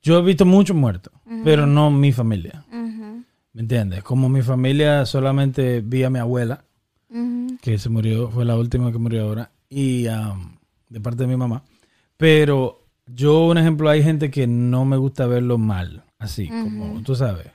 yo 0.00 0.18
he 0.18 0.22
visto 0.22 0.46
muchos 0.46 0.76
muertos, 0.76 1.12
pero 1.44 1.66
no 1.66 1.90
mi 1.90 2.12
familia. 2.12 2.64
Ujú, 2.72 2.87
¿Me 3.52 3.62
entiendes? 3.62 4.02
Como 4.02 4.28
mi 4.28 4.42
familia 4.42 5.04
solamente 5.06 5.80
vi 5.80 6.04
a 6.04 6.10
mi 6.10 6.18
abuela, 6.18 6.64
que 7.60 7.78
se 7.78 7.88
murió, 7.88 8.30
fue 8.30 8.44
la 8.44 8.56
última 8.56 8.92
que 8.92 8.98
murió 8.98 9.24
ahora, 9.24 9.50
y 9.68 10.06
am, 10.06 10.58
de 10.88 11.00
parte 11.00 11.22
de 11.22 11.28
mi 11.28 11.36
mamá. 11.36 11.62
Pero 12.16 12.86
yo, 13.06 13.46
un 13.46 13.58
ejemplo, 13.58 13.88
hay 13.88 14.02
gente 14.02 14.30
que 14.30 14.46
no 14.46 14.84
me 14.84 14.96
gusta 14.96 15.26
verlo 15.26 15.58
mal, 15.58 16.04
así, 16.18 16.48
como 16.48 17.02
tú 17.02 17.14
sabes. 17.14 17.46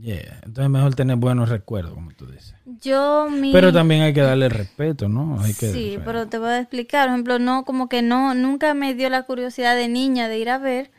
Yeah. 0.00 0.40
Entonces 0.42 0.64
es 0.64 0.70
mejor 0.70 0.94
tener 0.96 1.16
buenos 1.16 1.48
recuerdos, 1.48 1.94
como 1.94 2.10
tú 2.10 2.26
dices. 2.26 2.54
Yo 2.80 3.28
mi 3.30 3.52
Pero 3.52 3.72
también 3.72 4.02
hay 4.02 4.12
que 4.12 4.22
darle 4.22 4.48
respeto, 4.48 5.08
¿no? 5.08 5.40
Hay 5.40 5.54
que, 5.54 5.70
sí, 5.72 5.90
o 5.90 5.94
sea, 5.96 6.04
pero 6.04 6.26
te 6.26 6.38
voy 6.38 6.48
a 6.48 6.58
explicar, 6.58 7.06
por 7.06 7.12
ejemplo, 7.12 7.38
no 7.38 7.64
como 7.64 7.88
que 7.88 8.02
no 8.02 8.34
nunca 8.34 8.74
me 8.74 8.94
dio 8.94 9.08
la 9.08 9.22
curiosidad 9.22 9.76
de 9.76 9.88
niña 9.88 10.28
de 10.28 10.38
ir 10.38 10.50
a 10.50 10.58
ver, 10.58 10.90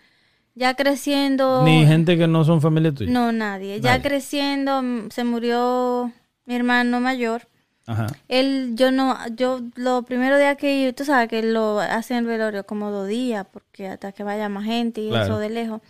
ya 0.55 0.73
creciendo 0.73 1.63
Ni 1.63 1.85
gente 1.85 2.17
que 2.17 2.27
no 2.27 2.43
son 2.43 2.61
familia 2.61 2.91
tuya. 2.93 3.11
no 3.11 3.31
nadie, 3.31 3.79
ya 3.81 3.91
Nadie. 3.97 4.03
creciendo 4.09 4.81
mm, 4.81 5.09
se 5.11 5.23
murió 5.23 6.11
mi 6.45 6.55
hermano 6.55 6.99
mayor. 6.99 7.47
Ajá. 7.87 8.07
Él, 8.29 8.71
yo 8.75 8.91
no, 8.91 9.15
yo, 9.35 9.61
lo 9.75 10.01
primero 10.03 10.37
día 10.37 10.55
que 10.55 10.91
tú 10.97 11.05
sabes 11.05 11.29
que 11.29 11.43
lo 11.43 11.79
hacen 11.79 12.17
el 12.17 12.25
velorio 12.25 12.65
como 12.65 12.89
dos 12.89 13.07
días, 13.07 13.45
porque 13.51 13.87
hasta 13.87 14.11
que 14.11 14.23
vaya 14.23 14.49
más 14.49 14.65
gente 14.65 15.01
y 15.01 15.09
Claro. 15.09 15.25
eso 15.25 15.37
de 15.37 15.49
lejos. 15.51 15.81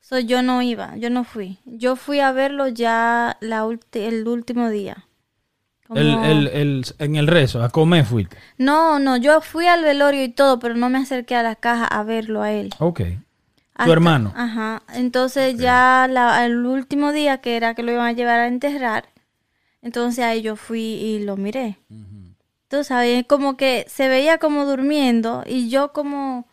So, 0.00 0.18
yo 0.18 0.40
no 0.40 0.62
iba, 0.62 0.96
yo 0.96 1.10
no 1.10 1.24
fui. 1.24 1.58
Yo 1.66 1.96
fui 1.96 2.20
a 2.20 2.32
verlo 2.32 2.68
ya 2.68 3.36
la 3.40 3.66
el 3.92 4.28
último 4.28 4.70
día. 4.70 5.04
Como- 5.86 6.00
El, 6.00 6.08
el, 6.24 6.46
el, 6.48 6.84
en 7.00 7.16
el 7.16 7.26
rezo, 7.26 7.62
a 7.62 7.68
comer 7.70 8.04
fuiste. 8.04 8.36
No, 8.56 8.98
no, 8.98 9.16
yo 9.16 9.40
fui 9.40 9.66
al 9.66 9.82
velorio 9.82 10.22
y 10.24 10.28
todo, 10.30 10.58
pero 10.58 10.74
no 10.74 10.88
me 10.88 10.98
acerqué 10.98 11.34
a 11.36 11.42
la 11.42 11.54
caja 11.56 11.84
a 11.86 12.02
verlo 12.02 12.42
a 12.42 12.52
él. 12.52 12.70
Ok. 12.78 13.02
Hasta- 13.76 13.92
hermano? 13.92 14.32
Ajá. 14.36 14.82
Entonces 14.94 15.56
ya 15.58 16.06
la, 16.10 16.44
el 16.46 16.64
último 16.64 17.12
día 17.12 17.38
que 17.40 17.56
era 17.56 17.74
que 17.74 17.82
lo 17.82 17.92
iban 17.92 18.06
a 18.06 18.12
llevar 18.12 18.40
a 18.40 18.46
enterrar, 18.48 19.08
entonces 19.82 20.24
ahí 20.24 20.42
yo 20.42 20.56
fui 20.56 20.80
y 20.80 21.18
lo 21.24 21.36
miré. 21.36 21.78
Tú 22.68 22.82
sabes, 22.84 23.24
como 23.26 23.56
que 23.56 23.84
se 23.88 24.08
veía 24.08 24.38
como 24.38 24.64
durmiendo 24.66 25.42
y 25.46 25.68
yo 25.68 25.92
como... 25.92 26.46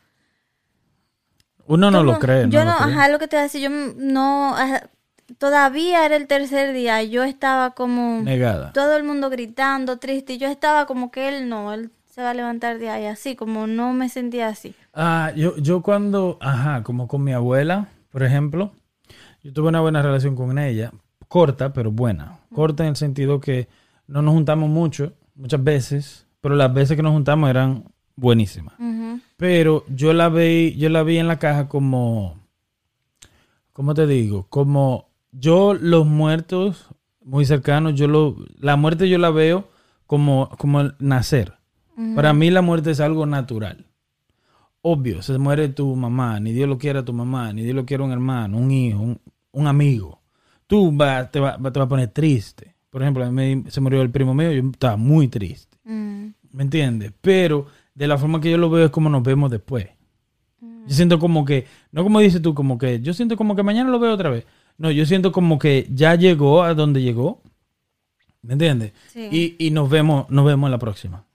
Uno 1.66 1.90
no 1.90 2.04
lo 2.04 2.20
cree, 2.20 2.46
Yo 2.50 2.66
no 2.66 2.78
no, 2.78 2.86
lo 2.86 2.94
ajá, 2.94 3.08
lo 3.08 3.20
que 3.20 3.28
te 3.28 3.38
voy 3.38 3.40
a 3.42 3.44
decir, 3.44 3.62
yo 3.62 3.70
no... 3.70 4.56
ajá, 4.56 4.90
todavía 5.38 6.06
era 6.06 6.18
el 6.18 6.28
tercer 6.28 6.74
día 6.74 7.02
y 7.02 7.10
yo 7.10 7.24
estaba 7.24 7.72
como 7.72 8.22
Negada. 8.22 8.74
todo 8.74 8.96
el 8.98 9.04
mundo 9.04 9.30
gritando, 9.30 9.98
triste, 9.98 10.34
y 10.34 10.38
yo 10.38 10.50
estaba 10.50 10.86
como 10.86 11.10
que 11.10 11.30
él 11.30 11.48
no, 11.50 11.74
él 11.74 11.90
se 12.14 12.22
va 12.22 12.30
a 12.30 12.34
levantar 12.36 12.78
de 12.78 12.91
ahí 12.91 13.05
así, 13.05 13.36
como 13.36 13.66
no 13.66 13.91
me 13.91 14.07
sentía 14.07 14.47
así. 14.47 14.76
Ah, 14.93 15.32
yo, 15.36 15.57
yo 15.57 15.82
cuando, 15.82 16.38
ajá, 16.41 16.84
como 16.84 17.07
con 17.07 17.24
mi 17.24 17.34
abuela, 17.34 17.88
por 18.11 18.22
ejemplo, 18.22 18.72
yo 19.41 19.51
tuve 19.51 19.70
una 19.70 19.82
buena 19.82 20.03
relación 20.03 20.36
con 20.36 20.59
ella, 20.59 20.91
corta, 21.28 21.74
pero 21.74 21.91
buena. 21.91 22.38
Corta 22.53 22.84
en 22.84 22.89
el 22.89 22.95
sentido 22.97 23.39
que 23.39 23.68
no 24.05 24.22
nos 24.22 24.36
juntamos 24.36 24.70
mucho, 24.70 25.14
muchas 25.34 25.64
veces, 25.64 26.28
pero 26.39 26.53
las 26.53 26.72
veces 26.72 26.95
que 26.95 27.01
nos 27.01 27.14
juntamos 27.14 27.49
eran 27.49 27.86
buenísimas. 28.16 28.76
Pero 29.36 29.84
yo 29.88 30.14
la 30.14 30.30
vi, 30.30 30.76
yo 30.78 30.89
la 30.89 31.01
vi 31.01 31.18
en 31.18 31.28
la 31.28 31.39
caja 31.39 31.68
como, 31.68 32.38
¿cómo 33.72 33.95
te 33.95 34.05
digo? 34.05 34.45
Como 34.49 35.09
yo 35.32 35.74
los 35.74 36.05
muertos 36.05 36.89
muy 37.24 37.47
cercanos, 37.47 37.95
yo 37.95 38.07
lo, 38.07 38.36
la 38.59 38.76
muerte 38.76 39.09
yo 39.09 39.18
la 39.18 39.32
veo 39.32 39.68
como, 40.05 40.51
como 40.59 40.82
el 40.82 40.93
nacer. 40.99 41.53
Para 42.16 42.34
mí 42.34 42.50
la 42.50 42.62
muerte 42.62 42.91
es 42.91 43.00
algo 43.00 43.26
natural. 43.26 43.86
Obvio, 44.82 45.22
se 45.22 45.38
muere 45.38 45.70
tu 45.70 45.96
mamá, 45.96 46.39
ni 46.39 46.52
Dios 46.52 46.68
lo 46.68 46.78
quiera 46.78 47.06
tu 47.06 47.14
mamá, 47.14 47.54
ni 47.54 47.64
Dios 47.64 47.76
lo 47.76 47.86
quiera 47.86 48.04
un 48.04 48.12
hermano, 48.12 48.58
un 48.58 48.72
hijo, 48.72 49.00
un, 49.00 49.20
un 49.52 49.68
amigo. 49.68 50.22
Tú 50.68 50.96
va, 50.96 51.30
te, 51.30 51.39
va, 51.39 51.58
te 51.58 51.80
va 51.80 51.86
a 51.86 51.88
poner 51.88 52.10
triste. 52.10 52.76
Por 52.89 53.02
ejemplo, 53.02 53.24
a 53.24 53.32
mí 53.32 53.64
se 53.70 53.82
murió 53.82 54.02
el 54.02 54.12
primo 54.12 54.34
mío, 54.34 54.52
yo 54.52 54.70
estaba 54.70 54.98
muy 54.98 55.28
triste. 55.28 55.78
Mm, 55.84 56.28
¿Me 56.52 56.64
entiendes? 56.64 57.14
Pero 57.22 57.68
de 57.96 58.08
la 58.08 58.18
forma 58.18 58.41
que 58.41 58.52
yo 58.52 58.58
lo 58.58 58.70
veo 58.70 58.86
es 58.86 58.91
como 58.91 59.10
nos 59.10 59.24
vemos 59.24 59.50
después. 59.50 59.88
Yo 60.62 60.94
siento 60.94 61.18
como 61.18 61.46
que, 61.46 61.66
no 61.91 62.04
como 62.04 62.20
dices 62.20 62.41
tú, 62.41 62.54
como 62.54 62.78
que 62.78 63.00
yo 63.00 63.14
siento 63.14 63.38
como 63.38 63.56
que 63.56 63.64
mañana 63.64 63.89
lo 63.89 64.00
veo 64.00 64.14
otra 64.14 64.30
vez. 64.30 64.46
No, 64.78 64.91
yo 64.91 65.06
siento 65.06 65.32
como 65.32 65.58
que 65.58 65.88
ya 65.91 66.16
llegó 66.16 66.64
a 66.64 66.74
donde 66.74 67.02
llegó. 67.02 67.41
¿Me 68.41 68.54
entiendes? 68.54 68.91
Sí. 69.14 69.30
Y, 69.32 69.68
y 69.68 69.72
nos 69.72 69.89
vemos, 69.89 70.30
nos 70.30 70.46
vemos 70.46 70.68
en 70.68 70.72
la 70.72 70.80
próxima. 70.80 71.26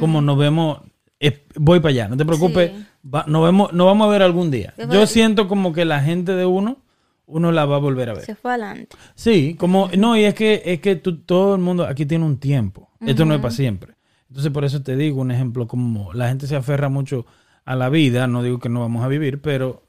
Como 0.00 0.20
nos 0.20 0.38
vemos, 0.38 0.80
eh, 1.20 1.44
voy 1.56 1.80
para 1.80 1.90
allá, 1.90 2.08
no 2.08 2.16
te 2.16 2.24
preocupes, 2.24 2.70
Sí. 2.70 2.86
va- 3.14 3.24
nos, 3.26 3.44
vemos, 3.44 3.72
nos 3.72 3.86
vamos 3.86 4.06
a 4.06 4.10
ver 4.10 4.22
algún 4.22 4.50
día. 4.50 4.74
Yo 4.90 5.06
siento 5.06 5.48
como 5.48 5.72
que 5.72 5.84
la 5.84 6.00
gente 6.00 6.32
de 6.32 6.46
uno, 6.46 6.78
uno 7.26 7.50
la 7.50 7.64
va 7.64 7.76
a 7.76 7.80
volver 7.80 8.10
a 8.10 8.14
ver. 8.14 8.24
Se 8.24 8.34
fue 8.36 8.52
adelante. 8.52 8.96
Sí, 9.16 9.54
como, 9.58 9.88
no, 9.98 10.16
y 10.16 10.24
es 10.24 10.34
que, 10.34 10.62
es 10.64 10.80
que 10.80 10.94
tú- 10.96 11.18
todo 11.22 11.54
el 11.56 11.60
mundo 11.60 11.84
aquí 11.84 12.06
tiene 12.06 12.24
un 12.24 12.38
tiempo. 12.38 12.90
Esto 13.00 13.24
no 13.24 13.34
es 13.34 13.40
para 13.40 13.52
siempre. 13.52 13.94
Entonces, 14.28 14.52
por 14.52 14.64
eso 14.64 14.82
te 14.82 14.96
digo 14.96 15.20
un 15.20 15.30
ejemplo 15.30 15.66
como 15.66 16.12
la 16.12 16.28
gente 16.28 16.46
se 16.46 16.56
aferra 16.56 16.88
mucho 16.88 17.26
a 17.64 17.74
la 17.76 17.88
vida, 17.88 18.26
no 18.28 18.42
digo 18.42 18.58
que 18.60 18.68
no 18.68 18.80
vamos 18.80 19.04
a 19.04 19.08
vivir, 19.08 19.40
pero 19.40 19.82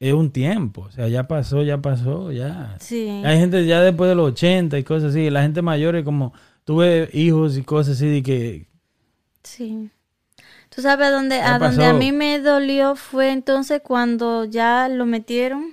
es 0.00 0.12
un 0.14 0.30
tiempo. 0.30 0.82
O 0.82 0.90
sea, 0.90 1.08
ya 1.08 1.28
pasó, 1.28 1.62
ya 1.62 1.80
pasó, 1.82 2.32
ya. 2.32 2.76
Sí. 2.80 3.08
Hay 3.24 3.38
gente 3.38 3.64
ya 3.66 3.80
después 3.82 4.08
de 4.08 4.14
los 4.14 4.30
80 4.32 4.78
y 4.78 4.82
cosas 4.84 5.10
así, 5.10 5.28
la 5.30 5.42
gente 5.42 5.60
mayor 5.62 5.96
es 5.96 6.04
como, 6.04 6.32
tuve 6.64 7.08
hijos 7.12 7.56
y 7.58 7.62
cosas 7.62 7.96
así 7.96 8.06
de 8.06 8.22
que, 8.22 8.66
Sí. 9.42 9.90
Tú 10.74 10.80
sabes 10.82 11.08
a 11.08 11.10
dónde, 11.10 11.36
¿Qué 11.36 11.42
a 11.42 11.58
donde 11.58 11.76
pasó? 11.78 11.90
a 11.90 11.92
mí 11.92 12.12
me 12.12 12.38
dolió 12.38 12.96
fue 12.96 13.30
entonces 13.30 13.80
cuando 13.84 14.44
ya 14.46 14.88
lo 14.88 15.04
metieron, 15.04 15.72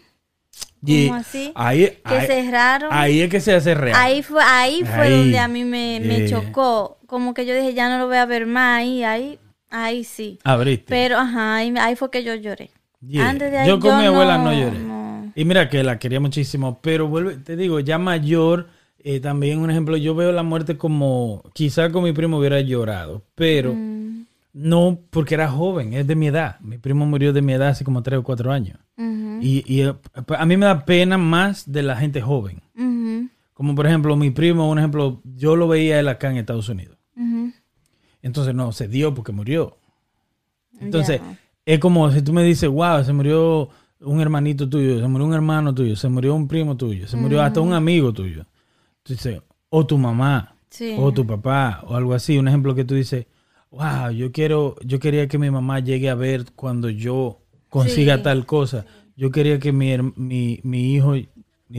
como 0.86 1.16
así, 1.16 1.52
ahí, 1.56 1.98
que 2.06 2.16
ahí, 2.16 2.28
cerraron. 2.28 2.90
ahí 2.92 3.22
es 3.22 3.30
que 3.30 3.40
se 3.40 3.54
hace 3.54 3.76
real. 3.76 3.96
Ahí 3.98 4.22
fue, 4.24 4.42
ahí 4.44 4.84
fue 4.84 5.06
Ahí. 5.08 5.18
donde 5.18 5.40
a 5.40 5.48
mí 5.48 5.64
me, 5.66 6.00
me 6.02 6.28
chocó. 6.30 6.98
Como 7.06 7.34
que 7.34 7.46
yo 7.46 7.56
dije, 7.56 7.74
ya 7.74 7.90
no 7.90 7.98
lo 7.98 8.08
voy 8.08 8.18
a 8.18 8.26
ver 8.26 8.46
más. 8.46 8.80
Ahí, 8.80 9.04
ahí, 9.04 9.40
ahí 9.70 10.04
sí. 10.04 10.38
Abriste. 10.44 10.86
Pero, 10.90 11.18
ajá, 11.18 11.56
ahí, 11.56 11.74
ahí 11.80 11.96
fue 11.96 12.12
que 12.12 12.24
yo 12.24 12.36
lloré. 12.36 12.70
Yeah. 13.02 13.30
Antes 13.30 13.52
de 13.52 13.58
ahí 13.60 13.68
yo 13.68 13.80
con 13.80 13.98
mi 13.98 14.06
abuela 14.06 14.38
no, 14.38 14.52
lloré. 14.54 14.78
no. 14.80 15.32
Y 15.36 15.46
mira 15.46 15.70
que 15.70 15.84
la 15.84 15.98
quería 15.98 16.20
muchísimo, 16.20 16.80
pero 16.82 17.08
vuelve, 17.08 17.36
te 17.38 17.56
digo, 17.56 17.80
ya 17.80 17.98
mayor, 17.98 18.68
eh, 19.04 19.20
también 19.20 19.60
un 19.60 19.70
ejemplo, 19.70 19.98
yo 19.98 20.16
veo 20.16 20.32
la 20.32 20.44
muerte 20.44 20.78
como, 20.78 21.44
quizá 21.54 21.92
con 21.92 22.04
mi 22.04 22.12
primo 22.14 22.38
hubiera 22.38 22.62
llorado, 22.62 23.24
pero 23.36 23.74
Mm, 23.74 24.00
no 24.54 25.00
porque 25.10 25.36
era 25.36 25.50
joven, 25.50 25.94
es 25.94 26.08
de 26.08 26.16
mi 26.16 26.28
edad. 26.28 26.60
Mi 26.60 26.78
primo 26.78 27.06
murió 27.06 27.34
de 27.34 27.42
mi 27.42 27.54
edad 27.54 27.70
hace 27.70 27.84
como 27.84 28.04
tres 28.04 28.20
o 28.20 28.24
cuatro 28.24 28.52
años. 28.52 28.78
Y, 29.42 29.64
y, 29.74 29.82
eh, 29.84 29.94
a 30.38 30.46
mí 30.46 30.58
me 30.58 30.66
da 30.66 30.84
pena 30.84 31.18
más 31.18 31.72
de 31.72 31.82
la 31.82 31.96
gente 31.96 32.22
joven. 32.22 32.62
Como 33.54 33.76
por 33.76 33.88
ejemplo, 33.88 34.16
mi 34.16 34.32
primo, 34.32 34.70
un 34.70 34.80
ejemplo, 34.80 35.22
yo 35.24 35.56
lo 35.56 35.68
veía 35.68 36.00
él 36.00 36.08
acá 36.08 36.30
en 36.30 36.38
Estados 36.38 36.68
Unidos. 36.70 36.98
Entonces 38.22 38.54
no, 38.54 38.72
se 38.74 38.88
dio 38.88 39.14
porque 39.14 39.32
murió. 39.32 39.78
Entonces, 40.80 41.22
es 41.66 41.80
como 41.80 42.12
si 42.12 42.22
tú 42.22 42.34
me 42.34 42.44
dices, 42.44 42.70
wow, 42.70 43.04
se 43.04 43.14
murió 43.14 43.70
un 44.02 44.20
hermanito 44.20 44.68
tuyo, 44.68 45.00
se 45.00 45.08
murió 45.08 45.28
un 45.28 45.34
hermano 45.34 45.74
tuyo, 45.74 45.96
se 45.96 46.10
murió 46.10 46.36
un 46.36 46.48
primo 46.48 46.76
tuyo, 46.76 47.08
se 47.08 47.18
murió 47.18 47.42
hasta 47.42 47.62
un 47.62 47.74
amigo 47.74 48.12
tuyo. 48.14 48.46
Dices, 49.14 49.42
o 49.70 49.86
tu 49.86 49.98
mamá, 49.98 50.56
Sí. 50.70 50.96
o 50.98 51.12
tu 51.12 51.26
papá, 51.26 51.82
o 51.88 51.96
algo 51.96 52.14
así. 52.14 52.38
Un 52.38 52.48
ejemplo 52.48 52.76
que 52.76 52.86
tú 52.86 52.96
dices, 52.96 53.26
wow, 53.72 54.12
yo 54.12 54.32
quiero, 54.32 54.76
yo 54.86 55.00
quería 55.00 55.28
que 55.28 55.38
mi 55.38 55.50
mamá 55.52 55.80
llegue 55.80 56.10
a 56.10 56.16
ver 56.16 56.46
cuando 56.56 56.90
yo 56.90 57.40
consiga 57.70 58.18
Sí. 58.18 58.24
tal 58.24 58.46
cosa. 58.46 58.86
Yo 59.16 59.32
quería 59.32 59.60
que 59.60 59.72
mi, 59.72 59.96
mi, 60.16 60.60
mi 60.64 60.94
hijo, 60.94 61.14
ni 61.16 61.26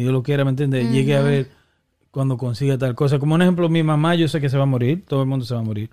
Dios 0.03 0.13
lo 0.13 0.23
quiera, 0.23 0.45
¿me 0.45 0.51
entiendes? 0.51 0.91
Llegue 0.93 1.17
a 1.17 1.23
ver 1.23 1.49
cuando 2.11 2.37
consiga 2.37 2.77
tal 2.79 2.95
cosa. 2.95 3.19
Como 3.19 3.35
un 3.35 3.43
ejemplo, 3.43 3.69
mi 3.69 3.83
mamá, 3.83 4.15
yo 4.15 4.29
sé 4.29 4.41
que 4.41 4.49
se 4.51 4.57
va 4.57 4.65
a 4.65 4.67
morir, 4.67 5.05
todo 5.07 5.23
el 5.23 5.29
mundo 5.29 5.45
se 5.45 5.55
va 5.55 5.61
a 5.61 5.65
morir. 5.65 5.89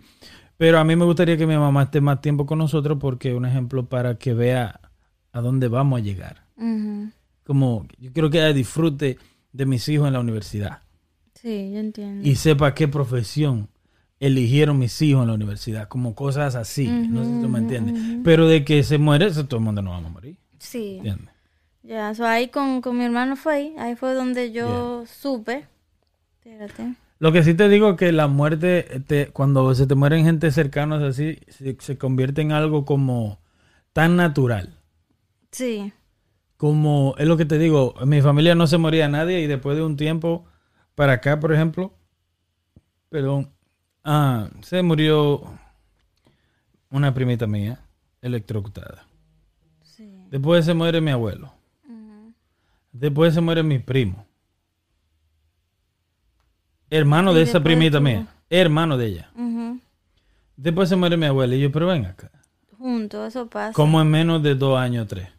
Pero 0.58 0.80
a 0.80 0.84
mí 0.84 0.96
me 0.96 1.06
gustaría 1.06 1.38
que 1.38 1.46
mi 1.48 1.56
mamá 1.56 1.84
esté 1.84 2.02
más 2.02 2.20
tiempo 2.20 2.46
con 2.48 2.58
nosotros 2.58 2.98
porque 3.00 3.34
un 3.36 3.46
ejemplo 3.46 3.86
para 3.86 4.16
que 4.18 4.34
vea 4.34 4.80
a 5.32 5.42
dónde 5.42 5.68
vamos 5.68 6.00
a 6.00 6.04
llegar. 6.04 6.46
Como 7.46 7.86
yo 8.00 8.12
quiero 8.12 8.30
que 8.30 8.40
ella 8.40 8.54
disfrute 8.54 9.18
de 9.54 9.66
mis 9.66 9.88
hijos 9.88 10.08
en 10.08 10.14
la 10.14 10.20
universidad 10.20 10.82
Sí, 11.42 11.72
yo 11.74 11.80
entiendo. 11.80 12.28
y 12.28 12.36
sepa 12.36 12.74
qué 12.74 12.88
profesión 12.88 13.70
eligieron 14.20 14.80
mis 14.80 15.00
hijos 15.02 15.22
en 15.22 15.28
la 15.28 15.34
universidad, 15.36 15.88
como 15.88 16.16
cosas 16.16 16.56
así, 16.56 16.88
no 16.88 17.24
sé 17.24 17.30
si 17.36 17.42
tú 17.42 17.48
me 17.50 17.60
entiendes. 17.60 17.96
Pero 18.24 18.48
de 18.48 18.66
que 18.66 18.82
se 18.84 18.98
muere, 18.98 19.28
eso 19.28 19.46
todo 19.46 19.60
el 19.60 19.66
mundo 19.66 19.82
no 19.84 19.92
va 19.92 19.98
a 19.98 20.02
morir, 20.02 20.38
Sí. 20.58 20.96
¿entiendes? 20.98 21.30
Ya, 21.84 22.14
so 22.16 22.26
ahí 22.26 22.48
con, 22.50 22.82
con 22.82 22.98
mi 22.98 23.06
hermano 23.06 23.36
fue 23.36 23.54
ahí. 23.54 23.76
Ahí 23.78 23.96
fue 23.96 24.14
donde 24.14 24.52
yo 24.52 25.06
supe. 25.06 25.66
Espérate. 26.44 26.96
Lo 27.20 27.32
que 27.32 27.44
sí 27.44 27.54
te 27.54 27.70
digo 27.70 27.92
es 27.92 27.98
que 27.98 28.12
la 28.12 28.28
muerte, 28.28 29.02
te- 29.08 29.28
cuando 29.28 29.74
se 29.74 29.88
te 29.88 29.96
mueren 29.96 30.26
gente 30.26 30.52
cercanos 30.52 31.02
así, 31.02 31.38
se, 31.48 31.78
se 31.80 31.98
convierte 31.98 32.42
en 32.42 32.52
algo 32.52 32.84
como 32.86 33.40
tan 33.94 34.16
natural. 34.18 34.74
Sí. 35.52 35.94
Como 36.58 37.16
es 37.20 37.28
lo 37.28 37.38
que 37.38 37.46
te 37.46 37.58
digo, 37.60 37.94
en 38.02 38.10
mi 38.10 38.22
familia 38.22 38.56
no 38.56 38.68
se 38.68 38.78
moría 38.78 39.08
nadie 39.08 39.42
y 39.42 39.48
después 39.48 39.78
de 39.78 39.84
un 39.84 39.96
tiempo 39.96 40.46
para 40.98 41.14
acá, 41.14 41.40
por 41.40 41.54
ejemplo, 41.54 41.94
perdón, 43.10 43.54
ah, 44.04 44.50
se 44.62 44.82
murió 44.82 45.44
una 46.90 47.14
primita 47.14 47.46
mía 47.46 47.80
electrocutada. 48.20 49.06
Sí. 49.84 50.12
Después 50.32 50.66
se 50.66 50.74
muere 50.74 51.00
mi 51.00 51.12
abuelo. 51.12 51.54
Después 52.92 53.36
se 53.36 53.42
muere 53.42 53.62
mi 53.62 53.78
primo. 53.78 54.26
Hermano 56.90 57.32
de 57.32 57.44
esa 57.44 57.62
primita 57.62 58.00
tú. 58.00 58.04
mía. 58.04 58.28
Hermano 58.50 58.98
de 58.98 59.06
ella. 59.06 59.32
Después 60.56 60.90
se 60.90 60.96
muere 60.96 61.16
mi 61.16 61.28
abuela. 61.28 61.54
Y 61.54 61.60
yo, 61.60 61.72
pero 61.72 61.86
ven 61.86 62.08
acá. 62.08 62.32
Junto, 62.76 63.24
eso 63.28 63.48
pasa. 63.48 63.74
Como 63.74 64.02
en 64.02 64.10
menos 64.10 64.42
de 64.42 64.56
dos 64.56 64.80
años 64.80 65.06
o 65.06 65.08
tres. 65.08 65.30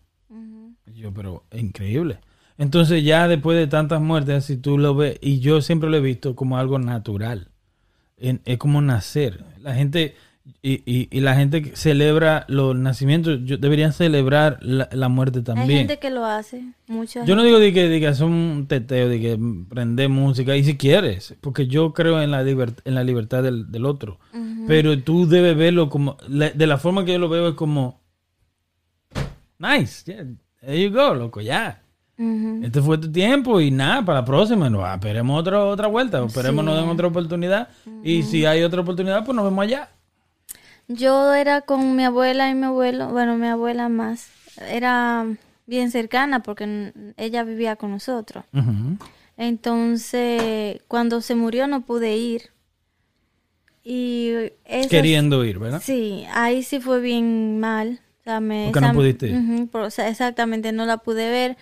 Y 0.86 1.00
yo, 1.00 1.12
pero 1.12 1.42
increíble. 1.50 2.20
Entonces 2.58 3.04
ya 3.04 3.28
después 3.28 3.56
de 3.56 3.68
tantas 3.68 4.00
muertes, 4.00 4.44
si 4.44 4.56
tú 4.56 4.76
lo 4.78 4.94
ves, 4.94 5.16
y 5.22 5.38
yo 5.40 5.60
siempre 5.62 5.88
lo 5.88 5.96
he 5.96 6.00
visto 6.00 6.34
como 6.34 6.58
algo 6.58 6.78
natural. 6.78 7.48
En- 8.18 8.40
es 8.44 8.58
como 8.58 8.82
nacer. 8.82 9.44
La 9.62 9.74
gente, 9.76 10.16
y, 10.60 10.82
y- 10.84 11.08
y 11.12 11.20
la 11.20 11.36
gente 11.36 11.62
que 11.62 11.76
celebra 11.76 12.44
los 12.48 12.74
nacimientos, 12.74 13.38
yo, 13.44 13.58
deberían 13.58 13.92
celebrar 13.92 14.58
la, 14.60 14.88
la 14.90 15.08
muerte 15.08 15.38
Hay 15.38 15.44
también. 15.44 15.78
gente 15.86 15.98
que 16.00 16.10
lo 16.10 16.24
hace. 16.24 16.64
Mucha 16.88 17.24
Yo 17.24 17.36
no 17.36 17.44
digo 17.44 17.60
de 17.60 17.72
que, 17.72 17.88
de 17.88 18.00
que 18.00 18.12
son 18.14 18.32
un 18.32 18.66
teteo, 18.66 19.08
de 19.08 19.20
que 19.20 19.38
prende 19.68 20.08
música, 20.08 20.56
y 20.56 20.64
si 20.64 20.76
quieres, 20.76 21.36
porque 21.40 21.68
yo 21.68 21.92
creo 21.92 22.20
en 22.20 22.32
la, 22.32 22.40
en 22.40 22.94
la 22.94 23.04
libertad 23.04 23.44
del, 23.44 23.70
del 23.70 23.84
otro. 23.86 24.18
Pero 24.66 24.98
tú 25.00 25.28
debes 25.28 25.56
verlo 25.56 25.88
como, 25.88 26.16
la- 26.28 26.50
de 26.50 26.66
la 26.66 26.78
forma 26.78 27.04
que 27.04 27.12
yo 27.12 27.18
lo 27.20 27.28
veo 27.28 27.48
es 27.50 27.54
como, 27.54 28.00
nice, 29.58 30.04
yeah, 30.12 30.24
there 30.60 30.82
you 30.82 30.90
go, 30.90 31.14
loco, 31.14 31.40
ya. 31.40 31.82
Este 32.18 32.82
fue 32.82 32.98
tu 32.98 33.12
tiempo 33.12 33.60
y 33.60 33.70
nada, 33.70 34.04
para 34.04 34.20
la 34.20 34.24
próxima, 34.24 34.68
no, 34.68 34.84
esperemos 34.92 35.40
otra, 35.40 35.64
otra 35.64 35.86
vuelta, 35.86 36.24
esperemos 36.24 36.64
nos 36.64 36.76
den 36.76 36.88
otra 36.88 37.06
oportunidad. 37.06 37.68
Y 38.02 38.24
si 38.24 38.44
hay 38.44 38.64
otra 38.64 38.80
oportunidad, 38.80 39.24
pues 39.24 39.36
nos 39.36 39.44
vemos 39.44 39.62
allá. 39.62 39.88
Yo 40.88 41.32
era 41.32 41.60
con 41.60 41.94
mi 41.94 42.04
abuela 42.04 42.50
y 42.50 42.54
mi 42.54 42.64
abuelo, 42.64 43.08
bueno, 43.08 43.36
mi 43.36 43.46
abuela 43.46 43.88
más. 43.88 44.30
Era 44.68 45.26
bien 45.66 45.92
cercana 45.92 46.42
porque 46.42 46.92
ella 47.16 47.44
vivía 47.44 47.76
con 47.76 47.92
nosotros. 47.92 48.44
Entonces, 49.36 50.80
cuando 50.88 51.20
se 51.20 51.36
murió 51.36 51.68
no 51.68 51.82
pude 51.82 52.16
ir. 52.16 52.50
Y 53.84 54.32
Queriendo 54.90 55.44
ir, 55.44 55.60
¿verdad? 55.60 55.80
Sí, 55.84 56.26
ahí 56.32 56.64
sí 56.64 56.80
fue 56.80 57.00
bien 57.00 57.60
mal. 57.60 58.00
O 58.20 58.24
sea, 58.24 58.40
me, 58.40 58.70
¿Por 58.72 58.82
qué 58.82 58.88
no 58.88 58.92
pudiste 58.92 59.28
ir? 59.28 59.68
O 59.72 59.90
sea, 59.90 60.08
exactamente, 60.08 60.72
no 60.72 60.84
la 60.84 60.96
pude 60.98 61.30
ver. 61.30 61.56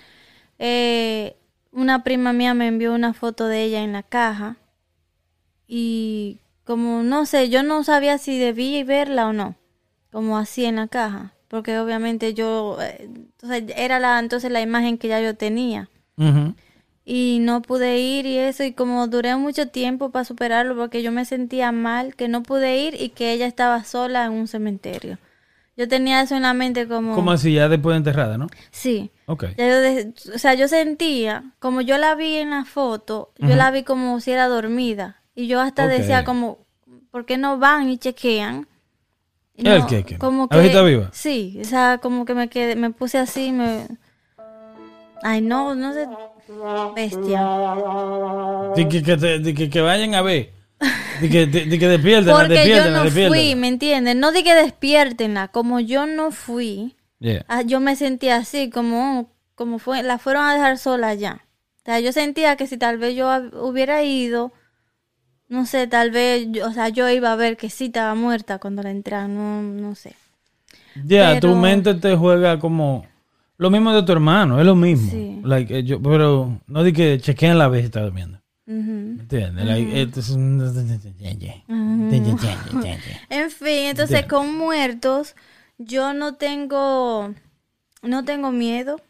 Eh, 0.58 1.36
una 1.72 2.02
prima 2.02 2.32
mía 2.32 2.54
me 2.54 2.68
envió 2.68 2.94
una 2.94 3.12
foto 3.12 3.48
de 3.48 3.64
ella 3.64 3.82
en 3.82 3.92
la 3.92 4.02
caja 4.02 4.56
y 5.68 6.38
como 6.64 7.02
no 7.02 7.26
sé, 7.26 7.48
yo 7.48 7.62
no 7.62 7.84
sabía 7.84 8.18
si 8.18 8.38
debía 8.38 8.82
verla 8.84 9.28
o 9.28 9.32
no, 9.32 9.56
como 10.10 10.38
así 10.38 10.64
en 10.64 10.76
la 10.76 10.88
caja, 10.88 11.34
porque 11.48 11.78
obviamente 11.78 12.34
yo, 12.34 12.78
eh, 12.80 12.96
entonces 13.02 13.64
era 13.76 14.00
la, 14.00 14.18
entonces 14.18 14.50
la 14.50 14.60
imagen 14.62 14.98
que 14.98 15.08
ya 15.08 15.20
yo 15.20 15.36
tenía 15.36 15.90
y 17.04 17.38
no 17.40 17.62
pude 17.62 17.98
ir 17.98 18.26
y 18.26 18.36
eso 18.36 18.64
y 18.64 18.72
como 18.72 19.06
duré 19.06 19.36
mucho 19.36 19.68
tiempo 19.68 20.10
para 20.10 20.24
superarlo 20.24 20.74
porque 20.76 21.02
yo 21.02 21.12
me 21.12 21.24
sentía 21.24 21.70
mal 21.70 22.16
que 22.16 22.26
no 22.26 22.42
pude 22.42 22.78
ir 22.78 23.00
y 23.00 23.10
que 23.10 23.32
ella 23.32 23.46
estaba 23.46 23.84
sola 23.84 24.24
en 24.24 24.32
un 24.32 24.48
cementerio. 24.48 25.18
Yo 25.76 25.86
tenía 25.86 26.22
eso 26.22 26.34
en 26.34 26.42
la 26.42 26.54
mente 26.54 26.88
como 26.88 27.14
Como 27.14 27.30
así 27.30 27.52
ya 27.52 27.68
después 27.68 27.94
de 27.94 27.98
enterrada, 27.98 28.38
¿no? 28.38 28.48
sí. 28.70 29.10
Ok. 29.26 29.44
Ya 29.56 29.68
yo 29.68 29.80
de- 29.80 30.14
o 30.34 30.38
sea, 30.38 30.54
yo 30.54 30.68
sentía, 30.68 31.52
como 31.58 31.80
yo 31.80 31.98
la 31.98 32.14
vi 32.14 32.36
en 32.36 32.50
la 32.50 32.64
foto, 32.64 33.32
yo 33.38 33.56
la 33.56 33.70
vi 33.70 33.82
como 33.82 34.20
si 34.20 34.30
era 34.32 34.48
dormida. 34.48 35.22
Y 35.34 35.48
yo 35.48 35.60
hasta 35.60 35.84
Ok. 35.84 35.90
decía 35.90 36.24
como, 36.24 36.58
¿por 37.10 37.26
qué 37.26 37.36
no 37.36 37.58
van 37.58 37.88
y 37.90 37.98
chequean? 37.98 38.66
Y 39.56 39.66
¿El 39.68 39.80
no? 39.80 39.86
Como 40.18 40.44
¿A 40.44 40.48
que, 40.48 40.56
ver 40.56 40.64
si 40.64 40.68
está 40.70 40.82
viva? 40.82 41.10
Sí, 41.12 41.58
o 41.60 41.64
sea, 41.64 41.98
como 41.98 42.24
que 42.24 42.34
me 42.34 42.48
quedé, 42.48 42.76
me 42.76 42.90
puse 42.90 43.18
así, 43.18 43.52
me... 43.52 43.86
Ay, 45.22 45.40
no, 45.40 45.74
no 45.74 45.92
sé, 45.92 46.06
bestia. 46.94 47.42
De 48.76 48.88
que, 48.88 49.02
que, 49.02 49.16
te- 49.16 49.38
de 49.38 49.54
que, 49.54 49.70
que 49.70 49.80
vayan 49.80 50.14
a 50.14 50.22
ver. 50.22 50.52
De 51.20 51.28
que, 51.30 51.46
de, 51.46 51.64
de 51.64 51.78
que 51.78 51.88
despierten, 51.88 52.32
Porque 52.34 52.48
yo 52.48 52.54
despierten, 52.54 52.92
no 52.92 53.02
despierten. 53.04 53.32
fui, 53.32 53.54
¿me 53.54 53.68
entiendes? 53.68 54.14
No 54.16 54.30
di 54.32 54.42
que 54.44 54.54
despiértenla, 54.54 55.48
como 55.48 55.80
yo 55.80 56.04
no 56.06 56.30
fui, 56.30 56.94
Yeah. 57.26 57.44
Ah, 57.48 57.62
yo 57.62 57.80
me 57.80 57.96
sentía 57.96 58.36
así, 58.36 58.70
como, 58.70 59.28
como 59.56 59.78
fue, 59.80 60.02
la 60.04 60.18
fueron 60.18 60.44
a 60.44 60.54
dejar 60.54 60.78
sola 60.78 61.14
ya. 61.14 61.40
O 61.82 61.84
sea, 61.84 61.98
yo 62.00 62.12
sentía 62.12 62.56
que 62.56 62.66
si 62.68 62.76
tal 62.76 62.98
vez 62.98 63.16
yo 63.16 63.28
hubiera 63.62 64.02
ido, 64.04 64.52
no 65.48 65.66
sé, 65.66 65.86
tal 65.88 66.10
vez, 66.12 66.46
yo- 66.50 66.66
o 66.68 66.72
sea, 66.72 66.88
yo 66.88 67.08
iba 67.10 67.32
a 67.32 67.36
ver 67.36 67.56
que 67.56 67.68
sí 67.70 67.86
estaba 67.86 68.14
muerta 68.14 68.58
cuando 68.58 68.82
la 68.82 68.90
entraron, 68.90 69.34
no, 69.34 69.62
no 69.62 69.94
sé. 69.94 70.14
Ya, 71.04 71.34
tu 71.40 71.48
Pero- 71.48 71.56
mente 71.60 71.94
te 71.94 72.16
juega 72.16 72.58
como 72.60 73.04
lo 73.58 73.70
mismo 73.70 73.92
de 73.92 74.02
tu 74.04 74.12
hermano, 74.12 74.60
es 74.60 74.66
lo 74.66 74.74
mismo. 74.76 75.10
Sí. 75.10 75.40
Like, 75.42 75.78
eh, 75.78 75.82
yo, 75.84 76.00
pero 76.02 76.60
no 76.68 76.82
di 76.84 76.92
que 76.92 77.18
chequeen 77.20 77.58
la 77.58 77.68
vez 77.68 77.84
está 77.84 78.02
durmiendo. 78.02 78.40
Un- 78.68 79.26
En 83.30 83.50
fin, 83.50 83.86
entonces 83.90 84.26
con 84.26 84.56
muertos, 84.56 85.34
yo 85.78 86.14
no 86.14 86.34
tengo, 86.34 87.34
no 88.02 88.24
tengo 88.24 88.52
miedo. 88.52 89.00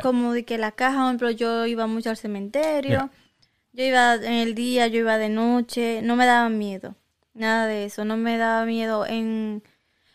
Como 0.00 0.32
de 0.32 0.44
que 0.44 0.58
la 0.58 0.70
caja, 0.70 0.98
por 0.98 1.06
ejemplo, 1.06 1.30
yo 1.30 1.66
iba 1.66 1.86
mucho 1.86 2.10
al 2.10 2.16
cementerio. 2.16 3.10
Yo 3.72 3.84
iba 3.84 4.14
en 4.14 4.34
el 4.34 4.54
día, 4.54 4.86
yo 4.86 5.00
iba 5.00 5.18
de 5.18 5.28
noche. 5.28 6.02
No 6.02 6.14
me 6.14 6.26
daba 6.26 6.48
miedo. 6.48 6.94
Nada 7.34 7.66
de 7.66 7.86
eso. 7.86 8.04
No 8.04 8.16
me 8.16 8.36
daba 8.36 8.64
miedo. 8.64 9.06
En... 9.06 9.62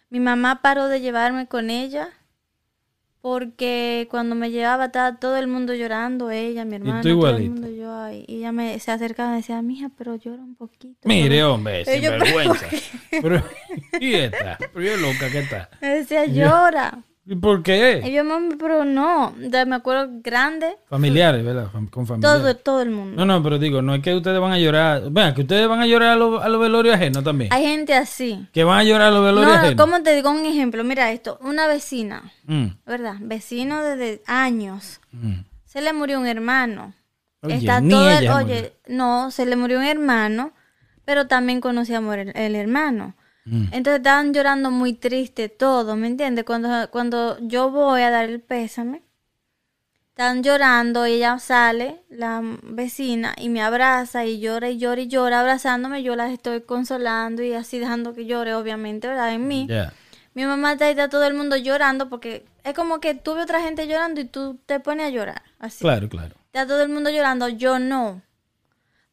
Mi 0.10 0.22
mamá 0.22 0.62
paró 0.62 0.88
de 0.88 1.02
llevarme 1.02 1.48
con 1.48 1.70
ella. 1.70 2.10
Porque 3.22 4.08
cuando 4.10 4.36
me 4.36 4.52
llevaba 4.52 4.86
estaba 4.86 5.18
todo 5.18 5.38
el 5.38 5.48
mundo 5.48 5.74
llorando, 5.74 6.30
ella, 6.32 6.64
mi 6.66 6.76
hermana, 6.76 7.02
todo 7.02 7.38
el 7.38 7.50
mundo 7.50 7.68
yo. 7.70 8.10
Y 8.12 8.26
ella 8.38 8.52
me 8.52 8.80
se 8.80 8.92
acercaba 8.92 9.34
y 9.34 9.38
decía, 9.38 9.62
mija, 9.62 9.90
pero 9.98 10.16
llora 10.16 10.42
un 10.44 10.56
poquito. 10.56 11.08
Mire, 11.08 11.44
hombre, 11.44 11.84
yo- 11.86 11.92
sinvergüenza. 12.12 12.68
Pero, 13.10 13.44
¿y 14.00 14.14
esta? 14.14 14.58
Pero 14.74 14.82
yo 14.82 14.98
loca, 14.98 15.30
¿qué 15.32 15.40
está? 15.40 15.70
Me 15.82 15.88
decía, 15.96 16.26
llora. 16.26 17.00
¿Y 17.30 17.36
por 17.36 17.60
Y 17.60 17.64
qué? 17.64 18.12
yo, 18.16 18.24
mami, 18.24 18.56
pero 18.56 18.86
no. 18.86 19.34
Me 19.38 19.76
acuerdo 19.76 20.08
grande, 20.24 20.78
Familiares, 20.90 21.44
¿verdad? 21.44 21.68
Con 21.92 22.08
familiares. 22.08 22.42
todo, 22.42 22.56
todo 22.56 22.82
el 22.82 22.90
mundo. 22.92 23.18
No, 23.18 23.26
no, 23.26 23.44
pero 23.44 23.60
digo, 23.60 23.82
no 23.82 23.94
es 23.96 24.02
que 24.02 24.16
ustedes 24.16 24.40
van 24.40 24.54
a 24.54 24.60
llorar. 24.60 25.04
Vean, 25.12 25.34
que 25.36 25.42
ustedes 25.42 25.68
van 25.68 25.82
a 25.82 25.86
llorar 25.88 26.12
a 26.12 26.16
los 26.16 26.42
a 26.42 26.48
los 26.48 26.62
velorios 26.62 26.96
ajenos 26.96 27.24
también. 27.26 27.52
Hay 27.52 27.64
gente 27.66 27.94
así. 27.94 28.48
Que 28.54 28.64
van 28.64 28.80
a 28.80 28.84
llorar 28.86 29.08
a 29.10 29.12
los 29.12 29.26
velorios 29.26 29.52
No, 29.52 29.60
ajenos. 29.60 29.76
¿cómo 29.86 30.02
te 30.04 30.16
digo 30.16 30.32
un 30.32 30.46
ejemplo? 30.46 30.84
Mira 30.86 31.12
esto, 31.12 31.38
una 31.42 31.68
vecina, 31.68 32.32
Mm, 32.46 32.68
¿verdad? 32.86 33.16
Vecino 33.20 33.84
desde 33.84 34.22
años. 34.26 35.02
mm. 35.12 35.34
Se 35.66 35.82
le 35.82 35.92
murió 35.92 36.20
un 36.22 36.28
hermano. 36.28 36.94
Oye, 37.42 37.56
Está 37.58 37.82
todo 37.82 38.10
el- 38.10 38.30
oye, 38.30 38.74
no, 38.88 39.32
se 39.32 39.46
le 39.46 39.58
murió 39.58 39.80
un 39.80 39.84
hermano, 39.86 40.54
pero 41.04 41.28
también 41.28 41.60
conocíamos 41.60 42.16
el, 42.16 42.32
el 42.38 42.56
hermano. 42.56 43.16
Mm. 43.48 43.70
Entonces 43.72 44.00
estaban 44.00 44.34
llorando 44.34 44.72
muy 44.72 44.92
triste 44.94 45.48
todo, 45.48 45.96
¿me 45.96 46.08
entiendes? 46.08 46.44
Cuando, 46.44 46.90
cuando 46.92 47.38
yo 47.40 47.72
voy 47.72 48.02
a 48.02 48.10
dar 48.10 48.26
el 48.26 48.42
pésame, 48.42 49.04
están 50.10 50.44
llorando 50.44 51.08
y 51.08 51.14
ella 51.14 51.40
sale, 51.40 52.04
la 52.10 52.42
vecina, 52.64 53.36
y 53.38 53.48
me 53.48 53.62
abraza 53.62 54.26
y 54.26 54.40
llora 54.40 54.70
y 54.70 54.78
llora 54.78 55.00
y 55.00 55.08
llora 55.08 55.40
abrazándome, 55.40 56.04
yo 56.04 56.18
las 56.18 56.32
estoy 56.32 56.62
consolando 56.62 57.42
y 57.42 57.54
así 57.54 57.80
dejando 57.80 58.14
que 58.14 58.26
llore, 58.26 58.54
obviamente, 58.54 59.08
¿verdad? 59.08 59.34
En 59.34 59.48
mí. 59.48 59.68
Mi 60.34 60.46
mamá 60.46 60.74
está 60.74 60.86
ahí, 60.86 60.92
está 60.92 61.08
todo 61.08 61.24
el 61.24 61.34
mundo 61.34 61.56
llorando 61.56 62.10
porque 62.10 62.46
es 62.66 62.74
como 62.74 63.00
que 63.00 63.16
tú 63.16 63.34
ves 63.34 63.46
otra 63.46 63.62
gente 63.62 63.88
llorando 63.88 64.20
y 64.20 64.26
tú 64.26 64.60
te 64.66 64.82
pones 64.82 65.08
a 65.08 65.10
llorar, 65.10 65.42
así. 65.58 65.80
Claro, 65.80 66.10
claro. 66.10 66.36
Está 66.48 66.68
todo 66.68 66.82
el 66.82 66.90
mundo 66.90 67.10
llorando, 67.10 67.48
yo 67.48 67.80
no. 67.80 68.22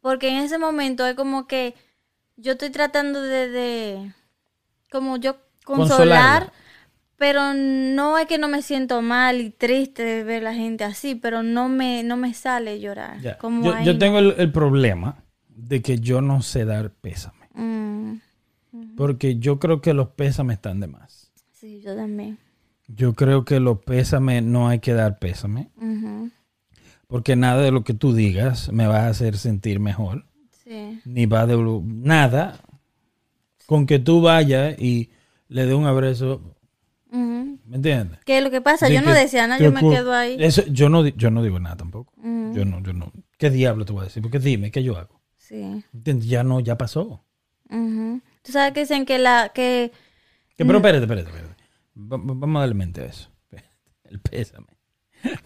Porque 0.00 0.28
en 0.28 0.36
ese 0.36 0.58
momento 0.58 1.06
es 1.06 1.14
como 1.14 1.46
que 1.46 1.76
yo 2.36 2.52
estoy 2.52 2.70
tratando 2.70 3.22
de, 3.22 3.48
de 3.48 4.12
como 4.94 5.16
yo 5.16 5.36
consolar, 5.64 6.52
pero 7.16 7.52
no 7.54 8.16
es 8.18 8.26
que 8.26 8.38
no 8.38 8.48
me 8.48 8.62
siento 8.62 9.02
mal 9.02 9.40
y 9.40 9.50
triste 9.50 10.02
de 10.04 10.24
ver 10.24 10.42
la 10.42 10.54
gente 10.54 10.84
así, 10.84 11.14
pero 11.14 11.42
no 11.42 11.68
me, 11.68 12.02
no 12.04 12.16
me 12.16 12.32
sale 12.34 12.80
llorar. 12.80 13.38
Como 13.38 13.64
Yo, 13.82 13.92
no. 13.92 13.98
tengo 13.98 14.18
el, 14.18 14.34
el 14.38 14.52
problema 14.52 15.16
de 15.48 15.82
que 15.82 15.98
yo 15.98 16.20
no 16.20 16.42
sé 16.42 16.64
dar 16.64 16.90
pésame. 16.90 17.48
Mm, 17.54 18.16
Porque 18.96 19.38
yo 19.38 19.58
creo 19.58 19.80
que 19.80 19.94
los 19.94 20.08
pésames 20.10 20.56
están 20.56 20.80
de 20.80 20.86
más. 20.88 21.30
sí, 21.52 21.80
yo 21.84 21.94
también. 21.96 22.38
Yo 22.86 23.14
creo 23.14 23.44
que 23.44 23.60
los 23.60 23.78
pésames 23.78 24.42
no 24.42 24.68
hay 24.68 24.78
que 24.80 24.92
dar 24.92 25.18
pésame. 25.18 25.70
Porque 27.06 27.36
nada 27.36 27.62
de 27.62 27.70
lo 27.70 27.84
que 27.84 27.94
tú 27.94 28.12
digas 28.14 28.70
me 28.72 28.86
va 28.86 29.04
a 29.06 29.08
hacer 29.08 29.36
sentir 29.38 29.80
mejor. 29.80 30.26
Sí. 30.64 31.00
Ni 31.04 31.26
va 31.26 31.42
a 31.42 31.46
devolu- 31.46 31.82
nada. 31.84 32.58
Con 33.66 33.86
que 33.86 33.98
tú 33.98 34.20
vayas 34.20 34.78
y 34.78 35.10
le 35.48 35.66
dé 35.66 35.74
un 35.74 35.86
abrazo. 35.86 36.40
¿Me 37.10 37.76
entiendes? 37.76 38.18
¿Qué 38.26 38.38
es 38.38 38.44
lo 38.44 38.50
que 38.50 38.60
pasa? 38.60 38.88
Yo 38.88 39.00
no 39.00 39.12
que 39.12 39.18
decía 39.20 39.46
nada, 39.46 39.62
yo 39.62 39.72
me 39.72 39.80
quedo 39.80 40.12
ahí. 40.12 40.36
Eso, 40.38 40.62
yo, 40.66 40.88
no, 40.88 41.06
yo 41.06 41.30
no 41.30 41.42
digo 41.42 41.58
nada 41.60 41.76
tampoco. 41.76 42.12
Yo 42.54 42.64
no, 42.64 42.80
yo 42.82 42.92
no. 42.92 43.10
¿Qué 43.38 43.50
diablo 43.50 43.84
te 43.84 43.92
voy 43.92 44.02
a 44.02 44.04
decir? 44.04 44.22
Porque 44.22 44.38
dime, 44.38 44.70
¿qué 44.70 44.82
yo 44.82 44.96
hago? 44.98 45.20
Sí. 45.38 45.82
¿Entiendes? 45.92 46.26
Ya 46.28 46.42
no, 46.44 46.60
ya 46.60 46.76
pasó. 46.76 47.24
Ujú. 47.70 48.20
Tú 48.42 48.52
sabes 48.52 48.72
que 48.72 48.80
dicen 48.80 49.06
que 49.06 49.18
la 49.18 49.50
que 49.54 49.92
Que, 50.56 50.64
pero 50.64 50.78
espérate, 50.78 51.04
espérate, 51.04 51.28
espérate. 51.30 51.54
Va- 51.96 52.16
va- 52.18 52.34
vamos 52.36 52.56
a 52.56 52.60
darle 52.60 52.74
mente 52.74 53.00
a 53.00 53.06
eso. 53.06 53.30
El 54.04 54.20
pésame. 54.20 54.66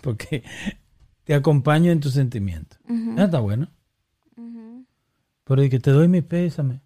Porque 0.01 0.43
te 1.25 1.35
acompaño 1.35 1.93
en 1.93 2.01
tus 2.01 2.15
sentimientos. 2.15 2.79
Ah, 3.17 3.25
está 3.25 3.39
bueno. 3.41 3.71
Pero 5.45 5.63
de 5.63 5.71
que 5.71 5.79
te 5.81 5.91
doy 5.93 6.09
mi 6.09 6.21
pésame. 6.23 6.81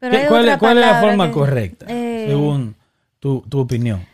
Pero 0.00 0.10
¿Qué- 0.12 0.18
hay 0.22 0.26
¿Cuál, 0.28 0.48
es, 0.48 0.58
cuál 0.58 0.78
es 0.78 0.86
la 0.86 1.00
forma 1.00 1.26
que- 1.28 1.32
correcta? 1.32 1.86
eh, 1.88 2.24
Según 2.28 2.74
tu, 3.20 3.42
tu 3.48 3.60
opinión. 3.60 4.04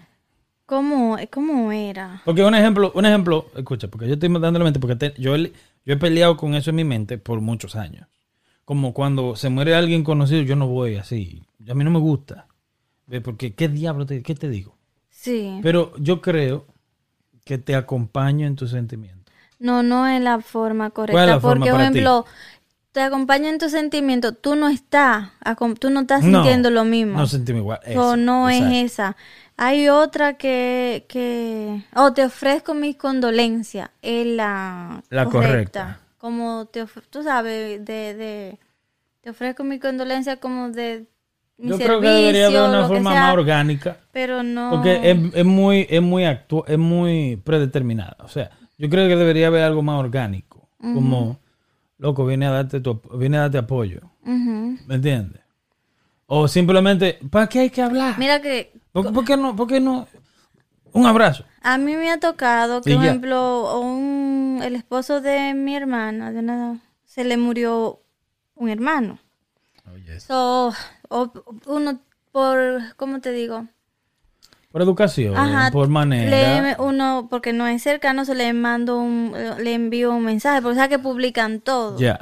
¿Cómo, 0.66 1.16
cómo 1.30 1.70
era? 1.72 2.20
Porque 2.24 2.43
un 2.43 2.55
ejemplo, 2.55 2.91
un 2.95 3.07
ejemplo, 3.07 3.47
escucha, 3.57 3.89
porque 3.89 4.09
yo 4.09 4.14
estoy 4.14 4.28
dándole 4.28 4.64
mente, 4.64 4.80
porque 4.80 4.97
te- 4.97 5.14
yo, 5.20 5.37
he- 5.37 5.53
yo 5.84 5.95
he 5.95 5.97
peleado 5.97 6.37
con 6.37 6.55
eso 6.55 6.70
en 6.70 6.76
mi 6.76 6.84
mente 6.84 7.18
por 7.18 7.41
muchos 7.41 7.76
años. 7.76 8.09
Como 8.64 8.93
cuando 8.93 9.37
se 9.37 9.49
muere 9.49 9.76
alguien 9.76 10.03
conocido, 10.03 10.43
yo 10.43 10.57
no 10.57 10.66
voy 10.66 10.97
así. 10.97 11.45
A 11.70 11.74
mí 11.74 11.84
no 11.84 11.91
me 11.93 12.01
gusta. 12.01 12.49
Porque, 13.22 13.55
¿qué 13.55 13.68
diablo 13.68 14.05
te, 14.07 14.24
qué 14.24 14.34
te 14.34 14.49
digo? 14.49 14.76
Sí. 15.09 15.61
Pero 15.62 15.93
yo 15.99 16.20
creo 16.20 16.66
que 17.45 17.59
te 17.59 17.76
acompaño 17.76 18.45
en 18.49 18.57
tus 18.57 18.72
sentimientos. 18.72 19.32
No, 19.61 19.84
no 19.84 20.09
es 20.09 20.20
la 20.20 20.41
forma 20.41 20.91
correcta. 20.91 21.12
¿Cuál 21.12 21.28
es 21.28 21.34
la 21.37 21.41
forma 21.41 21.64
porque, 21.66 21.70
por 21.84 21.93
ti? 21.93 22.01
Te 22.97 23.03
acompaña 23.03 23.51
en 23.51 23.59
tus 23.59 23.72
sentimientos. 23.72 24.36
Tú 24.40 24.57
no 24.57 24.70
estás, 24.70 25.28
tú 25.78 25.90
no 25.90 26.01
estás 26.01 26.24
No, 26.24 26.38
sintiendo 26.38 26.70
lo 26.70 26.86
mismo. 26.86 27.18
No 27.18 27.26
sentimos 27.26 27.61
igual. 27.61 27.78
So, 27.84 27.90
Eso, 27.90 28.16
no 28.16 28.49
exacto. 28.49 28.74
es 28.74 28.92
esa. 28.92 29.16
Hay 29.59 29.90
otra 29.90 30.38
que, 30.38 31.05
que, 31.07 31.82
oh, 31.94 32.14
te 32.14 32.24
ofrezco 32.24 32.72
mis 32.72 32.97
condolencias. 32.97 33.90
Es 34.01 34.26
la, 34.26 35.03
La 35.11 35.26
correcta. 35.26 36.01
Como 36.16 36.68
te, 36.72 36.86
tú 37.11 37.22
sabes, 37.22 37.84
de, 37.84 38.14
de, 38.14 38.59
te 39.20 39.28
ofrezco 39.28 39.62
mis 39.62 39.78
condolencias 39.78 40.38
como 40.38 40.70
de 40.70 41.05
mi 41.59 41.68
Yo 41.68 41.76
creo 41.76 42.01
que 42.01 42.09
debería 42.09 42.47
haber 42.47 42.62
una 42.62 42.88
forma 42.88 43.12
sea, 43.12 43.20
más 43.20 43.34
orgánica. 43.34 43.99
Pero 44.11 44.42
no. 44.42 44.70
Porque 44.70 45.11
es, 45.11 45.18
es 45.34 45.44
muy, 45.44 45.86
es 45.90 46.01
muy 46.01 46.24
actu 46.24 46.64
es 46.66 46.78
muy 46.78 47.36
predeterminada. 47.44 48.16
O 48.20 48.28
sea, 48.28 48.53
yo 48.78 48.88
creo 48.88 49.07
que 49.07 49.16
debería 49.16 49.49
haber 49.49 49.64
algo 49.64 49.82
más 49.82 50.01
orgánico. 50.01 50.70
Como, 50.80 51.38
loco, 51.99 52.24
viene 52.26 52.47
a 52.47 52.51
darte 52.51 52.80
tu, 52.80 53.01
viene 53.18 53.38
a 53.38 53.42
darte 53.42 53.59
apoyo. 53.59 54.01
¿Me 54.22 54.94
entiendes? 54.97 55.42
O 56.26 56.49
simplemente, 56.49 57.18
¿para 57.30 57.49
qué 57.49 57.61
hay 57.61 57.70
que 57.70 57.82
hablar? 57.82 58.18
Mira 58.18 58.40
que 58.42 58.72
¿Por, 58.92 59.12
por 59.12 59.24
qué 59.24 59.36
no? 59.36 59.55
¿Por 59.55 59.66
qué 59.68 59.80
no? 59.80 60.07
Un 60.92 61.07
abrazo. 61.07 61.44
A 61.62 61.78
mí 61.78 61.94
me 61.97 62.11
ha 62.11 62.18
tocado 62.18 62.80
que, 62.80 62.94
por 62.94 63.05
ejemplo, 63.09 63.80
un- 63.80 64.61
el 64.64 64.74
esposo 64.74 65.20
de 65.20 65.53
mi 65.55 65.76
hermana, 65.76 66.32
de 66.32 66.38
una, 66.38 66.80
se 67.05 67.24
le 67.24 67.36
murió 67.36 68.01
un 68.55 68.68
hermano. 68.70 69.18
So, 70.20 70.72
o- 71.09 71.32
uno 71.66 72.01
por, 72.32 72.82
¿cómo 72.97 73.20
te 73.20 73.32
digo? 73.32 73.66
Por 74.72 74.82
educación, 74.82 75.36
Ajá, 75.36 75.70
por 75.70 75.88
manera. 75.88 76.60
le- 76.62 76.76
uno, 76.78 77.28
porque 77.30 77.52
no 77.52 77.66
es 77.66 77.82
cercano, 77.82 78.24
se 78.24 78.34
le 78.34 78.52
mando 78.52 78.98
un, 78.98 79.32
le 79.58 79.72
envío 79.74 80.12
un 80.12 80.24
mensaje, 80.24 80.60
porque 80.60 80.76
sabes 80.76 80.90
que 80.90 80.98
publican 80.98 81.60
todo. 81.60 81.98
Ya. 81.98 82.20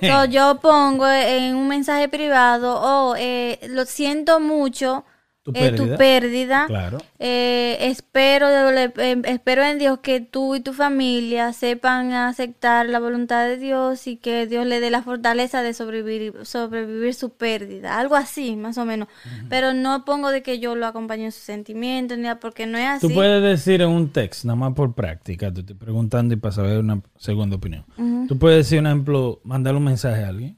So, 0.00 0.24
yo 0.26 0.60
pongo 0.60 1.08
en 1.08 1.56
un 1.56 1.66
mensaje 1.68 2.08
privado, 2.08 2.80
oh, 2.80 3.14
eh, 3.18 3.58
lo 3.68 3.84
siento 3.86 4.38
mucho, 4.40 5.04
Tu 5.44 5.50
eh, 5.54 5.72
tu 5.72 5.76
pérdida. 5.76 5.96
pérdida. 5.98 6.66
Claro. 6.66 6.98
Eh, 7.18 7.76
espero, 7.82 8.48
eh, 8.48 9.22
espero 9.26 9.62
en 9.62 9.78
Dios 9.78 9.98
que 9.98 10.20
tú 10.20 10.54
y 10.54 10.60
tu 10.60 10.72
familia 10.72 11.52
sepan 11.52 12.12
aceptar 12.12 12.88
la 12.88 12.98
voluntad 12.98 13.46
de 13.46 13.58
Dios 13.58 14.06
y 14.06 14.16
que 14.16 14.46
Dios 14.46 14.64
le 14.64 14.80
dé 14.80 14.90
la 14.90 15.02
fortaleza 15.02 15.62
de 15.62 15.74
sobrevivir, 15.74 16.32
sobrevivir 16.44 17.12
su 17.12 17.28
pérdida. 17.28 17.98
Algo 17.98 18.16
así, 18.16 18.56
más 18.56 18.78
o 18.78 18.86
menos. 18.86 19.08
Pero 19.50 19.74
no 19.74 20.06
pongo 20.06 20.30
de 20.30 20.42
que 20.42 20.60
yo 20.60 20.76
lo 20.76 20.86
acompañe 20.86 21.26
en 21.26 21.32
sus 21.32 21.42
sentimientos, 21.42 22.16
ni 22.16 22.22
nada, 22.22 22.40
porque 22.40 22.66
no 22.66 22.78
es 22.78 22.86
así. 22.86 23.06
Tú 23.06 23.12
puedes 23.12 23.42
decir 23.42 23.82
en 23.82 23.90
un 23.90 24.08
text, 24.08 24.46
nada 24.46 24.56
más 24.56 24.72
por 24.72 24.94
práctica, 24.94 25.52
te 25.52 25.60
estoy 25.60 25.76
preguntando 25.76 26.32
y 26.32 26.38
para 26.38 26.52
saber 26.52 26.78
una 26.78 27.02
segunda 27.18 27.56
opinión. 27.56 27.84
Tú 28.28 28.38
puedes 28.38 28.64
decir, 28.64 28.80
un 28.80 28.86
ejemplo, 28.86 29.42
mandar 29.44 29.76
un 29.76 29.84
mensaje 29.84 30.24
a 30.24 30.28
alguien, 30.28 30.56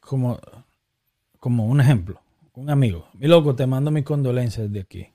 como, 0.00 0.40
como 1.38 1.66
un 1.66 1.82
ejemplo, 1.82 2.22
un 2.60 2.70
amigo. 2.70 3.06
Mi 3.14 3.26
loco, 3.28 3.54
te 3.54 3.66
mando 3.66 3.90
mis 3.90 4.04
condolencias 4.04 4.70
de 4.72 4.80
aquí. 4.80 5.06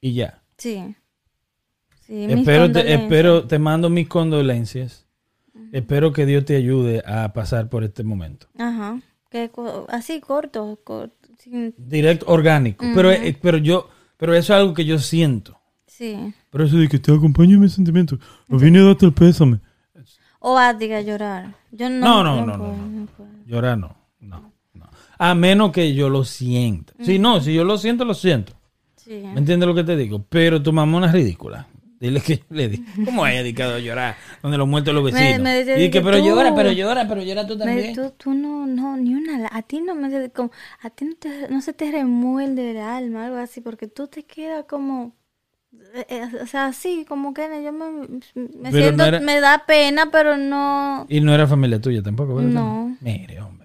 Y 0.00 0.14
ya. 0.14 0.42
Sí. 0.58 0.94
Sí, 2.06 2.24
Espero 2.24 2.70
te, 2.70 2.92
espero, 2.94 3.44
te 3.46 3.58
mando 3.58 3.88
mis 3.90 4.08
condolencias. 4.08 5.06
Espero 5.72 6.12
que 6.12 6.26
Dios 6.26 6.44
te 6.44 6.56
ayude 6.56 7.02
a 7.06 7.32
pasar 7.32 7.68
por 7.68 7.84
este 7.84 8.02
momento. 8.02 8.46
Ajá. 8.58 9.00
Que 9.30 9.50
así, 9.88 10.20
corto, 10.20 10.78
corto. 10.82 11.28
sin- 11.38 11.74
Directo, 11.78 12.26
orgánico. 12.28 12.84
pero, 12.94 13.10
eh, 13.12 13.36
pero 13.40 13.58
yo, 13.58 13.88
pero 14.16 14.34
eso 14.34 14.52
es 14.54 14.60
algo 14.60 14.74
que 14.74 14.84
yo 14.84 14.98
siento. 14.98 15.56
sí. 15.86 16.34
Pero 16.50 16.64
eso 16.64 16.76
de 16.76 16.88
que 16.88 16.98
te 16.98 17.12
acompañe 17.14 17.54
en 17.54 17.60
mis 17.60 17.72
sentimientos. 17.74 18.18
O 18.48 18.58
vine 18.58 18.80
a 18.80 18.84
darte 18.84 19.06
el 19.06 19.12
pésame. 19.12 19.60
O 20.40 20.58
a 20.58 20.74
diga 20.74 21.00
llorar. 21.00 21.54
Yo 21.70 21.88
No, 21.88 22.24
no. 22.24 22.44
no, 22.44 22.46
no, 22.46 22.56
no, 22.56 22.76
no. 22.76 23.08
Llorar 23.46 23.78
no. 23.78 23.88
No, 23.88 23.94
no. 23.94 23.99
A 25.20 25.34
menos 25.34 25.70
que 25.72 25.92
yo 25.94 26.08
lo 26.08 26.24
sienta. 26.24 26.92
Si 27.00 27.18
no, 27.18 27.40
si 27.40 27.52
yo 27.52 27.62
lo 27.64 27.76
siento, 27.78 28.04
lo 28.06 28.14
siento. 28.14 28.54
Sí. 28.96 29.22
¿Me 29.22 29.38
entiendes 29.40 29.66
lo 29.68 29.74
que 29.74 29.84
te 29.84 29.96
digo? 29.96 30.24
Pero 30.28 30.62
tu 30.62 30.72
mamá 30.72 31.04
es 31.06 31.12
ridícula. 31.12 31.66
Dile 31.98 32.20
que 32.22 32.38
yo 32.38 32.44
le 32.50 32.68
di. 32.70 32.84
¿Cómo 33.04 33.26
es 33.26 33.34
dedicado 33.34 33.74
a 33.74 33.78
llorar? 33.78 34.16
Donde 34.42 34.56
los 34.56 34.66
muertos 34.66 34.94
los 34.94 35.04
vecinos. 35.04 35.40
me 35.40 35.60
y 35.84 35.90
que, 35.90 36.00
pero 36.00 36.18
tú- 36.18 36.24
llora, 36.24 36.54
pero 36.54 36.72
llora, 36.72 37.06
pero 37.06 37.22
llora 37.22 37.46
tú 37.46 37.58
también. 37.58 37.94
tú, 37.94 38.12
tú 38.16 38.32
no, 38.32 38.66
no, 38.66 38.96
ni 38.96 39.14
una, 39.14 39.48
a 39.52 39.60
ti 39.60 39.82
no 39.82 39.94
me, 39.94 40.30
como, 40.30 40.50
a 40.82 40.88
ti 40.88 41.04
no, 41.04 41.12
te- 41.18 41.48
no 41.50 41.60
se 41.60 41.74
te 41.74 41.90
remuerde 41.92 42.70
el 42.70 42.78
alma, 42.78 43.26
algo 43.26 43.36
así, 43.36 43.60
porque 43.60 43.86
tú 43.88 44.06
te 44.06 44.22
quedas 44.22 44.64
como, 44.66 45.14
eh, 45.94 46.06
eh, 46.08 46.22
o 46.42 46.46
sea, 46.46 46.68
así, 46.68 47.04
como 47.06 47.34
que 47.34 47.42
yo 47.62 47.72
me, 47.74 48.06
siento, 48.70 48.96
no 48.96 49.04
era- 49.04 49.20
me 49.20 49.38
da 49.40 49.64
pena, 49.66 50.10
pero 50.10 50.38
no, 50.38 51.04
Y 51.10 51.20
no 51.20 51.34
era 51.34 51.46
familia 51.46 51.78
tuya 51.78 52.02
tampoco, 52.02 52.36
¿verdad? 52.36 52.50
No. 52.50 52.96
Mire, 53.02 53.38
hombre. 53.42 53.59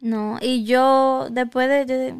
No, 0.00 0.38
y 0.40 0.64
yo, 0.64 1.28
después 1.30 1.68
de, 1.68 1.84
de- 1.84 2.14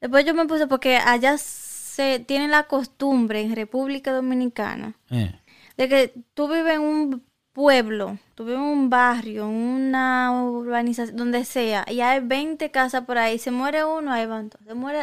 después 0.00 0.24
yo 0.24 0.34
me 0.34 0.46
puse, 0.46 0.66
porque 0.66 0.96
allá 0.96 1.38
se 1.38 2.18
tiene 2.20 2.48
la 2.48 2.64
costumbre 2.64 3.40
en 3.42 3.54
República 3.56 4.12
Dominicana, 4.12 4.94
Eh. 5.10 5.34
de 5.76 5.88
que 5.88 6.14
tú 6.34 6.48
vives 6.48 6.74
en 6.74 6.80
un 6.82 7.22
pueblo, 7.52 8.18
tú 8.34 8.44
vives 8.44 8.58
en 8.58 8.64
un 8.66 8.90
barrio, 8.90 9.44
en 9.44 9.54
una 9.54 10.30
urbanización, 10.42 11.16
donde 11.16 11.44
sea, 11.44 11.86
y 11.88 12.00
hay 12.00 12.20
20 12.20 12.70
casas 12.70 13.04
por 13.04 13.16
ahí, 13.18 13.38
se 13.38 13.50
muere 13.50 13.84
uno, 13.84 14.12
ahí 14.12 14.26
van 14.26 14.50
todos. 14.50 14.66
Se 14.66 14.74
muere, 14.74 15.00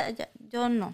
yo 0.50 0.70
no. 0.70 0.94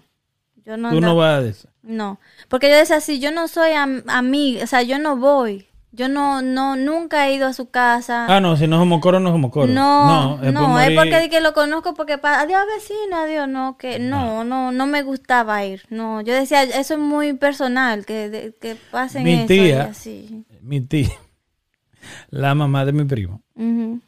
Yo 0.64 0.76
no, 0.76 0.90
Tú 0.90 1.00
no 1.00 1.16
vas 1.16 1.42
a 1.42 1.48
eso. 1.48 1.68
no. 1.82 2.20
Porque 2.48 2.68
yo 2.70 2.76
decía 2.76 2.96
así, 2.96 3.18
yo 3.18 3.30
no 3.32 3.48
soy 3.48 3.72
am- 3.72 4.04
amiga, 4.06 4.62
o 4.62 4.66
sea, 4.66 4.82
yo 4.82 4.98
no 4.98 5.16
voy. 5.16 5.66
Yo 5.92 6.08
no, 6.08 6.40
no, 6.40 6.76
nunca 6.76 7.26
he 7.28 7.34
ido 7.34 7.46
a 7.48 7.52
su 7.52 7.68
casa. 7.70 8.26
Ah, 8.28 8.40
no, 8.40 8.56
si 8.56 8.68
no 8.68 8.78
somos 8.78 9.00
coro, 9.00 9.18
no 9.18 9.30
somos 9.32 9.50
coro. 9.50 9.66
No, 9.72 10.36
no, 10.36 10.36
por 10.36 10.44
es 10.46 10.54
morir- 10.54 10.96
porque 10.96 11.20
di 11.20 11.28
que 11.28 11.40
lo 11.40 11.52
conozco 11.52 11.94
porque 11.94 12.16
para 12.16 12.40
adiós 12.42 12.60
vecino, 12.76 13.16
adiós, 13.16 13.48
no, 13.48 13.76
que 13.76 13.98
no, 13.98 14.44
no, 14.44 14.70
no 14.70 14.86
me 14.86 15.02
gustaba 15.02 15.64
ir, 15.64 15.82
no, 15.90 16.20
yo 16.20 16.32
decía, 16.32 16.62
eso 16.62 16.94
es 16.94 17.00
muy 17.00 17.32
personal, 17.32 18.06
que, 18.06 18.30
de- 18.30 18.54
que 18.60 18.76
pasen 18.92 19.24
Mi 19.24 19.32
eso 19.32 19.42
y 19.42 19.46
tía- 19.58 19.84
así. 19.90 20.44
Mi 20.62 20.80
tía, 20.80 21.10
la 22.30 22.54
mamá 22.54 22.84
de 22.84 22.92
mi 22.92 23.04
primo, 23.04 23.42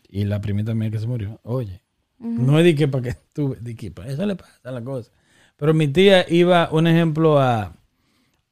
y 0.08 0.24
la 0.24 0.40
primita 0.40 0.74
mía 0.74 0.90
que 0.90 0.98
se 1.00 1.06
murió, 1.06 1.40
oye, 1.42 1.82
no 2.18 2.58
es 2.58 2.64
de 2.64 2.74
que 2.76 2.86
para 2.86 3.02
que 3.02 3.08
estuve, 3.10 3.56
de 3.60 3.74
que 3.74 3.90
para 3.90 4.08
eso 4.08 4.24
le 4.24 4.36
pasa 4.36 4.52
a 4.64 4.70
la 4.70 4.82
cosa. 4.82 5.10
Pero 5.56 5.74
mi 5.74 5.88
tía 5.88 6.24
iba, 6.28 6.68
un 6.70 6.86
ejemplo, 6.86 7.40
a, 7.40 7.72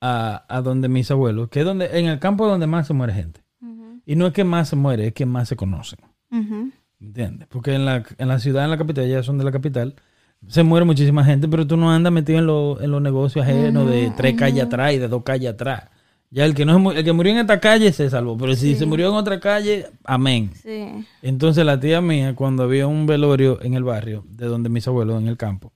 a, 0.01 0.44
a 0.48 0.62
donde 0.62 0.88
mis 0.88 1.11
abuelos, 1.11 1.48
que 1.48 1.61
es 1.61 1.64
donde, 1.66 1.98
en 1.98 2.07
el 2.07 2.18
campo 2.18 2.46
donde 2.46 2.66
más 2.66 2.86
se 2.86 2.94
muere 2.94 3.12
gente. 3.12 3.42
Y 4.07 4.16
no 4.16 4.26
es 4.26 4.32
que 4.32 4.44
más 4.44 4.68
se 4.68 4.76
muere, 4.76 5.09
es 5.09 5.12
que 5.12 5.26
más 5.26 5.48
se 5.48 5.57
conocen. 5.57 5.98
ujú. 6.30 6.70
¿Entiendes? 7.01 7.48
Porque 7.48 7.74
en 7.74 7.84
la, 7.86 8.03
en 8.18 8.28
la 8.28 8.38
ciudad, 8.38 8.64
en 8.64 8.70
la 8.70 8.76
capital, 8.78 9.09
ya 9.09 9.22
son 9.22 9.38
de 9.38 9.44
la 9.44 9.53
capital, 9.53 9.94
se 10.48 10.62
muere 10.62 10.84
muchísima 10.84 11.24
gente, 11.24 11.48
pero 11.48 11.66
tú 11.66 11.76
no 11.76 11.90
andas 11.90 12.12
metido 12.12 12.38
en, 12.38 12.46
lo- 12.46 12.80
en 12.80 12.90
los 12.90 13.01
negocios 13.01 13.44
ajenos 13.44 13.88
de 13.88 14.11
tres 14.16 14.34
calles 14.36 14.64
atrás 14.64 14.92
y 14.94 14.98
de 14.98 15.09
dos 15.09 15.22
calles 15.22 15.51
atrás. 15.53 15.84
Ya 16.30 16.44
el 16.44 16.55
que 16.55 16.64
no 16.64 16.92
el 16.92 17.03
que 17.05 17.12
murió 17.12 17.32
en 17.32 17.38
esta 17.38 17.59
calle 17.59 17.92
se 17.92 18.09
salvó, 18.11 18.36
pero 18.38 18.55
si 18.55 18.74
se 18.76 18.86
murió 18.86 19.09
en 19.09 19.14
otra 19.14 19.40
calle, 19.40 19.86
amén. 20.05 20.51
Sí. 20.55 21.05
Entonces 21.22 21.64
la 21.66 21.78
tía 21.80 22.01
mía, 22.01 22.34
cuando 22.34 22.62
había 22.64 22.86
un 22.86 23.07
velorio 23.07 23.61
en 23.62 23.74
el 23.74 23.82
barrio, 23.84 24.24
de 24.28 24.46
donde 24.46 24.68
mis 24.68 24.86
abuelos, 24.86 25.20
en 25.20 25.26
el 25.28 25.36
campo, 25.36 25.72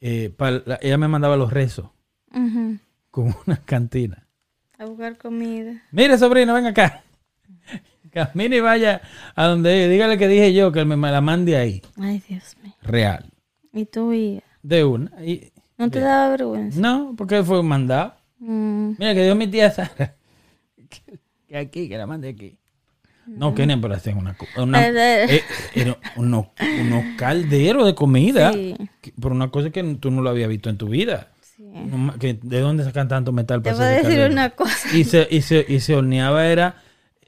eh, 0.00 0.32
ella 0.80 0.98
me 0.98 1.08
mandaba 1.08 1.36
los 1.36 1.52
rezos 1.52 1.86
Ujú. 2.34 2.78
Con 3.18 3.34
una 3.46 3.56
cantina. 3.64 4.24
A 4.78 4.84
buscar 4.84 5.16
comida. 5.18 5.82
Mire, 5.90 6.16
sobrino, 6.18 6.54
ven 6.54 6.66
acá. 6.66 7.02
Camine 8.12 8.56
y 8.56 8.60
vaya 8.60 9.02
a 9.34 9.46
donde 9.46 9.76
ella. 9.76 9.88
Dígale 9.92 10.18
que 10.18 10.28
dije 10.28 10.54
yo 10.54 10.70
que 10.70 10.84
me 10.84 10.96
la 11.10 11.20
mande 11.20 11.56
ahí. 11.56 11.82
Ay, 11.96 12.22
Dios 12.28 12.56
mío. 12.62 12.74
Real. 12.82 13.26
¿Y 13.72 13.86
tú 13.86 14.12
ibas? 14.12 14.44
De 14.62 14.84
una. 14.84 15.10
Y, 15.24 15.52
¿No 15.76 15.90
te 15.90 15.98
daba 16.00 16.30
vergüenza? 16.30 16.80
no, 16.80 17.14
porque 17.16 17.42
fue 17.42 17.58
un 17.60 17.66
mandado. 17.66 18.14
Mm. 18.38 18.92
Mira, 18.98 19.14
que 19.14 19.24
dio 19.24 19.34
mi 19.34 19.48
tía 19.48 19.70
Sara. 19.72 20.14
Que, 20.88 21.18
que 21.48 21.56
aquí, 21.56 21.88
que 21.88 21.98
la 21.98 22.06
mande 22.06 22.28
aquí. 22.28 22.56
No, 23.26 23.52
que 23.54 23.66
pero 23.66 23.94
hacían 23.94 24.16
una, 24.16 24.36
una 24.56 24.86
Eh, 24.88 25.24
eh. 25.24 25.26
eh, 25.36 25.42
era 25.74 25.98
unos, 26.16 26.46
unos 26.80 27.04
calderos 27.18 27.84
de 27.84 27.94
comida. 27.94 28.52
Sí. 28.52 28.76
que- 29.00 29.12
por 29.12 29.32
una 29.32 29.50
cosa 29.50 29.70
que 29.70 29.82
tú 30.00 30.10
no 30.12 30.22
lo 30.22 30.30
habías 30.30 30.48
visto 30.48 30.70
en 30.70 30.78
tu 30.78 30.88
vida. 30.88 31.32
Sí. 32.20 32.38
¿De 32.42 32.60
dónde 32.60 32.84
sacan 32.84 33.08
tanto 33.08 33.32
metal 33.32 33.62
Te 33.62 33.70
para 33.72 33.76
voy 33.76 33.84
a 33.86 33.88
hacer 33.88 33.98
ese 34.00 34.08
decir 34.08 34.20
caldero? 34.22 34.32
una 34.32 34.50
cosa. 34.50 34.96
y 34.96 35.04
se, 35.04 35.26
y 35.30 35.42
se, 35.42 35.64
y 35.68 35.80
se 35.80 35.94
horneaba 35.94 36.46
era 36.46 36.76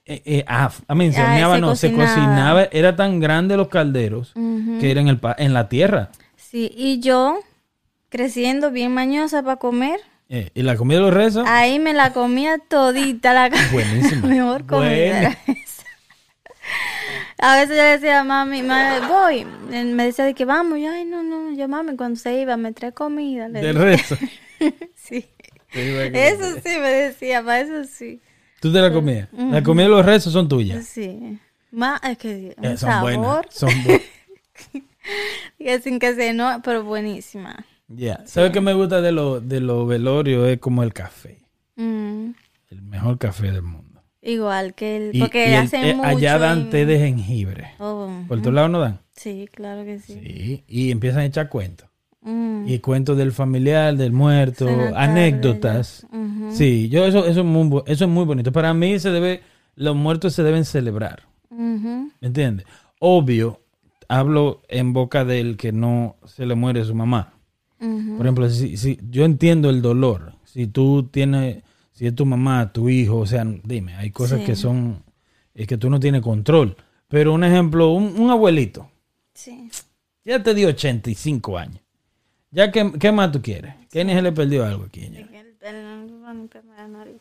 eh, 0.06 0.22
eh, 0.24 0.44
ah, 0.48 0.70
I 0.90 0.94
mean, 0.94 1.12
se 1.12 1.20
Ah, 1.20 1.24
horneaba 1.24 1.54
se 1.56 1.60
no 1.60 1.76
se 1.76 1.92
cocinaba. 1.92 2.64
era 2.72 2.96
tan 2.96 3.20
grande 3.20 3.56
los 3.56 3.68
calderos 3.68 4.32
que 4.34 4.90
eran 4.90 5.08
en, 5.08 5.14
el 5.16 5.20
en 5.38 5.52
la 5.54 5.68
tierra 5.68 6.10
Sí, 6.36 6.72
y 6.76 6.98
yo, 7.00 7.38
creciendo 8.08 8.70
bien 8.72 8.92
mañosa 8.92 9.42
para 9.42 9.56
comer, 9.56 10.00
Eh, 10.28 10.50
y 10.54 10.62
la 10.62 10.76
comida 10.76 10.98
de 10.98 11.04
los 11.04 11.14
rezos 11.14 11.44
ahí 11.46 11.78
me 11.78 11.92
la 11.94 12.12
comía 12.12 12.58
todita 12.68 13.32
la 13.34 13.50
buenísima 13.72 14.22
La 14.22 14.28
mejor 14.34 14.66
comida. 14.66 15.36
A 17.42 17.56
veces 17.56 17.70
yo 17.76 17.82
le 17.82 17.88
decía 17.90 18.20
a 18.20 18.24
mami, 18.24 18.62
"Ma- 18.62 19.00
voy. 19.08 19.44
Me 19.70 20.04
decía 20.04 20.24
de 20.26 20.34
que 20.34 20.44
vamos. 20.44 20.78
Yo, 20.78 20.90
ay, 20.90 21.04
no, 21.04 21.22
no. 21.22 21.52
Yo, 21.56 21.68
mami, 21.68 21.96
cuando 21.96 22.18
se 22.18 22.38
iba, 22.40 22.56
me 22.56 22.72
trae 22.72 22.92
comida. 22.92 23.48
le 23.48 23.60
del 23.60 23.76
rezo 23.76 24.16
Sí. 24.94 25.24
Eso 25.72 26.54
sí 26.64 26.78
me 26.80 26.88
decía, 26.90 27.42
para 27.42 27.60
eso 27.60 27.84
sí. 27.84 28.20
tú 28.60 28.72
te 28.72 28.80
la 28.80 28.92
comías 28.92 29.28
la 29.32 29.62
comida 29.62 29.84
de 29.84 29.90
los 29.90 30.04
rezos 30.04 30.32
son 30.32 30.48
tuyas 30.48 30.84
Sí. 30.84 31.38
Más, 31.70 32.00
es 32.02 32.18
que 32.18 32.54
un 32.58 32.64
Eh, 32.64 32.76
son 32.76 32.90
sabor. 32.90 33.14
buenas 33.16 33.46
son 33.54 33.70
buenas 33.84 35.82
sin 35.82 35.98
que 36.00 36.14
se 36.14 36.32
no, 36.34 36.60
pero 36.62 36.82
buenísima. 36.84 37.64
Ya. 37.88 38.20
¿Sabes 38.26 38.50
qué 38.52 38.60
me 38.60 38.74
gusta 38.74 39.00
de 39.00 39.12
los 39.12 39.48
de 39.48 39.60
los 39.60 39.86
velorios? 39.88 40.48
Es 40.48 40.58
como 40.58 40.82
el 40.82 40.92
café. 40.92 41.38
Mm, 41.76 42.30
El 42.70 42.82
mejor 42.82 43.16
café 43.18 43.50
del 43.50 43.62
mundo. 43.62 43.89
Igual 44.22 44.74
que 44.74 44.96
el. 44.96 45.16
Y, 45.16 45.20
porque 45.20 45.48
y 45.48 45.52
el- 45.52 45.60
hacen 45.60 45.84
eh, 45.84 45.94
mucho. 45.94 46.08
allá 46.08 46.38
dan 46.38 46.58
en- 46.60 46.70
té 46.70 46.84
de 46.86 46.98
jengibre. 46.98 47.68
Oh, 47.78 48.08
¿Por 48.28 48.42
tu 48.42 48.52
lado 48.52 48.68
no 48.68 48.78
dan? 48.80 49.00
Sí, 49.12 49.48
claro 49.52 49.84
que 49.84 49.98
sí. 49.98 50.20
Sí. 50.22 50.64
Y 50.68 50.90
empiezan 50.90 51.20
a 51.20 51.24
echar 51.26 51.48
cuentos. 51.48 51.88
Mm, 52.22 52.64
Y 52.68 52.78
cuentos 52.80 53.16
del 53.16 53.32
familiar, 53.32 53.96
del 53.96 54.12
muerto, 54.12 54.66
Suena 54.66 54.92
anécdotas. 55.00 56.06
Sí, 56.50 56.88
yo 56.90 57.06
eso, 57.06 57.24
eso, 57.26 57.40
es 57.40 57.46
muy, 57.46 57.82
eso 57.86 58.04
es 58.04 58.10
muy 58.10 58.24
bonito. 58.26 58.52
Para 58.52 58.74
mí 58.74 58.98
se 58.98 59.10
debe, 59.10 59.40
los 59.74 59.96
muertos 59.96 60.34
se 60.34 60.42
deben 60.42 60.64
celebrar. 60.66 61.22
¿Me 61.50 62.10
entiendes? 62.20 62.66
Obvio, 62.98 63.60
hablo 64.08 64.60
en 64.68 64.92
boca 64.92 65.24
del 65.24 65.56
que 65.56 65.72
no 65.72 66.16
se 66.26 66.44
le 66.44 66.54
muere 66.54 66.84
su 66.84 66.94
mamá. 66.94 67.32
Por 67.78 68.26
ejemplo, 68.26 68.50
si, 68.50 68.76
si 68.76 68.98
yo 69.08 69.24
entiendo 69.24 69.70
el 69.70 69.80
dolor. 69.80 70.34
si 70.44 70.66
tú 70.66 71.04
tienes, 71.10 71.62
si 72.00 72.06
es 72.06 72.14
tu 72.14 72.24
mamá, 72.24 72.72
tu 72.72 72.88
hijo, 72.88 73.18
o 73.18 73.26
sea, 73.26 73.44
dime, 73.62 73.94
hay 73.94 74.10
cosas 74.10 74.40
Sí. 74.40 74.46
que 74.46 74.56
son, 74.56 75.04
es 75.52 75.66
que 75.66 75.76
tú 75.76 75.90
no 75.90 76.00
tienes 76.00 76.22
control. 76.22 76.74
Pero 77.08 77.34
un 77.34 77.44
ejemplo, 77.44 77.90
un, 77.90 78.18
un 78.18 78.30
abuelito, 78.30 78.90
Sí. 79.34 79.68
ya 80.24 80.42
te 80.42 80.54
dio 80.54 80.68
85 80.68 81.58
años. 81.58 81.82
Ya, 82.50 82.72
¿qué, 82.72 82.90
qué 82.98 83.12
más 83.12 83.30
tú 83.32 83.42
quieres? 83.42 83.74
¿Qué 83.90 84.02
ni 84.06 84.14
se 84.14 84.22
le 84.22 84.32
perdió 84.32 84.64
algo 84.64 84.84
aquí? 84.84 85.02
El- 85.04 85.16
el- 85.16 85.56
el- 85.60 86.50
la 86.74 86.88
nariz. 86.88 87.20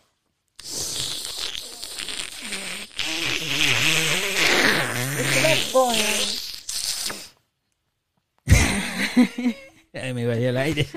Ay, 9.93 10.13
me 10.13 10.25
vaya 10.25 10.49
el 10.49 10.57
aire. 10.57 10.87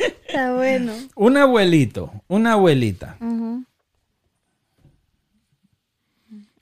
Está 0.00 0.54
bueno. 0.54 0.92
Un 1.14 1.36
abuelito, 1.36 2.12
una 2.28 2.52
abuelita. 2.52 3.16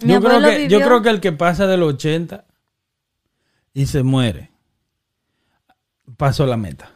Yo 0.01 0.21
creo, 0.21 0.41
que, 0.41 0.69
yo 0.69 0.81
creo 0.81 1.03
que 1.03 1.09
el 1.11 1.21
que 1.21 1.33
pasa 1.33 1.67
de 1.67 1.77
los 1.77 1.95
80 1.95 2.45
y 3.75 3.87
se 3.87 4.03
muere, 4.05 4.51
pasó 6.17 6.47
la 6.47 6.57
meta. 6.57 6.93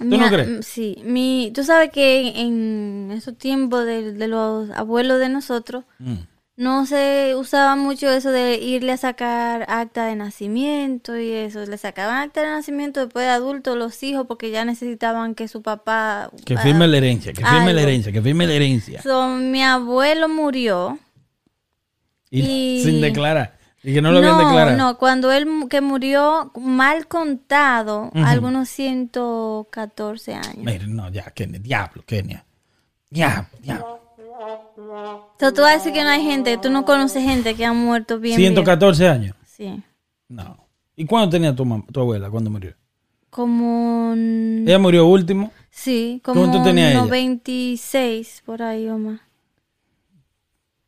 Mi 0.00 0.18
no 0.18 0.28
crees? 0.28 0.48
mm, 0.48 0.62
Sí, 0.62 1.00
mi, 1.04 1.50
tú 1.54 1.64
sabes 1.64 1.90
que 1.90 2.38
en 2.40 3.10
esos 3.12 3.38
tiempos 3.38 3.86
de, 3.86 4.12
de 4.12 4.28
los 4.28 4.68
abuelos 4.70 5.18
de 5.18 5.28
nosotros 5.30 5.84
Mm. 5.98 6.14
No 6.56 6.86
se 6.86 7.34
usaba 7.36 7.76
mucho 7.76 8.10
eso 8.10 8.30
de 8.30 8.54
irle 8.56 8.92
a 8.92 8.96
sacar 8.96 9.66
acta 9.68 10.06
de 10.06 10.16
nacimiento 10.16 11.18
y 11.18 11.30
eso. 11.30 11.64
Le 11.66 11.76
sacaban 11.76 12.16
acta 12.16 12.40
de 12.40 12.46
nacimiento 12.48 13.00
después 13.00 13.26
de 13.26 13.30
adultos 13.32 13.76
los 13.76 14.02
hijos 14.02 14.26
porque 14.26 14.50
ya 14.50 14.64
necesitaban 14.64 15.34
que 15.34 15.48
su 15.48 15.60
papá... 15.62 16.30
Que 16.46 16.54
ah, 16.54 16.58
firme 16.58 16.88
la 16.88 16.96
herencia, 16.96 17.32
que 17.34 17.44
firme 17.44 17.74
la 17.74 17.82
herencia, 17.82 18.10
que 18.10 18.22
firme 18.22 18.46
la 18.46 18.54
herencia. 18.54 19.02
so, 19.02 19.28
mi 19.28 19.62
abuelo 19.62 20.28
murió. 20.30 20.98
Y, 22.30 22.40
y- 22.40 22.82
sin 22.84 23.00
declarar. 23.02 23.56
Y 23.82 23.92
que 23.94 24.02
no 24.02 24.10
lo 24.10 24.18
habían 24.18 24.38
declarado. 24.38 24.76
No, 24.76 24.98
cuando 24.98 25.30
él 25.30 25.46
que 25.70 25.80
murió 25.80 26.50
mal 26.58 27.06
contado, 27.06 28.10
Ujú. 28.14 28.24
algunos 28.24 28.68
114 28.70 30.34
años. 30.34 30.56
Mira, 30.56 30.86
no, 30.88 31.08
ya, 31.10 31.30
Kenia, 31.30 31.60
diablo, 31.60 32.02
Kenia. 32.04 32.44
Diablo, 33.10 33.46
diablo. 33.60 34.00
So, 35.40 35.52
tú 35.52 35.62
vas 35.62 35.72
a 35.72 35.76
decir 35.78 35.92
que 35.92 36.02
no 36.02 36.08
hay 36.10 36.22
gente, 36.22 36.56
tú 36.58 36.70
no 36.70 36.84
conoces 36.84 37.22
gente 37.22 37.54
que 37.54 37.64
ha 37.64 37.72
muerto 37.72 38.18
bien. 38.18 38.36
bien. 38.36 38.52
114 38.54 39.08
años. 39.08 39.36
Sí. 39.46 39.82
No. 40.28 40.56
¿Y 40.96 41.04
cuándo 41.06 41.30
tenía 41.30 41.54
tu, 41.54 41.64
mam- 41.64 41.86
tu 41.92 42.00
abuela 42.00 42.30
cuando 42.30 42.50
murió? 42.50 42.74
Como. 43.30 44.14
Ella 44.14 44.78
murió 44.78 45.06
último. 45.06 45.52
Sí, 45.70 46.20
como 46.24 46.40
¿Cuánto 46.42 46.62
tenía 46.62 46.90
ella? 46.90 47.00
96 47.00 48.42
por 48.46 48.62
ahí 48.62 48.88
o 48.88 48.96
más. 48.98 49.20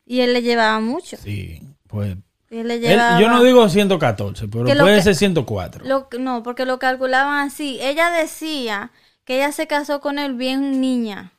Y 0.07 0.21
él 0.21 0.33
le 0.33 0.41
llevaba 0.43 0.81
mucho. 0.81 1.17
Sí, 1.19 1.61
pues. 1.87 2.17
Y 2.51 2.57
él 2.59 2.69
le 2.69 2.75
él- 2.77 2.81
llevaba. 2.81 3.21
yo 3.21 3.29
no 3.29 3.43
digo 3.43 3.69
114, 3.69 4.49
pero 4.49 4.65
puede 4.65 4.97
que- 4.97 5.03
ser 5.03 5.15
104. 5.15 5.85
Lo, 5.85 6.09
no, 6.19 6.43
porque 6.43 6.65
lo 6.65 6.79
calculaban 6.79 7.47
así. 7.47 7.79
Ella 7.83 8.11
decía 8.11 8.91
que 9.25 9.37
ella 9.37 9.53
se 9.53 9.67
casó 9.67 10.01
con 10.01 10.19
él 10.19 10.33
bien 10.35 10.81
niña. 10.81 11.33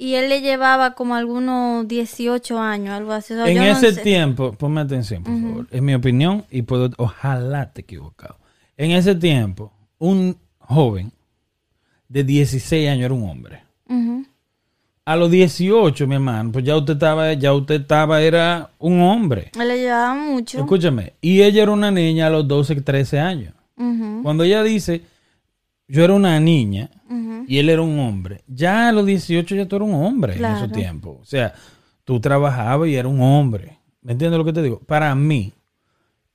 Y 0.00 0.14
él 0.14 0.28
le 0.28 0.40
llevaba 0.40 0.92
como 0.94 1.16
algunos 1.16 1.88
18 1.88 2.56
años, 2.60 2.90
algo 2.90 3.10
así. 3.10 3.34
O 3.34 3.36
sea, 3.36 3.48
en 3.48 3.56
no 3.56 3.64
ese 3.64 3.94
sé. 3.94 4.00
tiempo, 4.02 4.52
ponme 4.52 4.80
atención, 4.80 5.24
por 5.24 5.36
favor. 5.40 5.66
Es 5.72 5.82
mi 5.82 5.92
opinión 5.92 6.44
y 6.52 6.62
puedo, 6.62 6.88
ojalá 6.98 7.72
te 7.72 7.80
he 7.80 7.82
equivocado. 7.82 8.36
En 8.76 8.92
ese 8.92 9.16
tiempo, 9.16 9.72
un 9.98 10.36
joven 10.60 11.10
de 12.08 12.22
16 12.22 12.88
años 12.88 13.06
era 13.06 13.14
un 13.14 13.28
hombre. 13.28 13.64
A 15.04 15.16
los 15.16 15.32
18, 15.32 16.06
mi 16.06 16.14
hermano, 16.14 16.52
pues 16.52 16.64
ya 16.64 16.76
usted 16.76 16.92
estaba, 16.92 17.32
ya 17.32 17.52
usted 17.52 17.80
estaba, 17.80 18.20
era 18.20 18.70
un 18.78 19.00
hombre. 19.00 19.50
Le 19.58 19.78
llevaba 19.78 20.14
mucho. 20.14 20.58
Escúchame. 20.60 21.14
Y 21.20 21.42
ella 21.42 21.64
era 21.64 21.72
una 21.72 21.90
niña 21.90 22.28
a 22.28 22.30
los 22.30 22.46
12, 22.46 22.82
13 22.82 23.18
años. 23.18 23.52
Cuando 24.22 24.44
ella 24.44 24.62
dice, 24.62 25.02
yo 25.88 26.04
era 26.04 26.14
una 26.14 26.38
niña 26.38 26.88
y 27.46 27.58
él 27.58 27.68
era 27.68 27.82
un 27.82 27.98
hombre, 27.98 28.42
ya 28.46 28.88
a 28.88 28.92
los 28.92 29.06
18 29.06 29.54
ya 29.54 29.66
tú 29.68 29.76
eras 29.76 29.88
un 29.88 29.94
hombre 29.94 30.34
en 30.34 30.44
esos 30.56 30.72
tiempos. 30.72 31.16
O 31.20 31.24
sea, 31.24 31.54
tú 32.04 32.20
trabajabas 32.20 32.88
y 32.88 32.96
era 32.96 33.08
un 33.08 33.20
hombre. 33.20 33.78
¿Me 34.02 34.12
entiendes 34.12 34.38
lo 34.38 34.44
que 34.44 34.52
te 34.52 34.62
digo? 34.62 34.80
Para 34.80 35.14
mí, 35.14 35.52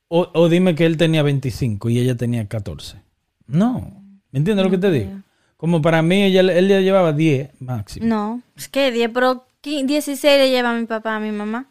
o, 0.08 0.28
o 0.32 0.48
dime 0.48 0.74
que 0.74 0.86
él 0.86 0.96
tenía 0.96 1.22
25 1.22 1.90
y 1.90 1.98
ella 1.98 2.16
tenía 2.16 2.46
14. 2.46 2.98
No. 3.46 4.02
¿Me 4.30 4.38
entiendes 4.38 4.64
lo 4.64 4.70
que 4.70 4.78
te 4.78 4.90
digo? 4.90 5.10
Como 5.56 5.80
para 5.80 6.02
mí, 6.02 6.22
ella, 6.24 6.40
él 6.40 6.68
ya 6.68 6.80
llevaba 6.80 7.12
10 7.12 7.50
máximo. 7.60 8.06
No, 8.06 8.42
es 8.56 8.68
que 8.68 8.90
10, 8.92 9.10
pero 9.14 9.46
qui- 9.62 9.84
16 9.86 10.38
le 10.38 10.50
lleva 10.50 10.70
a 10.70 10.78
mi 10.78 10.86
papá, 10.86 11.16
a 11.16 11.20
mi 11.20 11.30
mamá. 11.30 11.66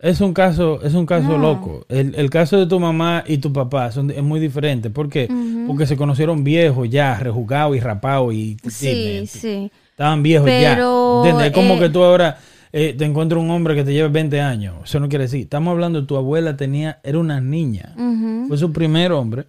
Es 0.00 0.20
un 0.20 0.32
caso, 0.32 0.80
es 0.82 0.94
un 0.94 1.06
caso 1.06 1.28
No. 1.28 1.38
loco. 1.38 1.84
El, 1.88 2.14
el 2.14 2.30
caso 2.30 2.56
de 2.56 2.66
tu 2.66 2.78
mamá 2.78 3.24
y 3.26 3.38
tu 3.38 3.52
papá 3.52 3.90
son, 3.90 4.10
es 4.12 4.22
muy 4.22 4.38
diferente. 4.38 4.90
¿Por 4.90 5.08
qué? 5.08 5.28
Porque 5.66 5.86
se 5.86 5.96
conocieron 5.96 6.44
viejos 6.44 6.88
ya, 6.88 7.18
rejugados 7.18 7.76
y 7.76 7.80
rapados 7.80 8.32
y 8.32 8.56
Sí, 8.68 9.26
sí. 9.26 9.70
estaban 9.90 10.22
viejos 10.22 10.46
Pero, 10.46 11.24
ya. 11.24 11.28
¿Entiendes? 11.30 11.46
Es 11.48 11.52
como 11.52 11.74
eh, 11.74 11.78
que 11.80 11.88
tú 11.88 12.02
ahora 12.04 12.38
eh, 12.72 12.94
te 12.96 13.04
encuentras 13.04 13.42
un 13.42 13.50
hombre 13.50 13.74
que 13.74 13.82
te 13.82 13.92
lleva 13.92 14.08
20 14.08 14.40
años. 14.40 14.76
Eso 14.84 15.00
no 15.00 15.08
quiere 15.08 15.24
decir. 15.24 15.40
Estamos 15.40 15.72
hablando 15.72 16.00
de 16.00 16.06
tu 16.06 16.16
abuela 16.16 16.56
tenía, 16.56 17.00
era 17.02 17.18
una 17.18 17.40
niña. 17.40 17.94
Fue 18.46 18.56
su 18.56 18.72
primer 18.72 19.10
hombre. 19.10 19.46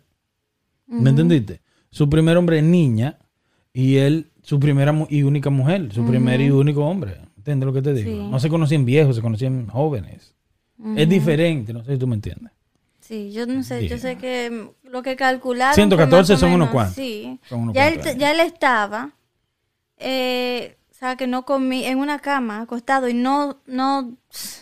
¿Me 0.88 1.12
entendiste? 1.12 1.62
Su 1.91 2.10
primer 2.10 2.38
hombre 2.38 2.62
niña 2.64 3.20
y 3.72 3.97
él 3.97 4.32
su 4.41 4.60
primera 4.60 4.95
y 5.10 5.22
única 5.22 5.52
mujer, 5.52 5.93
su 5.93 6.04
primer 6.08 6.41
y 6.41 6.50
único 6.50 6.84
hombre. 6.88 7.18
¿Entiendes 7.38 7.68
lo 7.68 7.74
que 7.74 7.84
te 7.84 7.93
digo? 7.93 8.10
Sí. 8.10 8.28
No 8.32 8.39
se 8.39 8.50
conocían 8.50 8.84
viejos, 8.84 9.16
se 9.16 9.22
conocían 9.22 9.68
jóvenes. 9.68 10.34
Es 10.96 11.10
diferente, 11.10 11.74
no 11.74 11.84
sé 11.84 11.94
si 11.94 11.98
tú 12.00 12.08
me 12.08 12.16
entiendes. 12.16 12.52
Sí, 13.02 13.32
yo 13.32 13.46
no 13.48 13.64
sé, 13.64 13.88
yo 13.88 13.98
sé 13.98 14.18
que 14.18 14.70
lo 14.84 15.02
que 15.02 15.16
calcularon. 15.16 15.74
114 15.76 16.26
fue 16.26 16.34
más 16.36 16.44
o 16.44 16.46
son 16.46 16.54
unos 16.54 16.70
cuantos. 16.70 16.96
Sí. 16.96 17.40
Unos 17.50 17.74
ya, 17.74 17.88
él, 17.88 18.00
ya 18.18 18.32
él 18.32 18.40
estaba, 18.40 19.12
eh, 19.98 20.78
o 20.92 20.94
sea, 20.94 21.16
que 21.16 21.26
no 21.28 21.44
comí 21.44 21.86
en 21.86 21.98
una 21.98 22.20
cama, 22.20 22.62
acostado, 22.62 23.10
y 23.10 23.14
no, 23.16 23.58
no, 23.66 24.14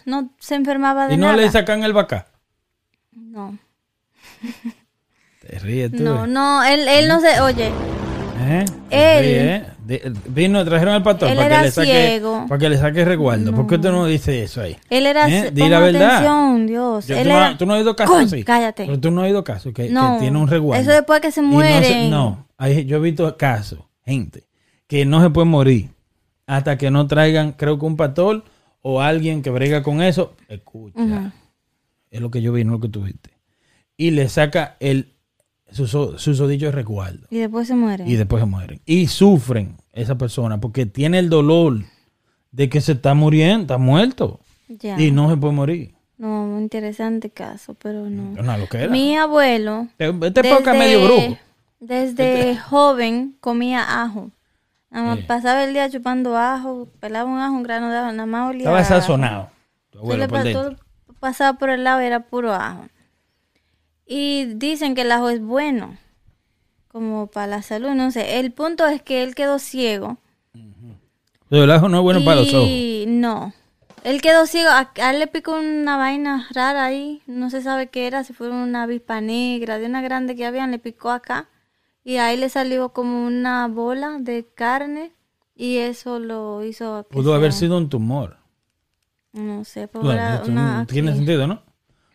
no 0.05 0.30
se 0.39 0.55
enfermaba 0.55 1.07
de 1.07 1.15
Y 1.15 1.18
no 1.18 1.26
nada. 1.28 1.38
le 1.38 1.51
sacan 1.51 1.84
el 1.84 1.93
vaca. 1.93 2.28
No, 3.11 3.57
Te 5.41 5.59
ríes 5.59 5.91
tú. 5.91 6.03
no, 6.03 6.26
eh. 6.26 6.28
no, 6.28 6.63
él, 6.63 6.88
él 6.88 7.07
no 7.07 7.20
se, 7.20 7.39
oye, 7.41 7.72
¿Eh? 8.39 8.65
Él- 8.89 9.25
eh. 9.25 9.65
De- 9.88 10.13
vino, 10.27 10.63
trajeron 10.65 10.95
al 10.95 11.03
pastor 11.03 11.33
para 11.33 11.47
que, 11.57 11.63
le 11.63 11.71
saque, 11.71 11.88
ciego. 12.09 12.45
para 12.47 12.59
que 12.59 12.69
le 12.69 12.77
saque 12.77 13.05
resguardo. 13.05 13.53
¿Por 13.53 13.67
qué 13.67 13.77
tú 13.77 13.89
no 13.89 14.05
dices 14.05 14.51
eso 14.51 14.61
ahí? 14.61 14.75
él 14.89 15.05
era, 15.05 15.29
¿Eh? 15.29 15.49
Di 15.51 15.67
la 15.69 15.79
verdad. 15.79 16.09
atención, 16.17 16.67
Dios, 16.67 17.07
Yo- 17.07 17.15
él 17.17 17.23
tú, 17.23 17.29
no, 17.33 17.57
tú 17.57 17.65
no 17.65 17.73
has 17.73 17.79
oído 17.79 17.95
Coño, 17.95 18.17
así. 18.25 18.43
cállate. 18.43 18.85
Pero 18.85 18.99
tú 18.99 19.11
no 19.11 19.21
has 19.21 19.27
oído 19.27 19.43
casos 19.45 19.73
que, 19.73 19.88
que 19.88 19.93
no, 19.93 20.17
tiene 20.19 20.38
un 20.38 20.47
resguardo. 20.47 20.81
eso 20.81 20.91
después 20.91 21.21
que 21.21 21.31
se 21.31 21.41
Y 21.41 21.43
no 21.43 22.09
No, 22.09 22.47
hay- 22.57 22.85
yo 22.85 22.97
he 22.97 22.99
visto 22.99 23.38
casos, 23.38 23.79
gente, 24.05 24.43
que 24.88 25.05
no 25.05 25.21
se 25.21 25.29
puede 25.29 25.45
morir 25.45 25.89
hasta 26.45 26.77
que 26.77 26.91
no 26.91 27.07
traigan, 27.07 27.53
creo 27.53 27.79
que 27.79 27.85
un 27.85 27.95
pastor 27.97 28.43
o 28.81 29.01
alguien 29.01 29.41
que 29.41 29.49
brega 29.51 29.83
con 29.83 30.01
eso. 30.01 30.33
Escucha, 30.49 31.31
es 32.11 32.19
lo 32.21 32.29
que 32.29 32.41
yo 32.41 32.51
vi, 32.51 32.63
no 32.65 32.73
lo 32.73 32.79
que 32.81 32.89
tú 32.89 33.03
viste. 33.03 33.31
Y 33.95 34.11
le 34.11 34.27
saca 34.29 34.75
el 34.81 35.13
su 35.72 35.88
susodicho 35.88 36.68
de 36.68 36.72
resguardo. 36.72 37.28
Y 37.30 37.38
después 37.38 37.68
se 37.68 37.76
mueren. 37.76 38.07
Y 38.07 38.15
después 38.15 38.41
se 38.41 38.45
mueren. 38.47 38.82
Y 38.86 39.07
sufren 39.07 39.78
esa 39.93 40.18
persona 40.18 40.59
porque 40.59 40.86
tiene 40.86 41.20
el 41.20 41.30
dolor 41.30 41.80
de 42.51 42.70
que 42.70 42.82
se 42.82 42.93
está 42.93 43.13
muriendo, 43.13 43.61
está 43.61 43.78
muerto. 43.78 44.39
ya. 44.68 44.99
Y 44.99 45.11
no 45.11 45.30
se 45.30 45.38
puede 45.38 45.53
morir. 45.53 45.95
No, 46.18 46.45
muy 46.47 46.63
interesante 46.63 47.30
caso, 47.30 47.76
pero 47.76 48.09
no. 48.09 48.36
Mi 48.89 49.15
abuelo. 49.15 49.88
Este 49.99 50.28
este 50.28 50.43
poca 50.55 50.74
medio 50.74 51.03
brujo. 51.05 51.38
Desde 51.80 52.57
joven 52.57 53.36
comía 53.39 54.01
ajo. 54.03 54.32
Nada 54.89 55.05
más 55.05 55.18
Sí. 55.20 55.26
pasaba 55.28 55.63
el 55.63 55.74
día 55.74 55.89
chupando 55.89 56.36
ajo, 56.38 56.88
pelaba 56.99 57.30
un 57.30 57.39
ajo, 57.39 57.53
un 57.55 57.63
grano 57.63 57.91
de 57.91 57.97
ajo, 57.97 58.11
nada 58.13 58.26
más 58.26 58.49
olía. 58.49 58.61
Estaba 58.63 58.84
sazonado. 58.84 59.49
Tu 59.91 59.99
abuelo 59.99 60.28
por 60.28 60.43
todo 60.51 60.76
pasaba 61.20 61.57
por 61.57 61.70
el 61.70 61.84
lado 61.84 62.01
y 62.01 62.05
era 62.05 62.22
puro 62.22 62.53
ajo. 62.53 62.86
Y 64.08 64.45
dicen 64.55 64.95
que 64.95 65.01
el 65.01 65.12
ajo 65.12 65.30
es 65.30 65.41
bueno, 65.41 65.97
como 66.88 67.28
para 67.28 67.47
la 67.47 67.62
salud, 67.62 67.89
no 67.91 68.10
sé. 68.12 68.39
El 68.39 68.51
punto 68.53 68.88
es 68.88 69.01
que 69.01 69.24
él 69.24 69.36
quedó 69.36 69.60
ciego. 69.60 70.18
Pero 71.49 71.64
el 71.64 71.72
ajo 71.72 71.88
no 71.89 71.97
es 71.97 72.03
bueno 72.03 72.24
para 72.26 72.41
los 72.41 72.53
ojos. 72.53 72.70
No. 73.08 73.53
Él 74.03 74.22
quedó 74.22 74.45
ciego. 74.45 74.70
A, 74.70 74.91
a 75.01 75.12
él 75.12 75.20
le 75.20 75.28
picó 75.28 75.58
una 75.58 75.97
vaina 75.97 76.47
rara 76.51 76.86
ahí. 76.86 77.22
No 77.28 77.49
se 77.49 77.62
sabe 77.62 77.88
qué 77.88 78.08
era. 78.08 78.24
Si 78.24 78.34
fue 78.34 78.49
una 78.49 78.84
avispa 78.84 79.22
negra. 79.22 79.78
De 79.80 79.86
una 79.86 80.01
grande 80.01 80.36
que 80.36 80.45
habían. 80.45 80.72
Le 80.72 80.80
picó 80.80 81.10
acá. 81.10 81.49
Y 82.03 82.18
ahí 82.18 82.38
le 82.38 82.49
salió 82.49 82.89
como 82.89 83.26
una 83.26 83.68
bola 83.68 84.18
de 84.20 84.45
carne. 84.55 85.12
Y 85.55 85.78
eso 85.78 86.20
lo 86.20 86.64
hizo. 86.64 87.05
Pudo 87.10 87.34
haber 87.34 87.51
sido 87.53 87.78
un 87.78 87.89
tumor. 87.89 88.38
No 89.34 89.64
sé. 89.66 89.88
pues 89.88 90.03
Bueno, 90.03 90.20
era 90.22 90.36
esto 90.36 90.51
una- 90.51 90.86
tiene 90.86 91.14
sentido, 91.16 91.47
¿no? 91.47 91.62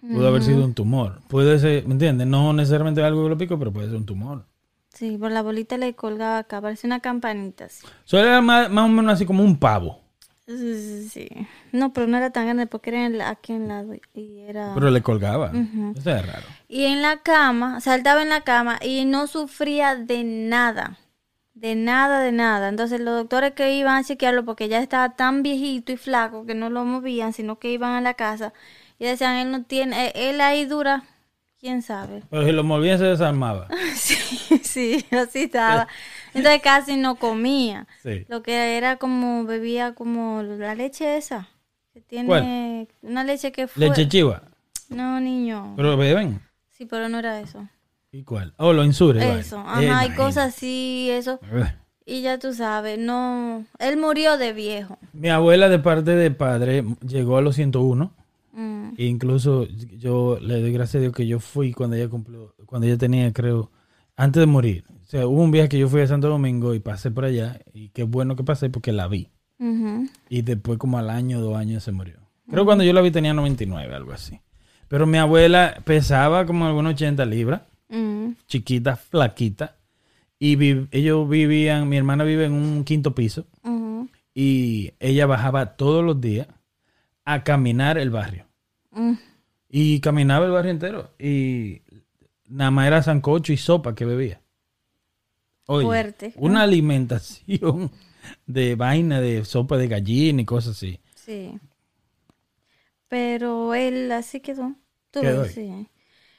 Pudo 0.03 0.29
haber 0.29 0.43
sido 0.43 0.65
un 0.65 0.75
tumor. 0.75 1.21
Puede 1.29 1.59
ser, 1.61 1.87
¿me 1.87 1.93
entiendes? 1.93 2.27
No 2.27 2.53
necesariamente 2.53 3.03
algo 3.03 3.23
que 3.23 3.31
lo 3.31 3.39
pico, 3.39 3.59
pero 3.59 3.73
puede 3.73 3.87
ser 3.89 3.97
un 3.97 4.05
tumor. 4.07 4.45
Sí, 4.93 5.17
por 5.17 5.31
la 5.31 5.43
bolita 5.43 5.79
le 5.79 5.95
colgaba 5.95 6.39
acá, 6.39 6.61
parecía 6.61 6.89
una 6.89 7.01
campanita. 7.01 7.69
Sí. 7.69 7.87
Eso 8.05 8.19
era 8.19 8.41
más, 8.43 8.69
más 8.69 8.85
o 8.85 8.89
menos 8.89 9.13
así 9.15 9.25
como 9.25 9.43
un 9.45 9.57
pavo. 9.57 10.01
Sí, 10.47 11.09
sí. 11.09 11.29
No, 11.71 11.93
pero 11.93 12.09
no 12.09 12.17
era 12.17 12.31
tan 12.31 12.45
grande 12.47 12.67
porque 12.67 12.91
era 12.91 13.07
en 13.07 13.17
la- 13.17 13.31
aquí 13.31 13.53
en 13.53 13.69
lado 13.69 13.95
y 14.13 14.41
era... 14.41 14.73
Pero 14.75 14.91
le 14.91 15.01
colgaba. 15.01 15.53
Eso 15.97 16.11
es 16.11 16.27
raro. 16.27 16.47
Y 16.69 16.85
en 16.87 17.01
la 17.01 17.19
cama, 17.19 17.81
saltaba 17.81 18.23
en 18.23 18.29
la 18.29 18.43
cama 18.43 18.79
y 18.83 19.05
no 19.05 19.29
sufría 19.29 19.95
de 19.95 20.25
nada. 20.25 20.99
De 21.55 21.75
nada, 21.77 22.21
de 22.21 22.33
nada. 22.33 22.69
Entonces 22.69 23.01
los 23.01 23.15
doctores 23.17 23.53
que 23.53 23.73
iban 23.77 23.97
a 23.97 24.05
chequearlo 24.05 24.45
porque 24.45 24.69
ya 24.69 24.81
estaba 24.81 25.15
tan 25.15 25.43
viejito 25.45 25.93
y 25.93 25.97
flaco 25.97 26.45
que 26.45 26.55
no 26.57 26.71
lo 26.71 26.85
movían, 26.85 27.33
sino 27.33 27.59
que 27.59 27.71
iban 27.73 27.93
a 27.93 28.01
la 28.01 28.15
casa 28.15 28.53
y 29.03 29.05
decían, 29.05 29.35
él 29.35 29.51
no 29.51 29.65
tiene, 29.65 30.07
eh, 30.07 30.13
él 30.15 30.41
ahí 30.41 30.65
dura, 30.65 31.03
quién 31.59 31.83
sabe. 31.83 32.23
Pero 32.31 32.47
si 32.47 32.53
lo 32.53 32.63
movían 32.63 32.99
se 32.99 33.05
desarmaba. 33.05 33.67
sí, 33.97 34.15
sí, 34.63 35.05
así 35.11 35.43
estaba. 35.43 35.89
Entonces 36.35 36.63
casi 36.63 36.97
no 36.97 37.17
comía. 37.17 37.89
Sí. 38.05 38.25
Lo 38.29 38.45
que 38.45 38.77
era 38.77 38.99
como, 38.99 39.45
bebía 39.45 39.97
como 39.97 40.45
la 40.45 40.77
leche 40.77 41.17
esa. 41.17 41.49
Que 41.93 42.01
tiene 42.01 42.29
¿Cuál? 42.29 42.89
una 43.03 43.25
leche 43.25 43.51
que 43.51 43.67
fue... 43.67 43.89
Leche 43.89 44.09
chiva. 44.09 44.43
No, 44.89 45.19
niño. 45.19 45.75
Pero 45.75 45.97
beben. 45.97 46.41
Sí, 46.71 46.87
pero 46.87 47.09
no 47.09 47.19
era 47.19 47.41
eso. 47.41 47.69
¿Y 48.13 48.23
cuál? 48.23 48.55
Oh, 48.57 48.73
lo 48.73 48.85
insure. 48.85 49.41
Eso, 49.41 49.65
vaina. 49.65 49.95
ajá, 49.95 50.01
hay 50.03 50.11
cosas 50.15 50.55
así, 50.55 51.11
eso. 51.11 51.41
Y 52.07 52.23
ya 52.23 52.39
tú 52.39 52.55
sabes, 52.55 53.01
no. 53.01 53.65
Él 53.81 53.97
murió 53.97 54.39
de 54.39 54.53
viejo. 54.53 54.97
Mi 55.13 55.29
abuela 55.29 55.69
de 55.69 55.81
parte 55.81 56.13
de 56.13 56.31
padre 56.31 56.85
llegó 57.05 57.37
a 57.37 57.43
los 57.43 57.57
101. 57.57 58.13
Mm, 58.53 58.95
E 58.99 59.07
incluso 59.07 59.67
yo 59.99 60.39
le 60.41 60.61
doy 60.61 60.73
gracias 60.73 60.97
a 60.97 61.01
Dios 61.01 61.13
que 61.15 61.27
yo 61.27 61.41
fui 61.41 61.73
cuando 61.73 61.97
ella 61.97 62.09
cumplió, 62.09 62.55
cuando 62.67 62.87
ella 62.87 62.99
tenía, 62.99 63.33
creo, 63.33 63.71
antes 64.17 64.41
de 64.41 64.47
morir. 64.47 64.85
O 65.03 65.07
sea, 65.07 65.27
hubo 65.27 65.43
un 65.43 65.51
viaje 65.51 65.69
que 65.71 65.79
yo 65.79 65.89
fui 65.89 66.01
a 66.03 66.07
Santo 66.07 66.29
Domingo 66.29 66.75
y 66.75 66.81
pasé 66.81 67.11
por 67.11 67.25
allá. 67.25 67.61
Y 67.73 67.89
qué 67.91 68.03
bueno 68.03 68.37
que 68.37 68.45
pasé 68.45 68.69
porque 68.71 68.93
la 68.93 69.09
vi. 69.09 69.29
Y 70.29 70.43
después 70.43 70.79
como 70.79 70.99
al 70.99 71.09
año, 71.11 71.41
dos 71.41 71.57
años 71.57 71.83
se 71.85 71.93
murió. 71.93 72.17
Creo 72.49 72.65
que 72.65 72.67
cuando 72.67 72.85
yo 72.85 72.93
la 72.93 73.01
vi 73.01 73.11
tenía 73.11 73.33
99, 73.35 73.95
algo 73.95 74.13
así. 74.13 74.41
Pero 74.89 75.07
mi 75.07 75.17
abuela 75.19 75.81
pesaba 75.85 76.45
como 76.47 76.67
algunos 76.67 76.93
80 76.95 77.25
libras, 77.25 77.63
Mm, 77.89 78.33
chiquita, 78.47 78.97
flaquita. 78.97 79.77
Y 80.39 80.57
vi- 80.57 80.89
ellos 80.91 81.29
vivían, 81.29 81.89
mi 81.89 81.97
hermana 81.99 82.25
vive 82.25 82.47
en 82.47 82.53
un 82.53 82.85
quinto 82.85 83.15
piso. 83.15 83.47
Y 84.35 84.93
ella 84.99 85.27
bajaba 85.27 85.77
todos 85.77 86.03
los 86.05 86.21
días 86.21 86.49
a 87.25 87.45
caminar 87.45 87.99
el 87.99 88.11
barrio. 88.11 88.47
mm. 88.91 89.13
Y 89.75 90.01
caminaba 90.01 90.45
el 90.45 90.53
barrio 90.53 90.71
entero. 90.71 91.11
Y 91.19 91.81
nada 92.47 92.71
más 92.71 92.87
era 92.87 93.03
sancocho 93.03 93.55
y 93.55 93.57
sopa 93.57 93.95
que 93.95 94.05
bebía. 94.05 94.43
Oye, 95.67 95.87
Fuerte, 95.87 96.35
¿no? 96.37 96.43
Una 96.43 96.63
alimentación 96.63 97.91
de 98.47 98.75
vaina, 98.75 99.21
de 99.23 99.45
sopa 99.47 99.79
de 99.79 99.89
gallina 99.89 100.43
y 100.43 100.45
cosas 100.45 100.77
así. 100.77 101.01
Sí. 101.15 101.59
Pero 103.09 103.75
él 103.75 104.11
así 104.13 104.41
quedó. 104.41 104.75
Tú 105.11 105.21
Quedó 105.21 105.45
sí. 105.47 105.87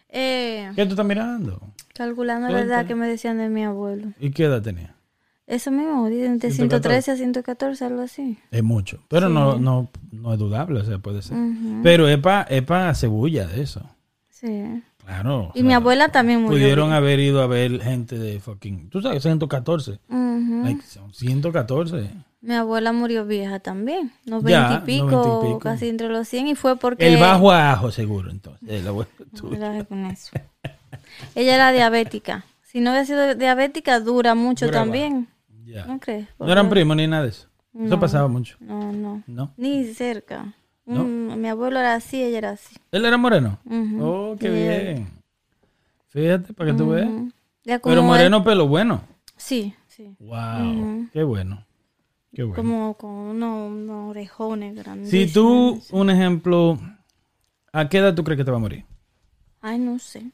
Eh, 0.10 0.72
¿Qué 0.76 0.86
tú 0.86 0.92
estás 0.92 1.06
mirando? 1.06 1.60
calculando 1.96 2.50
la 2.50 2.62
edad 2.62 2.86
que 2.88 2.96
me 2.96 3.08
decían 3.08 3.38
de 3.38 3.50
mi 3.50 3.64
abuelo. 3.64 4.14
¿Y 4.20 4.32
qué 4.32 4.46
edad 4.46 4.62
tenía? 4.62 4.96
Eso 5.46 5.72
mismo, 5.72 6.08
dicen 6.08 6.40
de 6.40 6.52
114. 6.52 7.12
113 7.12 7.12
a 7.12 7.16
114, 7.18 7.86
algo 7.86 8.02
así. 8.02 8.38
Es 8.52 8.64
mucho. 8.64 9.04
Pero 9.10 9.28
no, 9.28 9.58
no, 9.58 9.90
no 10.12 10.34
es 10.34 10.40
dudable, 10.40 10.80
o 10.80 10.86
sea, 10.86 11.00
puede 11.00 11.22
ser. 11.22 11.38
Pero 11.84 12.08
es 12.08 12.18
para 12.20 12.44
es 12.44 12.62
pa 12.64 12.94
cebulla 12.96 13.46
de 13.48 13.62
eso. 13.62 13.82
Sí. 14.30 14.82
Claro. 15.06 15.48
o 15.48 15.52
Y 15.54 15.60
sea, 15.60 15.68
mi 15.68 15.74
abuela 15.74 16.08
también 16.10 16.42
murió. 16.42 16.58
Pudieron 16.58 16.88
bien. 16.88 16.96
haber 16.98 17.20
ido 17.20 17.42
a 17.42 17.48
ver 17.48 17.82
gente 17.82 18.18
de 18.18 18.40
fucking. 18.40 18.90
Tú 18.90 19.02
sabes, 19.02 19.22
114. 19.24 20.00
Ujú. 20.10 20.62
Like, 20.64 20.82
son 20.84 21.14
114. 21.14 22.10
Mi 22.40 22.54
abuela 22.56 22.92
murió 22.94 23.26
vieja 23.26 23.60
también, 23.60 24.12
noventa 24.26 24.50
Ya, 24.50 24.82
y 24.82 24.86
pico, 24.86 25.06
90 25.12 25.20
y 25.46 25.48
pico. 25.48 25.60
casi 25.60 25.88
entre 25.90 26.08
los 26.10 26.28
100, 26.28 26.48
y 26.48 26.56
fue 26.56 26.78
porque... 26.78 27.08
El 27.14 27.20
bajo 27.20 27.52
a 27.52 27.72
ajo, 27.72 27.92
seguro, 27.92 28.32
entonces. 28.32 28.68
El 28.70 28.88
abuelo 28.88 29.10
con 29.90 30.06
eso. 30.06 30.32
Ella 31.36 31.56
era 31.56 31.72
diabética. 31.72 32.46
Si 32.64 32.80
no 32.82 32.92
hubiera 32.92 33.06
sido 33.06 33.36
diabética, 33.36 34.00
dura 34.00 34.36
mucho 34.36 34.66
Duraba. 34.66 34.84
también. 34.86 35.28
Ya. 35.66 35.86
¿No 35.86 36.00
crees? 36.00 36.28
No 36.40 36.52
eran 36.52 36.70
primos 36.70 36.98
ni 36.98 37.08
nada 37.08 37.24
de 37.24 37.30
eso. 37.30 37.48
Eso 37.80 38.00
pasaba 38.00 38.28
mucho. 38.28 38.58
No, 38.60 38.92
no. 38.92 39.24
¿No? 39.28 39.54
Ni 39.58 39.86
cerca. 39.94 40.54
¿No? 40.86 41.04
Mm, 41.06 41.40
mi 41.40 41.48
abuelo 41.48 41.80
era 41.80 41.96
así, 41.96 42.22
ella 42.22 42.38
era 42.38 42.50
así. 42.52 42.76
¿Él 42.92 43.06
era 43.06 43.18
moreno? 43.18 43.58
Oh, 44.00 44.36
qué 44.40 44.48
Sí, 44.50 44.54
bien. 44.54 45.08
Fíjate, 46.10 46.54
para 46.54 46.72
que 46.72 46.78
tú 46.78 46.90
veas. 46.90 47.10
Pero 47.84 48.04
moreno, 48.04 48.44
pelo 48.44 48.68
bueno. 48.68 49.02
él- 49.08 49.16
Sí, 49.38 49.74
sí. 49.88 50.16
Wow. 50.20 51.08
Qué 51.12 51.24
bueno. 51.24 51.66
Qué 52.34 52.44
bueno. 52.44 52.56
Como 52.56 52.94
con 52.98 53.10
unos, 53.12 53.72
unos 53.72 54.10
orejones 54.10 54.76
grandes. 54.76 55.10
Si 55.10 55.32
tú, 55.32 55.82
un 55.92 56.10
ejemplo, 56.10 56.78
¿a 57.72 57.90
qué 57.90 58.00
edad 58.00 58.14
tú 58.14 58.24
crees 58.24 58.38
que 58.38 58.44
te 58.46 58.52
va 58.52 58.58
a 58.58 58.60
morir? 58.62 58.86
Ay, 59.62 59.80
no 59.80 59.98
sé. 60.00 60.32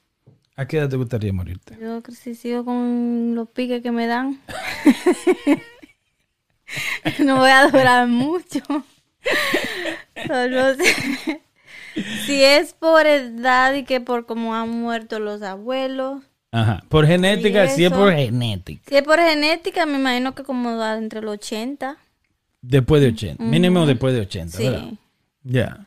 ¿A 0.59 0.67
qué 0.67 0.77
edad 0.77 0.89
te 0.89 0.97
gustaría 0.97 1.31
morirte? 1.31 1.75
Yo 1.75 1.79
creo 1.79 2.03
que 2.03 2.11
si 2.11 2.35
sigo 2.35 2.65
con 2.65 3.33
los 3.33 3.47
piques 3.47 3.81
que 3.81 3.91
me 3.91 4.07
dan, 4.07 4.41
no 7.19 7.37
voy 7.37 7.49
a 7.49 7.69
durar 7.69 8.09
mucho. 8.09 8.59
Sé. 10.27 11.41
Si 12.25 12.43
es 12.43 12.73
por 12.73 13.07
edad 13.07 13.73
y 13.73 13.85
que 13.85 14.01
por 14.01 14.25
cómo 14.25 14.53
han 14.53 14.69
muerto 14.69 15.19
los 15.19 15.41
abuelos. 15.43 16.23
Ajá. 16.51 16.83
Por 16.89 17.07
genética, 17.07 17.63
Y 17.63 17.69
sí 17.69 17.85
es 17.85 17.91
eso. 17.93 18.01
por 18.01 18.13
genética. 18.13 18.81
Si 18.85 18.97
es 18.97 19.03
por 19.03 19.19
genética, 19.19 19.85
me 19.85 19.97
imagino 19.97 20.35
que 20.35 20.43
como 20.43 20.75
da 20.75 20.97
entre 20.97 21.21
los 21.21 21.35
80. 21.35 21.95
Después 22.61 23.01
de 23.01 23.07
80. 23.07 23.41
Mínimo 23.41 23.85
después 23.85 24.13
de 24.13 24.19
80, 24.19 24.57
¿verdad? 24.57 24.89
Sí. 24.89 24.97
Ya. 25.43 25.85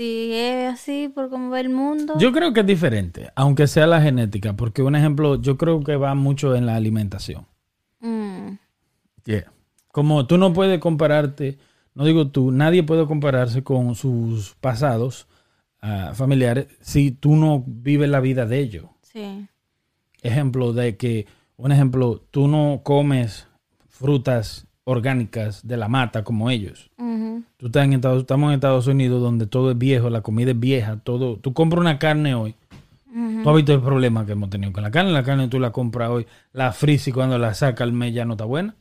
Si 0.00 0.32
es 0.32 0.72
así 0.72 1.12
por 1.14 1.28
cómo 1.28 1.50
va 1.50 1.60
el 1.60 1.68
mundo. 1.68 2.14
Yo 2.18 2.32
creo 2.32 2.54
que 2.54 2.60
es 2.60 2.66
diferente, 2.66 3.30
aunque 3.34 3.66
sea 3.66 3.86
la 3.86 4.00
genética, 4.00 4.54
porque 4.54 4.80
un 4.80 4.96
ejemplo, 4.96 5.38
yo 5.38 5.58
creo 5.58 5.84
que 5.84 5.96
va 5.96 6.14
mucho 6.14 6.54
en 6.56 6.64
la 6.64 6.74
alimentación. 6.76 7.46
Mm, 8.00 8.52
Yeah. 9.26 9.52
Como 9.92 10.26
tú 10.26 10.38
no 10.38 10.54
puedes 10.54 10.80
compararte, 10.80 11.58
no 11.94 12.06
digo 12.06 12.28
tú, 12.28 12.50
nadie 12.50 12.82
puede 12.82 13.06
compararse 13.06 13.62
con 13.62 13.94
sus 13.94 14.54
pasados 14.54 15.28
ah, 15.82 16.12
familiares 16.14 16.68
si 16.80 17.10
tú 17.10 17.36
no 17.36 17.62
vives 17.66 18.08
la 18.08 18.20
vida 18.20 18.46
de 18.46 18.58
ellos. 18.58 18.86
sí. 19.02 19.46
Ejemplo 20.22 20.72
de 20.72 20.96
que, 20.96 21.26
un 21.56 21.72
ejemplo, 21.72 22.22
tú 22.30 22.48
no 22.48 22.80
comes 22.84 23.48
frutas 23.88 24.66
orgánicas 24.84 25.66
de 25.66 25.76
la 25.76 25.88
mata 25.88 26.24
como 26.24 26.50
ellos. 26.50 26.90
Tú 27.56 27.66
estás 27.66 27.84
en 27.84 27.92
Estados, 27.94 28.20
estamos 28.22 28.48
en 28.48 28.54
Estados 28.54 28.86
Unidos 28.86 29.20
donde 29.22 29.46
todo 29.46 29.70
es 29.70 29.78
viejo, 29.78 30.10
la 30.10 30.20
comida 30.22 30.50
es 30.52 30.58
vieja, 30.60 30.98
todo. 31.02 31.36
Tú 31.36 31.52
compras 31.52 31.80
una 31.80 31.98
carne 31.98 32.34
hoy. 32.34 32.54
Tú 33.42 33.48
has 33.50 33.56
visto 33.56 33.74
el 33.74 33.80
problema 33.80 34.24
que 34.24 34.32
hemos 34.32 34.50
tenido 34.50 34.72
con 34.72 34.82
la 34.82 34.90
carne. 34.90 35.10
La 35.12 35.22
carne 35.24 35.48
tú 35.48 35.58
la 35.60 35.70
compras 35.72 36.10
hoy, 36.10 36.26
la 36.52 36.72
frizas 36.72 37.08
y 37.08 37.12
cuando 37.12 37.38
la 37.38 37.54
saca 37.54 37.84
al 37.84 37.92
mes 37.92 38.14
ya 38.14 38.24
no 38.24 38.34
está 38.34 38.44
buena. 38.44 38.74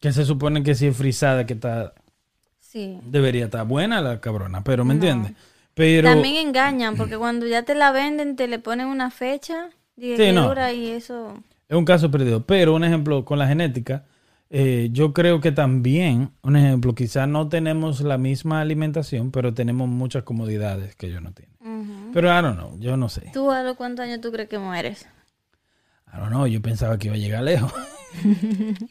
Que 0.00 0.12
se 0.12 0.24
supone 0.24 0.62
que 0.62 0.74
si 0.74 0.86
es 0.86 0.96
frisada 0.96 1.46
que 1.46 1.54
está 1.54 1.94
Sí. 2.60 2.98
debería 3.04 3.44
estar 3.46 3.66
buena 3.66 4.00
la 4.00 4.20
cabrona, 4.20 4.64
pero 4.64 4.84
¿me 4.84 4.94
entiendes? 4.94 5.32
Pero 5.74 6.08
También 6.08 6.46
engañan, 6.48 6.96
porque 6.96 7.16
cuando 7.16 7.46
ya 7.46 7.62
te 7.62 7.74
la 7.74 7.92
venden, 7.92 8.34
te 8.36 8.48
le 8.48 8.58
ponen 8.58 8.86
una 8.88 9.10
fecha 9.10 9.68
de 9.96 10.16
Sí, 10.16 10.32
no. 10.32 10.52
y 10.72 10.88
eso. 10.88 11.34
es 11.68 11.76
un 11.76 11.84
caso 11.84 12.10
perdido. 12.10 12.44
Pero 12.44 12.74
un 12.74 12.82
ejemplo 12.84 13.24
con 13.24 13.38
la 13.38 13.46
genética, 13.46 14.04
eh, 14.54 14.90
yo 14.92 15.14
creo 15.14 15.40
que 15.40 15.50
también, 15.50 16.32
un 16.42 16.56
ejemplo, 16.56 16.94
quizás 16.94 17.26
no 17.26 17.48
tenemos 17.48 18.02
la 18.02 18.18
misma 18.18 18.60
alimentación, 18.60 19.30
pero 19.30 19.54
tenemos 19.54 19.88
muchas 19.88 20.24
comodidades 20.24 20.94
que 20.94 21.06
ellos 21.06 21.22
no 21.22 21.32
tienen. 21.32 21.56
Ujú. 21.60 22.12
Pero 22.12 22.28
I 22.28 22.42
don't 22.42 22.58
know, 22.58 22.78
yo 22.78 22.98
no 22.98 23.08
sé. 23.08 23.30
¿Tú 23.32 23.50
a 23.50 23.62
los 23.62 23.78
cuántos 23.78 24.04
años 24.04 24.20
tú 24.20 24.30
crees 24.30 24.50
que 24.50 24.58
mueres? 24.58 25.08
I 26.06 26.18
don't 26.18 26.28
know, 26.28 26.46
yo 26.46 26.60
pensaba 26.60 26.98
que 26.98 27.06
iba 27.06 27.16
a 27.16 27.18
llegar 27.18 27.42
lejos. 27.42 27.72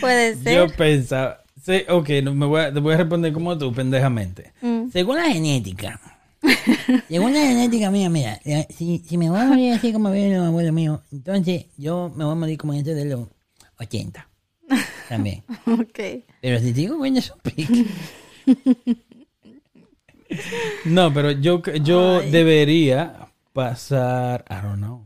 Puede 0.00 0.34
ser. 0.34 0.56
Yo 0.56 0.66
pensaba, 0.76 1.44
sí, 1.62 1.84
ok, 1.88 2.10
no, 2.24 2.34
me 2.34 2.46
voy 2.46 2.62
a, 2.62 2.72
te 2.74 2.80
voy 2.80 2.94
a 2.94 2.96
responder 2.96 3.32
como 3.32 3.56
tú, 3.56 3.72
pendejamente. 3.72 4.52
Mm. 4.60 4.88
Según 4.90 5.14
la 5.18 5.30
genética. 5.30 6.00
Según 7.08 7.32
la 7.34 7.40
genética 7.40 7.90
mía, 7.90 8.08
mira, 8.10 8.40
eh, 8.44 8.66
si, 8.70 8.98
si 9.06 9.16
me 9.18 9.30
voy 9.30 9.40
a 9.40 9.44
morir 9.46 9.72
así 9.74 9.92
como 9.92 10.10
viven 10.10 10.36
los 10.36 10.46
abuelos 10.46 10.72
míos, 10.72 11.00
entonces 11.12 11.66
yo 11.76 12.12
me 12.16 12.24
voy 12.24 12.32
a 12.32 12.36
morir 12.36 12.58
como 12.58 12.72
dentro 12.72 12.94
de 12.94 13.04
los 13.06 13.28
80. 13.78 14.28
También. 15.08 15.42
Ok. 15.66 15.98
Pero 16.40 16.58
si 16.60 16.72
sigo 16.74 16.96
comiendo 16.96 17.20
esos 17.20 17.38
piques, 17.40 17.86
No, 20.86 21.12
pero 21.12 21.30
yo, 21.32 21.62
yo 21.82 22.22
debería 22.22 23.28
pasar, 23.52 24.44
I 24.48 24.54
don't 24.66 24.78
know. 24.78 25.04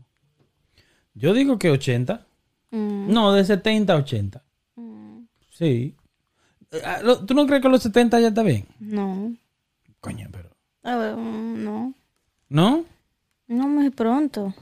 Yo 1.14 1.32
digo 1.34 1.58
que 1.58 1.70
80. 1.70 2.24
Mm, 2.70 3.12
No, 3.12 3.32
de 3.32 3.44
70 3.44 3.92
a 3.92 3.96
80. 3.96 4.42
Sí. 5.50 5.94
Ah, 6.84 7.00
¿Tú 7.26 7.34
no 7.34 7.46
crees 7.46 7.62
que 7.62 7.68
los 7.68 7.82
70 7.82 8.20
ya 8.20 8.28
está 8.28 8.42
bien? 8.42 8.66
No. 8.78 9.34
Coño, 10.00 10.28
pero. 10.30 10.45
Mm, 10.86 11.64
no. 11.64 11.94
¿No? 12.48 12.84
No 13.48 13.68
muy 13.68 13.90
pronto. 13.90 14.54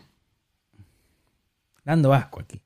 Dando 1.84 2.12
asco 2.14 2.40
aquí. 2.40 2.60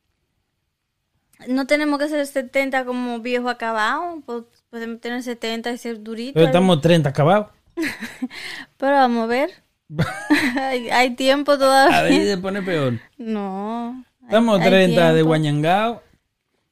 No 1.48 1.66
tenemos 1.66 1.98
que 1.98 2.08
ser 2.08 2.26
70 2.26 2.84
como 2.84 3.20
viejo 3.20 3.48
acabado. 3.48 4.20
po- 4.24 4.46
Podemos 4.70 5.00
tener 5.00 5.22
70 5.22 5.72
y 5.72 5.78
ser 5.78 6.02
durito. 6.02 6.34
Pero 6.34 6.46
estamos 6.46 6.80
30 6.80 7.08
acabados. 7.08 7.48
Pero 8.76 8.92
vamos 8.96 9.24
a 9.24 9.26
ver. 9.26 9.50
hay, 10.60 10.90
hay 10.90 11.14
tiempo 11.14 11.52
A 11.52 11.56
ver 11.56 11.60
todavía. 11.66 12.20
si 12.20 12.26
se 12.26 12.38
pone 12.38 12.62
peor. 12.62 13.00
No. 13.16 14.04
Estamos 14.22 14.60
hay 14.60 14.66
30 14.68 15.12
de 15.14 15.22
guañangao. 15.22 16.02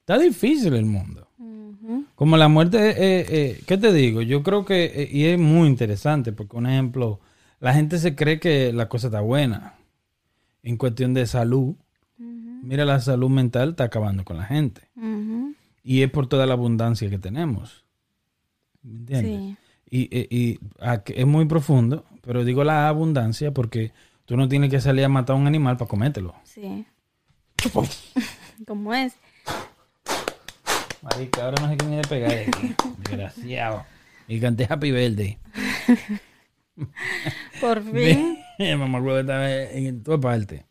Está 0.00 0.18
difícil 0.18 0.74
el 0.74 0.84
mundo. 0.84 1.25
Como 2.16 2.36
la 2.38 2.48
muerte, 2.48 2.78
eh, 2.90 3.26
eh, 3.28 3.60
¿qué 3.66 3.76
te 3.78 3.92
digo? 3.92 4.22
Yo 4.22 4.42
creo 4.42 4.64
que, 4.64 4.84
eh, 4.86 5.08
y 5.12 5.26
es 5.26 5.38
muy 5.38 5.68
interesante, 5.68 6.32
porque 6.32 6.56
un 6.56 6.66
ejemplo, 6.66 7.20
la 7.60 7.72
gente 7.74 7.98
se 7.98 8.14
cree 8.16 8.40
que 8.40 8.72
la 8.72 8.88
cosa 8.88 9.06
está 9.08 9.20
buena 9.20 9.74
en 10.64 10.76
cuestión 10.78 11.14
de 11.14 11.26
salud. 11.26 11.74
Mira, 12.18 12.84
la 12.84 12.98
salud 13.00 13.28
mental 13.30 13.70
está 13.70 13.84
acabando 13.84 14.24
con 14.24 14.38
la 14.38 14.44
gente. 14.44 14.80
Y 15.84 16.02
es 16.02 16.10
por 16.10 16.26
toda 16.26 16.46
la 16.46 16.54
abundancia 16.54 17.08
que 17.08 17.18
tenemos. 17.18 17.84
¿Me 18.82 18.98
entiendes? 18.98 19.40
Sí. 19.40 19.56
Y, 19.88 20.00
y- 20.18 20.26
y, 20.30 20.58
que 21.04 21.20
es 21.20 21.26
muy 21.26 21.44
profundo, 21.44 22.04
pero 22.22 22.44
digo 22.44 22.64
la 22.64 22.88
abundancia 22.88 23.52
porque 23.52 23.92
tú 24.24 24.36
no 24.36 24.48
tienes 24.48 24.70
que 24.70 24.80
salir 24.80 25.04
a 25.04 25.08
matar 25.08 25.36
a 25.36 25.38
un 25.38 25.46
animal 25.46 25.76
para 25.76 25.88
comértelo. 25.88 26.34
Sí. 26.44 26.84
¿Cómo 28.66 28.94
es? 28.94 29.14
Marica, 31.10 31.44
ahora 31.44 31.62
no 31.62 31.68
sé 31.70 31.76
quién 31.76 31.92
es 31.94 32.02
de 32.02 32.08
pegar. 32.08 32.32
Desgraciado. 32.98 33.86
Y 34.28 34.40
canté 34.40 34.66
Happy 34.68 34.90
Birthday. 34.90 35.38
Por 37.60 37.82
fin. 37.92 38.38
Mamá 38.78 39.00
huevo 39.00 39.18
estaba 39.20 39.50
en 39.50 40.02
toda 40.02 40.18
parte. 40.18 40.64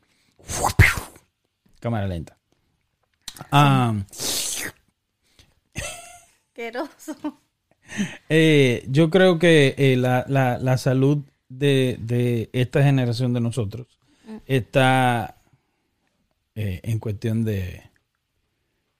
Cámara 1.79 2.07
lenta. 2.07 2.37
Asqueroso. 6.51 7.15
eh, 8.29 8.83
yo 8.89 9.09
creo 9.09 9.39
que 9.39 9.75
eh, 9.77 9.95
la, 9.95 10.25
la- 10.27 10.57
la 10.57 10.77
salud 10.77 11.23
de, 11.49 11.97
de 11.99 12.49
esta 12.53 12.83
generación 12.83 13.33
de 13.33 13.41
nosotros 13.41 13.99
está 14.47 15.37
eh, 16.55 16.79
en 16.83 16.99
cuestión 16.99 17.45
de... 17.45 17.83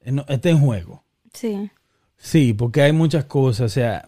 no, 0.06 0.26
está 0.28 0.50
en 0.50 0.60
juego. 0.60 1.04
Sí. 1.36 1.70
Sí, 2.18 2.54
porque 2.54 2.82
hay 2.82 2.92
muchas 2.92 3.26
cosas, 3.26 3.66
o 3.66 3.70
sea, 3.74 4.08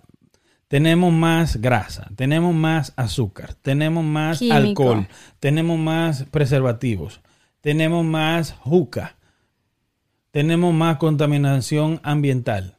tenemos 0.67 1.13
más 1.13 1.57
grasa, 1.57 2.09
tenemos 2.15 2.53
más 2.53 2.93
azúcar, 2.95 3.53
tenemos 3.55 4.03
más 4.03 4.39
Químico. 4.39 4.84
alcohol, 4.84 5.07
tenemos 5.39 5.78
más 5.78 6.23
preservativos, 6.25 7.21
tenemos 7.61 8.03
más 8.03 8.53
juca, 8.53 9.17
tenemos 10.32 10.73
más 10.73 10.97
contaminación 10.97 11.99
ambiental, 12.03 12.78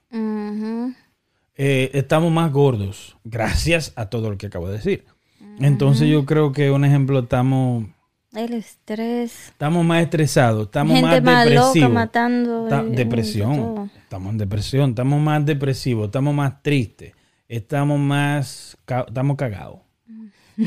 eh, 1.60 1.90
estamos 1.94 2.32
más 2.32 2.52
gordos, 2.52 3.16
gracias 3.24 3.92
a 3.96 4.06
todo 4.06 4.30
lo 4.30 4.38
que 4.38 4.46
acabo 4.46 4.68
de 4.68 4.74
decir. 4.74 5.04
Entonces 5.60 6.08
yo 6.08 6.24
creo 6.24 6.52
que 6.52 6.70
un 6.70 6.84
ejemplo, 6.84 7.18
estamos, 7.20 7.86
El 8.34 8.52
estrés. 8.52 9.48
estamos 9.48 9.84
más 9.84 10.02
estresados, 10.02 10.66
estamos 10.66 10.94
Gente 10.98 11.20
más 11.22 11.46
loca 11.46 11.64
depresivos. 11.66 11.92
matando. 11.92 12.68
Ta- 12.68 12.84
y- 12.86 12.92
y 12.92 12.96
depresión. 12.96 13.90
Estamos 14.02 14.32
en 14.32 14.38
depresión. 14.38 14.90
Estamos 14.90 15.20
más 15.20 15.46
depresivos. 15.46 16.06
Estamos 16.06 16.34
más 16.34 16.62
tristes. 16.62 17.12
Estamos 17.48 17.98
más. 17.98 18.76
ca- 18.84 19.06
Estamos 19.08 19.36
cagados. 19.36 19.80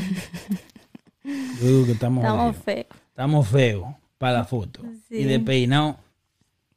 Yo 1.24 1.66
digo 1.68 1.86
que 1.86 1.92
estamos. 1.92 2.56
Feos. 2.56 2.86
Estamos 3.08 3.48
feos 3.48 3.94
para 4.18 4.38
la 4.38 4.44
foto. 4.44 4.82
Sí. 5.08 5.18
Y 5.18 5.24
despeinados 5.24 5.96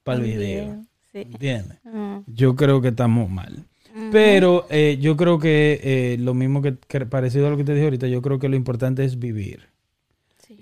para 0.04 0.20
el 0.20 0.24
video. 0.26 0.84
Sí. 1.12 1.20
¿Entiendes? 1.22 1.78
Ah. 1.86 2.22
Yo 2.28 2.56
creo 2.56 2.82
que 2.82 2.90
estamos 2.90 3.30
mal. 3.30 3.64
Pero 4.12 4.68
eh, 4.70 4.98
yo 5.00 5.16
creo 5.16 5.40
que 5.40 5.80
eh, 5.82 6.18
lo 6.20 6.34
mismo 6.34 6.62
que, 6.62 6.76
que 6.88 7.06
parecido 7.06 7.48
a 7.48 7.50
lo 7.50 7.56
que 7.58 7.64
te 7.64 7.74
dije 7.74 7.86
ahorita, 7.86 8.08
yo 8.08 8.22
creo 8.22 8.40
que 8.40 8.50
lo 8.50 8.58
importante 8.58 9.06
es 9.06 9.18
vivir. 9.20 9.70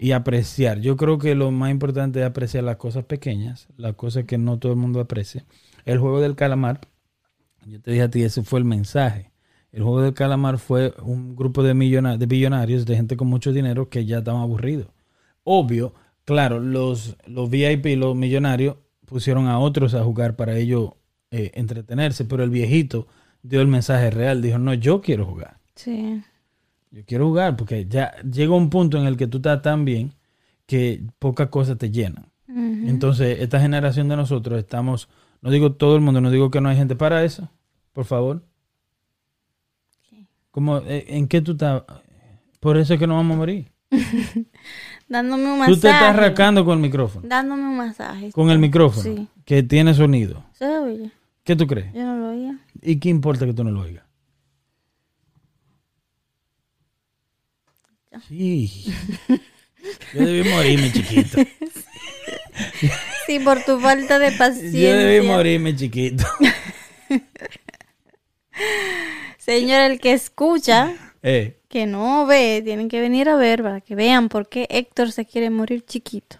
Y 0.03 0.11
apreciar. 0.11 0.81
Yo 0.81 0.97
creo 0.97 1.17
que 1.17 1.33
lo 1.33 1.49
más 1.51 1.71
importante 1.71 2.19
es 2.19 2.25
apreciar 2.25 2.65
las 2.65 2.75
cosas 2.75 3.05
pequeñas, 3.05 3.67
las 3.77 3.93
cosas 3.95 4.25
que 4.25 4.37
no 4.37 4.59
todo 4.59 4.73
el 4.73 4.77
mundo 4.77 4.99
aprecia. 4.99 5.45
El 5.85 5.97
juego 5.99 6.19
del 6.19 6.35
calamar, 6.35 6.81
yo 7.65 7.79
te 7.81 7.91
dije 7.91 8.03
a 8.03 8.09
ti, 8.09 8.21
ese 8.23 8.43
fue 8.43 8.59
el 8.59 8.65
mensaje. 8.65 9.31
El 9.71 9.83
juego 9.83 10.01
del 10.01 10.13
calamar 10.13 10.57
fue 10.57 10.93
un 11.03 11.35
grupo 11.37 11.63
de, 11.63 11.73
millona- 11.73 12.17
de 12.17 12.25
billonarios, 12.25 12.85
de 12.85 12.95
gente 12.97 13.15
con 13.15 13.27
mucho 13.29 13.53
dinero 13.53 13.89
que 13.89 14.05
ya 14.05 14.17
estaban 14.17 14.41
aburridos. 14.41 14.87
Obvio, 15.45 15.93
claro, 16.25 16.59
los, 16.59 17.15
los 17.25 17.49
VIP, 17.49 17.97
los 17.97 18.13
millonarios, 18.15 18.75
pusieron 19.05 19.47
a 19.47 19.57
otros 19.59 19.93
a 19.93 20.03
jugar 20.03 20.35
para 20.35 20.57
ellos 20.57 20.91
eh, 21.31 21.51
entretenerse, 21.53 22.25
pero 22.25 22.43
el 22.43 22.49
viejito 22.49 23.07
dio 23.41 23.61
el 23.61 23.67
mensaje 23.67 24.11
real, 24.11 24.41
dijo, 24.41 24.57
no, 24.59 24.73
yo 24.73 25.01
quiero 25.01 25.25
jugar. 25.25 25.59
Sí. 25.75 26.21
Yo 26.93 27.03
quiero 27.05 27.25
jugar 27.27 27.55
porque 27.55 27.87
ya 27.89 28.13
llega 28.21 28.53
un 28.53 28.69
punto 28.69 28.99
en 28.99 29.07
el 29.07 29.17
que 29.17 29.25
tú 29.25 29.37
estás 29.37 29.63
tan 29.63 29.83
bien 29.83 30.13
que 30.67 31.03
pocas 31.17 31.49
cosas 31.49 31.77
te 31.77 31.89
llenan. 31.89 32.27
Entonces, 32.47 33.39
esta 33.39 33.59
generación 33.59 34.07
de 34.09 34.15
nosotros 34.15 34.59
estamos, 34.59 35.09
no 35.41 35.49
digo 35.49 35.73
todo 35.73 35.95
el 35.95 36.01
mundo, 36.01 36.21
no 36.21 36.29
digo 36.29 36.51
que 36.51 36.61
no 36.61 36.69
hay 36.69 36.77
gente 36.77 36.95
para 36.95 37.23
eso, 37.23 37.49
por 37.93 38.05
favor. 38.05 38.43
Como, 40.51 40.77
eh, 40.77 41.05
¿En 41.07 41.27
qué 41.27 41.41
tú 41.41 41.53
estás? 41.53 41.81
Por 42.59 42.77
eso 42.77 42.93
es 42.93 42.99
que 42.99 43.07
no 43.07 43.15
vamos 43.15 43.33
a 43.33 43.37
morir. 43.39 43.71
Dándome 45.09 45.45
un 45.45 45.53
Tú 45.53 45.57
masaje. 45.57 45.81
te 45.81 45.89
estás 45.89 46.15
rascando 46.15 46.63
con 46.63 46.75
el 46.77 46.81
micrófono. 46.81 47.27
Dándome 47.27 47.63
un 47.63 47.77
masaje. 47.77 48.31
Con 48.31 48.51
el 48.51 48.59
micrófono. 48.59 49.03
Sí. 49.03 49.27
Que 49.45 49.63
tiene 49.63 49.95
sonido. 49.95 50.43
¿Se 50.53 50.77
oye? 50.77 51.11
¿Qué 51.43 51.55
tú 51.55 51.65
crees? 51.65 51.91
Yo 51.93 52.03
no 52.03 52.17
lo 52.17 52.29
oía. 52.29 52.59
¿Y 52.83 52.97
qué 52.99 53.09
importa 53.09 53.47
que 53.47 53.53
tú 53.53 53.63
no 53.63 53.71
lo 53.71 53.81
oigas? 53.81 54.05
Sí. 58.27 58.85
Yo 60.13 60.25
debí 60.25 60.49
morirme, 60.49 60.91
chiquito. 60.91 61.37
Sí, 63.25 63.39
por 63.39 63.63
tu 63.63 63.79
falta 63.79 64.19
de 64.19 64.31
paciencia. 64.33 64.79
Yo 64.91 64.95
debí 64.97 65.25
morirme, 65.25 65.75
chiquito. 65.75 66.23
Señor, 69.37 69.79
el 69.91 69.99
que 69.99 70.13
escucha, 70.13 70.93
Eh, 71.23 71.57
que 71.69 71.85
no 71.85 72.25
ve, 72.25 72.61
tienen 72.63 72.89
que 72.89 72.99
venir 73.01 73.29
a 73.29 73.35
ver 73.35 73.63
para 73.63 73.81
que 73.81 73.95
vean 73.95 74.29
por 74.29 74.47
qué 74.49 74.67
Héctor 74.69 75.11
se 75.11 75.25
quiere 75.25 75.49
morir 75.49 75.83
chiquito. 75.85 76.35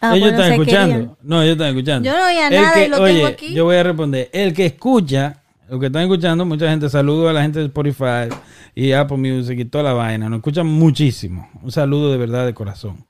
Ah, 0.00 0.16
ellos 0.16 0.30
bueno, 0.30 0.36
están 0.42 0.52
escuchando. 0.52 0.94
querían. 0.94 1.16
No, 1.22 1.42
ellos 1.42 1.52
están 1.52 1.68
escuchando. 1.68 2.10
Yo 2.10 2.16
no 2.18 2.26
oía 2.26 2.48
El 2.48 2.54
nada 2.54 2.78
y 2.78 2.82
que- 2.82 2.88
lo 2.88 2.96
tengo 2.96 3.08
oye, 3.22 3.26
aquí. 3.26 3.54
Yo 3.54 3.64
voy 3.64 3.76
a 3.76 3.82
responder. 3.84 4.28
El 4.32 4.52
que 4.52 4.66
escucha, 4.66 5.41
lo 5.72 5.80
que 5.80 5.86
están 5.86 6.02
escuchando, 6.02 6.44
mucha 6.44 6.68
gente, 6.68 6.90
saludo 6.90 7.30
a 7.30 7.32
la 7.32 7.40
gente 7.40 7.60
de 7.60 7.64
Spotify 7.64 8.28
y 8.74 8.92
Apple 8.92 9.16
Music 9.16 9.58
y 9.58 9.64
toda 9.64 9.84
la 9.84 9.94
vaina. 9.94 10.28
Nos 10.28 10.40
escuchan 10.40 10.66
muchísimo. 10.66 11.48
Un 11.62 11.72
saludo 11.72 12.12
de 12.12 12.18
verdad 12.18 12.44
de 12.44 12.52
corazón. 12.52 13.06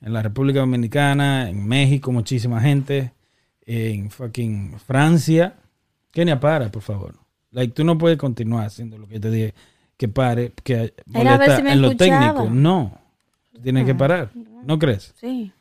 En 0.00 0.12
la 0.12 0.20
República 0.20 0.58
Dominicana, 0.58 1.48
en 1.48 1.64
México, 1.64 2.10
muchísima 2.10 2.60
gente. 2.60 3.12
En 3.66 4.10
fucking 4.10 4.80
Francia. 4.84 5.54
Kenia, 6.10 6.40
para, 6.40 6.72
por 6.72 6.82
favor. 6.82 7.14
Like, 7.52 7.72
tú 7.72 7.84
no 7.84 7.96
puedes 7.96 8.18
continuar 8.18 8.66
haciendo 8.66 8.98
lo 8.98 9.06
que 9.06 9.20
te 9.20 9.30
dije 9.30 9.54
que 9.96 10.08
pare, 10.08 10.52
que 10.64 10.94
Era 11.14 11.34
a 11.34 11.38
ver 11.38 11.50
molesta 11.50 11.56
si 11.58 11.62
me 11.62 11.72
en 11.72 11.82
lo 11.82 11.96
técnico. 11.96 12.50
No. 12.50 12.98
Tienes 13.62 13.86
que 13.86 13.94
parar. 13.94 14.32
¿No 14.64 14.76
crees? 14.76 15.14
Sí. 15.20 15.52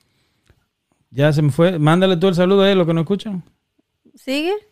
Ya 1.11 1.31
se 1.33 1.43
me 1.43 1.51
fue. 1.51 1.77
Mándale 1.77 2.17
tú 2.17 2.29
el 2.29 2.33
saludo 2.33 2.63
a 2.63 2.71
él, 2.71 2.79
los 2.79 2.87
que 2.87 2.95
no 2.95 3.01
escuchan. 3.01 3.43
¿Sigue? 4.15 4.70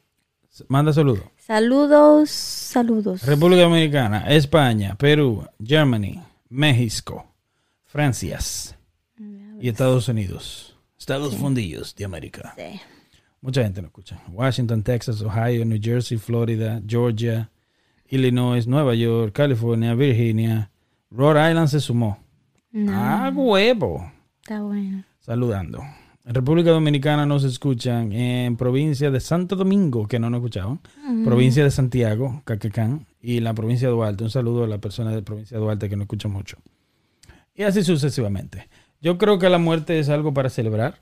Manda 0.68 0.94
saludo. 0.94 1.24
Saludos, 1.38 2.30
saludos. 2.30 3.24
República 3.24 3.64
Dominicana, 3.64 4.26
España, 4.34 4.96
Perú, 4.96 5.46
Germany, 5.64 6.22
México, 6.50 7.26
Francia 7.86 8.38
y 9.60 9.68
Estados 9.70 10.08
Unidos. 10.08 10.76
Estados 10.98 11.36
fundidos 11.36 11.96
de 11.96 12.06
América. 12.06 12.54
Sí. 12.58 12.80
Mucha 13.42 13.64
gente 13.64 13.82
nos 13.82 13.90
escucha. 13.90 14.22
Washington, 14.32 14.84
Texas, 14.84 15.22
Ohio, 15.22 15.64
New 15.66 15.80
Jersey, 15.82 16.18
Florida, 16.18 16.82
Georgia, 16.86 17.50
Illinois, 18.10 18.68
Nueva 18.68 18.94
York, 18.96 19.34
California, 19.34 19.94
Virginia. 19.96 20.70
Rhode 21.10 21.50
Island 21.50 21.70
se 21.70 21.80
sumó. 21.80 22.20
No, 22.72 22.92
Ah, 22.94 23.32
huevo. 23.34 24.12
está 24.42 24.62
bueno. 24.62 25.04
Saludando. 25.22 25.82
En 26.30 26.36
República 26.36 26.70
Dominicana 26.70 27.26
nos 27.26 27.44
escuchan 27.44 28.12
en 28.14 28.56
provincia 28.56 29.10
de 29.10 29.20
Santo 29.20 29.56
Domingo, 29.56 30.08
que 30.08 30.20
no 30.20 30.30
nos 30.30 30.38
escuchaban, 30.42 30.80
provincia 31.26 31.64
de 31.64 31.72
Santiago, 31.72 32.44
Caquecán, 32.46 33.08
y 33.20 33.40
la 33.40 33.56
provincia 33.56 33.88
de 33.88 33.96
Duarte. 33.96 34.26
Un 34.26 34.30
saludo 34.30 34.64
a 34.64 34.68
la 34.68 34.78
persona 34.78 35.10
de 35.10 35.24
provincia 35.24 35.58
de 35.58 35.64
Duarte 35.64 35.90
que 35.90 35.96
nos 35.96 36.04
escucha 36.04 36.28
mucho. 36.28 36.58
Y 37.56 37.64
así 37.64 37.82
sucesivamente. 37.84 38.70
Yo 39.02 39.18
creo 39.18 39.40
que 39.40 39.50
la 39.50 39.58
muerte 39.58 39.98
es 39.98 40.08
algo 40.10 40.32
para 40.32 40.52
celebrar, 40.52 41.00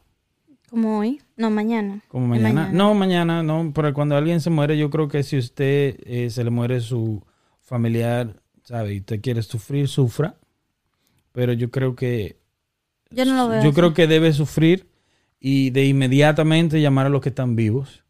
Como 0.70 1.00
hoy. 1.00 1.20
No, 1.36 1.50
mañana. 1.52 2.00
como 2.08 2.26
mañana. 2.26 2.70
No, 2.72 2.94
mañana, 2.94 3.44
no, 3.44 3.74
pero 3.76 3.94
cuando 3.94 4.16
alguien 4.16 4.40
se 4.40 4.50
muere, 4.50 4.78
yo 4.78 4.90
creo 4.90 5.10
que 5.10 5.24
si 5.24 5.38
usted 5.38 5.98
eh, 6.06 6.30
se 6.30 6.42
le 6.46 6.52
muere 6.52 6.80
su 6.80 7.22
familiar, 7.60 8.34
¿sabe? 8.64 8.94
Y 8.94 9.00
usted 9.00 9.20
quiere 9.20 9.42
sufrir, 9.44 9.90
sufra. 9.90 10.38
Pero 11.34 11.52
yo 11.52 11.70
creo 11.70 11.98
que 11.98 12.38
Yo 13.12 13.26
no 13.26 13.36
lo 13.36 13.50
veo. 13.50 13.62
Yo 13.62 13.70
así. 13.72 13.76
creo 13.76 13.94
que 13.94 14.08
debe 14.08 14.32
sufrir 14.32 14.88
y 15.40 15.70
de 15.72 15.86
inmediatamente 15.86 16.82
llamar 16.82 17.06
a 17.06 17.10
los 17.10 17.22
que 17.22 17.30
están 17.30 17.56
vivos 17.56 18.04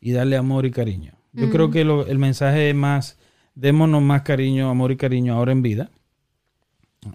y 0.00 0.12
darle 0.12 0.36
amor 0.36 0.66
y 0.66 0.70
cariño. 0.70 1.12
Yo 1.32 1.48
creo 1.50 1.70
que 1.70 1.84
lo- 1.84 2.06
el 2.06 2.18
mensaje 2.18 2.70
es 2.70 2.74
más, 2.74 3.18
démonos 3.54 4.02
más 4.02 4.22
cariño, 4.22 4.68
amor 4.70 4.90
y 4.92 4.96
cariño 4.96 5.34
ahora 5.34 5.52
en 5.52 5.62
vida. 5.62 5.90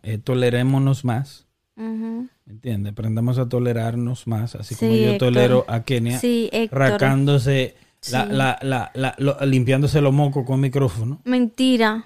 Eh, 0.03 0.17
tolerémonos 0.17 1.05
más, 1.05 1.45
Ujú. 1.77 2.27
¿me 2.45 2.53
entiendes? 2.53 2.91
Aprendamos 2.93 3.37
a 3.37 3.47
tolerarnos 3.47 4.27
más, 4.27 4.55
así 4.55 4.75
como 4.75 4.91
yo 4.95 5.11
Héctor. 5.11 5.27
tolero 5.33 5.65
a 5.67 5.83
Kenia 5.83 6.19
Sí, 6.19 6.49
racándose, 6.71 7.75
Sí. 8.01 8.11
la, 8.11 8.57
la, 8.61 8.91
la- 8.93 9.15
lo- 9.17 9.37
limpiándose 9.45 10.01
los 10.01 10.13
mocos 10.13 10.45
con 10.45 10.59
micrófono. 10.59 11.21
Mentira. 11.25 12.05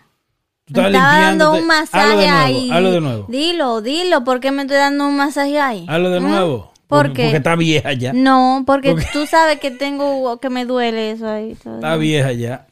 Me 0.68 0.88
estaba 0.88 1.20
dando 1.20 1.54
un 1.54 1.68
masaje 1.68 2.04
Hazlo 2.14 2.20
de 2.22 2.28
nuevo, 2.28 2.46
ahí. 2.46 2.72
hazlo 2.72 2.92
de 2.92 3.02
nuevo. 3.02 3.26
Dilo, 3.30 3.82
dilo. 3.82 4.24
¿Por 4.24 4.40
qué 4.40 4.52
me 4.52 4.62
estoy 4.62 4.78
dando 4.78 5.08
un 5.08 5.18
masaje 5.18 5.60
ahí? 5.60 5.86
Hazlo 5.90 6.10
de 6.12 6.20
¿Mm? 6.20 6.24
nuevo. 6.24 6.71
¿Por 6.92 7.08
porque, 7.08 7.24
porque 7.24 7.38
está 7.38 7.56
vieja 7.56 7.94
ya. 7.94 8.12
No, 8.12 8.64
porque 8.68 8.92
Porque- 8.92 9.08
tú 9.14 9.26
sabes 9.26 9.62
que 9.62 9.72
tengo, 9.72 10.38
que 10.42 10.50
me 10.50 10.66
duele 10.66 11.12
eso 11.12 11.26
ahí. 11.26 11.56
todo. 11.64 11.76
Está 11.76 11.96
vieja 11.96 12.34
ya. 12.34 12.68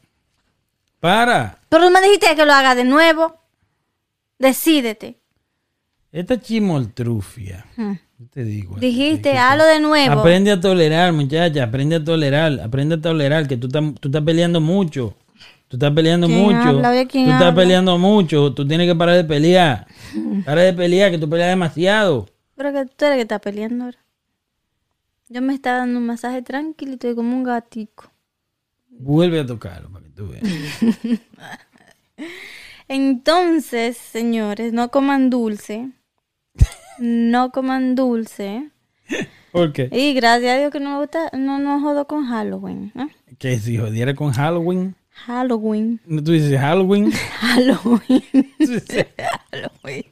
Para. 1.00 1.56
Pero 1.70 1.86
tú 1.86 1.90
me 1.90 2.02
dijiste 2.02 2.36
que 2.36 2.44
lo 2.44 2.52
haga 2.52 2.74
de 2.74 2.84
nuevo. 2.84 3.34
Decídete. 4.38 5.16
Esta 6.12 6.38
chimoltrufia. 6.38 7.64
Hmm. 7.76 7.92
Yo 8.18 8.26
te 8.30 8.44
digo. 8.44 8.76
Dijiste, 8.76 9.38
hazlo 9.38 9.64
de 9.64 9.80
nuevo. 9.80 10.20
Aprende 10.20 10.50
a 10.50 10.60
tolerar, 10.60 11.14
muchacha. 11.14 11.64
Aprende 11.64 11.96
a 11.96 12.04
tolerar. 12.04 12.60
Aprende 12.60 12.96
a 12.96 13.00
tolerar. 13.00 13.48
Que 13.48 13.56
tú 13.56 13.68
estás, 13.68 13.82
tú 14.00 14.08
estás 14.08 14.22
peleando 14.22 14.60
mucho. 14.60 15.14
Tú 15.68 15.76
estás 15.76 15.92
peleando 15.92 16.26
¿Quién 16.26 16.40
mucho. 16.40 16.58
habla? 16.58 16.90
Oye, 16.90 17.06
¿quién 17.06 17.24
tú 17.24 17.32
estás 17.32 17.54
peleando 17.54 17.96
mucho. 17.96 18.52
Tú 18.52 18.68
tienes 18.68 18.86
que 18.86 18.94
parar 18.94 19.16
de 19.16 19.24
pelear. 19.24 19.86
Para 20.44 20.60
de 20.60 20.74
pelear, 20.74 21.10
que 21.10 21.16
tú 21.16 21.30
peleas 21.30 21.48
demasiado. 21.48 22.26
Pero 22.56 22.72
que 22.74 22.84
tú 22.84 23.04
eres 23.06 23.16
que 23.16 23.22
está 23.22 23.38
peleando 23.38 23.84
ahora. 23.86 23.98
Yo 25.32 25.40
me 25.40 25.54
estaba 25.54 25.78
dando 25.78 26.00
un 26.00 26.06
masaje 26.06 26.42
tranquilito 26.42 27.08
y 27.08 27.14
como 27.14 27.36
un 27.36 27.44
gatico. 27.44 28.10
Vuelve 28.88 29.38
a 29.38 29.46
tocarlo 29.46 29.88
para 29.88 30.04
que 30.04 30.10
tú 30.10 30.26
veas. 30.26 30.42
Entonces, 32.88 33.96
señores, 33.96 34.72
no 34.72 34.90
coman 34.90 35.30
dulce. 35.30 35.90
No 36.98 37.52
coman 37.52 37.94
dulce. 37.94 38.70
¿Por 39.52 39.72
qué? 39.72 39.88
Y 39.92 40.14
gracias 40.14 40.52
a 40.52 40.58
Dios 40.58 40.72
que 40.72 40.80
no 40.80 40.94
me 40.94 40.98
gusta, 40.98 41.30
no 41.32 41.60
nos 41.60 41.80
jodo 41.80 42.08
con 42.08 42.26
Halloween. 42.26 42.92
¿eh? 42.96 43.06
Que 43.38 43.56
si 43.60 43.78
jodiera 43.78 44.16
con 44.16 44.32
Halloween. 44.32 44.96
Halloween. 45.10 46.00
¿No 46.06 46.24
Tú 46.24 46.32
dices 46.32 46.58
Halloween. 46.58 47.12
Halloween. 47.40 48.24
Halloween. 49.52 50.04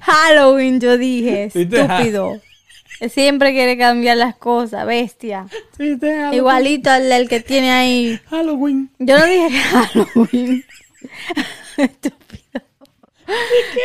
Halloween, 0.00 0.80
yo 0.80 0.96
dije. 0.96 1.50
Estúpido. 1.52 2.40
Siempre 3.10 3.52
quiere 3.52 3.76
cambiar 3.76 4.16
las 4.16 4.36
cosas, 4.36 4.86
bestia. 4.86 5.46
Igualito 6.32 6.90
al 6.90 7.08
del 7.08 7.28
que 7.28 7.40
tiene 7.40 7.70
ahí. 7.70 8.20
Halloween. 8.30 8.90
Yo 8.98 9.18
no 9.18 9.24
dije 9.26 9.50
Halloween. 9.50 10.64
Estúpido. 11.76 12.62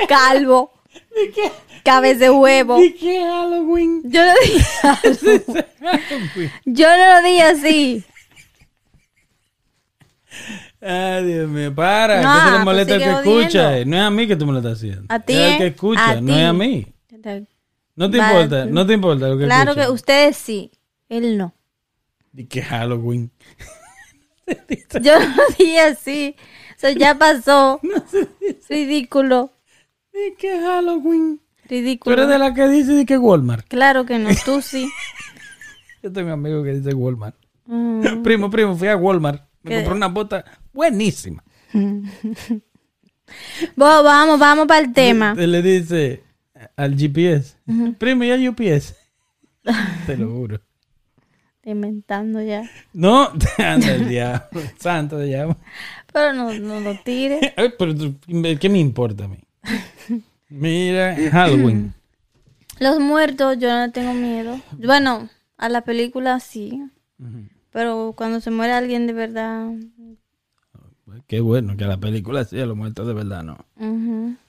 Calvo. 0.07 0.71
¿De 1.15 1.31
qué? 1.31 1.51
Cabeza 1.83 2.19
de 2.19 2.29
huevo. 2.29 2.77
¿De 2.79 2.93
qué 2.95 3.19
Halloween? 3.21 4.01
Yo 4.05 4.23
no 4.25 4.33
dije 4.43 4.63
Halloween. 4.81 5.43
Yo 6.65 6.88
no 6.97 7.15
lo 7.15 7.27
dije 7.27 7.41
así. 7.43 8.03
Ay, 10.81 11.25
Dios 11.25 11.49
mío, 11.49 11.73
para. 11.75 12.21
No, 12.21 12.33
¿Qué 12.33 12.39
se 12.39 12.45
le 12.45 12.51
pues 12.51 12.65
molesta 12.65 12.93
al 12.95 12.99
que 12.99 13.09
escucha? 13.11 13.67
odiando. 13.69 13.85
No 13.91 13.95
es 13.97 14.01
a 14.03 14.09
mí 14.09 14.27
que 14.27 14.35
tú 14.35 14.45
me 14.47 14.53
lo 14.53 14.59
estás 14.59 14.77
haciendo. 14.77 15.03
A 15.09 15.19
ti, 15.19 15.33
Es 15.33 15.39
al 15.39 15.51
¿eh? 15.53 15.57
que 15.57 15.67
escucha, 15.67 16.09
A 16.11 16.21
no 16.21 16.33
ti. 16.33 16.39
es 16.39 16.45
a 16.45 16.53
mí. 16.53 16.88
No 17.95 18.09
te 18.09 18.18
importa, 18.18 18.65
no 18.65 18.85
te 18.85 18.93
importa 18.93 19.27
lo 19.27 19.38
que 19.38 19.45
Claro 19.45 19.72
escucha. 19.72 19.85
que 19.88 19.91
ustedes 19.91 20.38
sí. 20.38 20.72
Él 21.09 21.38
no. 21.38 21.53
¿De 22.31 22.47
qué 22.47 22.61
Halloween? 22.61 23.31
Yo 25.01 25.19
no 25.19 25.26
lo 25.35 25.43
dije 25.57 25.80
así. 25.81 26.35
Eso 26.77 26.89
ya 26.97 27.18
pasó. 27.18 27.80
Ridículo. 28.69 29.51
¿De 30.13 30.35
qué 30.38 30.59
Halloween? 30.59 31.38
Tú 31.63 31.68
Ridículo. 31.69 32.15
eres 32.15 32.27
de 32.30 32.39
la 32.39 32.53
que 32.53 32.68
dice 32.68 32.93
de 32.93 33.05
que 33.05 33.18
Walmart. 33.18 33.68
Claro 33.68 34.05
que 34.05 34.18
no. 34.19 34.30
Tú 34.45 34.61
sí. 34.61 34.89
Yo 36.03 36.11
tengo 36.11 36.27
un 36.27 36.34
amigo 36.34 36.63
que 36.63 36.73
dice 36.73 36.93
Walmart. 36.93 37.35
Mm. 37.65 38.23
Primo, 38.23 38.49
primo, 38.49 38.76
fui 38.76 38.88
a 38.88 38.97
Walmart. 38.97 39.43
Me 39.63 39.76
compré 39.76 39.93
una 39.93 40.07
bota 40.07 40.43
buenísima. 40.73 41.43
Vamos, 43.76 44.39
vamos 44.39 44.68
para 44.68 44.80
el 44.85 44.91
tema. 44.93 45.35
Él 45.38 45.51
le 45.51 45.61
dice 45.61 46.23
al 46.76 46.95
GPS. 46.95 47.56
Primo, 47.98 48.23
¿y 48.23 48.31
al 48.31 48.48
UPS? 48.48 48.95
Te 50.06 50.18
lo 50.18 50.30
juro. 50.31 50.61
Inventando 51.64 52.41
ya. 52.41 52.64
No, 52.93 53.31
anda 53.57 53.93
el 53.93 54.10
diablo. 54.10 54.61
Santo 54.80 55.19
llamo. 55.19 55.57
Pero 56.11 56.34
no, 56.34 56.53
no 56.53 56.80
lo 56.80 56.99
tires. 57.03 57.53
Pero 57.77 57.95
¿qué 58.60 58.69
me 58.69 58.80
importa 58.80 59.26
a 59.26 59.27
mí? 59.27 59.38
Mira, 60.49 61.15
Halloween. 61.31 61.93
Los 62.80 62.99
muertos, 62.99 63.60
yo 63.60 63.69
no 63.69 63.91
tengo 63.91 64.14
miedo. 64.14 64.60
Bueno, 64.72 65.30
a 65.57 65.69
la 65.69 65.81
película 65.81 66.39
sí. 66.39 66.81
Pero 67.72 68.15
cuando 68.18 68.41
se 68.41 68.49
muere 68.49 68.73
alguien 68.73 69.06
de 69.06 69.14
verdad. 69.14 69.69
Qué 71.31 71.39
bueno 71.39 71.77
que 71.77 71.85
la 71.85 71.95
película 71.95 72.43
sí, 72.43 72.59
a 72.59 72.65
los 72.65 72.75
muertos 72.75 73.07
de 73.07 73.13
verdad 73.13 73.41
no. 73.41 73.57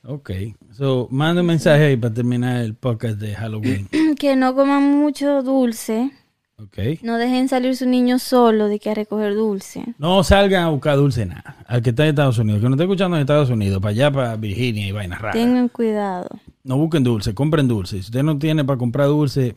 Ok. 0.02 0.32
So, 0.72 1.06
manda 1.12 1.42
un 1.42 1.46
mensaje 1.46 1.84
ahí 1.84 1.96
para 1.96 2.12
terminar 2.12 2.56
el 2.56 2.74
podcast 2.74 3.20
de 3.20 3.36
Halloween. 3.36 3.88
Que 4.18 4.34
no 4.34 4.52
coman 4.56 4.98
mucho 4.98 5.44
dulce. 5.44 6.10
Ok. 6.56 6.78
No 7.02 7.18
dejen 7.18 7.48
salir 7.48 7.76
su 7.76 7.86
niño 7.86 8.18
solo 8.18 8.66
de 8.66 8.80
que 8.80 8.90
a 8.90 8.94
recoger 8.94 9.36
dulce. 9.36 9.94
No 9.96 10.24
salgan 10.24 10.64
a 10.64 10.70
buscar 10.70 10.96
dulce 10.96 11.24
nada. 11.24 11.64
Al 11.68 11.82
que 11.82 11.90
está 11.90 12.02
en 12.02 12.09
Estados 12.09 12.38
Unidos, 12.38 12.60
que 12.60 12.68
no 12.68 12.74
está 12.74 12.82
escuchando 12.82 13.16
en 13.16 13.20
Estados 13.20 13.50
Unidos, 13.50 13.80
para 13.80 13.90
allá, 13.90 14.10
para 14.10 14.34
Virginia 14.34 14.84
y 14.84 14.90
vainas 14.90 15.20
raras. 15.20 15.36
Tengan 15.36 15.68
cuidado. 15.68 16.30
No 16.64 16.78
busquen 16.78 17.04
dulce, 17.04 17.32
compren 17.32 17.68
dulce. 17.68 17.98
Si 17.98 18.06
usted 18.06 18.24
no 18.24 18.40
tiene 18.40 18.64
para 18.64 18.78
comprar 18.78 19.06
dulce, 19.06 19.54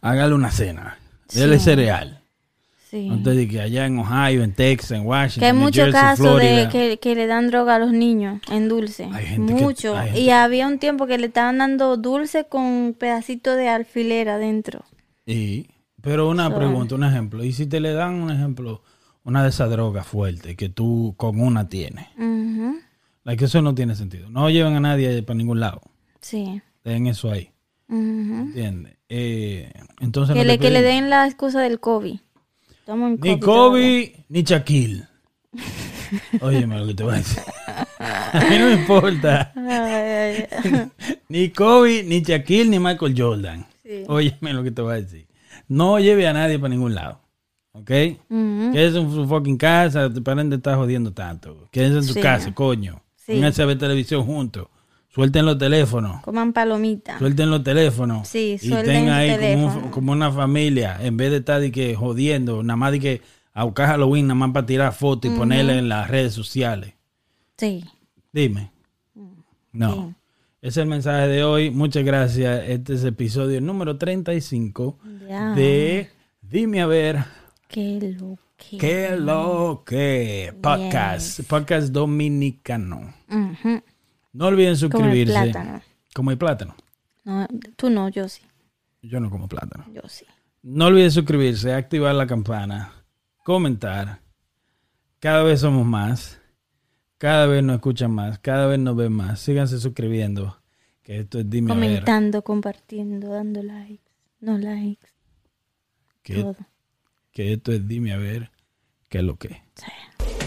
hágale 0.00 0.34
una 0.34 0.52
cena. 0.52 0.98
Dele 1.34 1.58
cereal. 1.58 2.23
Sí. 2.94 3.10
Diga 3.10 3.50
que 3.50 3.60
allá 3.60 3.86
en 3.86 3.98
Ohio, 3.98 4.44
en 4.44 4.52
Texas, 4.52 4.92
en 4.92 5.04
Washington, 5.04 5.40
Que 5.40 5.46
hay 5.46 5.52
muchos 5.52 5.90
casos 5.90 6.38
de 6.40 6.68
que, 6.70 6.98
que 6.98 7.16
le 7.16 7.26
dan 7.26 7.48
droga 7.48 7.74
a 7.74 7.78
los 7.80 7.90
niños 7.92 8.40
en 8.52 8.68
dulce. 8.68 9.08
Hay 9.12 9.26
gente 9.26 9.52
que- 9.52 9.60
Mucho. 9.62 9.96
hay 9.96 10.06
gente- 10.10 10.20
Y 10.20 10.30
había 10.30 10.68
un 10.68 10.78
tiempo 10.78 11.06
que 11.08 11.18
le 11.18 11.26
estaban 11.26 11.58
dando 11.58 11.96
dulce 11.96 12.44
con 12.44 12.94
pedacito 12.96 13.56
de 13.56 13.68
alfiler 13.68 14.28
adentro. 14.28 14.84
Y, 15.26 15.66
pero 16.02 16.28
una 16.28 16.48
So- 16.50 16.56
pregunta, 16.56 16.94
un 16.94 17.02
ejemplo. 17.02 17.42
¿Y 17.42 17.52
si 17.52 17.66
te 17.66 17.80
le 17.80 17.92
dan 17.94 18.14
un 18.14 18.30
ejemplo, 18.30 18.82
una 19.24 19.42
de 19.42 19.48
esas 19.48 19.68
drogas 19.70 20.06
fuertes 20.06 20.56
que 20.56 20.68
tú 20.68 21.14
con 21.16 21.40
una 21.40 21.68
tienes? 21.68 22.06
Ujú. 22.16 22.76
Like, 23.24 23.44
eso 23.46 23.60
no 23.60 23.74
tiene 23.74 23.96
sentido. 23.96 24.30
No 24.30 24.48
lleven 24.50 24.76
a 24.76 24.80
nadie 24.80 25.20
para 25.24 25.36
ningún 25.36 25.58
lado. 25.58 25.80
Sí. 26.20 26.62
Dejen 26.84 27.08
eso 27.08 27.32
ahí. 27.32 27.50
Ujú. 27.88 27.98
¿Entiendes? 27.98 28.94
Eh, 29.08 29.72
entonces 30.00 30.34
Que, 30.34 30.42
no 30.42 30.46
le, 30.46 30.58
que 30.58 30.70
le 30.70 30.82
den 30.82 31.10
la 31.10 31.26
excusa 31.26 31.60
del 31.60 31.80
COVID. 31.80 32.18
Ni. 32.86 33.40
Kobe 33.40 34.24
ni 34.28 34.42
Shaquille. 34.42 35.04
Óyeme 36.40 36.78
lo 36.78 36.86
que 36.86 36.94
te 36.94 37.02
voy 37.02 37.14
a 37.14 37.16
decir. 37.18 37.42
A 37.98 38.40
mí 38.50 38.58
no 38.58 38.66
me 38.66 38.72
importa. 38.74 39.52
Ay, 39.56 39.66
ay, 39.70 40.46
ay. 40.50 40.90
Ni 41.28 41.48
Kobe, 41.50 42.02
ni 42.02 42.20
Shaquille, 42.20 42.68
ni 42.70 42.78
Michael 42.78 43.14
Jordan. 43.16 43.66
Sí. 43.82 44.02
Óyeme 44.08 44.52
lo 44.52 44.62
que 44.62 44.70
te 44.70 44.82
voy 44.82 44.92
a 44.92 44.96
decir. 44.96 45.26
No 45.68 45.98
lleve 45.98 46.26
a 46.26 46.32
nadie 46.32 46.58
para 46.58 46.68
ningún 46.70 46.94
lado. 46.94 47.20
¿Ok? 47.72 47.90
Ujú. 48.28 48.70
Quédese 48.72 48.98
en 48.98 49.10
su 49.10 49.26
fucking 49.26 49.56
casa, 49.56 50.12
te 50.12 50.20
paren 50.20 50.50
de 50.50 50.56
estar 50.56 50.76
jodiendo 50.76 51.12
tanto. 51.12 51.68
Quédense 51.72 51.98
en 52.00 52.06
tu 52.06 52.12
Sí. 52.14 52.20
casa, 52.20 52.52
coño. 52.54 53.02
Sí. 53.16 53.32
Pónganse 53.32 53.62
a 53.62 53.66
ver 53.66 53.78
televisión 53.78 54.24
juntos. 54.24 54.68
Suelten 55.14 55.46
los 55.46 55.56
teléfonos. 55.58 56.20
Coman 56.22 56.52
palomita. 56.52 57.18
Suelten 57.18 57.48
los 57.50 57.62
teléfonos. 57.62 58.26
Sí, 58.26 58.58
y 58.60 58.68
suelten 58.68 58.84
tengan 59.06 59.14
su 59.14 59.20
ahí 59.20 59.28
como, 59.30 59.36
un- 59.66 59.70
teléfono. 59.72 59.90
como 59.92 60.12
una 60.12 60.32
familia. 60.32 60.98
En 61.00 61.16
vez 61.16 61.30
de 61.30 61.36
estar 61.36 61.60
de 61.60 61.70
que 61.70 61.94
jodiendo, 61.94 62.62
nada 62.64 62.76
más 62.76 62.90
de 62.92 63.00
que 63.00 63.22
a 63.52 63.62
buscar 63.64 63.86
Halloween, 63.88 64.26
nada 64.26 64.34
más 64.34 64.50
para 64.50 64.66
tirar 64.66 64.92
fotos 64.92 65.30
y 65.30 65.36
ponerla 65.36 65.74
en 65.78 65.88
las 65.88 66.08
redes 66.10 66.32
sociales. 66.34 66.94
Sí. 67.56 67.84
Dime. 68.32 68.72
No. 69.72 69.92
Sí. 69.94 70.14
Ese 70.62 70.68
es 70.68 70.76
el 70.78 70.86
mensaje 70.86 71.28
de 71.28 71.44
hoy. 71.44 71.70
Muchas 71.70 72.04
gracias. 72.04 72.64
Este 72.68 72.94
es 72.94 73.02
el 73.02 73.08
episodio 73.08 73.60
número 73.60 73.96
35 73.96 74.98
Ya. 75.28 75.50
de 75.54 76.10
Dime 76.42 76.80
a 76.82 76.86
ver 76.86 77.18
Qué 77.68 78.16
lo 78.18 78.36
que. 78.56 78.78
qué 78.78 79.16
lo 79.16 79.82
que 79.86 80.52
podcast, 80.60 81.40
podcast 81.48 81.88
dominicano. 81.92 83.14
Ujú. 83.30 83.80
No 84.34 84.46
olviden 84.48 84.76
Como 84.76 84.84
el 84.86 84.92
suscribirse. 84.92 85.32
plátano. 85.32 85.82
Como 86.14 86.30
el 86.30 86.38
plátano. 86.38 86.76
No, 87.24 87.48
tú 87.76 87.88
no, 87.88 88.10
yo 88.10 88.28
sí. 88.28 88.42
Yo 89.00 89.18
no 89.20 89.30
como 89.30 89.48
plátano. 89.48 89.86
Yo 89.92 90.02
sí. 90.06 90.26
No 90.62 90.86
olviden 90.86 91.10
suscribirse, 91.10 91.72
activar 91.72 92.14
la 92.14 92.26
campana, 92.26 92.92
comentar. 93.44 94.20
Cada 95.20 95.42
vez 95.42 95.60
somos 95.60 95.86
más. 95.86 96.38
Cada 97.16 97.46
vez 97.46 97.62
nos 97.62 97.76
escuchan 97.76 98.10
más. 98.10 98.38
Cada 98.40 98.66
vez 98.66 98.78
nos 98.78 98.94
ven 98.96 99.12
más. 99.12 99.40
Síganse 99.40 99.78
suscribiendo. 99.80 100.60
Que 101.02 101.20
esto 101.20 101.38
es 101.38 101.48
dime 101.48 101.72
a 101.72 101.76
ver. 101.76 101.84
Comentando, 101.90 102.42
compartiendo, 102.42 103.28
dando 103.28 103.62
likes, 103.62 104.10
no 104.40 104.58
likes, 104.58 105.06
Que, 106.22 106.34
todo. 106.42 106.56
que 107.30 107.52
esto 107.52 107.72
es 107.72 107.86
dime 107.86 108.12
a 108.12 108.16
ver 108.16 108.50
qué 109.08 109.18
es 109.18 109.24
lo 109.24 109.36
que. 109.36 109.62
Sí. 109.74 110.43